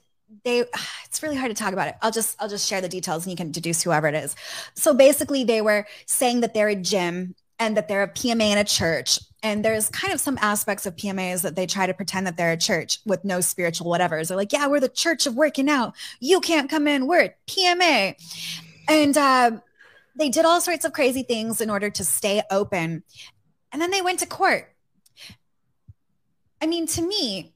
they 0.43 0.61
it's 1.05 1.21
really 1.21 1.35
hard 1.35 1.55
to 1.55 1.63
talk 1.63 1.71
about 1.71 1.87
it. 1.87 1.95
I'll 2.01 2.11
just 2.11 2.35
I'll 2.41 2.49
just 2.49 2.67
share 2.67 2.81
the 2.81 2.89
details 2.89 3.25
and 3.25 3.31
you 3.31 3.37
can 3.37 3.51
deduce 3.51 3.83
whoever 3.83 4.07
it 4.07 4.15
is. 4.15 4.35
So 4.73 4.95
basically 4.95 5.43
they 5.43 5.61
were 5.61 5.85
saying 6.07 6.41
that 6.41 6.55
they're 6.55 6.69
a 6.69 6.75
gym 6.75 7.35
and 7.59 7.75
that 7.75 7.87
they're 7.87 8.03
a 8.03 8.09
PMA 8.09 8.51
in 8.51 8.57
a 8.57 8.63
church. 8.63 9.19
And 9.43 9.63
there's 9.63 9.89
kind 9.89 10.13
of 10.13 10.19
some 10.19 10.37
aspects 10.41 10.85
of 10.85 10.95
PMAs 10.95 11.41
that 11.41 11.55
they 11.55 11.65
try 11.65 11.85
to 11.85 11.93
pretend 11.93 12.25
that 12.27 12.37
they're 12.37 12.53
a 12.53 12.57
church 12.57 12.99
with 13.05 13.23
no 13.23 13.41
spiritual 13.41 13.87
whatevers. 13.87 14.29
They're 14.29 14.37
like, 14.37 14.51
yeah, 14.51 14.67
we're 14.67 14.79
the 14.79 14.89
church 14.89 15.27
of 15.27 15.35
working 15.35 15.69
out. 15.69 15.93
You 16.19 16.39
can't 16.39 16.69
come 16.69 16.87
in. 16.87 17.07
We're 17.07 17.35
PMA. 17.47 18.15
And 18.89 19.17
uh, 19.17 19.51
they 20.15 20.29
did 20.29 20.45
all 20.45 20.61
sorts 20.61 20.85
of 20.85 20.93
crazy 20.93 21.23
things 21.23 21.61
in 21.61 21.69
order 21.69 21.89
to 21.89 22.03
stay 22.03 22.41
open. 22.49 23.03
And 23.71 23.81
then 23.81 23.91
they 23.91 24.01
went 24.01 24.19
to 24.19 24.25
court. 24.25 24.73
I 26.61 26.65
mean, 26.65 26.87
to 26.87 27.01
me, 27.01 27.53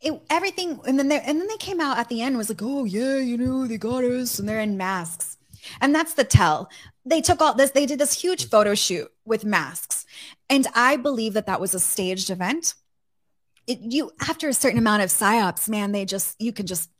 it, 0.00 0.20
everything, 0.30 0.80
and 0.86 0.98
then 0.98 1.08
they 1.08 1.20
and 1.20 1.40
then 1.40 1.46
they 1.46 1.56
came 1.56 1.80
out 1.80 1.98
at 1.98 2.08
the 2.08 2.22
end 2.22 2.36
was 2.36 2.48
like, 2.48 2.62
oh 2.62 2.84
yeah, 2.84 3.16
you 3.16 3.38
know, 3.38 3.66
they 3.66 3.78
got 3.78 4.04
us, 4.04 4.38
and 4.38 4.48
they're 4.48 4.60
in 4.60 4.76
masks. 4.76 5.36
And 5.80 5.94
that's 5.94 6.14
the 6.14 6.24
tell. 6.24 6.68
They 7.04 7.20
took 7.20 7.40
all 7.40 7.54
this, 7.54 7.70
they 7.70 7.86
did 7.86 7.98
this 8.00 8.20
huge 8.20 8.48
photo 8.48 8.74
shoot 8.74 9.10
with 9.26 9.44
masks. 9.44 10.06
And 10.48 10.66
I 10.74 10.96
believe 10.96 11.34
that 11.34 11.46
that 11.46 11.60
was 11.60 11.74
a 11.74 11.80
staged 11.80 12.30
event. 12.30 12.74
It, 13.66 13.80
you, 13.80 14.12
after 14.20 14.48
a 14.48 14.54
certain 14.54 14.78
amount 14.78 15.02
of 15.02 15.10
psyops, 15.10 15.68
man, 15.68 15.92
they 15.92 16.04
just, 16.04 16.40
you 16.40 16.52
can 16.52 16.66
just 16.66 16.90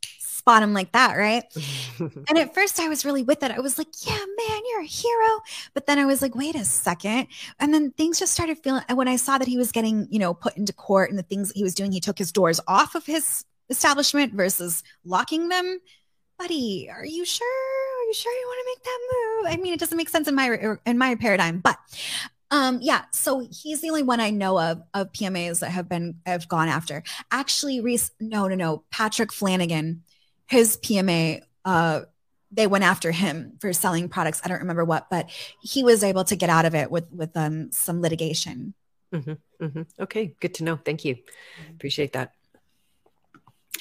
spot 0.47 0.61
them 0.61 0.73
like 0.73 0.93
that, 0.93 1.17
right? 1.17 1.45
and 1.99 2.39
at 2.39 2.55
first 2.55 2.79
I 2.79 2.89
was 2.89 3.05
really 3.05 3.25
with 3.25 3.43
it. 3.43 3.51
I 3.51 3.59
was 3.59 3.79
like, 3.79 3.89
yeah, 4.07 4.15
man, 4.15 4.61
you're 4.71 4.83
a 4.83 4.85
hero. 4.85 5.41
But 5.75 5.87
then 5.87 5.99
I 5.99 6.05
was 6.05 6.23
like, 6.23 6.37
wait 6.37 6.55
a 6.55 6.65
second. 6.65 7.27
And 7.59 7.75
then 7.75 7.91
things 7.91 8.21
just 8.21 8.33
started 8.33 8.59
feeling, 8.63 8.83
and 8.89 8.97
when 8.97 9.09
I 9.09 9.17
saw 9.17 9.39
that 9.39 9.49
he 9.49 9.59
was 9.59 9.73
getting, 9.73 10.07
you 10.09 10.21
know, 10.21 10.35
put 10.35 10.57
into 10.57 10.73
court 10.73 11.11
and 11.11 11.19
the 11.19 11.25
things 11.25 11.49
that 11.49 11.57
he 11.57 11.65
was 11.65 11.75
doing, 11.75 11.91
he 11.91 11.99
took 11.99 12.17
his 12.17 12.31
doors 12.31 12.61
off 12.69 12.95
of 12.95 13.05
his 13.07 13.45
establishment 13.71 14.35
versus 14.35 14.85
locking 15.05 15.49
them. 15.49 15.81
Buddy, 16.39 16.89
are 16.93 17.05
you 17.05 17.25
sure? 17.25 17.86
You 18.07 18.15
sure 18.15 18.33
you 18.33 18.47
want 18.47 18.61
to 18.61 18.71
make 18.71 18.85
that 18.85 19.01
move? 19.13 19.53
I 19.53 19.63
mean, 19.63 19.73
it 19.75 19.81
doesn't 19.81 19.97
make 19.97 20.09
sense 20.09 20.29
in 20.29 20.35
my 20.35 20.77
in 20.87 20.99
my 20.99 21.15
paradigm, 21.17 21.61
but 21.61 21.77
um, 22.51 22.79
yeah, 22.81 23.05
so 23.13 23.47
he's 23.51 23.81
the 23.81 23.89
only 23.89 24.03
one 24.03 24.21
I 24.21 24.31
know 24.31 24.59
of 24.59 24.83
of 24.95 25.13
PMAs 25.13 25.61
that 25.61 25.71
have 25.71 25.89
been 25.89 26.21
have 26.25 26.49
gone 26.49 26.69
after. 26.69 27.03
Actually, 27.31 27.81
Reese, 27.81 28.11
no, 28.21 28.47
no, 28.47 28.55
no, 28.55 28.85
Patrick 28.91 29.33
Flanagan, 29.33 30.05
his 30.47 30.77
PMA, 30.77 31.43
uh, 31.65 32.03
they 32.53 32.67
went 32.67 32.85
after 32.85 33.11
him 33.11 33.59
for 33.61 33.73
selling 33.73 34.09
products. 34.09 34.41
I 34.45 34.49
don't 34.49 34.61
remember 34.61 34.85
what, 34.85 35.11
but 35.11 35.29
he 35.61 35.83
was 35.83 36.05
able 36.05 36.25
to 36.25 36.37
get 36.37 36.49
out 36.49 36.65
of 36.65 36.75
it 36.75 36.91
with 36.91 37.11
with 37.13 37.37
um 37.37 37.73
some 37.73 38.01
litigation. 38.01 38.75
Mm-hmm, 39.13 39.65
mm-hmm. 39.65 39.83
Okay, 40.01 40.35
good 40.41 40.55
to 40.55 40.65
know. 40.65 40.77
Thank 40.77 41.05
you. 41.05 41.17
Appreciate 41.71 42.13
that. 42.13 42.33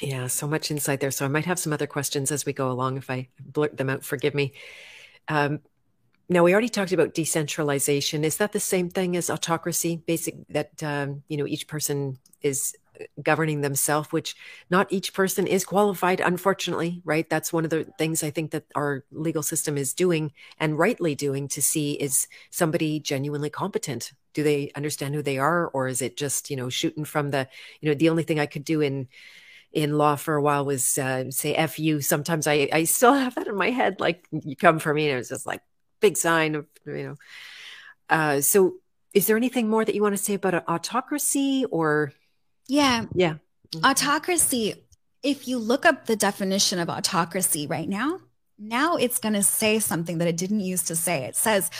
Yeah, 0.00 0.26
so 0.26 0.46
much 0.46 0.70
insight 0.70 1.00
there. 1.00 1.10
So 1.10 1.24
I 1.24 1.28
might 1.28 1.46
have 1.46 1.58
some 1.58 1.72
other 1.72 1.86
questions 1.86 2.30
as 2.30 2.44
we 2.44 2.52
go 2.52 2.70
along. 2.70 2.98
If 2.98 3.08
I 3.10 3.28
blurt 3.40 3.76
them 3.76 3.88
out, 3.88 4.04
forgive 4.04 4.34
me. 4.34 4.52
Um, 5.28 5.60
now 6.28 6.42
we 6.42 6.52
already 6.52 6.68
talked 6.68 6.92
about 6.92 7.14
decentralization. 7.14 8.24
Is 8.24 8.36
that 8.38 8.52
the 8.52 8.60
same 8.60 8.90
thing 8.90 9.16
as 9.16 9.30
autocracy? 9.30 10.02
Basic 10.06 10.34
that 10.48 10.82
um, 10.82 11.22
you 11.28 11.36
know 11.36 11.46
each 11.46 11.68
person 11.68 12.18
is 12.42 12.74
governing 13.22 13.60
themselves, 13.60 14.10
which 14.10 14.34
not 14.70 14.90
each 14.90 15.12
person 15.12 15.46
is 15.46 15.64
qualified, 15.64 16.20
unfortunately. 16.20 17.00
Right? 17.04 17.28
That's 17.30 17.52
one 17.52 17.64
of 17.64 17.70
the 17.70 17.84
things 17.96 18.22
I 18.22 18.30
think 18.30 18.50
that 18.50 18.64
our 18.74 19.04
legal 19.12 19.42
system 19.42 19.78
is 19.78 19.94
doing 19.94 20.32
and 20.58 20.78
rightly 20.78 21.14
doing 21.14 21.48
to 21.48 21.62
see 21.62 21.92
is 21.92 22.26
somebody 22.50 22.98
genuinely 23.00 23.50
competent. 23.50 24.12
Do 24.34 24.42
they 24.42 24.72
understand 24.74 25.14
who 25.14 25.22
they 25.22 25.38
are, 25.38 25.68
or 25.68 25.86
is 25.86 26.02
it 26.02 26.16
just 26.16 26.50
you 26.50 26.56
know 26.56 26.68
shooting 26.68 27.04
from 27.04 27.30
the 27.30 27.48
you 27.80 27.88
know 27.88 27.94
the 27.94 28.10
only 28.10 28.24
thing 28.24 28.40
I 28.40 28.46
could 28.46 28.64
do 28.64 28.80
in 28.80 29.08
in 29.76 29.98
law 29.98 30.16
for 30.16 30.34
a 30.34 30.42
while 30.42 30.64
was 30.64 30.96
uh, 30.96 31.30
say 31.30 31.54
"f 31.54 31.78
you." 31.78 32.00
Sometimes 32.00 32.46
I 32.46 32.68
I 32.72 32.84
still 32.84 33.12
have 33.12 33.34
that 33.34 33.46
in 33.46 33.56
my 33.56 33.70
head, 33.70 34.00
like 34.00 34.26
you 34.32 34.56
come 34.56 34.78
for 34.78 34.92
me, 34.92 35.04
and 35.04 35.14
it 35.14 35.18
was 35.18 35.28
just 35.28 35.46
like 35.46 35.60
big 36.00 36.16
sign 36.16 36.54
of 36.54 36.66
you 36.86 37.08
know. 37.08 37.16
Uh, 38.08 38.40
so 38.40 38.76
is 39.12 39.26
there 39.26 39.36
anything 39.36 39.68
more 39.68 39.84
that 39.84 39.94
you 39.94 40.02
want 40.02 40.16
to 40.16 40.22
say 40.22 40.34
about 40.34 40.66
autocracy 40.68 41.64
or? 41.70 42.12
Yeah. 42.68 43.06
Yeah. 43.14 43.34
Autocracy. 43.84 44.74
If 45.22 45.48
you 45.48 45.58
look 45.58 45.84
up 45.84 46.06
the 46.06 46.16
definition 46.16 46.78
of 46.78 46.88
autocracy 46.88 47.66
right 47.66 47.88
now, 47.88 48.20
now 48.58 48.96
it's 48.96 49.18
going 49.18 49.34
to 49.34 49.42
say 49.42 49.78
something 49.78 50.18
that 50.18 50.28
it 50.28 50.36
didn't 50.36 50.60
used 50.60 50.86
to 50.88 50.96
say. 50.96 51.24
It 51.24 51.36
says 51.36 51.70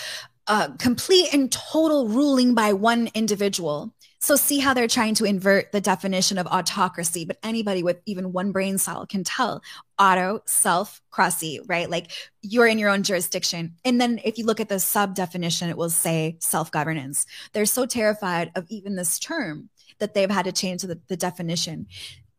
uh, 0.47 0.69
complete 0.79 1.33
and 1.33 1.51
total 1.51 2.09
ruling 2.09 2.55
by 2.55 2.73
one 2.73 3.09
individual. 3.15 3.95
So 4.27 4.35
see 4.35 4.59
how 4.59 4.75
they're 4.75 4.89
trying 4.89 5.15
to 5.15 5.25
invert 5.25 5.71
the 5.71 5.81
definition 5.81 6.37
of 6.37 6.49
autocracy, 6.49 7.25
but 7.25 7.39
anybody 7.45 7.85
with 7.85 8.01
even 8.07 8.33
one 8.33 8.51
brain 8.51 8.77
cell 8.77 9.07
can 9.07 9.23
tell 9.23 9.63
auto, 10.01 10.41
self, 10.47 11.01
cracy, 11.13 11.61
right? 11.69 11.89
Like 11.89 12.11
you're 12.43 12.67
in 12.67 12.81
your 12.81 12.91
own 12.91 13.05
jurisdiction. 13.05 13.77
And 13.85 14.01
then 14.01 14.19
if 14.25 14.37
you 14.37 14.45
look 14.45 14.59
at 14.59 14.69
the 14.69 14.81
sub 14.81 15.15
definition, 15.15 15.71
it 15.71 15.77
will 15.77 15.91
say 15.91 16.39
self 16.41 16.73
governance. 16.73 17.25
They're 17.53 17.67
so 17.67 17.87
terrified 17.87 18.51
of 18.57 18.67
even 18.69 18.97
this 18.97 19.21
term 19.21 19.69
that 20.01 20.15
they've 20.15 20.29
had 20.29 20.47
to 20.47 20.53
change 20.53 20.83
the, 20.83 20.99
the 21.07 21.17
definition. 21.17 21.87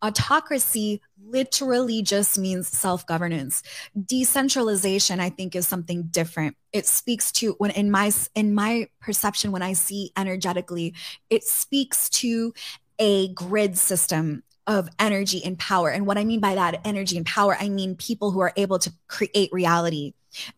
Autocracy 0.01 1.01
literally 1.23 2.01
just 2.01 2.37
means 2.37 2.67
self 2.67 3.05
governance. 3.07 3.63
Decentralization, 4.05 5.19
I 5.19 5.29
think, 5.29 5.55
is 5.55 5.67
something 5.67 6.03
different. 6.03 6.55
It 6.71 6.85
speaks 6.85 7.31
to 7.33 7.53
when 7.57 7.71
in 7.71 7.89
my 7.91 8.11
in 8.35 8.53
my 8.53 8.89
perception, 8.99 9.51
when 9.51 9.63
I 9.63 9.73
see 9.73 10.11
energetically, 10.17 10.93
it 11.29 11.43
speaks 11.43 12.09
to 12.09 12.53
a 12.99 13.33
grid 13.33 13.77
system 13.77 14.43
of 14.67 14.89
energy 14.99 15.41
and 15.43 15.57
power. 15.57 15.89
And 15.89 16.05
what 16.05 16.17
I 16.17 16.25
mean 16.25 16.41
by 16.41 16.55
that 16.55 16.81
energy 16.85 17.17
and 17.17 17.25
power, 17.25 17.55
I 17.57 17.69
mean 17.69 17.95
people 17.95 18.31
who 18.31 18.41
are 18.41 18.53
able 18.57 18.79
to 18.79 18.93
create 19.07 19.49
reality. 19.51 20.13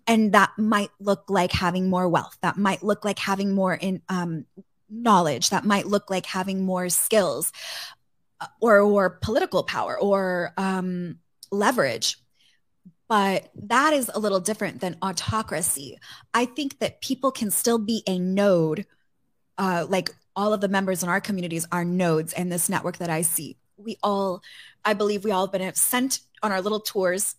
And 0.07 0.33
that 0.33 0.51
might 0.57 0.89
look 0.99 1.25
like 1.29 1.51
having 1.51 1.89
more 1.89 2.09
wealth. 2.09 2.37
That 2.41 2.57
might 2.57 2.83
look 2.83 3.05
like 3.05 3.19
having 3.19 3.53
more 3.53 3.75
in 3.75 4.01
um, 4.09 4.45
knowledge. 4.89 5.51
That 5.51 5.63
might 5.63 5.85
look 5.85 6.09
like 6.09 6.25
having 6.25 6.63
more 6.65 6.89
skills 6.89 7.51
or 8.61 8.79
or 8.79 9.09
political 9.09 9.63
power 9.63 9.99
or 9.99 10.53
um, 10.57 11.19
leverage. 11.51 12.17
But 13.07 13.49
that 13.55 13.93
is 13.93 14.11
a 14.13 14.19
little 14.19 14.39
different 14.39 14.81
than 14.81 14.97
autocracy. 15.01 15.97
I 16.33 16.45
think 16.45 16.77
that 16.79 17.01
people 17.01 17.31
can 17.31 17.49
still 17.49 17.79
be 17.79 18.03
a 18.05 18.19
node 18.19 18.85
uh, 19.59 19.85
like 19.89 20.09
all 20.35 20.53
of 20.53 20.61
the 20.61 20.69
members 20.69 21.03
in 21.03 21.09
our 21.09 21.19
communities 21.19 21.67
are 21.71 21.83
nodes 21.83 22.31
in 22.33 22.49
this 22.49 22.69
network 22.69 22.97
that 22.97 23.09
i 23.09 23.21
see. 23.21 23.57
We 23.77 23.97
all 24.01 24.41
i 24.83 24.93
believe 24.93 25.23
we 25.23 25.31
all 25.31 25.45
have 25.45 25.51
been 25.51 25.73
sent 25.75 26.21
on 26.41 26.51
our 26.51 26.61
little 26.61 26.79
tours 26.79 27.35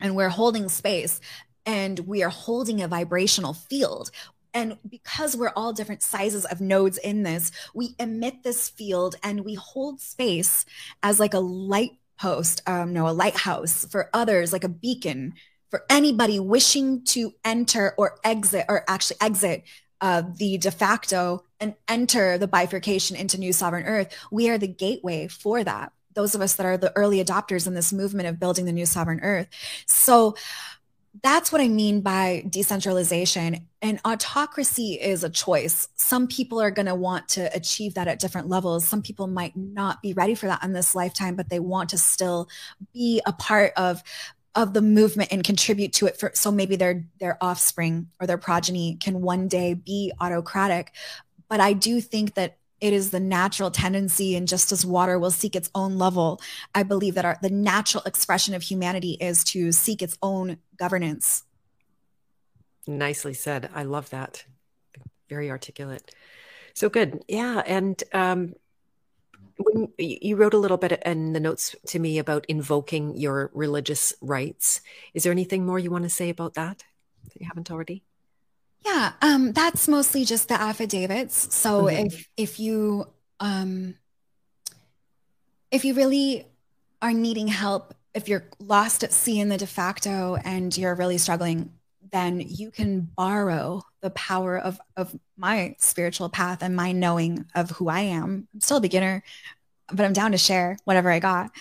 and 0.00 0.16
we're 0.16 0.28
holding 0.28 0.68
space 0.68 1.20
and 1.66 1.98
we 2.00 2.22
are 2.22 2.30
holding 2.30 2.80
a 2.80 2.88
vibrational 2.88 3.54
field 3.54 4.10
and 4.54 4.78
because 4.88 5.36
we're 5.36 5.52
all 5.56 5.72
different 5.72 6.02
sizes 6.02 6.44
of 6.44 6.60
nodes 6.60 6.98
in 6.98 7.22
this, 7.22 7.50
we 7.74 7.94
emit 7.98 8.42
this 8.42 8.68
field 8.68 9.16
and 9.22 9.44
we 9.44 9.54
hold 9.54 10.00
space 10.00 10.64
as 11.02 11.18
like 11.18 11.34
a 11.34 11.40
light 11.40 11.92
post, 12.18 12.62
um, 12.66 12.92
no, 12.92 13.08
a 13.08 13.10
lighthouse 13.10 13.84
for 13.86 14.10
others, 14.12 14.52
like 14.52 14.64
a 14.64 14.68
beacon 14.68 15.34
for 15.70 15.84
anybody 15.88 16.38
wishing 16.38 17.02
to 17.02 17.32
enter 17.44 17.94
or 17.96 18.18
exit, 18.24 18.66
or 18.68 18.84
actually 18.88 19.16
exit 19.20 19.64
uh, 20.02 20.22
the 20.36 20.58
de 20.58 20.70
facto 20.70 21.44
and 21.60 21.74
enter 21.88 22.36
the 22.36 22.46
bifurcation 22.46 23.16
into 23.16 23.38
New 23.38 23.52
Sovereign 23.52 23.86
Earth. 23.86 24.14
We 24.30 24.50
are 24.50 24.58
the 24.58 24.68
gateway 24.68 25.28
for 25.28 25.64
that. 25.64 25.92
Those 26.14 26.34
of 26.34 26.42
us 26.42 26.56
that 26.56 26.66
are 26.66 26.76
the 26.76 26.94
early 26.94 27.24
adopters 27.24 27.66
in 27.66 27.74
this 27.74 27.92
movement 27.92 28.28
of 28.28 28.38
building 28.38 28.66
the 28.66 28.72
New 28.72 28.84
Sovereign 28.84 29.20
Earth. 29.20 29.48
So, 29.86 30.36
that's 31.20 31.52
what 31.52 31.60
I 31.60 31.68
mean 31.68 32.00
by 32.00 32.44
decentralization. 32.48 33.68
And 33.82 34.00
autocracy 34.04 34.94
is 34.94 35.24
a 35.24 35.28
choice. 35.28 35.88
Some 35.94 36.26
people 36.26 36.60
are 36.60 36.70
going 36.70 36.86
to 36.86 36.94
want 36.94 37.28
to 37.30 37.54
achieve 37.54 37.94
that 37.94 38.08
at 38.08 38.18
different 38.18 38.48
levels. 38.48 38.86
Some 38.86 39.02
people 39.02 39.26
might 39.26 39.54
not 39.54 40.00
be 40.00 40.14
ready 40.14 40.34
for 40.34 40.46
that 40.46 40.64
in 40.64 40.72
this 40.72 40.94
lifetime, 40.94 41.36
but 41.36 41.50
they 41.50 41.60
want 41.60 41.90
to 41.90 41.98
still 41.98 42.48
be 42.94 43.20
a 43.26 43.32
part 43.32 43.72
of 43.76 44.02
of 44.54 44.74
the 44.74 44.82
movement 44.82 45.32
and 45.32 45.44
contribute 45.44 45.94
to 45.94 46.06
it 46.06 46.18
for 46.18 46.30
so 46.34 46.50
maybe 46.50 46.76
their 46.76 47.06
their 47.20 47.38
offspring 47.42 48.08
or 48.20 48.26
their 48.26 48.38
progeny 48.38 48.96
can 49.00 49.22
one 49.22 49.48
day 49.48 49.72
be 49.72 50.12
autocratic 50.20 50.92
but 51.48 51.58
i 51.58 51.72
do 51.72 52.02
think 52.02 52.34
that 52.34 52.58
it 52.82 52.92
is 52.92 53.10
the 53.10 53.20
natural 53.20 53.70
tendency 53.70 54.36
and 54.36 54.46
just 54.46 54.72
as 54.72 54.84
water 54.84 55.18
will 55.18 55.30
seek 55.30 55.56
its 55.56 55.70
own 55.74 55.96
level 55.96 56.40
i 56.74 56.82
believe 56.82 57.14
that 57.14 57.24
our, 57.24 57.38
the 57.40 57.50
natural 57.50 58.02
expression 58.04 58.54
of 58.54 58.62
humanity 58.62 59.16
is 59.20 59.44
to 59.44 59.72
seek 59.72 60.02
its 60.02 60.18
own 60.22 60.58
governance. 60.76 61.44
Nicely 62.86 63.34
said. 63.34 63.70
I 63.72 63.84
love 63.84 64.10
that. 64.10 64.44
Very 65.28 65.50
articulate. 65.50 66.14
So 66.74 66.88
good. 66.88 67.24
Yeah 67.28 67.62
and 67.66 68.02
um, 68.12 68.54
when 69.58 69.88
you 69.98 70.36
wrote 70.36 70.54
a 70.54 70.58
little 70.58 70.78
bit 70.78 71.00
in 71.04 71.34
the 71.34 71.40
notes 71.40 71.76
to 71.86 71.98
me 71.98 72.18
about 72.18 72.46
invoking 72.48 73.16
your 73.16 73.50
religious 73.54 74.14
rights 74.20 74.80
is 75.14 75.22
there 75.22 75.30
anything 75.30 75.64
more 75.64 75.78
you 75.78 75.90
want 75.90 76.04
to 76.04 76.10
say 76.10 76.30
about 76.30 76.54
that 76.54 76.82
that 77.24 77.40
you 77.40 77.46
haven't 77.46 77.70
already 77.70 78.02
yeah, 78.84 79.12
um, 79.22 79.52
that's 79.52 79.86
mostly 79.86 80.24
just 80.24 80.48
the 80.48 80.60
affidavits. 80.60 81.54
So 81.54 81.84
mm-hmm. 81.84 82.06
if 82.06 82.28
if 82.36 82.60
you 82.60 83.06
um, 83.40 83.94
if 85.70 85.84
you 85.84 85.94
really 85.94 86.46
are 87.00 87.12
needing 87.12 87.48
help, 87.48 87.94
if 88.14 88.28
you're 88.28 88.44
lost 88.58 89.04
at 89.04 89.12
sea 89.12 89.40
in 89.40 89.48
the 89.48 89.56
de 89.56 89.66
facto 89.66 90.36
and 90.44 90.76
you're 90.76 90.94
really 90.94 91.18
struggling, 91.18 91.72
then 92.10 92.40
you 92.40 92.70
can 92.70 93.00
borrow 93.00 93.82
the 94.00 94.10
power 94.10 94.58
of 94.58 94.80
of 94.96 95.14
my 95.36 95.76
spiritual 95.78 96.28
path 96.28 96.62
and 96.62 96.74
my 96.74 96.92
knowing 96.92 97.46
of 97.54 97.70
who 97.70 97.88
I 97.88 98.00
am. 98.00 98.48
I'm 98.52 98.60
still 98.60 98.78
a 98.78 98.80
beginner, 98.80 99.22
but 99.92 100.04
I'm 100.04 100.12
down 100.12 100.32
to 100.32 100.38
share 100.38 100.76
whatever 100.84 101.10
I 101.10 101.20
got. 101.20 101.52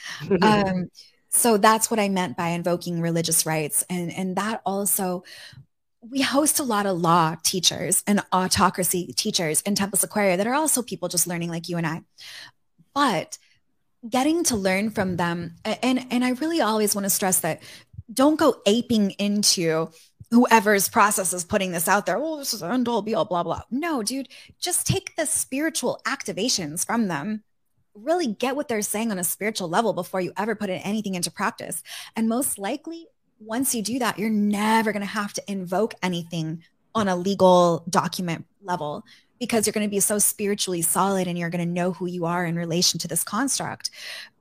um, 0.42 0.90
so 1.30 1.58
that's 1.58 1.90
what 1.90 2.00
I 2.00 2.10
meant 2.10 2.36
by 2.36 2.50
invoking 2.50 3.00
religious 3.00 3.46
rights, 3.46 3.86
and 3.90 4.12
and 4.12 4.36
that 4.38 4.62
also 4.66 5.24
we 6.02 6.22
host 6.22 6.60
a 6.60 6.64
lot 6.64 6.86
of 6.86 6.98
law 6.98 7.36
teachers 7.44 8.04
and 8.08 8.22
autocracy 8.34 9.14
teachers 9.16 9.62
in 9.62 9.76
Templis 9.76 10.04
Aquaria 10.04 10.38
that 10.38 10.48
are 10.48 10.54
also 10.54 10.82
people 10.82 11.10
just 11.10 11.28
learning 11.28 11.50
like 11.50 11.70
you 11.70 11.78
and 11.78 11.86
I. 11.86 12.02
But 12.94 13.38
getting 14.10 14.44
to 14.46 14.56
learn 14.56 14.90
from 14.90 15.18
them, 15.18 15.56
and, 15.64 16.06
and 16.12 16.26
I 16.26 16.32
really 16.32 16.62
always 16.62 16.96
want 16.96 17.06
to 17.06 17.10
stress 17.10 17.42
that 17.42 17.62
don't 18.12 18.40
go 18.40 18.62
aping 18.66 19.12
into 19.12 19.90
whoever's 20.32 20.90
process 20.90 21.34
is 21.34 21.44
putting 21.44 21.72
this 21.72 21.88
out 21.88 22.06
there. 22.06 22.18
Oh, 22.18 22.38
this 22.38 22.54
is 22.54 22.64
end 22.64 22.88
all 22.88 23.02
be 23.02 23.14
all, 23.14 23.26
blah, 23.26 23.44
blah. 23.44 23.62
No, 23.70 24.02
dude, 24.02 24.30
just 24.60 24.88
take 24.88 25.16
the 25.16 25.26
spiritual 25.26 26.02
activations 26.06 26.86
from 26.86 27.10
them. 27.10 27.44
Really 27.94 28.28
get 28.28 28.56
what 28.56 28.70
they're 28.70 28.82
saying 28.82 29.12
on 29.12 29.20
a 29.20 29.24
spiritual 29.24 29.68
level 29.68 29.94
before 29.94 30.22
you 30.22 30.32
ever 30.38 30.56
put 30.56 30.70
anything 30.70 31.16
into 31.16 31.30
practice. 31.30 31.84
And 32.16 32.30
most 32.30 32.58
likely, 32.58 33.08
once 33.44 33.74
you 33.74 33.82
do 33.82 34.00
that, 34.00 34.20
you're 34.20 34.30
never 34.30 34.92
going 34.92 35.02
to 35.02 35.08
have 35.08 35.34
to 35.34 35.44
invoke 35.52 35.94
anything 36.04 36.64
on 36.94 37.08
a 37.08 37.16
legal 37.16 37.84
document 37.90 38.46
level 38.62 39.04
because 39.40 39.66
you're 39.66 39.74
going 39.74 39.86
to 39.86 39.90
be 39.90 40.00
so 40.00 40.20
spiritually 40.20 40.82
solid 40.84 41.28
and 41.28 41.38
you're 41.38 41.50
going 41.50 41.66
to 41.66 41.72
know 41.72 41.92
who 41.94 42.06
you 42.06 42.26
are 42.26 42.46
in 42.46 42.56
relation 42.56 43.00
to 43.00 43.08
this 43.08 43.24
construct 43.24 43.90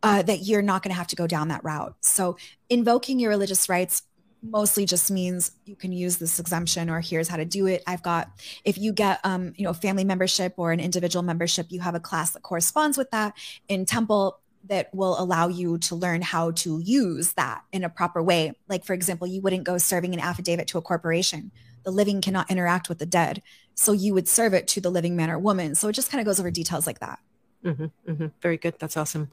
uh, 0.02 0.20
that 0.22 0.42
you're 0.42 0.60
not 0.60 0.82
going 0.82 0.90
to 0.90 0.96
have 0.96 1.06
to 1.06 1.16
go 1.16 1.26
down 1.26 1.48
that 1.48 1.64
route. 1.64 1.94
So, 2.00 2.36
invoking 2.68 3.18
your 3.18 3.30
religious 3.30 3.68
rights 3.68 4.02
mostly 4.42 4.86
just 4.86 5.10
means 5.10 5.52
you 5.64 5.76
can 5.76 5.92
use 5.92 6.16
this 6.16 6.38
exemption 6.38 6.88
or 6.88 7.00
here's 7.00 7.28
how 7.28 7.36
to 7.36 7.44
do 7.44 7.66
it 7.66 7.82
i've 7.86 8.02
got 8.02 8.30
if 8.64 8.78
you 8.78 8.92
get 8.92 9.20
um 9.24 9.52
you 9.56 9.64
know 9.64 9.74
family 9.74 10.04
membership 10.04 10.54
or 10.56 10.72
an 10.72 10.80
individual 10.80 11.22
membership 11.22 11.66
you 11.68 11.80
have 11.80 11.94
a 11.94 12.00
class 12.00 12.30
that 12.30 12.42
corresponds 12.42 12.96
with 12.96 13.10
that 13.10 13.34
in 13.68 13.84
temple 13.84 14.39
that 14.64 14.94
will 14.94 15.20
allow 15.20 15.48
you 15.48 15.78
to 15.78 15.94
learn 15.94 16.22
how 16.22 16.50
to 16.52 16.80
use 16.80 17.32
that 17.32 17.62
in 17.72 17.84
a 17.84 17.88
proper 17.88 18.22
way. 18.22 18.52
Like, 18.68 18.84
for 18.84 18.92
example, 18.92 19.26
you 19.26 19.40
wouldn't 19.40 19.64
go 19.64 19.78
serving 19.78 20.14
an 20.14 20.20
affidavit 20.20 20.68
to 20.68 20.78
a 20.78 20.82
corporation. 20.82 21.50
The 21.82 21.90
living 21.90 22.20
cannot 22.20 22.50
interact 22.50 22.88
with 22.88 22.98
the 22.98 23.06
dead. 23.06 23.42
So 23.74 23.92
you 23.92 24.12
would 24.14 24.28
serve 24.28 24.52
it 24.52 24.68
to 24.68 24.80
the 24.80 24.90
living 24.90 25.16
man 25.16 25.30
or 25.30 25.38
woman. 25.38 25.74
So 25.74 25.88
it 25.88 25.94
just 25.94 26.10
kind 26.10 26.20
of 26.20 26.26
goes 26.26 26.38
over 26.38 26.50
details 26.50 26.86
like 26.86 27.00
that. 27.00 27.18
Mm-hmm, 27.64 28.10
mm-hmm. 28.10 28.26
Very 28.42 28.58
good. 28.58 28.74
That's 28.78 28.96
awesome. 28.96 29.30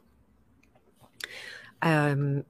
Um, 1.81 2.45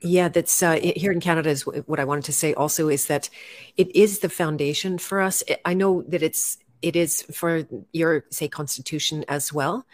yeah, 0.00 0.28
that's 0.28 0.62
uh, 0.62 0.78
here 0.80 1.10
in 1.10 1.20
Canada. 1.20 1.50
Is 1.50 1.66
what 1.66 1.98
I 1.98 2.04
wanted 2.04 2.24
to 2.24 2.32
say. 2.32 2.54
Also, 2.54 2.88
is 2.88 3.06
that 3.06 3.28
it 3.76 3.94
is 3.96 4.20
the 4.20 4.28
foundation 4.28 4.96
for 4.98 5.20
us. 5.20 5.42
I 5.64 5.74
know 5.74 6.02
that 6.02 6.22
it's 6.22 6.58
it 6.82 6.96
is 6.96 7.22
for 7.22 7.66
your 7.92 8.24
say 8.30 8.48
constitution 8.48 9.24
as 9.28 9.52
well, 9.52 9.86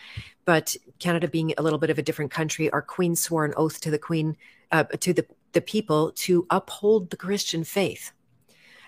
but 0.45 0.77
Canada 0.99 1.29
being 1.29 1.55
a 1.57 1.63
little 1.63 1.79
bit 1.79 1.91
of 1.91 1.99
a 1.99 2.03
different 2.03 2.31
country, 2.31 2.71
our 2.71 2.83
Queen 2.83 3.17
swore 3.17 3.45
an 3.45 3.55
oath 3.57 3.81
to 3.81 3.91
the 3.91 3.99
Queen, 3.99 4.37
uh, 4.71 4.85
to 5.01 5.13
the, 5.13 5.27
the 5.53 5.61
people 5.61 6.13
to 6.13 6.47
uphold 6.51 7.11
the 7.11 7.17
Christian 7.17 7.65
faith. 7.65 8.13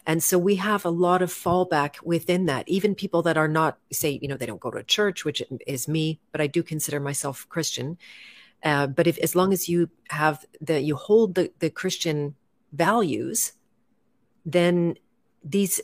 And 0.06 0.22
so 0.22 0.38
we 0.38 0.56
have 0.56 0.84
a 0.84 0.90
lot 0.90 1.20
of 1.20 1.32
fallback 1.32 1.96
within 2.04 2.46
that. 2.46 2.68
Even 2.68 2.94
people 2.94 3.22
that 3.22 3.36
are 3.36 3.48
not, 3.48 3.78
say, 3.90 4.20
you 4.22 4.28
know, 4.28 4.36
they 4.36 4.46
don't 4.46 4.60
go 4.60 4.70
to 4.70 4.78
a 4.78 4.84
church, 4.84 5.24
which 5.24 5.42
is 5.66 5.88
me, 5.88 6.20
but 6.30 6.40
I 6.40 6.46
do 6.46 6.62
consider 6.62 7.00
myself 7.00 7.48
Christian. 7.48 7.98
Uh, 8.62 8.86
but 8.86 9.08
if, 9.08 9.18
as 9.18 9.34
long 9.34 9.52
as 9.52 9.68
you 9.68 9.90
have 10.10 10.44
the, 10.60 10.80
you 10.80 10.94
hold 10.94 11.34
the, 11.34 11.50
the 11.58 11.70
Christian 11.70 12.36
values, 12.72 13.52
then 14.44 14.96
these 15.42 15.80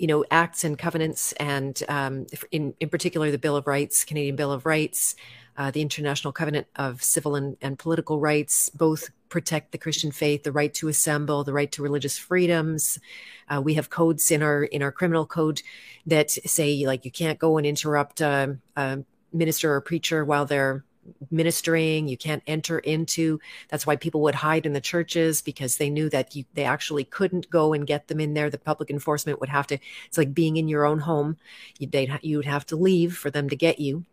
you 0.00 0.06
know, 0.06 0.24
acts 0.30 0.64
and 0.64 0.78
covenants, 0.78 1.32
and 1.32 1.82
um, 1.86 2.26
in 2.50 2.72
in 2.80 2.88
particular 2.88 3.30
the 3.30 3.36
Bill 3.36 3.54
of 3.54 3.66
Rights, 3.66 4.02
Canadian 4.02 4.34
Bill 4.34 4.50
of 4.50 4.64
Rights, 4.64 5.14
uh, 5.58 5.70
the 5.70 5.82
International 5.82 6.32
Covenant 6.32 6.68
of 6.76 7.02
Civil 7.02 7.34
and, 7.36 7.58
and 7.60 7.78
Political 7.78 8.18
Rights, 8.18 8.70
both 8.70 9.10
protect 9.28 9.72
the 9.72 9.78
Christian 9.78 10.10
faith, 10.10 10.42
the 10.42 10.52
right 10.52 10.72
to 10.72 10.88
assemble, 10.88 11.44
the 11.44 11.52
right 11.52 11.70
to 11.72 11.82
religious 11.82 12.16
freedoms. 12.16 12.98
Uh, 13.46 13.60
we 13.60 13.74
have 13.74 13.90
codes 13.90 14.30
in 14.30 14.42
our 14.42 14.64
in 14.64 14.82
our 14.82 14.90
criminal 14.90 15.26
code 15.26 15.60
that 16.06 16.30
say 16.30 16.86
like 16.86 17.04
you 17.04 17.10
can't 17.10 17.38
go 17.38 17.58
and 17.58 17.66
interrupt 17.66 18.22
a, 18.22 18.56
a 18.76 19.00
minister 19.34 19.74
or 19.74 19.82
preacher 19.82 20.24
while 20.24 20.46
they're 20.46 20.82
ministering 21.30 22.08
you 22.08 22.16
can't 22.16 22.42
enter 22.46 22.78
into 22.78 23.38
that's 23.68 23.86
why 23.86 23.96
people 23.96 24.20
would 24.20 24.34
hide 24.34 24.66
in 24.66 24.72
the 24.72 24.80
churches 24.80 25.42
because 25.42 25.76
they 25.76 25.90
knew 25.90 26.08
that 26.08 26.34
you, 26.34 26.44
they 26.54 26.64
actually 26.64 27.04
couldn't 27.04 27.50
go 27.50 27.72
and 27.72 27.86
get 27.86 28.08
them 28.08 28.20
in 28.20 28.34
there 28.34 28.50
the 28.50 28.58
public 28.58 28.90
enforcement 28.90 29.40
would 29.40 29.48
have 29.48 29.66
to 29.66 29.78
it's 30.06 30.18
like 30.18 30.34
being 30.34 30.56
in 30.56 30.68
your 30.68 30.84
own 30.84 31.00
home 31.00 31.36
you, 31.78 31.88
would 31.92 32.20
you 32.22 32.36
would 32.36 32.46
have 32.46 32.66
to 32.66 32.76
leave 32.76 33.16
for 33.16 33.30
them 33.30 33.48
to 33.48 33.56
get 33.56 33.78
you 33.78 34.04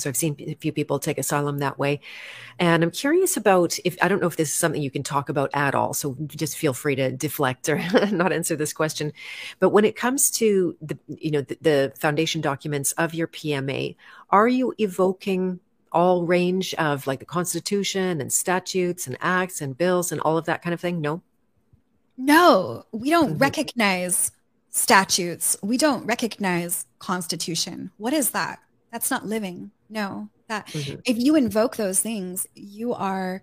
so 0.00 0.08
I've 0.08 0.16
seen 0.16 0.36
a 0.40 0.54
few 0.54 0.72
people 0.72 0.98
take 0.98 1.18
asylum 1.18 1.58
that 1.58 1.78
way. 1.78 2.00
And 2.58 2.82
I'm 2.82 2.90
curious 2.90 3.36
about 3.36 3.78
if 3.84 3.96
I 4.02 4.08
don't 4.08 4.20
know 4.20 4.26
if 4.26 4.36
this 4.36 4.48
is 4.48 4.54
something 4.54 4.82
you 4.82 4.90
can 4.90 5.02
talk 5.02 5.28
about 5.28 5.50
at 5.52 5.74
all. 5.74 5.94
So 5.94 6.16
just 6.26 6.56
feel 6.56 6.72
free 6.72 6.96
to 6.96 7.12
deflect 7.12 7.68
or 7.68 7.78
not 8.10 8.32
answer 8.32 8.56
this 8.56 8.72
question. 8.72 9.12
But 9.58 9.70
when 9.70 9.84
it 9.84 9.96
comes 9.96 10.30
to 10.32 10.76
the 10.80 10.98
you 11.08 11.30
know 11.30 11.42
the, 11.42 11.58
the 11.60 11.92
foundation 11.98 12.40
documents 12.40 12.92
of 12.92 13.14
your 13.14 13.28
PMA, 13.28 13.96
are 14.30 14.48
you 14.48 14.74
evoking 14.78 15.60
all 15.92 16.24
range 16.24 16.74
of 16.74 17.06
like 17.06 17.18
the 17.18 17.26
constitution 17.26 18.20
and 18.20 18.32
statutes 18.32 19.06
and 19.06 19.16
acts 19.20 19.60
and 19.60 19.76
bills 19.76 20.12
and 20.12 20.20
all 20.22 20.38
of 20.38 20.46
that 20.46 20.62
kind 20.62 20.74
of 20.74 20.80
thing? 20.80 21.00
No. 21.00 21.22
No, 22.16 22.84
we 22.92 23.10
don't 23.10 23.30
mm-hmm. 23.30 23.38
recognize 23.38 24.30
statutes. 24.70 25.56
We 25.62 25.78
don't 25.78 26.06
recognize 26.06 26.86
constitution. 26.98 27.90
What 27.96 28.12
is 28.12 28.30
that? 28.30 28.60
That's 28.92 29.10
not 29.10 29.26
living. 29.26 29.70
No, 29.88 30.28
that 30.48 30.66
mm-hmm. 30.66 31.00
if 31.04 31.18
you 31.18 31.34
invoke 31.34 31.76
those 31.76 32.00
things, 32.00 32.46
you 32.54 32.92
are 32.92 33.42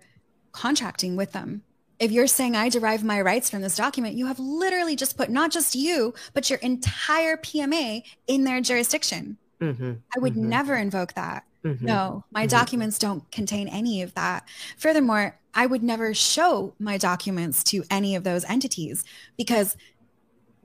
contracting 0.52 1.16
with 1.16 1.32
them. 1.32 1.62
If 1.98 2.12
you're 2.12 2.28
saying 2.28 2.54
I 2.54 2.68
derive 2.68 3.02
my 3.02 3.20
rights 3.20 3.50
from 3.50 3.62
this 3.62 3.76
document, 3.76 4.14
you 4.14 4.26
have 4.26 4.38
literally 4.38 4.94
just 4.94 5.16
put 5.16 5.30
not 5.30 5.50
just 5.50 5.74
you, 5.74 6.14
but 6.32 6.48
your 6.48 6.60
entire 6.60 7.36
PMA 7.36 8.04
in 8.28 8.44
their 8.44 8.60
jurisdiction. 8.60 9.36
Mm-hmm. 9.60 9.94
I 10.16 10.20
would 10.20 10.34
mm-hmm. 10.34 10.48
never 10.48 10.76
invoke 10.76 11.14
that. 11.14 11.44
Mm-hmm. 11.64 11.86
No, 11.86 12.24
my 12.30 12.42
mm-hmm. 12.42 12.48
documents 12.48 12.98
don't 12.98 13.30
contain 13.30 13.68
any 13.68 14.02
of 14.02 14.14
that. 14.14 14.48
Furthermore, 14.76 15.38
I 15.54 15.66
would 15.66 15.82
never 15.82 16.14
show 16.14 16.74
my 16.78 16.98
documents 16.98 17.64
to 17.64 17.84
any 17.90 18.14
of 18.14 18.24
those 18.24 18.44
entities 18.44 19.04
because 19.36 19.76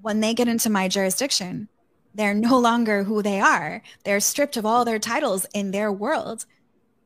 when 0.01 0.19
they 0.19 0.33
get 0.33 0.47
into 0.47 0.69
my 0.69 0.87
jurisdiction, 0.87 1.67
they're 2.13 2.33
no 2.33 2.59
longer 2.59 3.03
who 3.03 3.21
they 3.21 3.39
are. 3.39 3.81
They're 4.03 4.19
stripped 4.19 4.57
of 4.57 4.65
all 4.65 4.85
their 4.85 4.99
titles 4.99 5.47
in 5.53 5.71
their 5.71 5.91
world. 5.91 6.45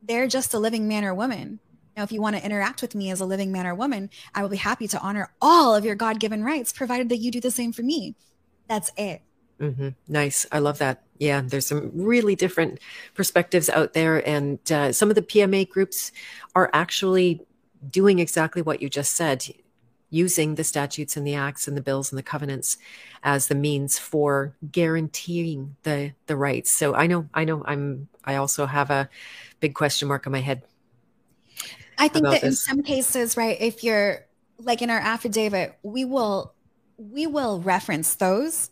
They're 0.02 0.26
just 0.26 0.52
a 0.52 0.58
living 0.58 0.86
man 0.86 1.04
or 1.04 1.14
woman. 1.14 1.60
Now, 1.96 2.02
if 2.04 2.12
you 2.12 2.20
want 2.20 2.36
to 2.36 2.44
interact 2.44 2.82
with 2.82 2.94
me 2.94 3.10
as 3.10 3.20
a 3.20 3.26
living 3.26 3.50
man 3.50 3.66
or 3.66 3.74
woman, 3.74 4.10
I 4.34 4.42
will 4.42 4.48
be 4.48 4.56
happy 4.56 4.86
to 4.88 5.00
honor 5.00 5.32
all 5.40 5.74
of 5.74 5.84
your 5.84 5.96
God 5.96 6.20
given 6.20 6.44
rights, 6.44 6.72
provided 6.72 7.08
that 7.08 7.16
you 7.16 7.30
do 7.30 7.40
the 7.40 7.50
same 7.50 7.72
for 7.72 7.82
me. 7.82 8.14
That's 8.68 8.92
it. 8.96 9.22
Mm-hmm. 9.58 9.88
Nice. 10.06 10.46
I 10.52 10.60
love 10.60 10.78
that. 10.78 11.02
Yeah, 11.18 11.42
there's 11.44 11.66
some 11.66 11.90
really 11.94 12.36
different 12.36 12.78
perspectives 13.14 13.68
out 13.68 13.92
there. 13.92 14.26
And 14.26 14.58
uh, 14.70 14.92
some 14.92 15.10
of 15.10 15.16
the 15.16 15.22
PMA 15.22 15.68
groups 15.68 16.12
are 16.54 16.70
actually 16.72 17.40
doing 17.90 18.18
exactly 18.18 18.62
what 18.62 18.82
you 18.82 18.88
just 18.88 19.12
said 19.12 19.44
using 20.10 20.54
the 20.54 20.64
statutes 20.64 21.16
and 21.16 21.26
the 21.26 21.34
acts 21.34 21.68
and 21.68 21.76
the 21.76 21.82
bills 21.82 22.10
and 22.10 22.18
the 22.18 22.22
covenants 22.22 22.78
as 23.22 23.48
the 23.48 23.54
means 23.54 23.98
for 23.98 24.54
guaranteeing 24.72 25.76
the 25.82 26.12
the 26.26 26.36
rights 26.36 26.70
so 26.70 26.94
i 26.94 27.06
know 27.06 27.28
i 27.34 27.44
know 27.44 27.62
i'm 27.66 28.08
i 28.24 28.36
also 28.36 28.64
have 28.64 28.90
a 28.90 29.08
big 29.60 29.74
question 29.74 30.08
mark 30.08 30.26
on 30.26 30.32
my 30.32 30.40
head 30.40 30.62
i 31.98 32.08
think 32.08 32.24
that 32.24 32.40
this. 32.40 32.42
in 32.42 32.52
some 32.52 32.82
cases 32.82 33.36
right 33.36 33.60
if 33.60 33.84
you're 33.84 34.26
like 34.58 34.80
in 34.80 34.88
our 34.88 34.98
affidavit 34.98 35.76
we 35.82 36.04
will 36.04 36.54
we 36.96 37.26
will 37.26 37.60
reference 37.60 38.14
those 38.14 38.70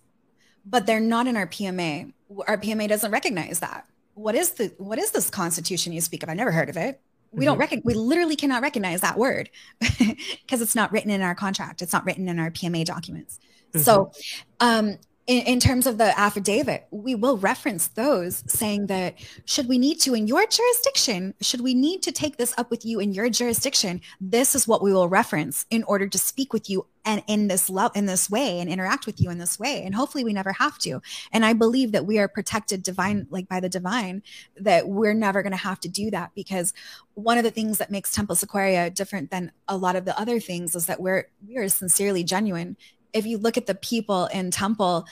but 0.66 0.84
they're 0.84 1.00
not 1.00 1.26
in 1.26 1.36
our 1.36 1.46
pma 1.46 2.12
our 2.46 2.58
pma 2.58 2.88
doesn't 2.88 3.10
recognize 3.10 3.60
that. 3.60 3.86
What 4.14 4.34
is 4.34 4.52
the 4.52 4.72
what 4.78 4.98
is 4.98 5.10
this 5.10 5.30
constitution 5.30 5.92
you 5.92 6.00
speak 6.00 6.22
of? 6.22 6.28
I 6.28 6.34
never 6.34 6.52
heard 6.52 6.68
of 6.68 6.76
it. 6.76 7.00
We 7.32 7.44
don't 7.44 7.54
mm-hmm. 7.54 7.60
recognize 7.60 7.84
we 7.84 7.94
literally 7.94 8.36
cannot 8.36 8.62
recognize 8.62 9.02
that 9.02 9.18
word 9.18 9.50
because 9.98 10.62
it's 10.62 10.74
not 10.74 10.90
written 10.92 11.10
in 11.10 11.20
our 11.20 11.34
contract. 11.34 11.82
It's 11.82 11.92
not 11.92 12.04
written 12.06 12.28
in 12.28 12.38
our 12.38 12.50
pma 12.50 12.84
documents. 12.84 13.38
Mm-hmm. 13.72 13.80
so 13.80 14.12
um 14.60 14.96
in, 15.26 15.42
in, 15.42 15.60
terms 15.60 15.86
of 15.86 15.98
the 15.98 16.18
affidavit, 16.18 16.86
we 16.90 17.14
will 17.14 17.36
reference 17.36 17.88
those 17.88 18.44
saying 18.46 18.86
that 18.86 19.14
should 19.44 19.68
we 19.68 19.76
need 19.76 20.00
to 20.00 20.14
in 20.14 20.28
your 20.28 20.46
jurisdiction, 20.46 21.34
should 21.40 21.60
we 21.60 21.74
need 21.74 22.02
to 22.02 22.12
take 22.12 22.36
this 22.36 22.54
up 22.56 22.70
with 22.70 22.84
you 22.84 23.00
in 23.00 23.12
your 23.12 23.28
jurisdiction, 23.28 24.00
this 24.20 24.54
is 24.54 24.68
what 24.68 24.82
we 24.82 24.92
will 24.92 25.08
reference 25.08 25.66
in 25.70 25.82
order 25.84 26.06
to 26.06 26.18
speak 26.18 26.52
with 26.52 26.70
you 26.70 26.86
and 27.04 27.22
in 27.28 27.46
this 27.48 27.70
love 27.70 27.92
in 27.94 28.06
this 28.06 28.28
way 28.28 28.58
and 28.60 28.68
interact 28.68 29.06
with 29.06 29.20
you 29.20 29.30
in 29.30 29.38
this 29.38 29.58
way. 29.58 29.82
And 29.84 29.94
hopefully 29.94 30.24
we 30.24 30.32
never 30.32 30.52
have 30.52 30.76
to. 30.78 31.00
And 31.32 31.46
I 31.46 31.52
believe 31.52 31.92
that 31.92 32.04
we 32.04 32.18
are 32.18 32.28
protected 32.28 32.82
divine, 32.82 33.26
like 33.30 33.48
by 33.48 33.60
the 33.60 33.68
divine, 33.68 34.22
that 34.56 34.88
we're 34.88 35.14
never 35.14 35.42
going 35.42 35.52
to 35.52 35.56
have 35.56 35.80
to 35.80 35.88
do 35.88 36.10
that 36.10 36.32
because 36.34 36.74
one 37.14 37.38
of 37.38 37.44
the 37.44 37.50
things 37.50 37.78
that 37.78 37.90
makes 37.90 38.14
Templis 38.14 38.42
Aquaria 38.42 38.90
different 38.90 39.30
than 39.30 39.52
a 39.68 39.76
lot 39.76 39.96
of 39.96 40.04
the 40.04 40.18
other 40.20 40.38
things 40.40 40.74
is 40.74 40.86
that 40.86 41.00
we're 41.00 41.28
we 41.46 41.56
are 41.56 41.68
sincerely 41.68 42.24
genuine 42.24 42.76
if 43.16 43.26
you 43.26 43.38
look 43.38 43.56
at 43.56 43.66
the 43.66 43.74
people 43.74 44.26
in 44.26 44.50
Temple, 44.50 45.06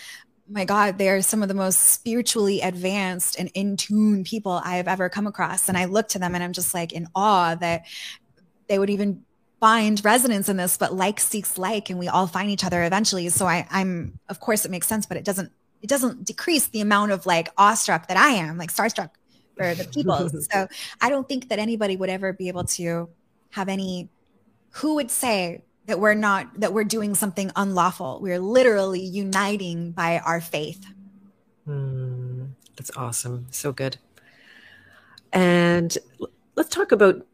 my 0.49 0.65
God, 0.65 0.99
they 0.99 1.09
are 1.09 1.23
some 1.23 1.43
of 1.43 1.49
the 1.49 1.55
most 1.55 1.81
spiritually 1.81 2.61
advanced 2.61 3.39
and 3.39 3.51
in 3.55 3.77
tune 3.77 4.25
people 4.25 4.61
I 4.63 4.77
have 4.77 4.89
ever 4.89 5.09
come 5.09 5.27
across. 5.27 5.69
And 5.69 5.79
I 5.79 5.87
look 5.87 6.09
to 6.09 6.19
them 6.19 6.35
and 6.35 6.45
I'm 6.45 6.53
just 6.53 6.75
like 6.75 6.93
in 6.93 7.09
awe 7.15 7.55
that 7.55 7.85
they 8.69 8.79
would 8.79 8.91
even 8.91 9.25
find 9.59 10.05
resonance 10.05 10.51
in 10.51 10.59
this, 10.59 10.77
but 10.77 10.93
like 10.95 11.19
seeks 11.19 11.57
like, 11.57 11.89
and 11.89 11.99
we 11.99 12.09
all 12.09 12.27
find 12.27 12.51
each 12.51 12.65
other 12.65 12.85
eventually. 12.85 13.29
So 13.31 13.47
I, 13.47 13.67
I'm, 13.71 14.19
of 14.29 14.39
course, 14.39 14.67
it 14.67 14.71
makes 14.71 14.87
sense, 14.87 15.07
but 15.07 15.17
it 15.17 15.25
doesn't, 15.25 15.51
it 15.81 15.89
doesn't 15.89 16.25
decrease 16.25 16.67
the 16.67 16.81
amount 16.81 17.13
of 17.13 17.25
like 17.25 17.49
awestruck 17.57 18.09
that 18.09 18.19
I 18.19 18.31
am, 18.31 18.59
like 18.59 18.71
starstruck 18.71 19.11
for 19.57 19.75
the 19.75 19.85
people. 19.85 20.29
so 20.53 20.69
I 21.01 21.09
don't 21.09 21.27
think 21.27 21.49
that 21.49 21.59
anybody 21.59 21.97
would 21.97 22.11
ever 22.11 22.35
be 22.35 22.49
able 22.49 22.65
to 22.65 23.09
have 23.51 23.69
any. 23.69 24.11
Who 24.79 24.97
would 24.97 25.11
say 25.11 25.63
that 25.87 26.01
we're 26.01 26.15
not 26.15 26.61
that 26.61 26.73
we're 26.73 26.85
doing 26.85 27.15
something 27.15 27.51
unlawful. 27.57 28.19
We're 28.23 28.39
literally 28.39 29.01
uniting 29.01 29.93
by 29.93 30.19
our 30.19 30.41
faith. 30.41 30.85
Mm, 31.69 32.51
that's 32.77 32.91
awesome. 32.97 33.47
So 33.51 33.73
good. 33.73 33.99
And 35.33 35.97
let's 36.57 36.69
talk 36.69 36.93
about 36.93 37.27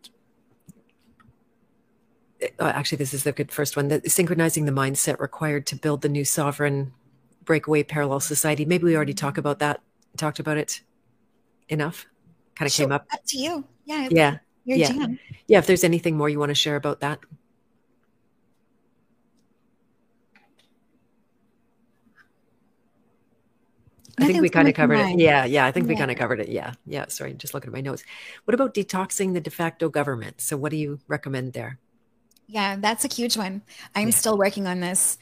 oh, 2.59 2.67
actually 2.67 2.99
this 2.99 3.15
is 3.15 3.25
the 3.25 3.33
good 3.33 3.53
first 3.53 3.77
one 3.77 3.89
that 3.89 4.11
synchronizing 4.11 4.65
the 4.65 4.73
mindset 4.73 5.21
required 5.21 5.67
to 5.67 5.77
build 5.77 6.03
the 6.03 6.09
new 6.09 6.25
sovereign 6.25 6.93
breakaway 7.45 7.83
parallel 7.83 8.21
society. 8.21 8.65
Maybe 8.65 8.85
we 8.85 8.97
already 8.97 9.15
talked 9.15 9.39
about 9.39 9.59
that 9.61 9.81
talked 10.17 10.41
about 10.41 10.57
it 10.57 10.81
enough? 11.69 12.07
Kind 12.57 12.67
of 12.67 12.73
sure, 12.73 12.87
came 12.87 12.93
up? 12.93 13.07
Up 13.13 13.25
to 13.27 13.39
you. 13.39 13.65
Yeah. 13.85 14.09
Yeah. 14.11 14.39
Yeah. 14.65 14.89
Jam. 14.89 15.19
yeah 15.47 15.59
if 15.59 15.67
there's 15.67 15.85
anything 15.85 16.17
more 16.17 16.29
you 16.29 16.39
want 16.39 16.51
to 16.51 16.55
share 16.55 16.77
about 16.77 17.01
that 17.01 17.19
I 24.21 24.27
think 24.27 24.43
we 24.43 24.49
kind 24.49 24.69
of 24.69 24.75
covered 24.75 24.99
it. 24.99 25.19
Yeah, 25.19 25.45
yeah. 25.45 25.67
I 25.67 25.73
think 25.73 25.87
yeah. 25.87 25.95
we 25.95 25.97
kind 25.97 26.11
of 26.11 26.17
covered 26.17 26.41
it. 26.41 26.49
Yeah, 26.49 26.75
yeah. 26.87 27.07
Sorry, 27.09 27.33
just 27.35 27.55
looking 27.55 27.69
at 27.69 27.75
my 27.75 27.81
notes. 27.81 28.05
What 28.45 28.55
about 28.55 28.75
detoxing 28.75 29.35
the 29.35 29.41
de 29.41 29.51
facto 29.51 29.89
government? 29.89 30.41
So, 30.41 30.57
what 30.57 30.71
do 30.71 30.77
you 30.77 31.01
recommend 31.09 31.53
there? 31.53 31.79
Yeah, 32.47 32.77
that's 32.77 33.05
a 33.05 33.09
huge 33.09 33.37
one. 33.37 33.63
I'm 33.95 34.09
yeah. 34.09 34.15
still 34.15 34.37
working 34.37 34.67
on 34.67 34.81
this. 34.81 35.19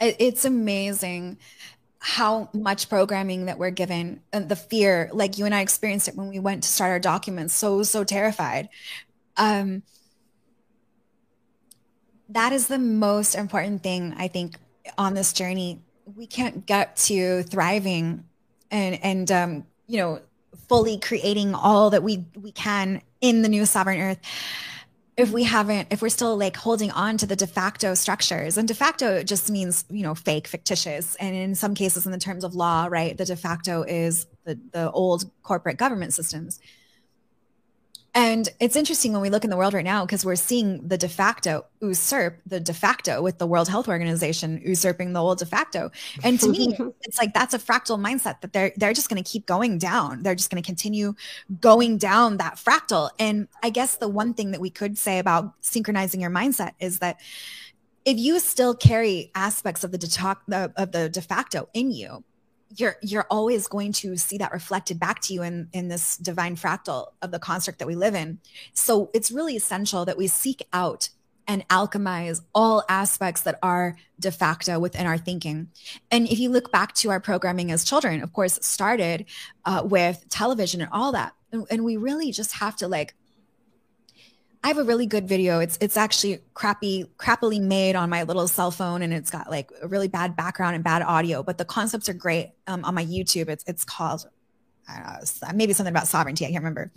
It's 0.00 0.46
amazing 0.46 1.36
how 2.00 2.48
much 2.54 2.88
programming 2.88 3.44
that 3.44 3.58
we're 3.58 3.70
given 3.70 4.22
and 4.32 4.48
the 4.48 4.56
fear 4.56 5.10
like 5.12 5.36
you 5.36 5.44
and 5.44 5.54
i 5.54 5.60
experienced 5.60 6.08
it 6.08 6.16
when 6.16 6.28
we 6.28 6.38
went 6.38 6.62
to 6.62 6.68
start 6.68 6.90
our 6.90 6.98
documents 6.98 7.52
so 7.52 7.82
so 7.82 8.02
terrified 8.02 8.70
um 9.36 9.82
that 12.30 12.54
is 12.54 12.68
the 12.68 12.78
most 12.78 13.34
important 13.34 13.82
thing 13.82 14.14
i 14.16 14.26
think 14.26 14.56
on 14.96 15.12
this 15.12 15.34
journey 15.34 15.82
we 16.16 16.26
can't 16.26 16.64
get 16.64 16.96
to 16.96 17.42
thriving 17.42 18.24
and 18.70 18.98
and 19.02 19.32
um, 19.32 19.66
you 19.86 19.98
know 19.98 20.20
fully 20.68 20.98
creating 20.98 21.54
all 21.54 21.90
that 21.90 22.02
we 22.02 22.24
we 22.40 22.52
can 22.52 23.02
in 23.20 23.42
the 23.42 23.48
new 23.48 23.66
sovereign 23.66 24.00
earth 24.00 24.18
if 25.16 25.30
we 25.32 25.42
haven't 25.44 25.88
if 25.90 26.00
we're 26.00 26.08
still 26.08 26.36
like 26.36 26.56
holding 26.56 26.90
on 26.92 27.18
to 27.18 27.26
the 27.26 27.36
de 27.36 27.46
facto 27.46 27.94
structures. 27.94 28.56
And 28.56 28.66
de 28.66 28.74
facto 28.74 29.22
just 29.22 29.50
means 29.50 29.84
you 29.90 30.02
know 30.02 30.14
fake 30.14 30.46
fictitious. 30.46 31.14
And 31.16 31.34
in 31.34 31.54
some 31.54 31.74
cases 31.74 32.06
in 32.06 32.12
the 32.12 32.18
terms 32.18 32.44
of 32.44 32.54
law 32.54 32.88
right 32.90 33.16
the 33.16 33.24
de 33.24 33.36
facto 33.36 33.82
is 33.82 34.26
the 34.44 34.58
the 34.72 34.90
old 34.90 35.30
corporate 35.42 35.76
government 35.76 36.14
systems 36.14 36.60
And 38.14 38.48
it's 38.58 38.74
interesting 38.74 39.12
when 39.12 39.20
we 39.20 39.30
look 39.30 39.44
in 39.44 39.50
the 39.50 39.56
world 39.56 39.72
right 39.72 39.84
now 39.84 40.04
because 40.04 40.24
we're 40.24 40.34
seeing 40.34 40.86
the 40.86 40.98
de 40.98 41.08
facto 41.08 41.64
usurp 41.80 42.40
the 42.44 42.58
de 42.58 42.74
facto 42.74 43.22
with 43.22 43.38
the 43.38 43.46
World 43.46 43.68
Health 43.68 43.88
Organization 43.88 44.60
usurping 44.64 45.12
the 45.12 45.22
old 45.22 45.38
de 45.38 45.46
facto. 45.46 45.92
And 46.24 46.40
to 46.40 46.48
me, 46.48 46.76
it's 47.02 47.18
like 47.18 47.34
that's 47.34 47.54
a 47.54 47.58
fractal 47.58 48.00
mindset 48.00 48.40
that 48.40 48.52
they're 48.52 48.72
they're 48.76 48.92
just 48.92 49.08
going 49.08 49.22
to 49.22 49.28
keep 49.30 49.46
going 49.46 49.78
down. 49.78 50.24
They're 50.24 50.34
just 50.34 50.50
going 50.50 50.60
to 50.60 50.66
continue 50.66 51.14
going 51.60 51.98
down 51.98 52.38
that 52.38 52.56
fractal. 52.56 53.10
And 53.20 53.46
I 53.62 53.70
guess 53.70 53.96
the 53.96 54.08
one 54.08 54.34
thing 54.34 54.50
that 54.50 54.60
we 54.60 54.70
could 54.70 54.98
say 54.98 55.20
about 55.20 55.54
synchronizing 55.60 56.20
your 56.20 56.30
mindset 56.30 56.72
is 56.80 56.98
that 56.98 57.20
if 58.04 58.18
you 58.18 58.40
still 58.40 58.74
carry 58.74 59.30
aspects 59.34 59.84
of 59.84 59.92
the 59.92 59.98
de, 59.98 60.72
of 60.76 60.92
the 60.92 61.08
de 61.08 61.20
facto 61.20 61.68
in 61.74 61.92
you, 61.92 62.24
you're 62.76 62.96
you're 63.02 63.26
always 63.30 63.66
going 63.66 63.92
to 63.92 64.16
see 64.16 64.38
that 64.38 64.52
reflected 64.52 64.98
back 64.98 65.20
to 65.20 65.34
you 65.34 65.42
in 65.42 65.68
in 65.72 65.88
this 65.88 66.16
divine 66.16 66.56
fractal 66.56 67.08
of 67.22 67.30
the 67.30 67.38
construct 67.38 67.78
that 67.78 67.88
we 67.88 67.94
live 67.94 68.14
in 68.14 68.38
so 68.72 69.10
it's 69.12 69.30
really 69.30 69.56
essential 69.56 70.04
that 70.04 70.16
we 70.16 70.26
seek 70.26 70.62
out 70.72 71.08
and 71.50 71.66
alchemize 71.66 72.40
all 72.54 72.84
aspects 72.88 73.42
that 73.42 73.58
are 73.60 73.96
de 74.20 74.30
facto 74.30 74.78
within 74.78 75.04
our 75.04 75.18
thinking. 75.18 75.68
And 76.08 76.28
if 76.28 76.38
you 76.38 76.48
look 76.48 76.70
back 76.70 76.94
to 76.96 77.10
our 77.10 77.18
programming 77.18 77.72
as 77.72 77.82
children, 77.82 78.22
of 78.22 78.32
course, 78.32 78.60
started 78.62 79.26
uh, 79.64 79.82
with 79.84 80.24
television 80.28 80.80
and 80.80 80.90
all 80.92 81.10
that. 81.10 81.32
And, 81.50 81.66
and 81.68 81.84
we 81.84 81.96
really 81.96 82.30
just 82.30 82.52
have 82.52 82.76
to 82.76 82.86
like 82.86 83.16
I 84.62 84.68
have 84.68 84.78
a 84.78 84.84
really 84.84 85.06
good 85.06 85.26
video. 85.26 85.60
It's 85.60 85.78
it's 85.80 85.96
actually 85.96 86.40
crappy, 86.54 87.06
crappily 87.16 87.60
made 87.60 87.96
on 87.96 88.10
my 88.10 88.24
little 88.24 88.46
cell 88.46 88.70
phone, 88.70 89.00
and 89.02 89.12
it's 89.12 89.30
got 89.30 89.50
like 89.50 89.70
a 89.80 89.88
really 89.88 90.08
bad 90.08 90.36
background 90.36 90.74
and 90.74 90.84
bad 90.84 91.02
audio. 91.02 91.42
But 91.42 91.56
the 91.56 91.64
concepts 91.64 92.08
are 92.08 92.14
great 92.14 92.52
um, 92.66 92.84
on 92.84 92.94
my 92.94 93.04
YouTube. 93.04 93.48
It's 93.48 93.64
it's 93.66 93.84
called 93.84 94.26
know, 94.88 95.48
maybe 95.54 95.72
something 95.72 95.92
about 95.92 96.08
sovereignty. 96.08 96.44
I 96.44 96.50
can't 96.50 96.62
remember. 96.62 96.90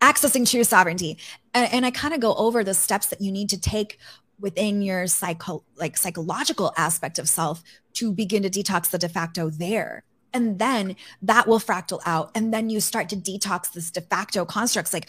Accessing 0.00 0.48
true 0.48 0.64
sovereignty, 0.64 1.18
and, 1.54 1.72
and 1.72 1.86
I 1.86 1.90
kind 1.90 2.14
of 2.14 2.20
go 2.20 2.34
over 2.34 2.64
the 2.64 2.74
steps 2.74 3.08
that 3.08 3.20
you 3.20 3.30
need 3.30 3.50
to 3.50 3.60
take 3.60 3.98
within 4.40 4.82
your 4.82 5.06
psycho 5.06 5.62
like 5.76 5.96
psychological 5.96 6.72
aspect 6.76 7.18
of 7.18 7.28
self 7.28 7.62
to 7.94 8.12
begin 8.12 8.42
to 8.42 8.50
detox 8.50 8.90
the 8.90 8.98
de 8.98 9.08
facto 9.08 9.50
there 9.50 10.02
and 10.32 10.58
then 10.58 10.96
that 11.20 11.46
will 11.46 11.60
fractal 11.60 12.00
out 12.06 12.30
and 12.34 12.52
then 12.52 12.68
you 12.68 12.80
start 12.80 13.08
to 13.08 13.16
detox 13.16 13.72
this 13.72 13.90
de 13.90 14.00
facto 14.00 14.44
constructs 14.44 14.92
like 14.92 15.08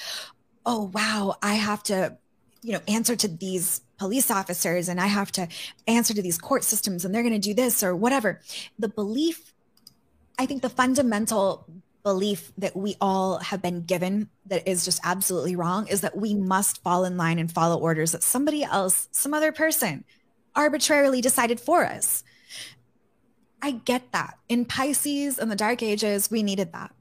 oh 0.66 0.92
wow 0.94 1.36
i 1.42 1.56
have 1.56 1.84
to 1.84 2.18
you 2.62 2.72
know 2.74 2.82
answer 2.88 3.16
to 3.16 3.28
these 3.28 3.82
police 3.98 4.32
officers 4.32 4.90
and 4.90 5.00
i 5.00 5.08
have 5.08 5.32
to 5.32 5.48
answer 5.88 6.14
to 6.14 6.22
these 6.22 6.38
court 6.38 6.64
systems 6.64 7.06
and 7.06 7.14
they're 7.14 7.24
going 7.24 7.34
to 7.34 7.40
do 7.40 7.54
this 7.54 7.84
or 7.84 7.96
whatever. 7.96 8.40
The 8.80 8.90
belief 8.90 9.54
i 10.40 10.46
think 10.46 10.62
the 10.62 10.70
fundamental 10.70 11.66
belief 12.04 12.52
that 12.58 12.76
we 12.76 12.96
all 13.00 13.40
have 13.40 13.62
been 13.62 13.82
given 13.82 14.30
that 14.46 14.68
is 14.68 14.84
just 14.84 15.00
absolutely 15.04 15.56
wrong 15.56 15.88
is 15.88 16.02
that 16.02 16.18
we 16.18 16.34
must 16.34 16.84
fall 16.84 17.06
in 17.06 17.16
line 17.16 17.40
and 17.40 17.50
follow 17.50 17.80
orders 17.80 18.12
that 18.12 18.22
somebody 18.22 18.64
else 18.64 19.08
some 19.12 19.34
other 19.34 19.52
person 19.52 20.04
arbitrarily 20.56 21.22
decided 21.22 21.60
for 21.60 21.86
us. 21.86 22.24
I 23.62 23.72
get 23.72 24.12
that. 24.12 24.38
In 24.50 24.66
pisces 24.66 25.40
in 25.40 25.50
the 25.50 25.56
dark 25.56 25.82
ages 25.82 26.30
we 26.30 26.44
needed 26.44 26.74
that. 26.74 26.94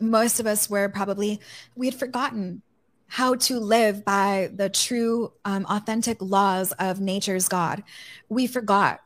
Most 0.00 0.40
of 0.40 0.46
us 0.46 0.68
were 0.68 0.88
probably 0.88 1.40
we 1.76 1.86
had 1.86 1.94
forgotten 1.94 2.62
how 3.08 3.34
to 3.34 3.58
live 3.58 4.04
by 4.04 4.50
the 4.54 4.68
true, 4.68 5.32
um, 5.44 5.66
authentic 5.68 6.18
laws 6.20 6.72
of 6.72 7.00
nature's 7.00 7.48
God. 7.48 7.82
We 8.28 8.46
forgot 8.46 9.00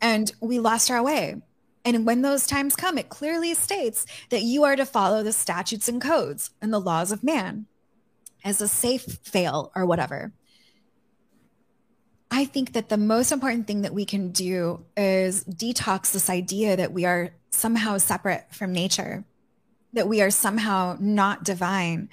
and 0.00 0.30
we 0.40 0.60
lost 0.60 0.90
our 0.90 1.02
way. 1.02 1.40
And 1.84 2.04
when 2.06 2.22
those 2.22 2.46
times 2.46 2.76
come, 2.76 2.98
it 2.98 3.08
clearly 3.08 3.54
states 3.54 4.04
that 4.28 4.42
you 4.42 4.64
are 4.64 4.76
to 4.76 4.84
follow 4.84 5.22
the 5.22 5.32
statutes 5.32 5.88
and 5.88 6.00
codes 6.00 6.50
and 6.60 6.72
the 6.72 6.78
laws 6.78 7.10
of 7.10 7.24
man 7.24 7.66
as 8.44 8.60
a 8.60 8.68
safe 8.68 9.18
fail 9.22 9.72
or 9.74 9.86
whatever. 9.86 10.32
I 12.30 12.44
think 12.44 12.74
that 12.74 12.90
the 12.90 12.98
most 12.98 13.32
important 13.32 13.66
thing 13.66 13.82
that 13.82 13.94
we 13.94 14.04
can 14.04 14.32
do 14.32 14.84
is 14.96 15.44
detox 15.44 16.12
this 16.12 16.28
idea 16.28 16.76
that 16.76 16.92
we 16.92 17.06
are 17.06 17.30
somehow 17.50 17.96
separate 17.96 18.46
from 18.50 18.72
nature, 18.72 19.24
that 19.94 20.08
we 20.08 20.20
are 20.20 20.30
somehow 20.30 20.98
not 21.00 21.42
divine, 21.42 22.10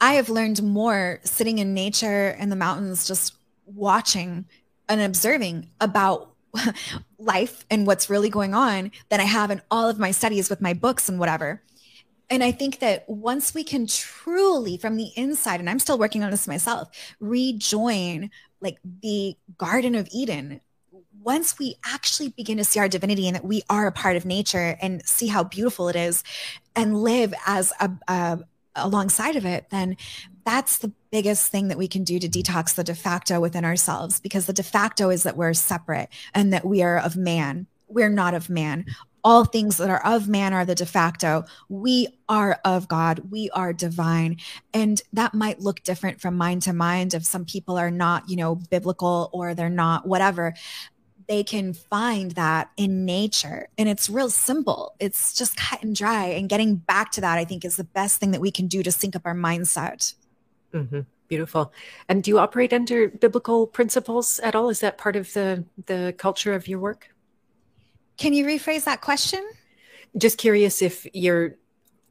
I 0.00 0.14
have 0.14 0.28
learned 0.28 0.62
more 0.62 1.20
sitting 1.24 1.58
in 1.58 1.74
nature 1.74 2.30
in 2.30 2.50
the 2.50 2.56
mountains, 2.56 3.06
just 3.06 3.34
watching 3.64 4.46
and 4.88 5.00
observing 5.00 5.70
about 5.80 6.34
life 7.18 7.64
and 7.70 7.86
what's 7.86 8.10
really 8.10 8.30
going 8.30 8.54
on 8.54 8.92
than 9.08 9.20
I 9.20 9.24
have 9.24 9.50
in 9.50 9.62
all 9.70 9.88
of 9.88 9.98
my 9.98 10.10
studies 10.10 10.50
with 10.50 10.60
my 10.60 10.74
books 10.74 11.08
and 11.08 11.18
whatever. 11.18 11.62
And 12.28 12.42
I 12.42 12.50
think 12.50 12.80
that 12.80 13.08
once 13.08 13.54
we 13.54 13.62
can 13.62 13.86
truly, 13.86 14.76
from 14.76 14.96
the 14.96 15.10
inside, 15.16 15.60
and 15.60 15.70
I'm 15.70 15.78
still 15.78 15.98
working 15.98 16.24
on 16.24 16.30
this 16.30 16.48
myself, 16.48 16.88
rejoin 17.20 18.30
like 18.60 18.78
the 19.02 19.36
Garden 19.58 19.94
of 19.94 20.08
Eden, 20.10 20.60
once 21.22 21.58
we 21.58 21.76
actually 21.84 22.28
begin 22.28 22.56
to 22.56 22.64
see 22.64 22.80
our 22.80 22.88
divinity 22.88 23.26
and 23.26 23.36
that 23.36 23.44
we 23.44 23.62
are 23.68 23.86
a 23.86 23.92
part 23.92 24.16
of 24.16 24.24
nature 24.24 24.76
and 24.80 25.04
see 25.04 25.26
how 25.26 25.44
beautiful 25.44 25.88
it 25.88 25.96
is 25.96 26.22
and 26.74 27.02
live 27.02 27.34
as 27.46 27.72
a, 27.80 27.90
a, 28.08 28.38
alongside 28.76 29.36
of 29.36 29.44
it, 29.44 29.70
then 29.70 29.96
that's 30.44 30.78
the 30.78 30.92
biggest 31.10 31.50
thing 31.50 31.68
that 31.68 31.78
we 31.78 31.88
can 31.88 32.04
do 32.04 32.18
to 32.18 32.28
mm-hmm. 32.28 32.40
detox 32.40 32.74
the 32.74 32.84
de 32.84 32.94
facto 32.94 33.40
within 33.40 33.64
ourselves 33.64 34.20
because 34.20 34.46
the 34.46 34.52
de 34.52 34.62
facto 34.62 35.10
is 35.10 35.24
that 35.24 35.36
we're 35.36 35.54
separate 35.54 36.08
and 36.34 36.52
that 36.52 36.64
we 36.64 36.82
are 36.82 36.98
of 36.98 37.16
man. 37.16 37.66
We're 37.88 38.08
not 38.08 38.34
of 38.34 38.48
man. 38.48 38.86
All 39.24 39.44
things 39.44 39.76
that 39.78 39.90
are 39.90 40.04
of 40.06 40.28
man 40.28 40.52
are 40.52 40.64
the 40.64 40.76
de 40.76 40.86
facto. 40.86 41.44
We 41.68 42.06
are 42.28 42.60
of 42.64 42.86
God. 42.86 43.22
We 43.30 43.50
are 43.50 43.72
divine. 43.72 44.36
And 44.72 45.02
that 45.12 45.34
might 45.34 45.60
look 45.60 45.82
different 45.82 46.20
from 46.20 46.36
mind 46.36 46.62
to 46.62 46.72
mind 46.72 47.12
if 47.12 47.24
some 47.24 47.44
people 47.44 47.76
are 47.76 47.90
not, 47.90 48.28
you 48.30 48.36
know, 48.36 48.54
biblical 48.54 49.30
or 49.32 49.54
they're 49.54 49.68
not 49.68 50.06
whatever 50.06 50.54
they 51.28 51.42
can 51.42 51.72
find 51.72 52.32
that 52.32 52.70
in 52.76 53.04
nature. 53.04 53.68
And 53.76 53.88
it's 53.88 54.08
real 54.08 54.30
simple. 54.30 54.94
It's 55.00 55.34
just 55.34 55.56
cut 55.56 55.82
and 55.82 55.94
dry. 55.94 56.26
And 56.26 56.48
getting 56.48 56.76
back 56.76 57.10
to 57.12 57.20
that, 57.20 57.38
I 57.38 57.44
think, 57.44 57.64
is 57.64 57.76
the 57.76 57.84
best 57.84 58.20
thing 58.20 58.30
that 58.30 58.40
we 58.40 58.50
can 58.50 58.66
do 58.66 58.82
to 58.82 58.92
sync 58.92 59.16
up 59.16 59.22
our 59.24 59.34
mindset. 59.34 60.14
Mm-hmm. 60.72 61.00
Beautiful. 61.28 61.72
And 62.08 62.22
do 62.22 62.30
you 62.30 62.38
operate 62.38 62.72
under 62.72 63.08
biblical 63.08 63.66
principles 63.66 64.38
at 64.40 64.54
all? 64.54 64.68
Is 64.68 64.80
that 64.80 64.98
part 64.98 65.16
of 65.16 65.32
the 65.32 65.64
the 65.86 66.14
culture 66.16 66.54
of 66.54 66.68
your 66.68 66.78
work? 66.78 67.08
Can 68.16 68.32
you 68.32 68.46
rephrase 68.46 68.84
that 68.84 69.00
question? 69.00 69.44
Just 70.16 70.38
curious 70.38 70.82
if 70.82 71.06
you're 71.12 71.56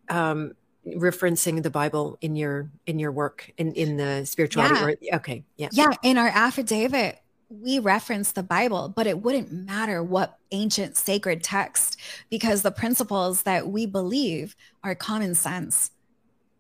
um, 0.10 0.54
referencing 0.86 1.64
the 1.64 1.70
Bible 1.70 2.18
in 2.20 2.36
your 2.36 2.70
in 2.86 3.00
your 3.00 3.12
work 3.12 3.50
in 3.58 3.72
in 3.74 3.96
the 3.96 4.26
spirituality. 4.26 4.98
Yeah. 5.02 5.14
Or, 5.14 5.16
okay, 5.20 5.44
yeah, 5.56 5.70
yeah. 5.72 5.92
In 6.04 6.18
our 6.18 6.28
affidavit, 6.28 7.18
we 7.62 7.80
reference 7.80 8.32
the 8.32 8.44
Bible, 8.44 8.92
but 8.96 9.08
it 9.08 9.22
wouldn't 9.22 9.52
matter 9.52 10.04
what 10.04 10.38
ancient 10.52 10.98
sacred 10.98 11.44
text 11.44 12.00
because 12.30 12.62
the 12.62 12.72
principles 12.72 13.44
that 13.44 13.68
we 13.68 13.86
believe 13.86 14.56
are 14.84 14.96
common 14.96 15.36
sense, 15.36 15.92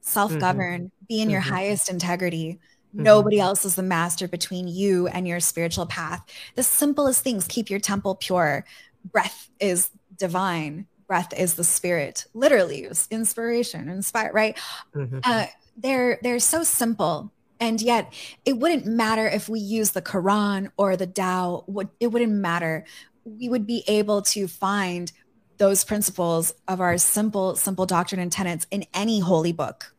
self 0.01 0.37
govern, 0.39 0.85
mm-hmm. 0.85 1.05
be 1.07 1.21
in 1.21 1.25
mm-hmm. 1.25 1.31
your 1.31 1.41
highest 1.41 1.89
integrity. 1.89 2.59
Mm-hmm. 2.93 3.03
Nobody 3.03 3.39
else 3.39 3.65
is 3.65 3.75
the 3.75 3.83
master 3.83 4.27
between 4.27 4.67
you 4.67 5.07
and 5.07 5.27
your 5.27 5.39
spiritual 5.39 5.85
path. 5.85 6.23
The 6.55 6.63
simplest 6.63 7.23
things 7.23 7.47
keep 7.47 7.69
your 7.69 7.79
temple 7.79 8.15
pure. 8.15 8.65
Breath 9.11 9.49
is 9.59 9.89
divine, 10.17 10.87
breath 11.07 11.33
is 11.37 11.55
the 11.55 11.63
spirit, 11.63 12.25
literally, 12.33 12.89
inspiration, 13.11 13.89
inspire, 13.89 14.31
right? 14.33 14.57
Mm-hmm. 14.95 15.19
Uh, 15.23 15.45
they're 15.77 16.19
they're 16.21 16.39
so 16.39 16.63
simple 16.63 17.31
and 17.59 17.81
yet, 17.81 18.13
it 18.43 18.57
wouldn't 18.57 18.85
matter 18.85 19.27
if 19.27 19.47
we 19.47 19.59
use 19.59 19.91
the 19.91 20.01
Quran 20.01 20.71
or 20.77 20.97
the 20.97 21.07
Tao, 21.07 21.65
it 21.99 22.07
wouldn't 22.07 22.33
matter. 22.33 22.85
We 23.23 23.49
would 23.49 23.65
be 23.65 23.83
able 23.87 24.21
to 24.23 24.47
find 24.47 25.11
those 25.57 25.83
principles 25.85 26.53
of 26.67 26.81
our 26.81 26.97
simple, 26.97 27.55
simple 27.55 27.85
doctrine 27.85 28.19
and 28.19 28.31
tenets 28.31 28.67
in 28.71 28.85
any 28.93 29.19
holy 29.19 29.53
book. 29.53 29.93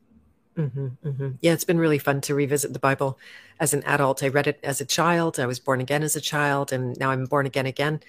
Mm-hmm, 0.57 0.87
mm-hmm. 1.05 1.31
Yeah, 1.41 1.53
it's 1.53 1.65
been 1.65 1.78
really 1.78 1.99
fun 1.99 2.20
to 2.23 2.35
revisit 2.35 2.73
the 2.73 2.78
Bible 2.78 3.19
as 3.59 3.74
an 3.74 3.83
adult. 3.85 4.23
I 4.23 4.28
read 4.28 4.47
it 4.47 4.61
as 4.62 4.81
a 4.81 4.87
child. 4.87 5.39
I 5.39 5.47
was 5.47 5.59
born 5.59 5.81
again 5.81 6.03
as 6.03 6.16
a 6.16 6.20
child, 6.20 6.73
and 6.73 6.97
now 6.99 7.11
I'm 7.11 7.24
born 7.24 7.47
again 7.47 7.66
again. 7.66 8.01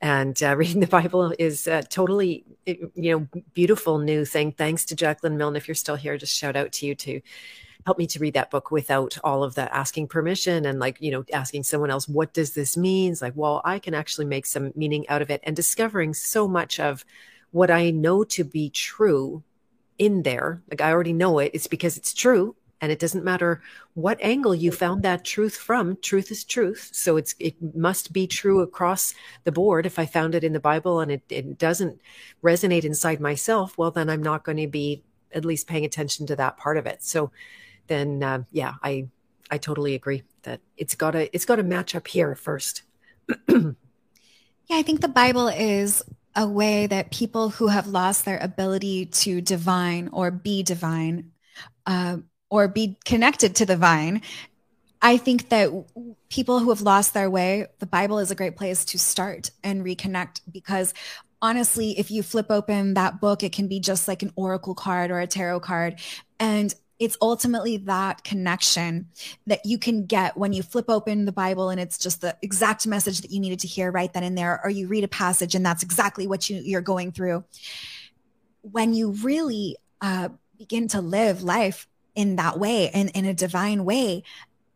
And 0.00 0.40
uh, 0.42 0.56
reading 0.56 0.80
the 0.80 0.86
Bible 0.86 1.34
is 1.38 1.66
uh, 1.66 1.82
totally, 1.88 2.44
you 2.66 2.90
know, 2.94 3.28
beautiful 3.54 3.98
new 3.98 4.24
thing. 4.24 4.52
Thanks 4.52 4.84
to 4.86 4.96
Jacqueline 4.96 5.38
Milne. 5.38 5.56
If 5.56 5.68
you're 5.68 5.74
still 5.74 5.96
here, 5.96 6.16
just 6.16 6.36
shout 6.36 6.56
out 6.56 6.72
to 6.72 6.86
you 6.86 6.94
too 6.94 7.22
helped 7.84 7.98
me 7.98 8.06
to 8.06 8.18
read 8.18 8.34
that 8.34 8.50
book 8.50 8.70
without 8.70 9.18
all 9.24 9.42
of 9.42 9.54
that 9.54 9.72
asking 9.72 10.08
permission 10.08 10.66
and 10.66 10.78
like, 10.78 10.96
you 11.00 11.10
know, 11.10 11.24
asking 11.32 11.64
someone 11.64 11.90
else, 11.90 12.08
what 12.08 12.32
does 12.32 12.54
this 12.54 12.76
mean? 12.76 13.12
It's 13.12 13.22
like, 13.22 13.34
well, 13.36 13.60
I 13.64 13.78
can 13.78 13.94
actually 13.94 14.26
make 14.26 14.46
some 14.46 14.72
meaning 14.74 15.08
out 15.08 15.22
of 15.22 15.30
it 15.30 15.40
and 15.44 15.56
discovering 15.56 16.14
so 16.14 16.46
much 16.46 16.78
of 16.78 17.04
what 17.50 17.70
I 17.70 17.90
know 17.90 18.24
to 18.24 18.44
be 18.44 18.70
true 18.70 19.42
in 19.98 20.22
there. 20.22 20.62
Like 20.70 20.80
I 20.80 20.90
already 20.90 21.12
know 21.12 21.38
it. 21.38 21.52
It's 21.54 21.66
because 21.66 21.96
it's 21.96 22.14
true. 22.14 22.56
And 22.80 22.90
it 22.90 22.98
doesn't 22.98 23.24
matter 23.24 23.62
what 23.94 24.20
angle 24.20 24.56
you 24.56 24.72
found 24.72 25.04
that 25.04 25.24
truth 25.24 25.54
from. 25.54 25.96
Truth 26.02 26.32
is 26.32 26.42
truth. 26.42 26.90
So 26.92 27.16
it's 27.16 27.36
it 27.38 27.54
must 27.76 28.12
be 28.12 28.26
true 28.26 28.60
across 28.60 29.14
the 29.44 29.52
board. 29.52 29.86
If 29.86 30.00
I 30.00 30.06
found 30.06 30.34
it 30.34 30.42
in 30.42 30.52
the 30.52 30.58
Bible 30.58 30.98
and 30.98 31.12
it, 31.12 31.22
it 31.28 31.58
doesn't 31.58 32.00
resonate 32.42 32.82
inside 32.82 33.20
myself, 33.20 33.78
well, 33.78 33.92
then 33.92 34.10
I'm 34.10 34.22
not 34.22 34.42
going 34.42 34.58
to 34.58 34.66
be 34.66 35.04
at 35.32 35.44
least 35.44 35.68
paying 35.68 35.84
attention 35.84 36.26
to 36.26 36.36
that 36.36 36.56
part 36.56 36.76
of 36.76 36.86
it. 36.86 37.04
So 37.04 37.30
then 37.92 38.22
uh, 38.22 38.42
yeah, 38.50 38.74
I 38.82 39.08
I 39.50 39.58
totally 39.58 39.94
agree 39.94 40.22
that 40.42 40.60
it's 40.76 40.94
gotta 40.94 41.34
it's 41.34 41.44
gotta 41.44 41.62
match 41.62 41.94
up 41.94 42.08
here 42.08 42.34
first. 42.34 42.82
yeah, 43.48 43.72
I 44.70 44.82
think 44.82 45.00
the 45.00 45.08
Bible 45.08 45.48
is 45.48 46.02
a 46.34 46.48
way 46.48 46.86
that 46.86 47.10
people 47.10 47.50
who 47.50 47.68
have 47.68 47.86
lost 47.86 48.24
their 48.24 48.38
ability 48.38 49.06
to 49.06 49.40
divine 49.40 50.08
or 50.12 50.30
be 50.30 50.62
divine 50.62 51.32
uh, 51.86 52.16
or 52.50 52.68
be 52.68 52.96
connected 53.04 53.56
to 53.56 53.66
the 53.66 53.76
vine 53.76 54.22
I 55.02 55.16
think 55.16 55.48
that 55.48 55.70
people 56.30 56.60
who 56.60 56.70
have 56.70 56.80
lost 56.80 57.12
their 57.12 57.28
way, 57.28 57.66
the 57.80 57.86
Bible 57.86 58.20
is 58.20 58.30
a 58.30 58.36
great 58.36 58.56
place 58.56 58.84
to 58.86 58.98
start 59.00 59.50
and 59.64 59.84
reconnect 59.84 60.42
because 60.50 60.94
honestly, 61.42 61.98
if 61.98 62.12
you 62.12 62.22
flip 62.22 62.46
open 62.50 62.94
that 62.94 63.20
book, 63.20 63.42
it 63.42 63.52
can 63.52 63.66
be 63.66 63.80
just 63.80 64.06
like 64.06 64.22
an 64.22 64.32
oracle 64.36 64.76
card 64.76 65.10
or 65.10 65.18
a 65.18 65.26
tarot 65.26 65.58
card. 65.58 65.98
And 66.38 66.72
it's 67.02 67.16
ultimately 67.20 67.78
that 67.78 68.22
connection 68.22 69.08
that 69.48 69.60
you 69.64 69.76
can 69.76 70.06
get 70.06 70.36
when 70.36 70.52
you 70.52 70.62
flip 70.62 70.84
open 70.88 71.24
the 71.24 71.32
Bible 71.32 71.68
and 71.68 71.80
it's 71.80 71.98
just 71.98 72.20
the 72.20 72.36
exact 72.42 72.86
message 72.86 73.22
that 73.22 73.32
you 73.32 73.40
needed 73.40 73.58
to 73.58 73.66
hear 73.66 73.90
right 73.90 74.12
then 74.12 74.22
and 74.22 74.38
there, 74.38 74.60
or 74.62 74.70
you 74.70 74.86
read 74.86 75.02
a 75.02 75.08
passage 75.08 75.56
and 75.56 75.66
that's 75.66 75.82
exactly 75.82 76.28
what 76.28 76.48
you, 76.48 76.62
you're 76.64 76.80
going 76.80 77.10
through. 77.10 77.42
When 78.60 78.94
you 78.94 79.10
really 79.10 79.78
uh, 80.00 80.28
begin 80.56 80.86
to 80.88 81.00
live 81.00 81.42
life 81.42 81.88
in 82.14 82.36
that 82.36 82.60
way 82.60 82.90
and 82.90 83.10
in 83.10 83.24
a 83.24 83.34
divine 83.34 83.84
way, 83.84 84.22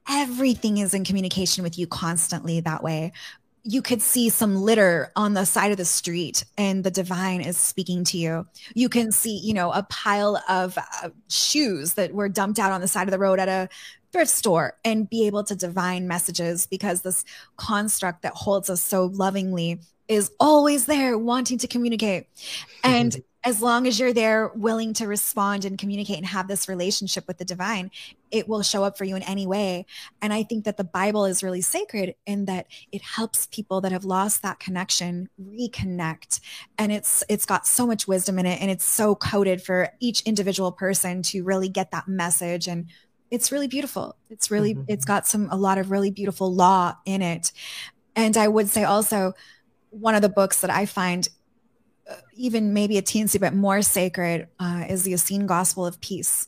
everything 0.09 0.78
is 0.78 0.94
in 0.94 1.05
communication 1.05 1.62
with 1.62 1.78
you 1.78 1.86
constantly 1.86 2.59
that 2.59 2.82
way 2.82 3.12
you 3.69 3.83
could 3.83 4.01
see 4.01 4.29
some 4.29 4.55
litter 4.55 5.11
on 5.17 5.35
the 5.35 5.45
side 5.45 5.73
of 5.73 5.77
the 5.77 5.85
street 5.85 6.45
and 6.57 6.85
the 6.85 6.91
divine 6.91 7.41
is 7.41 7.59
speaking 7.59 8.05
to 8.05 8.17
you. 8.17 8.47
You 8.75 8.89
can 8.89 9.11
see, 9.11 9.39
you 9.43 9.53
know, 9.53 9.73
a 9.73 9.83
pile 9.91 10.41
of 10.49 10.79
uh, 10.79 11.11
shoes 11.29 11.95
that 11.95 12.15
were 12.15 12.29
dumped 12.29 12.61
out 12.61 12.71
on 12.71 12.81
the 12.81 12.87
side 12.87 13.09
of 13.09 13.11
the 13.11 13.19
road 13.19 13.41
at 13.41 13.49
a 13.49 13.69
thrift 14.13 14.31
store 14.31 14.79
and 14.85 15.11
be 15.11 15.27
able 15.27 15.43
to 15.43 15.57
divine 15.57 16.07
messages 16.07 16.67
because 16.69 17.03
this 17.03 17.25
construct 17.57 18.23
that 18.23 18.35
holds 18.35 18.71
us 18.71 18.81
so 18.81 19.07
lovingly 19.07 19.81
is 20.07 20.31
always 20.39 20.87
there 20.87 21.19
wanting 21.19 21.59
to 21.59 21.67
communicate. 21.67 22.29
And 22.85 23.17
as 23.47 23.62
long 23.62 23.86
as 23.86 24.01
you're 24.01 24.12
there 24.12 24.48
willing 24.56 24.93
to 24.93 25.06
respond 25.06 25.64
and 25.64 25.78
communicate 25.78 26.16
and 26.16 26.27
have 26.27 26.48
this 26.48 26.68
relationship 26.68 27.28
with 27.28 27.39
the 27.39 27.44
divine, 27.44 27.93
it 28.32 28.48
will 28.48 28.60
show 28.60 28.82
up 28.82 28.98
for 28.98 29.05
you 29.05 29.14
in 29.14 29.23
any 29.23 29.47
way. 29.47 29.86
And 30.20 30.32
I 30.32 30.43
think 30.43 30.64
that 30.64 30.77
the 30.77 30.82
Bible 30.82 31.24
is 31.24 31.44
really 31.44 31.60
sacred 31.60 32.16
in 32.27 32.47
that 32.47 32.66
it 32.90 33.02
helps 33.02 33.47
people 33.47 33.81
that 33.82 33.93
have 33.93 34.05
lost 34.05 34.43
that 34.43 34.59
connection 34.59 35.28
reconnect. 35.40 36.40
And 36.77 36.90
it's 36.90 37.23
it's 37.28 37.47
got 37.47 37.68
so 37.68 37.86
much 37.86 38.09
wisdom 38.09 38.40
in 38.40 38.47
it 38.47 38.60
and 38.60 38.68
it's 38.68 38.85
so 38.85 39.14
coded 39.14 39.62
for 39.62 39.90
each 40.01 40.23
individual 40.23 40.73
person 40.73 41.23
to 41.23 41.44
really 41.44 41.68
get 41.68 41.93
that 41.93 42.09
message 42.09 42.66
and 42.66 42.86
it's 43.31 43.52
really 43.52 43.68
beautiful. 43.68 44.16
It's 44.28 44.51
really 44.51 44.74
mm-hmm. 44.74 44.86
it's 44.89 45.05
got 45.05 45.24
some 45.24 45.48
a 45.52 45.56
lot 45.56 45.78
of 45.78 45.93
really 45.93 46.10
beautiful 46.10 46.52
law 46.52 46.97
in 47.05 47.23
it. 47.23 47.52
And 48.16 48.36
I 48.36 48.48
would 48.48 48.68
say 48.68 48.82
also 48.82 49.35
one 49.90 50.16
of 50.16 50.23
the 50.23 50.28
books 50.28 50.62
that 50.62 50.70
I 50.70 50.85
find 50.85 51.28
even 52.35 52.73
maybe 52.73 52.99
a 52.99 53.03
teensy 53.03 53.41
bit 53.41 53.55
more 53.55 53.83
sacred 53.83 54.49
uh, 54.59 54.85
is 54.89 55.03
the 55.03 55.15
Essene 55.15 55.47
Gospel 55.47 55.87
of 55.87 56.01
Peace, 56.01 56.47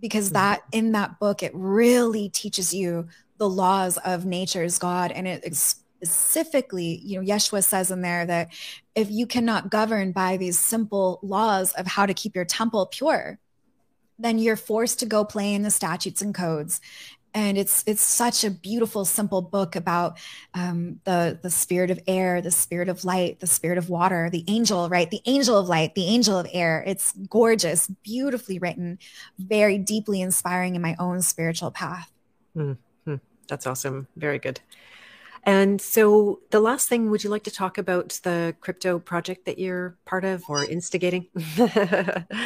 because 0.00 0.26
mm-hmm. 0.26 0.34
that 0.34 0.62
in 0.72 0.92
that 0.92 1.18
book 1.18 1.42
it 1.42 1.52
really 1.54 2.28
teaches 2.28 2.72
you 2.72 3.08
the 3.38 3.48
laws 3.48 3.98
of 3.98 4.24
nature's 4.24 4.78
God, 4.78 5.10
and 5.10 5.26
it 5.26 5.56
specifically, 5.56 7.00
you 7.02 7.20
know, 7.20 7.26
Yeshua 7.26 7.64
says 7.64 7.90
in 7.90 8.02
there 8.02 8.24
that 8.26 8.52
if 8.94 9.10
you 9.10 9.26
cannot 9.26 9.70
govern 9.70 10.12
by 10.12 10.36
these 10.36 10.58
simple 10.58 11.18
laws 11.22 11.72
of 11.72 11.86
how 11.86 12.06
to 12.06 12.14
keep 12.14 12.34
your 12.34 12.44
temple 12.44 12.86
pure, 12.86 13.38
then 14.18 14.38
you're 14.38 14.56
forced 14.56 15.00
to 15.00 15.06
go 15.06 15.24
play 15.24 15.54
in 15.54 15.62
the 15.62 15.70
statutes 15.70 16.22
and 16.22 16.34
codes 16.34 16.80
and 17.34 17.58
it's 17.58 17.82
it's 17.86 18.00
such 18.00 18.44
a 18.44 18.50
beautiful 18.50 19.04
simple 19.04 19.42
book 19.42 19.74
about 19.74 20.18
um, 20.54 21.00
the 21.04 21.38
the 21.42 21.50
spirit 21.50 21.90
of 21.90 21.98
air 22.06 22.40
the 22.40 22.50
spirit 22.50 22.88
of 22.88 23.04
light 23.04 23.40
the 23.40 23.46
spirit 23.46 23.76
of 23.76 23.90
water 23.90 24.30
the 24.30 24.44
angel 24.46 24.88
right? 24.88 25.10
The 25.10 25.20
angel 25.26 25.58
of 25.58 25.68
light 25.68 25.94
the 25.94 26.06
angel 26.06 26.38
of 26.38 26.46
air. 26.52 26.84
It's 26.86 27.12
gorgeous 27.28 27.88
beautifully 28.02 28.58
written 28.58 28.98
very 29.38 29.78
deeply 29.78 30.22
inspiring 30.22 30.76
in 30.76 30.82
my 30.82 30.94
own 30.98 31.20
spiritual 31.22 31.70
path. 31.70 32.10
Mm-hmm. 32.56 33.14
that's 33.48 33.66
awesome. 33.66 34.06
Very 34.16 34.38
good. 34.38 34.60
And 35.42 35.80
so 35.80 36.40
the 36.50 36.60
last 36.60 36.88
thing 36.88 37.10
would 37.10 37.22
you 37.22 37.28
like 37.28 37.44
to 37.44 37.50
talk 37.50 37.76
about 37.76 38.20
the 38.22 38.56
crypto 38.60 38.98
project 38.98 39.44
that 39.44 39.58
you're 39.58 39.96
part 40.06 40.24
of 40.24 40.44
or 40.48 40.64
instigating? 40.64 41.26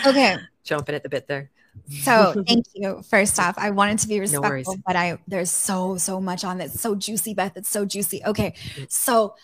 Okay. 0.07 0.37
Jumping 0.65 0.95
at 0.95 1.03
the 1.03 1.09
bit 1.09 1.29
there 1.29 1.51
so 1.91 2.43
thank 2.47 2.67
you. 2.75 3.03
First 3.09 3.39
off, 3.39 3.57
I 3.59 3.71
wanted 3.71 3.99
to 4.01 4.09
be 4.09 4.21
respectful, 4.21 4.75
no 4.75 4.83
but 4.87 4.97
I 4.97 5.19
there's 5.27 5.51
so 5.51 5.97
so 5.97 6.21
much 6.21 6.45
on 6.45 6.59
that's 6.59 6.81
so 6.81 6.95
juicy, 6.95 7.35
Beth. 7.35 7.53
It's 7.57 7.69
so 7.69 7.85
juicy. 7.85 8.23
Okay, 8.25 8.55
mm. 8.75 8.91
so 8.91 9.35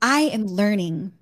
I 0.00 0.22
am 0.22 0.46
learning 0.46 1.12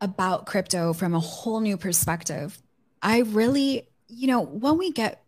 about 0.00 0.46
crypto 0.46 0.92
from 0.92 1.14
a 1.14 1.20
whole 1.20 1.60
new 1.60 1.76
perspective. 1.76 2.60
I 3.02 3.20
really, 3.20 3.88
you 4.08 4.26
know, 4.26 4.42
when 4.42 4.78
we 4.78 4.92
get 4.92 5.22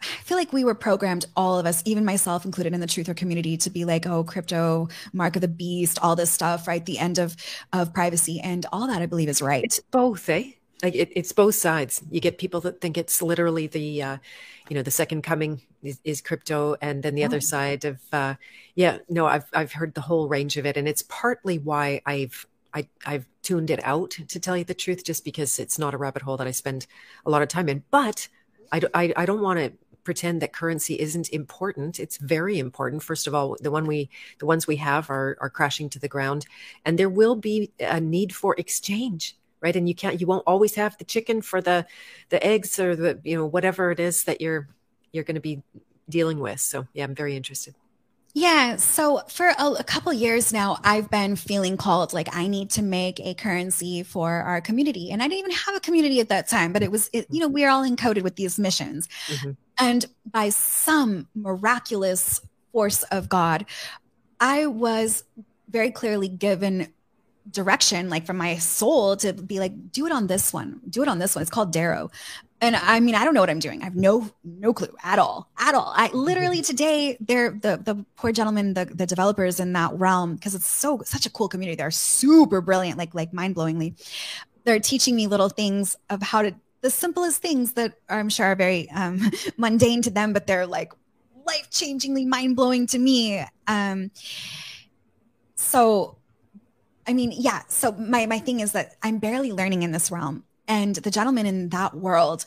I 0.00 0.22
feel 0.22 0.36
like 0.36 0.52
we 0.52 0.64
were 0.64 0.74
programmed, 0.74 1.26
all 1.36 1.58
of 1.58 1.66
us, 1.66 1.82
even 1.86 2.04
myself 2.04 2.44
included 2.44 2.74
in 2.74 2.80
the 2.80 2.86
truther 2.86 3.16
community, 3.16 3.56
to 3.58 3.70
be 3.70 3.84
like, 3.84 4.06
oh, 4.06 4.24
crypto, 4.24 4.88
mark 5.12 5.36
of 5.36 5.42
the 5.42 5.48
beast, 5.48 5.98
all 6.02 6.14
this 6.16 6.30
stuff, 6.30 6.68
right? 6.68 6.84
The 6.84 6.98
end 6.98 7.18
of 7.18 7.36
of 7.72 7.94
privacy. 7.94 8.40
And 8.40 8.66
all 8.72 8.86
that 8.88 9.02
I 9.02 9.06
believe 9.06 9.28
is 9.28 9.40
right. 9.40 9.64
It's 9.64 9.80
both, 9.80 10.28
eh? 10.28 10.52
Like 10.82 10.94
it, 10.94 11.10
it's 11.16 11.32
both 11.32 11.54
sides. 11.54 12.02
You 12.10 12.20
get 12.20 12.38
people 12.38 12.60
that 12.62 12.80
think 12.80 12.98
it's 12.98 13.22
literally 13.22 13.66
the, 13.66 14.02
uh, 14.02 14.18
you 14.68 14.76
know, 14.76 14.82
the 14.82 14.90
second 14.90 15.22
coming 15.22 15.62
is, 15.82 16.00
is 16.04 16.20
crypto, 16.20 16.76
and 16.82 17.02
then 17.02 17.14
the 17.14 17.22
oh. 17.22 17.26
other 17.26 17.40
side 17.40 17.84
of, 17.84 17.98
uh, 18.12 18.34
yeah, 18.74 18.98
no, 19.08 19.26
I've 19.26 19.46
I've 19.54 19.72
heard 19.72 19.94
the 19.94 20.02
whole 20.02 20.28
range 20.28 20.58
of 20.58 20.66
it, 20.66 20.76
and 20.76 20.86
it's 20.86 21.02
partly 21.08 21.58
why 21.58 22.02
I've 22.04 22.46
I, 22.74 22.88
I've 23.06 23.26
tuned 23.40 23.70
it 23.70 23.82
out 23.84 24.10
to 24.10 24.38
tell 24.38 24.54
you 24.54 24.64
the 24.64 24.74
truth, 24.74 25.02
just 25.02 25.24
because 25.24 25.58
it's 25.58 25.78
not 25.78 25.94
a 25.94 25.96
rabbit 25.96 26.22
hole 26.22 26.36
that 26.36 26.46
I 26.46 26.50
spend 26.50 26.86
a 27.24 27.30
lot 27.30 27.40
of 27.40 27.48
time 27.48 27.70
in. 27.70 27.82
But 27.90 28.28
I, 28.70 28.82
I, 28.92 29.12
I 29.16 29.24
don't 29.24 29.40
want 29.40 29.58
to 29.58 29.72
pretend 30.04 30.42
that 30.42 30.52
currency 30.52 31.00
isn't 31.00 31.30
important. 31.30 31.98
It's 31.98 32.18
very 32.18 32.58
important. 32.58 33.02
First 33.02 33.26
of 33.26 33.34
all, 33.34 33.56
the 33.60 33.70
one 33.70 33.86
we 33.86 34.10
the 34.40 34.46
ones 34.46 34.66
we 34.66 34.76
have 34.76 35.08
are 35.08 35.38
are 35.40 35.48
crashing 35.48 35.88
to 35.90 35.98
the 35.98 36.08
ground, 36.08 36.44
and 36.84 36.98
there 36.98 37.08
will 37.08 37.34
be 37.34 37.70
a 37.80 37.98
need 37.98 38.34
for 38.34 38.54
exchange 38.58 39.36
right 39.60 39.76
and 39.76 39.88
you 39.88 39.94
can't 39.94 40.20
you 40.20 40.26
won't 40.26 40.44
always 40.46 40.74
have 40.74 40.96
the 40.98 41.04
chicken 41.04 41.42
for 41.42 41.60
the 41.60 41.86
the 42.28 42.44
eggs 42.44 42.78
or 42.78 42.94
the 42.96 43.18
you 43.24 43.36
know 43.36 43.46
whatever 43.46 43.90
it 43.90 44.00
is 44.00 44.24
that 44.24 44.40
you're 44.40 44.68
you're 45.12 45.24
going 45.24 45.34
to 45.34 45.40
be 45.40 45.62
dealing 46.08 46.38
with 46.38 46.60
so 46.60 46.86
yeah 46.92 47.04
i'm 47.04 47.14
very 47.14 47.36
interested 47.36 47.74
yeah. 48.36 48.76
So 48.76 49.22
for 49.30 49.46
a, 49.46 49.64
a, 49.78 49.82
couple 49.82 50.12
years 50.12 50.52
now, 50.52 50.76
I've 50.84 51.10
been 51.10 51.36
feeling 51.36 51.78
called 51.78 52.12
like 52.12 52.28
I 52.36 52.48
need 52.48 52.68
to 52.72 52.82
make 52.82 53.18
a 53.18 53.32
currency 53.32 54.02
for 54.02 54.30
our 54.30 54.60
community. 54.60 55.10
And 55.10 55.22
I 55.22 55.24
didn't 55.26 55.38
even 55.38 55.50
have 55.52 55.74
a 55.74 55.80
community 55.80 56.20
at 56.20 56.28
that 56.28 56.46
time, 56.46 56.74
but 56.74 56.82
it 56.82 56.90
was, 56.92 57.08
it, 57.14 57.26
you 57.30 57.40
know, 57.40 57.48
we 57.48 57.64
are 57.64 57.70
all 57.70 57.82
encoded 57.82 58.20
with 58.20 58.36
these 58.36 58.58
missions. 58.58 59.08
Mm-hmm. 59.28 59.52
And 59.78 60.04
by 60.30 60.50
some 60.50 61.28
miraculous 61.34 62.42
force 62.72 63.04
of 63.04 63.30
God, 63.30 63.64
I 64.38 64.66
was 64.66 65.24
very 65.70 65.90
clearly 65.90 66.28
given 66.28 66.92
direction 67.50 68.08
like 68.08 68.26
from 68.26 68.36
my 68.36 68.56
soul 68.56 69.16
to 69.16 69.32
be 69.32 69.60
like 69.60 69.92
do 69.92 70.06
it 70.06 70.12
on 70.12 70.26
this 70.26 70.52
one. 70.52 70.80
Do 70.88 71.02
it 71.02 71.08
on 71.08 71.18
this 71.18 71.34
one. 71.34 71.42
It's 71.42 71.50
called 71.50 71.72
Dero. 71.72 72.12
And 72.62 72.74
i 72.74 73.00
mean 73.00 73.14
i 73.14 73.22
don't 73.22 73.34
know 73.34 73.40
what 73.40 73.50
i'm 73.50 73.58
doing. 73.58 73.82
I 73.82 73.84
have 73.84 73.96
no 73.96 74.30
no 74.44 74.72
clue 74.72 74.94
at 75.04 75.18
all 75.18 75.48
at 75.58 75.74
all. 75.74 75.92
I 75.94 76.10
literally 76.12 76.58
mm-hmm. 76.58 76.64
today 76.64 77.16
they're 77.20 77.50
the 77.50 77.80
the 77.82 78.04
poor 78.16 78.32
gentleman 78.32 78.74
the, 78.74 78.86
the 78.86 79.06
developers 79.06 79.60
in 79.60 79.72
that 79.74 79.92
realm 79.94 80.34
because 80.36 80.54
it's 80.54 80.66
so 80.66 81.02
such 81.04 81.26
a 81.26 81.30
cool 81.30 81.48
community. 81.48 81.76
They're 81.76 81.90
super 81.90 82.60
brilliant 82.60 82.98
like 82.98 83.14
like 83.14 83.32
mind-blowingly. 83.32 83.94
They're 84.64 84.80
teaching 84.80 85.14
me 85.14 85.26
little 85.26 85.48
things 85.48 85.96
of 86.10 86.22
how 86.22 86.42
to 86.42 86.54
the 86.80 86.90
simplest 86.90 87.42
things 87.42 87.72
that 87.72 87.94
i'm 88.08 88.28
sure 88.28 88.46
are 88.46 88.54
very 88.54 88.88
um, 88.90 89.30
mundane 89.56 90.02
to 90.02 90.10
them 90.10 90.32
but 90.32 90.46
they're 90.46 90.66
like 90.66 90.92
life-changingly 91.46 92.26
mind-blowing 92.26 92.86
to 92.88 92.98
me. 92.98 93.44
Um 93.66 94.10
so 95.54 96.18
I 97.06 97.12
mean, 97.12 97.32
yeah. 97.36 97.62
So 97.68 97.92
my 97.92 98.26
my 98.26 98.38
thing 98.38 98.60
is 98.60 98.72
that 98.72 98.96
I'm 99.02 99.18
barely 99.18 99.52
learning 99.52 99.82
in 99.82 99.92
this 99.92 100.10
realm, 100.10 100.44
and 100.66 100.96
the 100.96 101.10
gentlemen 101.10 101.46
in 101.46 101.68
that 101.70 101.94
world, 101.94 102.46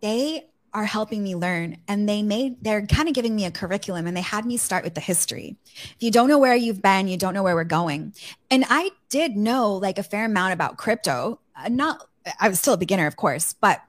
they 0.00 0.50
are 0.72 0.84
helping 0.84 1.22
me 1.22 1.34
learn 1.34 1.76
and 1.88 2.08
they 2.08 2.22
made 2.22 2.62
they're 2.62 2.86
kind 2.86 3.08
of 3.08 3.14
giving 3.14 3.34
me 3.34 3.44
a 3.44 3.50
curriculum 3.50 4.06
and 4.06 4.16
they 4.16 4.20
had 4.20 4.46
me 4.46 4.56
start 4.56 4.84
with 4.84 4.94
the 4.94 5.00
history. 5.00 5.56
If 5.74 5.96
you 5.98 6.10
don't 6.10 6.28
know 6.28 6.38
where 6.38 6.54
you've 6.54 6.82
been 6.82 7.08
you 7.08 7.16
don't 7.16 7.34
know 7.34 7.42
where 7.42 7.54
we're 7.54 7.64
going. 7.64 8.14
And 8.50 8.64
i 8.68 8.90
did 9.08 9.36
know 9.36 9.74
like 9.74 9.98
a 9.98 10.02
fair 10.02 10.26
amount 10.26 10.52
about 10.52 10.76
crypto 10.76 11.40
uh, 11.56 11.68
not 11.68 12.06
i 12.38 12.48
was 12.48 12.60
still 12.60 12.74
a 12.74 12.78
beginner 12.78 13.06
of 13.06 13.16
course 13.16 13.52
but 13.52 13.82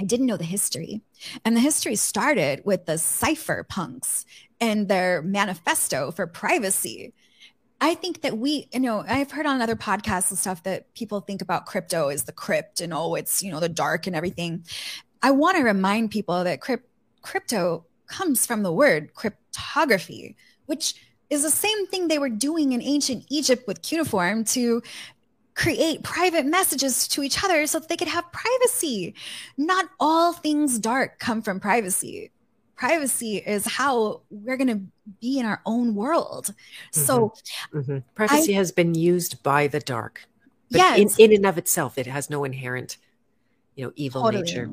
i 0.00 0.04
didn't 0.04 0.26
know 0.26 0.36
the 0.36 0.44
history. 0.44 1.02
And 1.44 1.54
the 1.54 1.60
history 1.60 1.96
started 1.96 2.62
with 2.64 2.86
the 2.86 2.94
cypherpunks 2.94 4.24
and 4.60 4.88
their 4.88 5.20
manifesto 5.22 6.10
for 6.10 6.26
privacy 6.26 7.12
I 7.80 7.94
think 7.94 8.22
that 8.22 8.38
we, 8.38 8.68
you 8.72 8.80
know, 8.80 9.04
I've 9.06 9.30
heard 9.30 9.46
on 9.46 9.62
other 9.62 9.76
podcasts 9.76 10.30
and 10.30 10.38
stuff 10.38 10.62
that 10.64 10.92
people 10.94 11.20
think 11.20 11.42
about 11.42 11.66
crypto 11.66 12.08
as 12.08 12.24
the 12.24 12.32
crypt 12.32 12.80
and 12.80 12.92
oh, 12.92 13.14
it's, 13.14 13.42
you 13.42 13.52
know, 13.52 13.60
the 13.60 13.68
dark 13.68 14.06
and 14.06 14.16
everything. 14.16 14.64
I 15.22 15.30
want 15.30 15.56
to 15.56 15.62
remind 15.62 16.10
people 16.10 16.42
that 16.44 16.60
crypt- 16.60 16.88
crypto 17.22 17.84
comes 18.06 18.46
from 18.46 18.62
the 18.62 18.72
word 18.72 19.14
cryptography, 19.14 20.36
which 20.66 20.94
is 21.30 21.42
the 21.42 21.50
same 21.50 21.86
thing 21.86 22.08
they 22.08 22.18
were 22.18 22.28
doing 22.28 22.72
in 22.72 22.82
ancient 22.82 23.24
Egypt 23.28 23.64
with 23.68 23.82
cuneiform 23.82 24.44
to 24.44 24.82
create 25.54 26.02
private 26.02 26.46
messages 26.46 27.06
to 27.08 27.22
each 27.22 27.42
other 27.44 27.66
so 27.66 27.78
that 27.78 27.88
they 27.88 27.96
could 27.96 28.08
have 28.08 28.30
privacy. 28.32 29.14
Not 29.56 29.86
all 30.00 30.32
things 30.32 30.78
dark 30.78 31.18
come 31.18 31.42
from 31.42 31.60
privacy. 31.60 32.30
Privacy 32.78 33.38
is 33.38 33.66
how 33.66 34.22
we're 34.30 34.56
going 34.56 34.68
to 34.68 34.80
be 35.20 35.38
in 35.38 35.44
our 35.44 35.60
own 35.66 35.94
world. 35.94 36.46
Mm-hmm. 36.46 37.00
So, 37.00 37.34
mm-hmm. 37.74 37.98
privacy 38.14 38.54
I, 38.54 38.56
has 38.58 38.72
been 38.72 38.94
used 38.94 39.42
by 39.42 39.66
the 39.66 39.80
dark. 39.80 40.22
But 40.70 40.78
yes. 40.78 41.18
in, 41.18 41.30
in 41.30 41.36
and 41.36 41.46
of 41.46 41.58
itself, 41.58 41.98
it 41.98 42.06
has 42.06 42.30
no 42.30 42.44
inherent, 42.44 42.96
you 43.74 43.86
know, 43.86 43.92
evil 43.96 44.22
totally. 44.22 44.44
nature. 44.44 44.70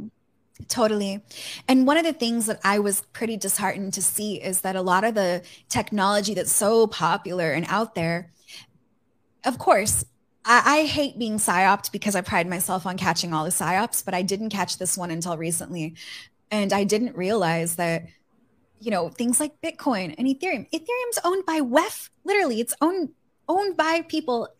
Totally. 0.68 1.22
And 1.68 1.86
one 1.86 1.98
of 1.98 2.06
the 2.06 2.14
things 2.14 2.46
that 2.46 2.60
I 2.64 2.80
was 2.80 3.02
pretty 3.12 3.38
disheartened 3.38 3.94
to 3.96 4.02
see 4.02 4.42
is 4.42 4.62
that 4.62 4.76
a 4.76 4.82
lot 4.82 5.04
of 5.04 5.16
the 5.16 5.42
technology 5.68 6.34
that's 6.34 6.52
so 6.52 6.88
popular 6.88 7.52
and 7.52 7.66
out 7.68 7.96
there, 7.96 8.32
of 9.44 9.58
course, 9.58 10.06
I, 10.46 10.80
I 10.80 10.86
hate 10.86 11.20
being 11.20 11.38
psyoped 11.38 11.92
because 11.92 12.16
I 12.16 12.22
pride 12.22 12.48
myself 12.48 12.86
on 12.86 12.98
catching 12.98 13.34
all 13.34 13.44
the 13.44 13.50
psyops, 13.50 14.06
but 14.06 14.14
I 14.14 14.22
didn't 14.22 14.50
catch 14.50 14.78
this 14.78 14.98
one 14.98 15.12
until 15.12 15.38
recently. 15.38 15.96
And 16.52 16.74
I 16.74 16.84
didn't 16.84 17.16
realize 17.16 17.76
that, 17.76 18.06
you 18.80 18.92
know, 18.92 19.10
things 19.10 19.40
like 19.40 19.60
Bitcoin 19.62 20.16
and 20.18 20.28
Ethereum, 20.28 20.70
Ethereum's 20.72 21.20
owned 21.24 21.46
by 21.46 21.62
WEF, 21.62 22.10
literally, 22.24 22.60
it's 22.60 22.76
owned 22.82 23.10
owned 23.48 23.78
by 23.78 24.02
people 24.02 24.50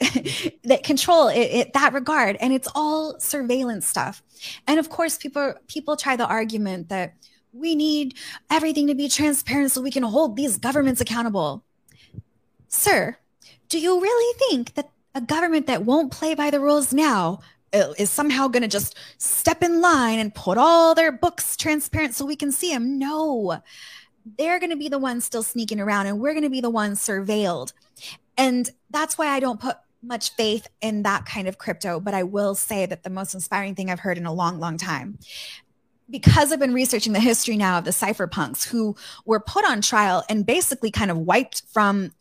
that 0.64 0.84
control 0.84 1.28
it, 1.28 1.40
it, 1.40 1.74
that 1.74 1.94
regard. 1.94 2.38
And 2.40 2.54
it's 2.54 2.68
all 2.76 3.20
surveillance 3.20 3.88
stuff. 3.88 4.22
And 4.68 4.80
of 4.80 4.90
course 4.90 5.18
people 5.18 5.56
people 5.68 5.96
try 5.96 6.16
the 6.16 6.28
argument 6.28 6.90
that 6.90 7.16
we 7.52 7.74
need 7.74 8.16
everything 8.52 8.88
to 8.88 8.96
be 8.96 9.10
transparent 9.10 9.72
so 9.72 9.82
we 9.82 9.90
can 9.90 10.04
hold 10.04 10.36
these 10.36 10.58
governments 10.58 11.02
accountable. 11.02 11.64
Sir 12.68 13.18
do 13.70 13.80
you 13.80 14.00
really 14.02 14.40
think 14.48 14.74
that 14.76 14.90
a 15.14 15.22
government 15.22 15.68
that 15.68 15.86
won't 15.86 16.12
play 16.12 16.36
by 16.36 16.50
the 16.50 16.60
rules 16.60 16.94
now 16.94 17.40
Uh, 17.76 17.94
is 17.98 18.10
somehow 18.10 18.48
going 18.48 18.62
to 18.62 18.70
just 18.70 18.96
step 19.18 19.62
in 19.62 19.82
line 19.82 20.18
and 20.18 20.34
put 20.34 20.58
all 20.58 20.96
their 20.96 21.12
books 21.12 21.58
transparent 21.58 22.16
so 22.16 22.26
we 22.26 22.36
can 22.36 22.52
see 22.52 22.72
them 22.72 22.98
no. 22.98 23.62
They're 24.38 24.60
going 24.60 24.70
to 24.70 24.78
be 24.78 24.88
the 24.88 24.98
ones 24.98 25.26
still 25.26 25.44
sneaking 25.44 25.82
around 25.82 26.08
and 26.08 26.20
we're 26.20 26.34
going 26.34 26.44
to 26.44 26.50
be 26.50 26.62
the 26.62 26.70
ones 26.70 27.02
surveilled. 27.02 27.74
And 28.38 28.70
that's 28.90 29.18
why 29.18 29.28
I 29.28 29.42
don't 29.42 29.60
put 29.60 29.76
much 30.02 30.36
faith 30.36 30.68
in 30.82 31.04
that 31.04 31.26
kind 31.26 31.50
of 31.50 31.58
crypto. 31.58 32.00
But 32.00 32.14
I 32.14 32.24
will 32.24 32.56
say 32.56 32.86
that 32.86 33.04
the 33.04 33.10
most 33.10 33.34
inspiring 33.34 33.76
thing 33.76 33.92
I've 33.92 34.00
heard 34.00 34.18
in 34.18 34.26
a 34.26 34.34
long, 34.34 34.60
long 34.60 34.78
time. 34.78 35.20
Because 36.10 36.52
I've 36.52 36.60
been 36.60 36.74
researching 36.74 37.14
the 37.14 37.20
history 37.20 37.58
now 37.58 37.80
of 37.80 37.84
the 37.84 37.92
cypherpunks 37.92 38.68
who 38.68 38.96
were 39.26 39.40
put 39.40 39.66
on 39.66 39.82
trial 39.82 40.24
and 40.30 40.46
basically 40.46 40.92
kind 40.92 41.12
of 41.12 41.18
wiped 41.18 41.64
from 41.74 42.12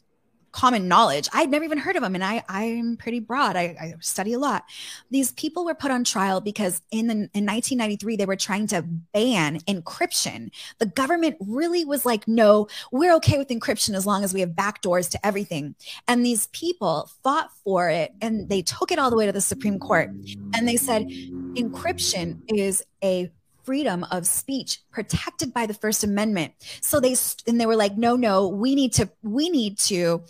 common 0.55 0.87
knowledge. 0.87 1.29
I'd 1.33 1.51
never 1.51 1.65
even 1.65 1.79
heard 1.79 1.97
of 1.97 2.03
them, 2.03 2.15
and 2.15 2.23
I 2.23 2.45
I'm 2.49 2.97
pretty 2.97 3.19
broad. 3.19 3.57
I, 3.57 3.77
I 3.81 3.95
study 3.99 4.33
a 4.33 4.39
lot. 4.39 4.65
These 5.11 5.33
people 5.33 5.65
were 5.65 5.75
put 5.75 5.91
on 5.91 6.05
trial 6.05 6.41
because 6.41 6.81
in 6.93 7.09
the, 7.09 7.15
in 7.15 7.45
1993 7.45 8.15
they 8.15 8.25
were 8.25 8.37
trying 8.37 8.69
to 8.69 8.83
ban 8.83 9.59
encryption. 9.63 10.51
The 10.79 10.87
government 10.87 11.37
really 11.41 11.85
was 11.85 12.07
like, 12.07 12.29
no, 12.29 12.69
we're 12.93 13.15
okay 13.17 13.37
with 13.37 13.49
encryption 13.49 13.95
as 13.95 14.07
long 14.07 14.23
as 14.23 14.33
we 14.33 14.41
have 14.41 14.51
backdoors 14.51 15.11
to 15.11 15.27
everything. 15.27 15.75
And 16.07 16.25
these 16.25 16.47
people 16.49 17.11
fought 17.25 17.51
for 17.65 17.91
it, 17.91 18.13
and 18.23 18.49
they 18.49 18.63
took 18.63 18.93
it 18.93 18.99
all 19.01 19.11
the 19.11 19.17
way 19.17 19.27
to 19.27 19.33
the 19.33 19.41
Supreme 19.41 19.81
Court, 19.81 20.11
and 20.55 20.69
they 20.69 20.77
said 20.77 21.09
encryption 21.57 22.43
is 22.49 22.81
a 23.03 23.29
freedom 23.65 24.05
of 24.11 24.27
speech 24.27 24.81
protected 24.91 25.53
by 25.53 25.67
the 25.67 25.75
first 25.75 26.05
amendment. 26.05 26.53
So 26.81 27.01
they 27.01 27.17
and 27.47 27.61
they 27.61 27.67
were 27.67 27.77
like 27.77 27.97
no 27.97 28.17
no 28.17 28.49
we 28.49 28.75
need 28.75 28.93
to 28.95 29.09
we 29.23 29.49
need 29.49 29.79
to 29.79 30.23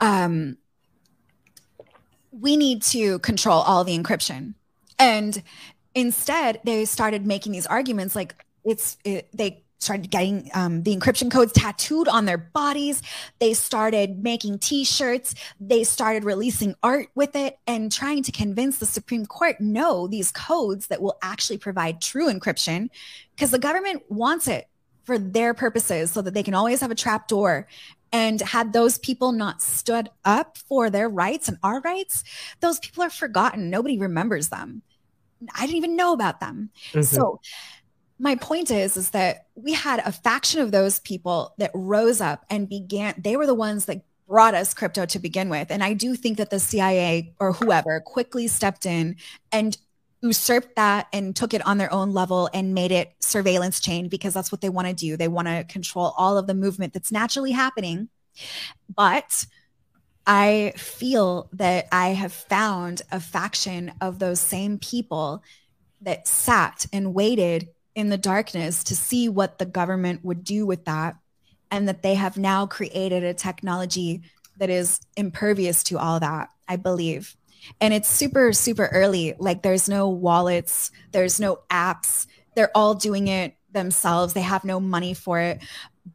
um 0.00 0.58
we 2.30 2.56
need 2.56 2.82
to 2.82 3.18
control 3.20 3.60
all 3.60 3.84
the 3.84 3.96
encryption. 3.96 4.54
And 4.98 5.42
instead 5.94 6.60
they 6.64 6.84
started 6.84 7.26
making 7.26 7.52
these 7.52 7.66
arguments 7.66 8.16
like 8.16 8.34
it's 8.64 8.96
it, 9.04 9.28
they 9.32 9.61
started 9.82 10.10
getting 10.10 10.48
um, 10.54 10.82
the 10.84 10.96
encryption 10.96 11.30
codes 11.30 11.52
tattooed 11.52 12.08
on 12.08 12.24
their 12.24 12.38
bodies. 12.38 13.02
They 13.40 13.52
started 13.52 14.22
making 14.22 14.60
t 14.60 14.84
shirts. 14.84 15.34
They 15.60 15.84
started 15.84 16.24
releasing 16.24 16.74
art 16.82 17.08
with 17.14 17.34
it 17.34 17.58
and 17.66 17.90
trying 17.90 18.22
to 18.24 18.32
convince 18.32 18.78
the 18.78 18.86
Supreme 18.86 19.26
Court 19.26 19.60
no, 19.60 20.06
these 20.06 20.30
codes 20.30 20.86
that 20.86 21.02
will 21.02 21.18
actually 21.22 21.58
provide 21.58 22.00
true 22.00 22.32
encryption 22.32 22.88
because 23.34 23.50
the 23.50 23.58
government 23.58 24.02
wants 24.08 24.46
it 24.46 24.68
for 25.04 25.18
their 25.18 25.52
purposes 25.52 26.12
so 26.12 26.22
that 26.22 26.32
they 26.32 26.44
can 26.44 26.54
always 26.54 26.80
have 26.80 26.90
a 26.90 26.96
trap 26.96 27.28
door. 27.28 27.66
And 28.14 28.42
had 28.42 28.74
those 28.74 28.98
people 28.98 29.32
not 29.32 29.62
stood 29.62 30.10
up 30.26 30.58
for 30.58 30.90
their 30.90 31.08
rights 31.08 31.48
and 31.48 31.56
our 31.62 31.80
rights, 31.80 32.24
those 32.60 32.78
people 32.78 33.02
are 33.02 33.08
forgotten. 33.08 33.70
Nobody 33.70 33.98
remembers 33.98 34.50
them. 34.50 34.82
I 35.54 35.62
didn't 35.62 35.78
even 35.78 35.96
know 35.96 36.12
about 36.12 36.38
them. 36.38 36.68
Mm-hmm. 36.90 37.02
So, 37.02 37.40
my 38.22 38.36
point 38.36 38.70
is 38.70 38.96
is 38.96 39.10
that 39.10 39.48
we 39.56 39.72
had 39.72 39.98
a 39.98 40.12
faction 40.12 40.60
of 40.60 40.70
those 40.70 41.00
people 41.00 41.54
that 41.58 41.72
rose 41.74 42.20
up 42.20 42.46
and 42.48 42.68
began 42.68 43.14
they 43.18 43.36
were 43.36 43.46
the 43.46 43.54
ones 43.54 43.86
that 43.86 44.00
brought 44.28 44.54
us 44.54 44.72
crypto 44.72 45.04
to 45.04 45.18
begin 45.18 45.48
with. 45.48 45.70
And 45.70 45.82
i 45.82 45.92
do 45.92 46.14
think 46.14 46.38
that 46.38 46.48
the 46.48 46.60
cia 46.60 47.34
or 47.40 47.52
whoever 47.52 48.00
quickly 48.00 48.46
stepped 48.46 48.86
in 48.86 49.16
and 49.50 49.76
usurped 50.22 50.76
that 50.76 51.08
and 51.12 51.34
took 51.34 51.52
it 51.52 51.66
on 51.66 51.78
their 51.78 51.92
own 51.92 52.12
level 52.12 52.48
and 52.54 52.74
made 52.74 52.92
it 52.92 53.12
surveillance 53.18 53.80
chain 53.80 54.08
because 54.08 54.32
that's 54.32 54.52
what 54.52 54.60
they 54.60 54.68
want 54.68 54.86
to 54.86 54.94
do. 54.94 55.16
They 55.16 55.26
want 55.26 55.48
to 55.48 55.64
control 55.64 56.14
all 56.16 56.38
of 56.38 56.46
the 56.46 56.54
movement 56.54 56.92
that's 56.92 57.10
naturally 57.10 57.50
happening. 57.50 58.08
But 58.94 59.46
i 60.24 60.72
feel 60.76 61.50
that 61.52 61.88
i 61.90 62.10
have 62.10 62.32
found 62.32 63.02
a 63.10 63.18
faction 63.18 63.92
of 64.00 64.20
those 64.20 64.38
same 64.38 64.78
people 64.78 65.42
that 66.00 66.28
sat 66.28 66.86
and 66.92 67.12
waited 67.12 67.68
in 67.94 68.08
the 68.08 68.18
darkness 68.18 68.84
to 68.84 68.96
see 68.96 69.28
what 69.28 69.58
the 69.58 69.66
government 69.66 70.24
would 70.24 70.44
do 70.44 70.66
with 70.66 70.84
that 70.86 71.16
and 71.70 71.88
that 71.88 72.02
they 72.02 72.14
have 72.14 72.36
now 72.36 72.66
created 72.66 73.22
a 73.22 73.34
technology 73.34 74.22
that 74.58 74.70
is 74.70 75.00
impervious 75.16 75.82
to 75.82 75.98
all 75.98 76.20
that 76.20 76.48
i 76.68 76.76
believe. 76.76 77.36
And 77.80 77.94
it's 77.94 78.08
super 78.08 78.52
super 78.52 78.86
early. 78.86 79.34
Like 79.38 79.62
there's 79.62 79.88
no 79.88 80.08
wallets 80.08 80.90
there's 81.12 81.38
no 81.38 81.60
apps. 81.70 82.26
They're 82.54 82.70
all 82.74 82.94
doing 82.94 83.28
it 83.28 83.54
themselves. 83.72 84.34
They 84.34 84.42
have 84.42 84.64
no 84.64 84.80
money 84.80 85.14
for 85.14 85.38
it. 85.38 85.62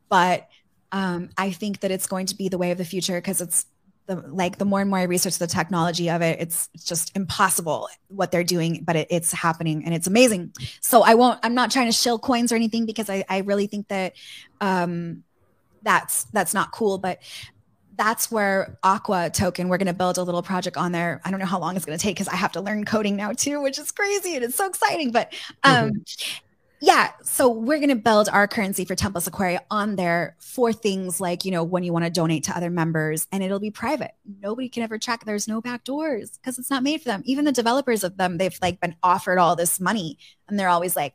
But 0.09 0.47
um, 0.91 1.29
i 1.37 1.51
think 1.51 1.81
that 1.81 1.91
it's 1.91 2.07
going 2.07 2.25
to 2.27 2.35
be 2.35 2.47
the 2.47 2.57
way 2.57 2.71
of 2.71 2.77
the 2.77 2.85
future 2.85 3.17
because 3.17 3.41
it's 3.41 3.65
the 4.07 4.15
like 4.15 4.57
the 4.57 4.65
more 4.65 4.81
and 4.81 4.89
more 4.89 4.99
I 4.99 5.03
research 5.03 5.37
the 5.37 5.47
technology 5.47 6.09
of 6.09 6.21
it, 6.21 6.39
it's, 6.39 6.69
just 6.83 7.15
impossible 7.15 7.89
what 8.07 8.31
they're 8.31 8.43
doing, 8.43 8.83
but 8.85 8.95
it, 8.95 9.07
it's 9.09 9.33
happening 9.33 9.83
and 9.83 9.93
it's 9.93 10.07
amazing. 10.07 10.53
So 10.79 11.03
I 11.03 11.15
won't. 11.15 11.39
I'm 11.43 11.53
not 11.53 11.69
trying 11.69 11.87
to 11.87 11.91
shill 11.91 12.17
coins 12.17 12.51
or 12.51 12.55
anything 12.55 12.85
because 12.85 13.09
I, 13.09 13.25
I 13.27 13.39
really 13.39 13.67
think 13.67 13.89
that 13.89 14.13
um, 14.61 15.23
that's 15.83 16.23
that's 16.25 16.53
not 16.53 16.71
cool. 16.71 16.97
But 16.97 17.19
that's 17.97 18.31
where 18.31 18.77
Aqua 18.83 19.29
token. 19.31 19.67
We're 19.67 19.77
going 19.77 19.87
to 19.87 19.93
build 19.93 20.17
a 20.17 20.23
little 20.23 20.43
project 20.43 20.77
on 20.77 20.93
there. 20.93 21.19
I 21.25 21.31
don't 21.31 21.39
know 21.39 21.45
how 21.45 21.59
long 21.59 21.75
it's 21.75 21.85
going 21.85 21.97
to 21.97 22.01
take 22.01 22.15
because 22.15 22.29
I 22.29 22.35
have 22.35 22.53
to 22.53 22.61
learn 22.61 22.85
coding 22.85 23.17
now 23.17 23.33
too, 23.33 23.61
which 23.61 23.77
is 23.77 23.91
crazy 23.91 24.35
and 24.35 24.45
it's 24.45 24.55
so 24.55 24.67
exciting. 24.67 25.11
But 25.11 25.33
um, 25.63 25.89
mm-hmm 25.89 26.43
yeah 26.81 27.11
so 27.23 27.49
we're 27.49 27.77
going 27.77 27.89
to 27.89 27.95
build 27.95 28.29
our 28.29 28.47
currency 28.47 28.85
for 28.85 28.95
Templis 28.95 29.27
Aquaria 29.27 29.61
on 29.69 29.95
there 29.95 30.35
for 30.39 30.73
things 30.73 31.21
like 31.21 31.45
you 31.45 31.51
know 31.51 31.63
when 31.63 31.83
you 31.83 31.93
want 31.93 32.05
to 32.05 32.11
donate 32.11 32.43
to 32.45 32.55
other 32.55 32.69
members 32.69 33.27
and 33.31 33.43
it'll 33.43 33.59
be 33.59 33.71
private. 33.71 34.11
Nobody 34.41 34.69
can 34.69 34.83
ever 34.83 34.97
track 34.97 35.25
there's 35.25 35.47
no 35.47 35.61
back 35.61 35.83
doors 35.83 36.37
because 36.37 36.57
it's 36.57 36.69
not 36.69 36.83
made 36.83 37.01
for 37.01 37.09
them. 37.09 37.21
Even 37.25 37.45
the 37.45 37.51
developers 37.51 38.03
of 38.03 38.17
them 38.17 38.37
they've 38.37 38.57
like 38.61 38.79
been 38.79 38.95
offered 39.03 39.37
all 39.37 39.55
this 39.55 39.79
money 39.79 40.17
and 40.47 40.59
they're 40.59 40.69
always 40.69 40.95
like 40.95 41.13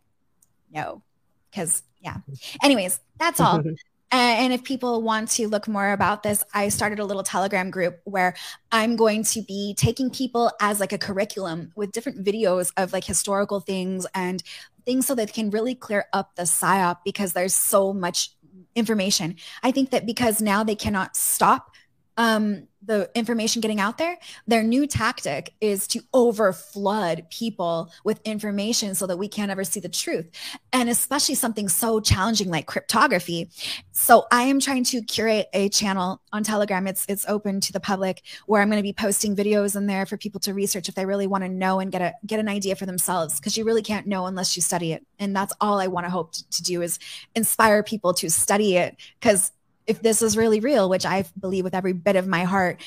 no 0.73 1.03
because 1.51 1.83
yeah. 2.01 2.19
Anyways 2.63 3.01
that's 3.19 3.41
all. 3.41 3.63
And 4.15 4.53
if 4.53 4.63
people 4.63 5.01
want 5.01 5.31
to 5.31 5.49
look 5.49 5.67
more 5.67 5.93
about 5.93 6.23
this, 6.23 6.45
I 6.53 6.69
started 6.69 6.99
a 6.99 7.05
little 7.07 7.23
Telegram 7.23 7.71
group 7.71 7.99
where 8.05 8.35
I'm 8.71 8.95
going 8.95 9.23
to 9.25 9.41
be 9.41 9.75
taking 9.75 10.11
people 10.11 10.53
as 10.61 10.81
like 10.81 10.93
a 10.93 10.99
curriculum 10.99 11.73
with 11.77 11.93
different 11.93 12.23
videos 12.23 12.73
of 12.77 12.93
like 12.93 13.05
historical 13.05 13.61
things 13.61 14.07
and 14.15 14.43
things 14.85 15.07
so 15.07 15.15
that 15.15 15.33
can 15.33 15.51
really 15.51 15.75
clear 15.75 16.07
up 16.13 16.35
the 16.37 16.43
psyop 16.43 16.99
because 17.05 17.33
there's 17.33 17.55
so 17.55 17.93
much 17.93 18.31
information. 18.75 19.37
I 19.63 19.71
think 19.71 19.91
that 19.91 20.07
because 20.07 20.41
now 20.41 20.65
they 20.65 20.75
cannot 20.75 21.17
stop 21.17 21.71
um, 22.17 22.69
the 22.85 23.11
information 23.15 23.61
getting 23.61 23.81
out 23.81 23.99
there, 23.99 24.19
their 24.47 24.63
new 24.63 24.87
tactic 24.87 25.55
is 25.61 25.87
to 25.89 26.01
overflood 26.15 27.29
people 27.31 27.91
with 28.05 28.21
information 28.25 28.95
so 28.95 29.07
that 29.07 29.17
we 29.17 29.29
can't 29.29 29.51
ever 29.51 29.65
see 29.65 29.81
the 29.81 29.89
truth. 29.89 30.29
And 30.73 30.89
especially 30.89 31.35
something 31.35 31.69
so 31.69 32.01
challenging 32.01 32.51
like 32.51 32.67
cryptography. 32.67 33.51
So 33.93 34.27
I 34.33 34.43
am 34.45 34.61
trying 34.61 34.85
to 34.85 35.03
curate 35.03 35.49
a 35.53 35.69
channel 35.69 36.21
on 36.33 36.43
Telegram. 36.45 36.87
It's 36.87 37.07
it's 37.09 37.27
open 37.29 37.61
to 37.61 37.73
the 37.73 37.81
public 37.81 38.23
where 38.47 38.63
I'm 38.63 38.69
going 38.69 38.79
to 38.79 38.83
be 38.83 38.93
posting 38.93 39.37
videos 39.37 39.77
in 39.77 39.87
there 39.87 40.07
for 40.07 40.17
people 40.17 40.41
to 40.41 40.55
research 40.55 40.89
if 40.89 40.95
they 40.95 41.07
really 41.07 41.27
want 41.27 41.45
to 41.45 41.49
know 41.49 41.81
and 41.81 41.93
get 41.93 42.03
a 42.03 42.15
get 42.27 42.41
an 42.41 42.49
idea 42.49 42.77
for 42.77 42.87
themselves 42.87 43.39
because 43.39 43.57
you 43.57 43.65
really 43.65 43.83
can't 43.83 44.07
know 44.07 44.27
unless 44.27 44.57
you 44.57 44.63
study 44.63 44.93
it. 44.93 45.07
And 45.19 45.35
that's 45.35 45.53
all 45.61 45.79
I 45.79 45.87
want 45.87 46.07
to 46.07 46.11
hope 46.11 46.33
to, 46.33 46.51
to 46.51 46.63
do 46.63 46.83
is 46.83 46.99
inspire 47.35 47.83
people 47.83 48.15
to 48.15 48.31
study 48.31 48.77
it 48.77 48.97
because 49.21 49.53
if 49.87 50.03
this 50.03 50.23
is 50.23 50.37
really 50.37 50.61
real, 50.61 50.89
which 50.89 51.07
I 51.07 51.25
believe 51.39 51.65
with 51.65 51.75
every 51.75 51.93
bit 51.93 52.17
of 52.17 52.27
my 52.27 52.45
heart 52.45 52.81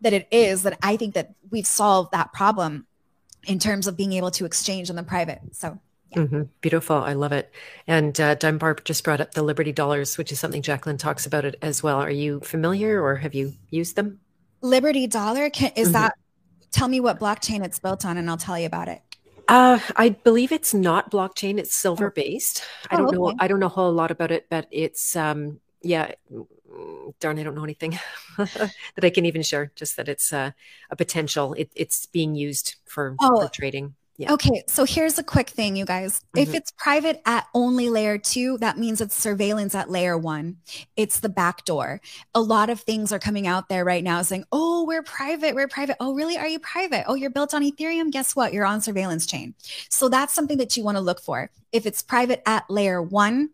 that 0.00 0.12
it 0.12 0.28
is, 0.30 0.62
that 0.62 0.78
I 0.82 0.96
think 0.96 1.14
that 1.14 1.34
we've 1.50 1.66
solved 1.66 2.12
that 2.12 2.32
problem 2.32 2.86
in 3.46 3.58
terms 3.58 3.86
of 3.86 3.96
being 3.96 4.12
able 4.12 4.30
to 4.32 4.44
exchange 4.44 4.90
on 4.90 4.96
the 4.96 5.02
private. 5.02 5.40
So 5.52 5.78
yeah. 6.10 6.18
Mm-hmm. 6.18 6.42
Beautiful. 6.60 6.96
I 6.96 7.12
love 7.12 7.32
it. 7.32 7.52
And 7.86 8.18
uh, 8.18 8.34
Dunbar 8.34 8.76
just 8.84 9.04
brought 9.04 9.20
up 9.20 9.34
the 9.34 9.42
Liberty 9.42 9.72
Dollars, 9.72 10.16
which 10.16 10.32
is 10.32 10.40
something 10.40 10.62
Jacqueline 10.62 10.96
talks 10.96 11.26
about 11.26 11.44
it 11.44 11.56
as 11.60 11.82
well. 11.82 11.98
Are 11.98 12.10
you 12.10 12.40
familiar 12.40 13.02
or 13.02 13.16
have 13.16 13.34
you 13.34 13.52
used 13.70 13.96
them? 13.96 14.20
Liberty 14.62 15.06
Dollar, 15.06 15.50
can, 15.50 15.72
is 15.76 15.88
mm-hmm. 15.88 15.92
that, 15.94 16.14
tell 16.70 16.88
me 16.88 17.00
what 17.00 17.20
blockchain 17.20 17.64
it's 17.64 17.78
built 17.78 18.06
on 18.06 18.16
and 18.16 18.28
I'll 18.30 18.38
tell 18.38 18.58
you 18.58 18.66
about 18.66 18.88
it. 18.88 19.02
Uh, 19.48 19.78
I 19.96 20.10
believe 20.10 20.52
it's 20.52 20.74
not 20.74 21.10
blockchain. 21.10 21.58
It's 21.58 21.74
silver 21.74 22.10
based. 22.10 22.62
Oh, 22.84 22.86
I 22.90 22.96
don't 22.96 23.06
okay. 23.08 23.16
know. 23.16 23.34
I 23.38 23.48
don't 23.48 23.60
know 23.60 23.66
a 23.66 23.70
whole 23.70 23.92
lot 23.92 24.10
about 24.10 24.30
it, 24.30 24.46
but 24.50 24.66
it's 24.70 25.16
um, 25.16 25.60
yeah, 25.82 26.12
darn, 27.20 27.38
I 27.38 27.42
don't 27.42 27.54
know 27.54 27.64
anything 27.64 27.98
that 28.36 28.72
I 29.02 29.10
can 29.10 29.26
even 29.26 29.42
share. 29.42 29.70
Just 29.74 29.96
that 29.96 30.08
it's 30.08 30.32
uh, 30.32 30.52
a 30.90 30.96
potential. 30.96 31.54
It, 31.54 31.70
it's 31.74 32.06
being 32.06 32.34
used 32.34 32.76
for, 32.86 33.16
oh, 33.20 33.42
for 33.42 33.52
trading. 33.52 33.94
Yeah. 34.18 34.32
Okay, 34.32 34.64
so 34.66 34.84
here's 34.84 35.16
a 35.16 35.22
quick 35.22 35.48
thing, 35.48 35.76
you 35.76 35.84
guys. 35.84 36.18
Mm-hmm. 36.18 36.38
If 36.40 36.54
it's 36.54 36.72
private 36.72 37.22
at 37.24 37.46
only 37.54 37.88
layer 37.88 38.18
two, 38.18 38.58
that 38.58 38.76
means 38.76 39.00
it's 39.00 39.14
surveillance 39.14 39.76
at 39.76 39.90
layer 39.90 40.18
one. 40.18 40.56
It's 40.96 41.20
the 41.20 41.28
back 41.28 41.64
door. 41.64 42.00
A 42.34 42.40
lot 42.40 42.68
of 42.68 42.80
things 42.80 43.12
are 43.12 43.20
coming 43.20 43.46
out 43.46 43.68
there 43.68 43.84
right 43.84 44.02
now 44.02 44.22
saying, 44.22 44.42
oh, 44.50 44.84
we're 44.84 45.04
private, 45.04 45.54
we're 45.54 45.68
private. 45.68 45.98
Oh, 46.00 46.14
really? 46.14 46.36
Are 46.36 46.48
you 46.48 46.58
private? 46.58 47.04
Oh, 47.06 47.14
you're 47.14 47.30
built 47.30 47.54
on 47.54 47.62
Ethereum? 47.62 48.10
Guess 48.10 48.34
what? 48.34 48.52
You're 48.52 48.66
on 48.66 48.80
surveillance 48.80 49.24
chain. 49.24 49.54
So 49.88 50.08
that's 50.08 50.34
something 50.34 50.58
that 50.58 50.76
you 50.76 50.82
want 50.82 50.96
to 50.96 51.00
look 51.00 51.20
for. 51.20 51.48
If 51.70 51.86
it's 51.86 52.02
private 52.02 52.42
at 52.44 52.68
layer 52.68 53.00
one, 53.00 53.50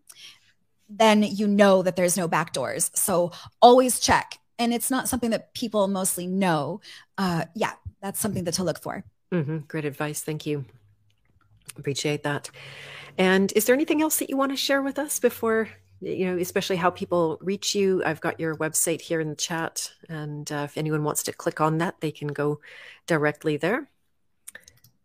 then 0.99 1.23
you 1.23 1.47
know 1.47 1.83
that 1.83 1.97
there's 1.97 2.17
no 2.17 2.29
backdoors. 2.29 2.95
So 2.97 3.33
always 3.61 4.01
check. 4.01 4.39
And 4.59 4.73
it's 4.73 4.91
not 4.91 5.09
something 5.09 5.31
that 5.31 5.53
people 5.55 5.89
mostly 5.89 6.27
know. 6.27 6.81
Uh, 7.19 7.45
yeah, 7.55 7.73
that's 8.01 8.21
something 8.21 8.45
that 8.45 8.55
to 8.55 8.65
look 8.65 8.81
for. 8.81 9.05
Mm-hmm. 9.33 9.59
Great 9.67 9.85
advice. 9.85 10.23
Thank 10.23 10.47
you. 10.47 10.65
Appreciate 11.77 12.23
that. 12.23 12.51
And 13.19 13.53
is 13.57 13.65
there 13.65 13.75
anything 13.75 14.03
else 14.03 14.19
that 14.19 14.31
you 14.31 14.37
want 14.37 14.53
to 14.53 14.57
share 14.57 14.83
with 14.83 14.99
us 14.99 15.19
before, 15.19 15.69
you 16.01 16.27
know, 16.27 16.39
especially 16.39 16.77
how 16.77 16.91
people 16.91 17.39
reach 17.41 17.75
you? 17.75 18.03
I've 18.05 18.21
got 18.21 18.39
your 18.39 18.57
website 18.57 19.01
here 19.01 19.21
in 19.21 19.31
the 19.31 19.35
chat. 19.35 19.93
And 20.09 20.51
uh, 20.53 20.63
if 20.65 20.77
anyone 20.77 21.03
wants 21.03 21.25
to 21.25 21.33
click 21.33 21.61
on 21.61 21.79
that, 21.79 22.01
they 22.01 22.13
can 22.13 22.29
go 22.29 22.61
directly 23.07 23.57
there. 23.57 23.89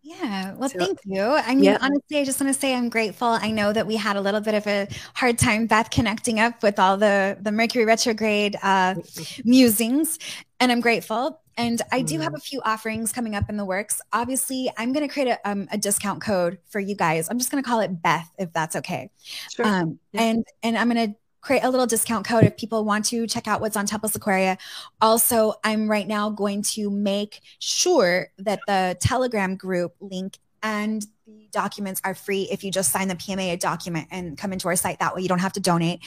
Yeah. 0.01 0.53
Well, 0.53 0.69
so, 0.69 0.79
thank 0.79 0.99
you. 1.05 1.21
I 1.21 1.55
mean, 1.55 1.65
yeah. 1.65 1.77
honestly, 1.81 2.19
I 2.19 2.23
just 2.23 2.39
want 2.39 2.53
to 2.53 2.59
say 2.59 2.73
I'm 2.73 2.89
grateful. 2.89 3.27
I 3.27 3.51
know 3.51 3.73
that 3.73 3.85
we 3.85 3.95
had 3.95 4.15
a 4.15 4.21
little 4.21 4.39
bit 4.39 4.53
of 4.53 4.65
a 4.65 4.87
hard 5.13 5.37
time, 5.37 5.67
Beth, 5.67 5.89
connecting 5.89 6.39
up 6.39 6.63
with 6.63 6.79
all 6.79 6.97
the 6.97 7.37
the 7.41 7.51
Mercury 7.51 7.85
retrograde 7.85 8.55
uh, 8.63 8.95
musings, 9.43 10.17
and 10.59 10.71
I'm 10.71 10.79
grateful. 10.79 11.41
And 11.57 11.81
I 11.91 12.03
do 12.03 12.19
have 12.19 12.27
mm-hmm. 12.27 12.35
a 12.35 12.39
few 12.39 12.61
offerings 12.63 13.11
coming 13.11 13.35
up 13.35 13.49
in 13.49 13.57
the 13.57 13.65
works. 13.65 14.01
Obviously, 14.13 14.71
I'm 14.77 14.93
going 14.93 15.05
to 15.05 15.13
create 15.13 15.27
a, 15.27 15.49
um, 15.49 15.67
a 15.73 15.77
discount 15.77 16.21
code 16.21 16.57
for 16.69 16.79
you 16.79 16.95
guys. 16.95 17.27
I'm 17.29 17.37
just 17.37 17.51
going 17.51 17.61
to 17.61 17.69
call 17.69 17.81
it 17.81 18.01
Beth, 18.01 18.31
if 18.37 18.53
that's 18.53 18.77
okay. 18.77 19.11
Sure. 19.53 19.67
Um, 19.67 19.99
yeah. 20.13 20.21
And 20.21 20.45
and 20.63 20.77
I'm 20.77 20.89
going 20.89 21.09
to 21.09 21.15
create 21.41 21.63
a 21.63 21.69
little 21.69 21.85
discount 21.85 22.25
code 22.25 22.43
if 22.43 22.57
people 22.57 22.83
want 22.83 23.05
to 23.05 23.27
check 23.27 23.47
out 23.47 23.61
what's 23.61 23.77
on 23.77 23.85
Templis 23.85 24.15
Aquaria. 24.15 24.57
Also, 25.01 25.53
I'm 25.63 25.89
right 25.89 26.07
now 26.07 26.29
going 26.29 26.61
to 26.63 26.89
make 26.89 27.41
sure 27.59 28.27
that 28.39 28.59
the 28.67 28.97
Telegram 28.99 29.55
group 29.55 29.95
link 29.99 30.37
and 30.61 31.05
the 31.25 31.47
documents 31.51 32.01
are 32.03 32.13
free 32.13 32.47
if 32.51 32.63
you 32.63 32.71
just 32.71 32.91
sign 32.91 33.07
the 33.07 33.15
PMA 33.15 33.59
document 33.59 34.07
and 34.11 34.37
come 34.37 34.51
into 34.51 34.67
our 34.67 34.75
site. 34.75 34.99
That 34.99 35.15
way, 35.15 35.21
you 35.21 35.29
don't 35.29 35.39
have 35.39 35.53
to 35.53 35.59
donate. 35.59 36.01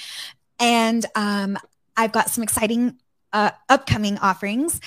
And 0.58 1.04
um, 1.14 1.58
I've 1.96 2.12
got 2.12 2.30
some 2.30 2.42
exciting 2.42 2.98
uh, 3.32 3.50
upcoming 3.68 4.18
offerings. 4.18 4.80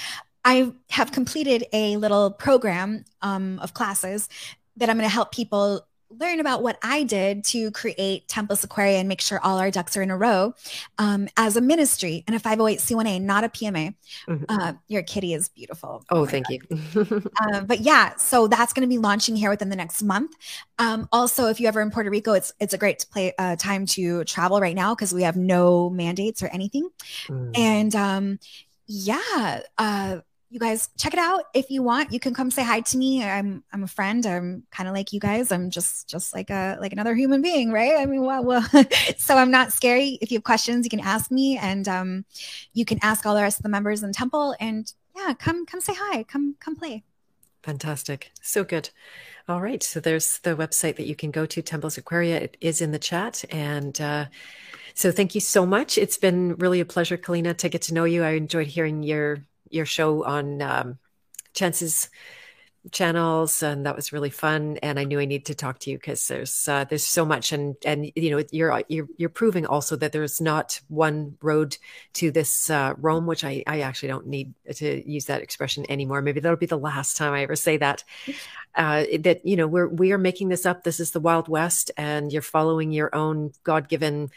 I 0.44 0.72
have 0.92 1.12
completed 1.12 1.66
a 1.74 1.98
little 1.98 2.30
program 2.32 3.06
um, 3.22 3.60
of 3.60 3.74
classes 3.74 4.30
that 4.78 4.90
I'm 4.90 4.98
going 4.98 5.10
to 5.10 5.14
help 5.14 5.32
people 5.32 5.88
learn 6.20 6.40
about 6.40 6.64
what 6.64 6.78
I 6.84 7.04
did 7.04 7.44
to 7.46 7.72
create 7.72 8.28
Templis 8.28 8.64
Aquaria 8.64 8.98
and 8.98 9.10
make 9.10 9.22
sure 9.22 9.40
all 9.42 9.58
our 9.58 9.72
ducks 9.72 9.96
are 9.98 10.02
in 10.02 10.12
a 10.12 10.18
row 10.18 10.54
um, 10.98 11.28
as 11.38 11.58
a 11.58 11.62
ministry 11.62 12.24
and 12.28 12.36
a 12.36 12.40
508c1a, 12.40 13.22
not 13.22 13.44
a 13.44 13.50
PMA. 13.50 13.96
Mm-hmm. 14.28 14.44
Uh, 14.50 14.74
your 14.88 15.04
kitty 15.04 15.34
is 15.34 15.50
beautiful. 15.50 16.04
Oh, 16.10 16.22
oh 16.22 16.26
thank 16.26 16.48
God. 16.48 16.70
you. 16.70 17.32
uh, 17.42 17.62
but 17.62 17.82
yeah, 17.82 18.16
so 18.16 18.48
that's 18.48 18.74
going 18.74 18.88
to 18.88 18.94
be 18.94 18.98
launching 18.98 19.36
here 19.36 19.50
within 19.50 19.70
the 19.70 19.76
next 19.76 20.02
month. 20.04 20.36
Um, 20.80 21.08
also, 21.12 21.48
if 21.48 21.60
you 21.60 21.68
ever 21.68 21.82
in 21.82 21.92
Puerto 21.92 22.10
Rico, 22.10 22.34
it's 22.34 22.54
it's 22.60 22.74
a 22.74 22.78
great 22.78 23.06
play, 23.12 23.34
uh, 23.38 23.56
time 23.56 23.86
to 23.88 24.24
travel 24.26 24.60
right 24.60 24.76
now 24.76 24.94
because 24.94 25.14
we 25.14 25.24
have 25.24 25.38
no 25.38 25.90
mandates 25.90 26.44
or 26.44 26.48
anything. 26.48 26.90
Mm. 27.28 27.58
And 27.58 27.96
um, 27.96 28.40
yeah, 28.88 29.62
uh, 29.78 30.20
you 30.50 30.60
guys 30.60 30.90
check 30.98 31.14
it 31.14 31.20
out 31.20 31.46
if 31.54 31.70
you 31.70 31.82
want. 31.82 32.14
You 32.14 32.20
can 32.20 32.34
come 32.34 32.52
say 32.52 32.64
hi 32.64 32.82
to 32.82 32.98
me. 32.98 33.24
I'm 33.24 33.64
i'm 33.74 33.84
a 33.84 33.88
friend. 33.88 34.26
I'm 34.26 34.64
kind 34.72 34.88
of 34.88 34.96
like 34.96 35.12
you 35.12 35.20
guys. 35.20 35.52
I'm 35.52 35.70
just 35.70 36.08
just 36.08 36.34
like 36.34 36.50
a 36.50 36.78
like 36.80 36.94
another 36.94 37.16
human 37.16 37.42
being 37.42 37.72
right? 37.72 37.96
I 37.98 38.06
mean 38.06 38.22
well, 38.22 38.62
so 39.18 39.36
i'm 39.36 39.52
not 39.52 39.74
scary. 39.74 40.18
If 40.22 40.32
you 40.32 40.38
have 40.38 40.44
questions 40.44 40.86
you 40.86 40.90
can 40.90 41.00
ask 41.00 41.32
me 41.32 41.58
and 41.58 41.88
um 41.88 42.26
you 42.74 42.86
can 42.86 43.00
ask 43.02 43.26
all 43.26 43.36
the 43.36 43.42
rest 43.42 43.60
of 43.60 43.64
the 43.64 43.70
members 43.70 44.04
in 44.04 44.12
temple 44.14 44.56
and 44.60 44.92
yeah 45.16 45.34
come 45.34 45.66
come 45.66 45.82
say 45.82 45.94
hi. 45.98 46.24
Come 46.24 46.56
come 46.60 46.76
play. 46.76 47.04
Fantastic. 47.64 48.32
So 48.42 48.64
good. 48.64 48.92
All 49.48 49.62
right. 49.62 49.82
So 49.82 50.00
there's 50.00 50.40
the 50.40 50.56
website 50.56 50.98
that 50.98 51.08
you 51.08 51.16
can 51.16 51.32
go 51.32 51.48
to 51.48 51.62
Templis 51.64 51.98
Aquaria. 51.98 52.38
It 52.40 52.58
is 52.62 52.82
in 52.82 52.92
the 52.92 53.00
chat. 53.00 53.44
And 53.50 54.00
uh 54.00 54.26
so 54.94 55.12
thank 55.12 55.36
you 55.36 55.42
so 55.42 55.66
much. 55.66 55.98
It's 55.98 56.18
been 56.18 56.56
really 56.56 56.80
a 56.80 56.86
pleasure, 56.86 57.18
Kalina, 57.18 57.58
to 57.58 57.68
get 57.68 57.82
to 57.84 57.94
know 57.94 58.06
you. 58.06 58.24
I 58.24 58.32
enjoyed 58.32 58.68
hearing 58.68 59.04
your 59.04 59.40
your 59.70 59.86
show 59.86 60.24
on 60.24 60.62
um, 60.62 61.00
Chance's 61.54 62.10
channels 62.92 63.64
and 63.64 63.86
that 63.86 63.96
was 63.96 64.14
really 64.14 64.30
fun 64.30 64.78
and 64.84 65.00
i 65.00 65.04
knew 65.04 65.20
i 65.20 65.26
needed 65.26 65.46
to 65.46 65.56
talk 65.56 65.80
to 65.80 65.90
you 65.90 65.98
because 65.98 66.28
there's 66.28 66.68
uh, 66.68 66.84
there's 66.84 67.06
so 67.06 67.26
much 67.26 67.52
and 67.52 67.76
and 67.84 68.12
you 68.16 68.30
know 68.30 68.44
you're 68.52 68.84
you're 68.88 69.08
you're 69.18 69.30
proving 69.30 69.66
also 69.66 69.96
that 69.96 70.12
there's 70.12 70.40
not 70.40 70.80
one 70.88 71.36
road 71.42 71.78
to 72.14 72.30
this 72.32 72.70
uh, 72.70 72.94
rome 72.98 73.26
which 73.26 73.44
i 73.44 73.64
i 73.66 73.80
actually 73.80 74.08
don't 74.08 74.28
need 74.28 74.54
to 74.72 75.10
use 75.10 75.26
that 75.26 75.42
expression 75.42 75.86
anymore. 75.90 76.22
Maybe 76.22 76.40
that'll 76.40 76.58
be 76.58 76.66
the 76.66 76.78
last 76.78 77.18
time 77.18 77.34
i 77.34 77.42
ever 77.44 77.56
say 77.56 77.78
that. 77.78 78.04
Uh, 78.78 79.06
that 79.20 79.40
you 79.46 79.56
know 79.56 79.68
we're 79.68 79.88
we 79.88 80.12
are 80.12 80.18
making 80.18 80.50
this 80.50 80.66
up. 80.66 80.84
This 80.84 81.00
is 81.00 81.12
the 81.12 81.22
wild 81.22 81.48
west 81.48 81.92
and 81.96 82.30
you're 82.30 82.42
following 82.42 82.92
your 82.92 83.16
own 83.16 83.54
god-given 83.64 84.30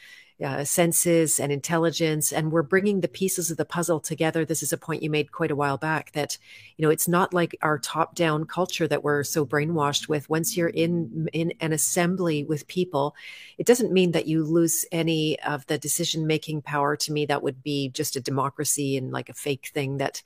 uh, 0.45 0.65
senses 0.65 1.41
and 1.41 1.51
intelligence 1.51 2.33
and 2.33 2.53
we're 2.53 2.63
bringing 2.63 3.01
the 3.01 3.09
pieces 3.09 3.51
of 3.51 3.57
the 3.57 3.65
puzzle 3.65 3.99
together. 3.99 4.45
This 4.45 4.63
is 4.63 4.73
a 4.73 4.79
point 4.79 5.03
you 5.03 5.11
made 5.11 5.33
quite 5.33 5.51
a 5.51 5.57
while 5.57 5.77
back 5.77 6.13
that 6.13 6.39
you 6.77 6.85
know 6.85 6.91
it's 6.91 7.09
not 7.09 7.35
like 7.35 7.57
our 7.61 7.79
top 7.79 8.15
down 8.15 8.45
culture 8.45 8.87
that 8.87 9.03
we're 9.03 9.25
so 9.25 9.45
brainwashed 9.45 10.09
with. 10.09 10.31
Once 10.31 10.57
you're 10.57 10.69
in 10.69 11.29
in 11.33 11.53
an 11.61 11.73
assembly 11.73 12.45
with 12.45 12.69
people 12.69 13.17
it 13.59 13.67
doesn't 13.67 13.93
mean 13.93 14.13
that 14.13 14.27
you 14.27 14.45
lose 14.45 14.87
any 14.93 15.41
of 15.41 15.67
the 15.67 15.79
decision 15.79 16.27
making 16.27 16.63
power. 16.63 16.97
To 16.97 17.13
me 17.13 17.27
that 17.27 17.43
would 17.43 17.63
be 17.63 17.89
just 17.89 18.15
a 18.15 18.21
democracy 18.21 18.97
and 18.97 19.11
like 19.11 19.29
a 19.29 19.35
fake 19.35 19.71
thing 19.75 19.99
that 19.99 20.23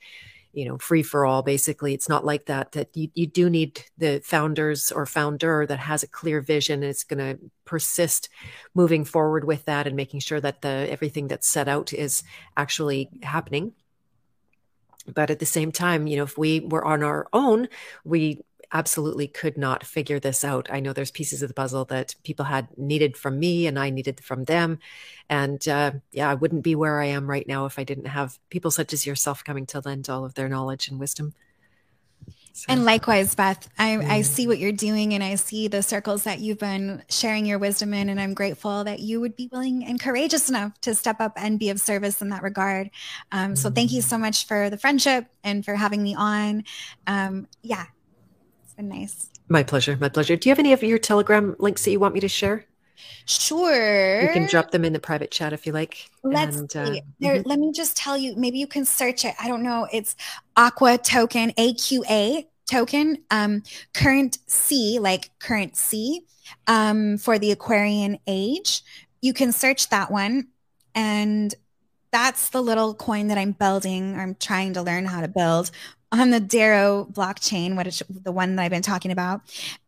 you 0.53 0.65
know 0.65 0.79
free 0.79 1.03
for 1.03 1.25
all 1.25 1.43
basically. 1.43 1.95
It's 1.95 2.09
not 2.09 2.25
like 2.25 2.47
that 2.47 2.73
that 2.73 2.97
you, 2.97 3.09
you 3.15 3.27
do 3.27 3.49
need 3.49 3.83
the 3.99 4.21
founders 4.25 4.93
or 4.93 5.07
founder 5.07 5.67
that 5.67 5.79
has 5.79 6.03
a 6.03 6.09
clear 6.09 6.41
vision 6.41 6.83
and 6.83 6.91
it's 6.91 7.05
going 7.05 7.19
to 7.19 7.39
persist 7.65 8.29
moving 8.75 9.05
forward 9.05 9.45
with 9.45 9.65
that 9.65 9.87
and 9.87 9.97
making 9.97 10.21
sure 10.21 10.41
that 10.41 10.63
the 10.63 10.87
everything 10.91 11.29
that's 11.29 11.49
set 11.49 11.69
out 11.69 11.93
is 11.93 12.23
actually 12.57 13.09
happening. 13.23 13.73
But 15.13 15.31
at 15.31 15.39
the 15.39 15.47
same 15.47 15.73
time 15.73 16.07
you 16.07 16.17
know 16.17 16.25
if 16.25 16.39
we 16.39 16.61
were 16.61 16.85
on 16.85 17.03
our 17.03 17.27
own 17.33 17.69
we 18.05 18.41
absolutely 18.73 19.29
could 19.29 19.59
not 19.59 19.85
figure 19.85 20.19
this 20.19 20.45
out. 20.45 20.69
I 20.71 20.81
know 20.81 20.93
there's 20.93 21.11
pieces 21.11 21.43
of 21.43 21.49
the 21.49 21.55
puzzle 21.55 21.85
that 21.87 22.15
people 22.25 22.47
had 22.47 22.69
needed 22.79 23.17
from 23.17 23.39
me 23.39 23.67
and 23.67 23.79
I 23.79 23.91
needed 23.91 24.21
from 24.21 24.45
them. 24.45 24.79
And 25.29 25.67
uh, 25.69 25.93
yeah, 26.11 26.31
I 26.31 26.35
wouldn't 26.35 26.65
be 26.65 26.75
where 26.75 27.01
I 27.01 27.07
am 27.07 27.29
right 27.29 27.47
now 27.47 27.67
if 27.67 27.79
I 27.79 27.85
didn't 27.85 28.07
have 28.07 28.39
people 28.51 28.71
such 28.71 28.93
as 28.93 29.07
yourself 29.07 29.45
coming 29.45 29.67
to 29.67 29.81
lend 29.85 30.09
all 30.09 30.25
of 30.25 30.35
their 30.35 30.49
knowledge 30.49 30.89
and 30.89 30.99
wisdom. 30.99 31.35
So. 32.55 32.67
And 32.69 32.85
likewise, 32.85 33.35
Beth, 33.35 33.67
I, 33.79 33.97
mm. 33.97 34.11
I 34.11 34.21
see 34.21 34.47
what 34.47 34.59
you're 34.59 34.73
doing 34.73 35.15
and 35.15 35.25
I 35.25 35.37
see 35.37 35.69
the 35.69 35.83
circles 35.83 36.25
that 36.25 36.41
you've 36.41 36.59
been 36.59 37.03
sharing 37.09 37.47
your 37.47 37.59
wisdom 37.59 37.95
in. 37.95 38.11
And 38.11 38.21
I'm 38.21 38.35
grateful 38.35 38.85
that 38.85 39.01
you 39.01 39.21
would 39.21 39.37
be 39.37 39.49
willing 39.51 39.87
and 39.87 39.99
courageous 39.99 40.51
enough 40.51 40.79
to 40.83 40.95
step 40.95 41.19
up 41.19 41.33
and 41.37 41.59
be 41.59 41.71
of 41.71 41.81
service 41.81 42.21
in 42.21 42.29
that 42.29 42.43
regard. 42.43 42.91
Um, 43.33 43.55
mm. 43.55 43.59
So 43.59 43.71
thank 43.71 43.91
you 43.91 44.03
so 44.03 44.19
much 44.19 44.47
for 44.47 44.69
the 44.69 44.77
friendship 44.77 45.27
and 45.43 45.65
for 45.65 45.75
having 45.75 46.03
me 46.03 46.15
on. 46.15 46.65
Um, 47.07 47.49
yeah, 47.63 47.87
been 48.83 49.01
nice. 49.01 49.31
My 49.49 49.63
pleasure. 49.63 49.97
My 50.01 50.09
pleasure. 50.09 50.37
Do 50.37 50.49
you 50.49 50.51
have 50.51 50.59
any 50.59 50.73
of 50.73 50.83
your 50.83 50.99
Telegram 50.99 51.57
links 51.59 51.85
that 51.85 51.91
you 51.91 52.01
want 52.01 52.15
me 52.15 52.21
to 52.21 52.29
share? 52.29 52.65
Sure. 53.27 54.23
You 54.23 54.29
can 54.33 54.47
drop 54.47 54.71
them 54.71 54.85
in 54.85 54.93
the 54.93 55.01
private 55.01 55.31
chat 55.31 55.53
if 55.53 55.67
you 55.67 55.73
like. 55.73 56.11
Let's 56.23 56.57
and, 56.57 56.77
uh, 56.77 57.01
there, 57.21 57.37
mm-hmm. 57.37 57.49
let 57.49 57.59
me 57.59 57.73
just 57.73 57.97
tell 57.97 58.17
you, 58.17 58.35
maybe 58.37 58.59
you 58.59 58.67
can 58.67 58.85
search 58.85 59.25
it. 59.25 59.35
I 59.41 59.49
don't 59.49 59.63
know. 59.63 59.89
It's 59.93 60.17
Aqua 60.57 60.99
token, 60.99 61.51
AQA 61.53 62.47
token, 62.67 63.19
um, 63.31 63.63
current 63.95 64.39
C, 64.47 64.99
like 64.99 65.31
current 65.39 65.77
C, 65.77 66.23
um, 66.67 67.19
for 67.19 67.39
the 67.39 67.51
Aquarian 67.51 68.19
age. 68.27 68.83
You 69.21 69.33
can 69.33 69.53
search 69.53 69.89
that 69.91 70.11
one. 70.11 70.49
And 70.95 71.55
that's 72.11 72.51
the 72.51 72.63
little 72.63 72.95
coin 72.95 73.29
that 73.29 73.39
I'm 73.39 73.53
building. 73.53 74.17
I'm 74.17 74.35
trying 74.35 74.75
to 74.75 74.83
learn 74.83 75.07
how 75.07 75.21
to 75.21 75.29
build 75.29 75.71
on 76.13 76.31
the 76.31 76.41
Dero 76.41 77.11
blockchain, 77.11 77.75
what 77.75 77.87
is 77.87 78.03
the 78.09 78.33
one 78.33 78.55
that 78.57 78.63
I've 78.63 78.71
been 78.71 78.83
talking 78.83 79.11
about. 79.11 79.41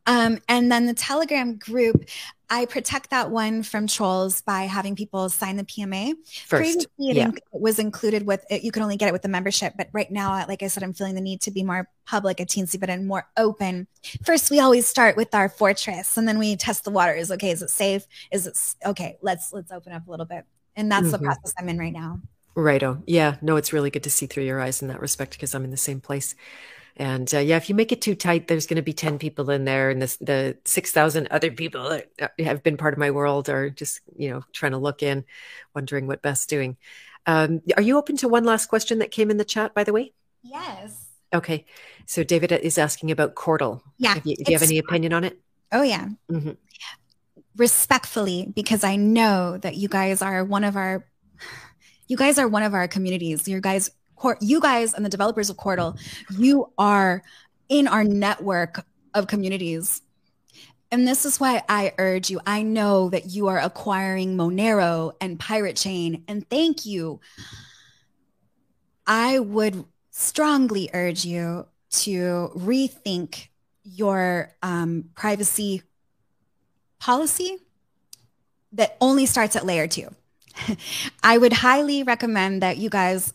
Um, 0.06 0.38
and 0.48 0.72
then 0.72 0.86
the 0.86 0.94
Telegram 0.94 1.56
group, 1.56 2.04
I 2.48 2.64
protect 2.64 3.10
that 3.10 3.30
one 3.30 3.62
from 3.62 3.86
trolls 3.86 4.40
by 4.40 4.62
having 4.62 4.96
people 4.96 5.28
sign 5.28 5.56
the 5.56 5.64
PMA. 5.64 6.14
First, 6.46 6.48
Previously, 6.48 6.88
it, 6.98 7.16
yeah. 7.16 7.30
was 7.52 7.78
included 7.78 8.26
with 8.26 8.44
it. 8.50 8.62
You 8.64 8.72
can 8.72 8.82
only 8.82 8.96
get 8.96 9.08
it 9.08 9.12
with 9.12 9.22
the 9.22 9.28
membership, 9.28 9.74
but 9.76 9.88
right 9.92 10.10
now, 10.10 10.46
like 10.46 10.62
I 10.62 10.68
said, 10.68 10.82
I'm 10.82 10.94
feeling 10.94 11.14
the 11.14 11.20
need 11.20 11.42
to 11.42 11.50
be 11.50 11.62
more 11.62 11.88
public 12.06 12.40
at 12.40 12.48
Teensy, 12.48 12.80
but 12.80 12.90
and 12.90 13.06
more 13.06 13.26
open. 13.36 13.86
First, 14.24 14.50
we 14.50 14.60
always 14.60 14.86
start 14.86 15.16
with 15.16 15.34
our 15.34 15.48
fortress, 15.48 16.16
and 16.16 16.26
then 16.26 16.38
we 16.38 16.56
test 16.56 16.84
the 16.84 16.90
waters. 16.90 17.30
Okay, 17.30 17.50
is 17.50 17.62
it 17.62 17.70
safe? 17.70 18.06
Is 18.30 18.46
it 18.46 18.88
okay? 18.88 19.18
Let's 19.20 19.52
let's 19.52 19.72
open 19.72 19.92
up 19.92 20.06
a 20.06 20.10
little 20.10 20.26
bit, 20.26 20.44
and 20.76 20.90
that's 20.90 21.04
mm-hmm. 21.04 21.12
the 21.12 21.18
process 21.18 21.54
I'm 21.58 21.68
in 21.68 21.78
right 21.78 21.92
now. 21.92 22.20
Righto. 22.54 23.02
Yeah. 23.06 23.36
No, 23.42 23.56
it's 23.56 23.72
really 23.72 23.90
good 23.90 24.04
to 24.04 24.10
see 24.10 24.26
through 24.26 24.44
your 24.44 24.60
eyes 24.60 24.82
in 24.82 24.88
that 24.88 25.00
respect 25.00 25.32
because 25.32 25.54
I'm 25.54 25.64
in 25.64 25.70
the 25.70 25.76
same 25.76 26.00
place. 26.00 26.34
And 26.96 27.32
uh, 27.34 27.38
yeah, 27.38 27.56
if 27.56 27.68
you 27.68 27.74
make 27.74 27.90
it 27.90 28.00
too 28.00 28.14
tight, 28.14 28.46
there's 28.46 28.66
going 28.66 28.76
to 28.76 28.82
be 28.82 28.92
10 28.92 29.18
people 29.18 29.50
in 29.50 29.64
there, 29.64 29.90
and 29.90 30.00
the, 30.00 30.16
the 30.20 30.56
6,000 30.64 31.26
other 31.30 31.50
people 31.50 31.88
that 31.88 32.08
uh, 32.20 32.28
have 32.44 32.62
been 32.62 32.76
part 32.76 32.94
of 32.94 32.98
my 32.98 33.10
world 33.10 33.48
are 33.48 33.68
just, 33.68 34.00
you 34.16 34.30
know, 34.30 34.44
trying 34.52 34.72
to 34.72 34.78
look 34.78 35.02
in, 35.02 35.24
wondering 35.74 36.06
what 36.06 36.22
Beth's 36.22 36.46
doing. 36.46 36.76
Um, 37.26 37.62
are 37.76 37.82
you 37.82 37.98
open 37.98 38.16
to 38.18 38.28
one 38.28 38.44
last 38.44 38.66
question 38.66 39.00
that 39.00 39.10
came 39.10 39.30
in 39.30 39.38
the 39.38 39.44
chat, 39.44 39.74
by 39.74 39.82
the 39.82 39.92
way? 39.92 40.12
Yes. 40.42 41.08
Okay. 41.32 41.64
So 42.06 42.22
David 42.22 42.52
is 42.52 42.78
asking 42.78 43.10
about 43.10 43.34
Cordal. 43.34 43.82
Yeah. 43.98 44.20
You, 44.22 44.36
do 44.36 44.44
you 44.46 44.54
have 44.54 44.62
any 44.62 44.78
opinion 44.78 45.12
on 45.12 45.24
it? 45.24 45.40
Oh, 45.72 45.82
yeah. 45.82 46.08
Mm-hmm. 46.30 46.52
Respectfully, 47.56 48.52
because 48.54 48.84
I 48.84 48.94
know 48.94 49.58
that 49.58 49.76
you 49.76 49.88
guys 49.88 50.22
are 50.22 50.44
one 50.44 50.62
of 50.62 50.76
our 50.76 51.04
you 52.08 52.16
guys 52.16 52.38
are 52.38 52.48
one 52.48 52.62
of 52.62 52.74
our 52.74 52.88
communities. 52.88 53.48
You 53.48 53.60
guys, 53.60 53.90
you 54.40 54.60
guys 54.60 54.94
and 54.94 55.04
the 55.04 55.10
developers 55.10 55.50
of 55.50 55.56
Cordal, 55.56 55.98
you 56.38 56.70
are 56.78 57.22
in 57.68 57.88
our 57.88 58.04
network 58.04 58.84
of 59.14 59.26
communities. 59.26 60.02
And 60.90 61.08
this 61.08 61.24
is 61.24 61.40
why 61.40 61.62
I 61.68 61.92
urge 61.98 62.30
you. 62.30 62.40
I 62.46 62.62
know 62.62 63.08
that 63.10 63.26
you 63.26 63.48
are 63.48 63.58
acquiring 63.58 64.36
Monero 64.36 65.12
and 65.20 65.40
Pirate 65.40 65.76
Chain, 65.76 66.22
and 66.28 66.48
thank 66.48 66.86
you. 66.86 67.20
I 69.06 69.38
would 69.38 69.84
strongly 70.10 70.90
urge 70.94 71.24
you 71.24 71.66
to 71.90 72.50
rethink 72.54 73.48
your 73.82 74.52
um, 74.62 75.10
privacy 75.14 75.82
policy 77.00 77.58
that 78.72 78.96
only 79.00 79.26
starts 79.26 79.56
at 79.56 79.66
layer 79.66 79.86
two. 79.86 80.08
I 81.22 81.38
would 81.38 81.52
highly 81.52 82.02
recommend 82.02 82.62
that 82.62 82.78
you 82.78 82.90
guys 82.90 83.32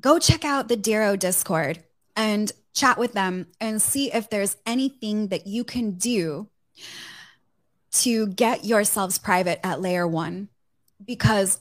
go 0.00 0.18
check 0.18 0.44
out 0.44 0.68
the 0.68 0.76
Dero 0.76 1.18
Discord 1.18 1.82
and 2.16 2.52
chat 2.74 2.98
with 2.98 3.12
them 3.12 3.46
and 3.60 3.80
see 3.80 4.12
if 4.12 4.28
there's 4.30 4.56
anything 4.66 5.28
that 5.28 5.46
you 5.46 5.64
can 5.64 5.92
do 5.92 6.48
to 7.92 8.26
get 8.26 8.64
yourselves 8.64 9.18
private 9.18 9.64
at 9.64 9.80
layer 9.80 10.06
one 10.06 10.48
because 11.04 11.60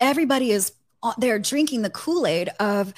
everybody 0.00 0.50
is 0.50 0.72
they're 1.18 1.38
drinking 1.38 1.82
the 1.82 1.90
kool-aid 1.90 2.50
of 2.60 2.94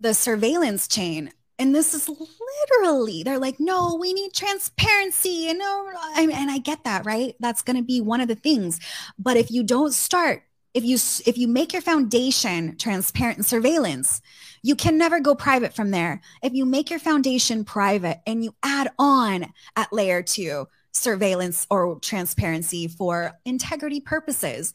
the 0.00 0.12
surveillance 0.12 0.88
chain. 0.88 1.30
And 1.58 1.74
this 1.74 1.94
is 1.94 2.08
literally 2.08 3.22
they're 3.22 3.38
like 3.38 3.58
no 3.60 3.96
we 3.98 4.12
need 4.12 4.34
transparency. 4.34 5.48
And 5.48 5.60
oh, 5.62 5.90
no 6.16 6.32
and 6.32 6.50
i 6.50 6.58
get 6.58 6.84
that 6.84 7.06
right? 7.06 7.34
That's 7.40 7.62
going 7.62 7.76
to 7.76 7.82
be 7.82 8.00
one 8.00 8.20
of 8.20 8.28
the 8.28 8.34
things. 8.34 8.80
But 9.18 9.36
if 9.36 9.50
you 9.50 9.62
don't 9.62 9.94
start 9.94 10.42
if 10.76 10.84
you 10.84 10.96
if 11.24 11.38
you 11.38 11.48
make 11.48 11.72
your 11.72 11.80
foundation 11.80 12.76
transparent 12.76 13.38
and 13.38 13.46
surveillance 13.46 14.20
you 14.62 14.76
can 14.76 14.98
never 14.98 15.20
go 15.20 15.34
private 15.34 15.74
from 15.74 15.90
there 15.90 16.20
if 16.42 16.52
you 16.52 16.66
make 16.66 16.90
your 16.90 16.98
foundation 16.98 17.64
private 17.64 18.20
and 18.26 18.44
you 18.44 18.54
add 18.62 18.90
on 18.98 19.46
at 19.74 19.90
layer 19.90 20.22
2 20.22 20.66
surveillance 20.92 21.66
or 21.70 21.98
transparency 22.00 22.88
for 22.88 23.32
integrity 23.46 24.00
purposes 24.00 24.74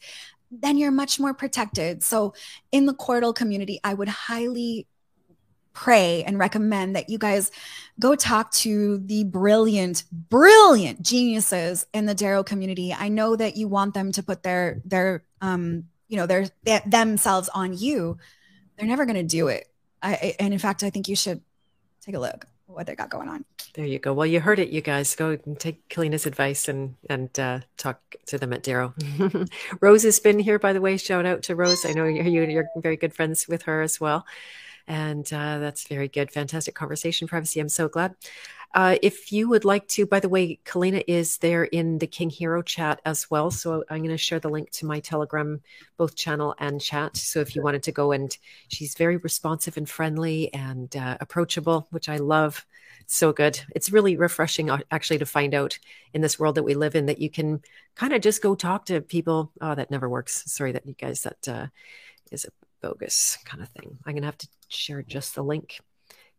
then 0.50 0.76
you're 0.76 0.90
much 0.90 1.20
more 1.20 1.32
protected 1.32 2.02
so 2.02 2.34
in 2.72 2.86
the 2.86 2.94
Cordal 2.94 3.32
community 3.32 3.78
i 3.84 3.94
would 3.94 4.08
highly 4.08 4.88
pray 5.72 6.22
and 6.24 6.38
recommend 6.38 6.96
that 6.96 7.08
you 7.08 7.16
guys 7.16 7.50
go 7.98 8.14
talk 8.14 8.50
to 8.50 8.98
the 8.98 9.24
brilliant, 9.24 10.04
brilliant 10.12 11.02
geniuses 11.02 11.86
in 11.94 12.04
the 12.04 12.14
Dero 12.14 12.44
community. 12.44 12.92
I 12.92 13.08
know 13.08 13.36
that 13.36 13.56
you 13.56 13.68
want 13.68 13.94
them 13.94 14.12
to 14.12 14.22
put 14.22 14.42
their 14.42 14.82
their 14.84 15.24
um, 15.40 15.84
you 16.12 16.18
know 16.18 16.26
they're, 16.26 16.46
they, 16.62 16.80
themselves 16.86 17.48
on 17.54 17.76
you 17.76 18.18
they're 18.76 18.86
never 18.86 19.06
going 19.06 19.16
to 19.16 19.22
do 19.22 19.48
it. 19.48 19.66
I, 20.02 20.34
and 20.38 20.52
in 20.52 20.58
fact 20.58 20.82
i 20.82 20.90
think 20.90 21.08
you 21.08 21.16
should 21.16 21.40
take 22.04 22.14
a 22.14 22.18
look 22.18 22.46
what 22.66 22.86
they 22.86 22.94
got 22.94 23.10
going 23.10 23.28
on. 23.28 23.44
There 23.74 23.84
you 23.84 23.98
go. 23.98 24.12
Well 24.12 24.26
you 24.26 24.40
heard 24.40 24.58
it 24.58 24.70
you 24.70 24.80
guys. 24.80 25.14
Go 25.14 25.38
and 25.44 25.58
take 25.58 25.88
kalina's 25.88 26.26
advice 26.26 26.68
and 26.68 26.96
and 27.08 27.38
uh, 27.38 27.60
talk 27.76 28.00
to 28.26 28.38
them 28.38 28.52
at 28.52 28.62
Dero. 28.62 28.94
Rose 29.80 30.02
has 30.04 30.20
been 30.20 30.38
here 30.38 30.58
by 30.58 30.72
the 30.72 30.80
way. 30.80 30.96
Shout 30.96 31.26
out 31.26 31.42
to 31.44 31.56
rose. 31.56 31.84
I 31.84 31.92
know 31.92 32.04
you're, 32.04 32.48
you're 32.48 32.68
very 32.76 32.96
good 32.96 33.14
friends 33.14 33.46
with 33.46 33.62
her 33.62 33.82
as 33.82 34.00
well. 34.00 34.26
And 34.86 35.30
uh, 35.32 35.58
that's 35.58 35.86
very 35.86 36.08
good. 36.08 36.30
Fantastic 36.30 36.74
conversation 36.74 37.28
privacy. 37.28 37.60
I'm 37.60 37.68
so 37.68 37.88
glad 37.88 38.14
uh, 38.74 38.96
if 39.02 39.32
you 39.32 39.48
would 39.48 39.64
like 39.64 39.86
to, 39.88 40.06
by 40.06 40.18
the 40.18 40.28
way, 40.28 40.58
Kalina 40.64 41.04
is 41.06 41.38
there 41.38 41.64
in 41.64 41.98
the 41.98 42.06
King 42.06 42.30
Hero 42.30 42.62
chat 42.62 43.00
as 43.04 43.30
well. 43.30 43.50
So 43.50 43.84
I'm 43.90 43.98
going 43.98 44.10
to 44.10 44.16
share 44.16 44.40
the 44.40 44.48
link 44.48 44.70
to 44.72 44.86
my 44.86 45.00
Telegram, 45.00 45.60
both 45.98 46.16
channel 46.16 46.54
and 46.58 46.80
chat. 46.80 47.16
So 47.16 47.40
if 47.40 47.54
you 47.54 47.62
wanted 47.62 47.82
to 47.84 47.92
go 47.92 48.12
and 48.12 48.36
she's 48.68 48.94
very 48.94 49.18
responsive 49.18 49.76
and 49.76 49.88
friendly 49.88 50.52
and 50.54 50.94
uh, 50.96 51.18
approachable, 51.20 51.86
which 51.90 52.08
I 52.08 52.16
love. 52.16 52.64
So 53.06 53.32
good. 53.32 53.60
It's 53.74 53.92
really 53.92 54.16
refreshing 54.16 54.70
uh, 54.70 54.78
actually 54.90 55.18
to 55.18 55.26
find 55.26 55.54
out 55.54 55.78
in 56.14 56.22
this 56.22 56.38
world 56.38 56.54
that 56.54 56.62
we 56.62 56.74
live 56.74 56.94
in 56.94 57.06
that 57.06 57.20
you 57.20 57.28
can 57.28 57.60
kind 57.94 58.14
of 58.14 58.22
just 58.22 58.40
go 58.40 58.54
talk 58.54 58.86
to 58.86 59.02
people. 59.02 59.52
Oh, 59.60 59.74
that 59.74 59.90
never 59.90 60.08
works. 60.08 60.50
Sorry 60.50 60.72
that 60.72 60.86
you 60.86 60.94
guys, 60.94 61.22
that 61.24 61.48
uh, 61.48 61.66
is 62.30 62.46
a 62.46 62.50
bogus 62.80 63.36
kind 63.44 63.62
of 63.62 63.68
thing. 63.68 63.98
I'm 64.06 64.14
going 64.14 64.22
to 64.22 64.28
have 64.28 64.38
to 64.38 64.48
share 64.68 65.02
just 65.02 65.34
the 65.34 65.42
link 65.42 65.80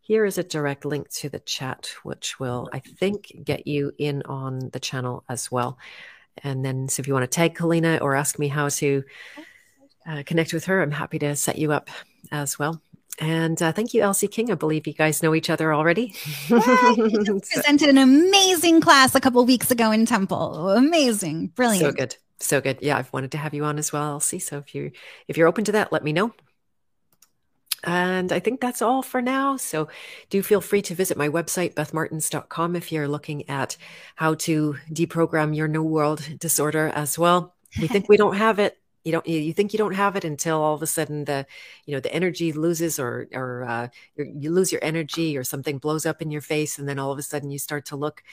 here 0.03 0.25
is 0.25 0.37
a 0.37 0.43
direct 0.43 0.83
link 0.83 1.09
to 1.09 1.29
the 1.29 1.39
chat, 1.39 1.93
which 2.03 2.37
will, 2.37 2.69
I 2.73 2.79
think, 2.79 3.31
get 3.41 3.67
you 3.67 3.93
in 3.97 4.21
on 4.23 4.69
the 4.73 4.79
channel 4.79 5.23
as 5.29 5.49
well. 5.49 5.77
And 6.43 6.63
then, 6.65 6.89
so 6.89 6.99
if 6.99 7.07
you 7.07 7.13
want 7.13 7.23
to 7.23 7.33
tag 7.33 7.55
Kalina 7.55 8.01
or 8.01 8.13
ask 8.13 8.37
me 8.37 8.49
how 8.49 8.67
to 8.67 9.03
uh, 10.05 10.23
connect 10.25 10.51
with 10.51 10.65
her, 10.65 10.81
I'm 10.81 10.91
happy 10.91 11.19
to 11.19 11.37
set 11.37 11.57
you 11.57 11.71
up 11.71 11.89
as 12.33 12.59
well. 12.59 12.81
And 13.17 13.61
uh, 13.61 13.71
thank 13.71 13.93
you, 13.93 14.01
Elsie 14.01 14.27
King. 14.27 14.51
I 14.51 14.55
believe 14.55 14.87
you 14.87 14.93
guys 14.93 15.23
know 15.23 15.33
each 15.33 15.49
other 15.49 15.73
already. 15.73 16.13
Yeah, 16.49 16.95
presented 17.53 17.87
an 17.87 17.97
amazing 17.97 18.81
class 18.81 19.15
a 19.15 19.21
couple 19.21 19.45
weeks 19.45 19.71
ago 19.71 19.91
in 19.91 20.05
Temple. 20.05 20.71
Amazing, 20.71 21.47
brilliant. 21.55 21.85
So 21.85 21.91
good, 21.93 22.17
so 22.39 22.59
good. 22.59 22.79
Yeah, 22.81 22.97
I've 22.97 23.13
wanted 23.13 23.31
to 23.31 23.37
have 23.37 23.53
you 23.53 23.63
on 23.63 23.77
as 23.77 23.93
well, 23.93 24.13
Elsie. 24.13 24.39
So 24.39 24.57
if 24.57 24.75
you 24.75 24.91
if 25.29 25.37
you're 25.37 25.47
open 25.47 25.63
to 25.65 25.73
that, 25.73 25.93
let 25.93 26.03
me 26.03 26.11
know. 26.11 26.33
And 27.83 28.31
I 28.31 28.39
think 28.39 28.61
that's 28.61 28.81
all 28.81 29.01
for 29.01 29.21
now. 29.21 29.57
So 29.57 29.89
do 30.29 30.41
feel 30.41 30.61
free 30.61 30.81
to 30.83 30.95
visit 30.95 31.17
my 31.17 31.27
website, 31.27 31.73
bethmartins.com, 31.73 32.75
if 32.75 32.91
you're 32.91 33.09
looking 33.09 33.49
at 33.49 33.75
how 34.15 34.35
to 34.35 34.77
deprogram 34.89 35.55
your 35.55 35.67
no 35.67 35.83
world 35.83 36.27
disorder 36.39 36.87
as 36.95 37.19
well. 37.19 37.53
You 37.73 37.87
think 37.87 38.07
we 38.07 38.17
don't 38.23 38.37
have 38.37 38.59
it. 38.59 38.79
You 39.03 39.11
don't, 39.11 39.27
you 39.27 39.51
think 39.51 39.73
you 39.73 39.77
don't 39.77 39.95
have 39.95 40.15
it 40.15 40.23
until 40.23 40.61
all 40.61 40.75
of 40.75 40.81
a 40.81 40.87
sudden 40.87 41.25
the, 41.25 41.45
you 41.85 41.93
know, 41.93 41.99
the 41.99 42.13
energy 42.13 42.53
loses 42.53 42.99
or, 42.99 43.27
or, 43.33 43.65
uh, 43.65 43.87
you 44.15 44.49
lose 44.49 44.71
your 44.71 44.81
energy 44.81 45.37
or 45.37 45.43
something 45.43 45.77
blows 45.77 46.05
up 46.05 46.21
in 46.21 46.31
your 46.31 46.39
face. 46.39 46.79
And 46.79 46.87
then 46.87 46.99
all 46.99 47.11
of 47.11 47.19
a 47.19 47.23
sudden 47.23 47.51
you 47.51 47.59
start 47.59 47.85
to 47.87 47.97
look 47.97 48.23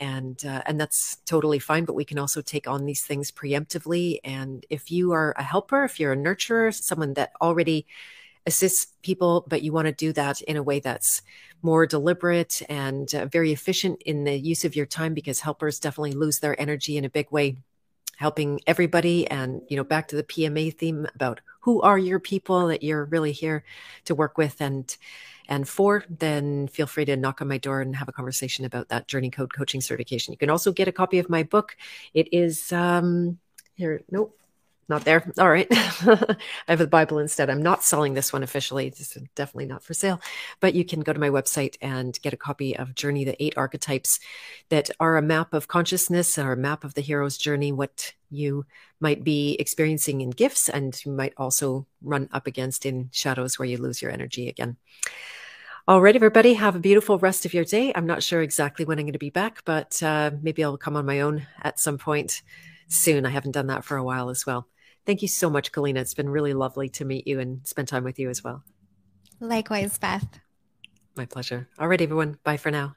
and, 0.00 0.44
uh, 0.44 0.62
and 0.66 0.80
that's 0.80 1.18
totally 1.26 1.60
fine. 1.60 1.84
But 1.84 1.94
we 1.94 2.04
can 2.04 2.18
also 2.18 2.42
take 2.42 2.66
on 2.66 2.86
these 2.86 3.02
things 3.02 3.30
preemptively. 3.30 4.18
And 4.24 4.66
if 4.68 4.90
you 4.90 5.12
are 5.12 5.32
a 5.38 5.44
helper, 5.44 5.84
if 5.84 6.00
you're 6.00 6.12
a 6.12 6.16
nurturer, 6.16 6.74
someone 6.74 7.14
that 7.14 7.30
already 7.40 7.86
assist 8.46 9.00
people, 9.02 9.44
but 9.48 9.62
you 9.62 9.72
want 9.72 9.86
to 9.86 9.92
do 9.92 10.12
that 10.12 10.40
in 10.42 10.56
a 10.56 10.62
way 10.62 10.80
that's 10.80 11.22
more 11.62 11.86
deliberate 11.86 12.62
and 12.68 13.12
uh, 13.14 13.26
very 13.26 13.52
efficient 13.52 14.00
in 14.02 14.24
the 14.24 14.36
use 14.36 14.64
of 14.64 14.76
your 14.76 14.86
time 14.86 15.14
because 15.14 15.40
helpers 15.40 15.80
definitely 15.80 16.12
lose 16.12 16.38
their 16.38 16.60
energy 16.60 16.96
in 16.96 17.04
a 17.04 17.10
big 17.10 17.30
way 17.30 17.56
helping 18.16 18.60
everybody 18.66 19.28
and 19.30 19.60
you 19.68 19.76
know 19.76 19.84
back 19.84 20.08
to 20.08 20.16
the 20.16 20.22
PMA 20.22 20.74
theme 20.74 21.06
about 21.14 21.40
who 21.60 21.82
are 21.82 21.98
your 21.98 22.18
people 22.18 22.68
that 22.68 22.82
you're 22.82 23.04
really 23.04 23.32
here 23.32 23.62
to 24.04 24.14
work 24.14 24.38
with 24.38 24.60
and 24.60 24.96
and 25.48 25.68
for, 25.68 26.04
then 26.10 26.68
feel 26.68 26.86
free 26.86 27.04
to 27.04 27.16
knock 27.16 27.40
on 27.40 27.48
my 27.48 27.58
door 27.58 27.80
and 27.80 27.94
have 27.94 28.08
a 28.08 28.12
conversation 28.12 28.64
about 28.64 28.88
that 28.88 29.06
Journey 29.06 29.30
Code 29.30 29.54
coaching 29.54 29.80
certification. 29.80 30.32
You 30.32 30.38
can 30.38 30.50
also 30.50 30.72
get 30.72 30.88
a 30.88 30.92
copy 30.92 31.18
of 31.18 31.30
my 31.30 31.44
book. 31.44 31.76
It 32.14 32.32
is 32.32 32.72
um, 32.72 33.38
here. 33.76 34.02
Nope, 34.10 34.36
not 34.88 35.04
there. 35.04 35.30
All 35.38 35.50
right. 35.50 35.66
I 35.70 36.36
have 36.68 36.78
the 36.78 36.86
Bible 36.86 37.18
instead. 37.18 37.50
I'm 37.50 37.62
not 37.62 37.82
selling 37.82 38.14
this 38.14 38.32
one 38.32 38.42
officially. 38.42 38.86
It's 38.86 39.16
definitely 39.34 39.66
not 39.66 39.82
for 39.82 39.94
sale, 39.94 40.20
but 40.60 40.74
you 40.74 40.84
can 40.84 41.00
go 41.00 41.12
to 41.12 41.18
my 41.18 41.30
website 41.30 41.76
and 41.80 42.18
get 42.22 42.32
a 42.32 42.36
copy 42.36 42.76
of 42.76 42.94
Journey, 42.94 43.24
the 43.24 43.42
eight 43.42 43.54
archetypes 43.56 44.20
that 44.68 44.90
are 45.00 45.16
a 45.16 45.22
map 45.22 45.54
of 45.54 45.68
consciousness 45.68 46.38
or 46.38 46.52
a 46.52 46.56
map 46.56 46.84
of 46.84 46.94
the 46.94 47.00
hero's 47.00 47.36
journey, 47.36 47.72
what 47.72 48.12
you 48.30 48.64
might 49.00 49.24
be 49.24 49.56
experiencing 49.58 50.20
in 50.20 50.30
gifts 50.30 50.68
and 50.68 51.04
you 51.04 51.12
might 51.12 51.34
also 51.36 51.86
run 52.02 52.28
up 52.32 52.46
against 52.46 52.86
in 52.86 53.08
shadows 53.12 53.58
where 53.58 53.66
you 53.66 53.78
lose 53.78 54.00
your 54.00 54.10
energy 54.10 54.48
again. 54.48 54.76
All 55.88 56.00
right, 56.00 56.16
everybody, 56.16 56.54
have 56.54 56.74
a 56.74 56.80
beautiful 56.80 57.18
rest 57.18 57.46
of 57.46 57.54
your 57.54 57.64
day. 57.64 57.92
I'm 57.94 58.06
not 58.06 58.22
sure 58.22 58.42
exactly 58.42 58.84
when 58.84 58.98
I'm 58.98 59.04
going 59.04 59.12
to 59.12 59.20
be 59.20 59.30
back, 59.30 59.64
but 59.64 60.02
uh, 60.02 60.32
maybe 60.42 60.64
I'll 60.64 60.76
come 60.76 60.96
on 60.96 61.06
my 61.06 61.20
own 61.20 61.46
at 61.62 61.78
some 61.78 61.96
point 61.96 62.42
soon. 62.88 63.24
I 63.24 63.30
haven't 63.30 63.52
done 63.52 63.68
that 63.68 63.84
for 63.84 63.96
a 63.96 64.02
while 64.02 64.28
as 64.28 64.44
well. 64.44 64.66
Thank 65.06 65.22
you 65.22 65.28
so 65.28 65.48
much, 65.48 65.70
Galina. 65.70 65.98
It's 65.98 66.14
been 66.14 66.28
really 66.28 66.52
lovely 66.52 66.88
to 66.90 67.04
meet 67.04 67.26
you 67.28 67.38
and 67.38 67.64
spend 67.66 67.86
time 67.86 68.02
with 68.02 68.18
you 68.18 68.28
as 68.28 68.42
well. 68.42 68.64
Likewise, 69.38 69.98
Beth. 69.98 70.40
My 71.14 71.24
pleasure. 71.24 71.68
All 71.78 71.86
right, 71.86 72.00
everyone. 72.00 72.38
Bye 72.42 72.56
for 72.56 72.72
now. 72.72 72.94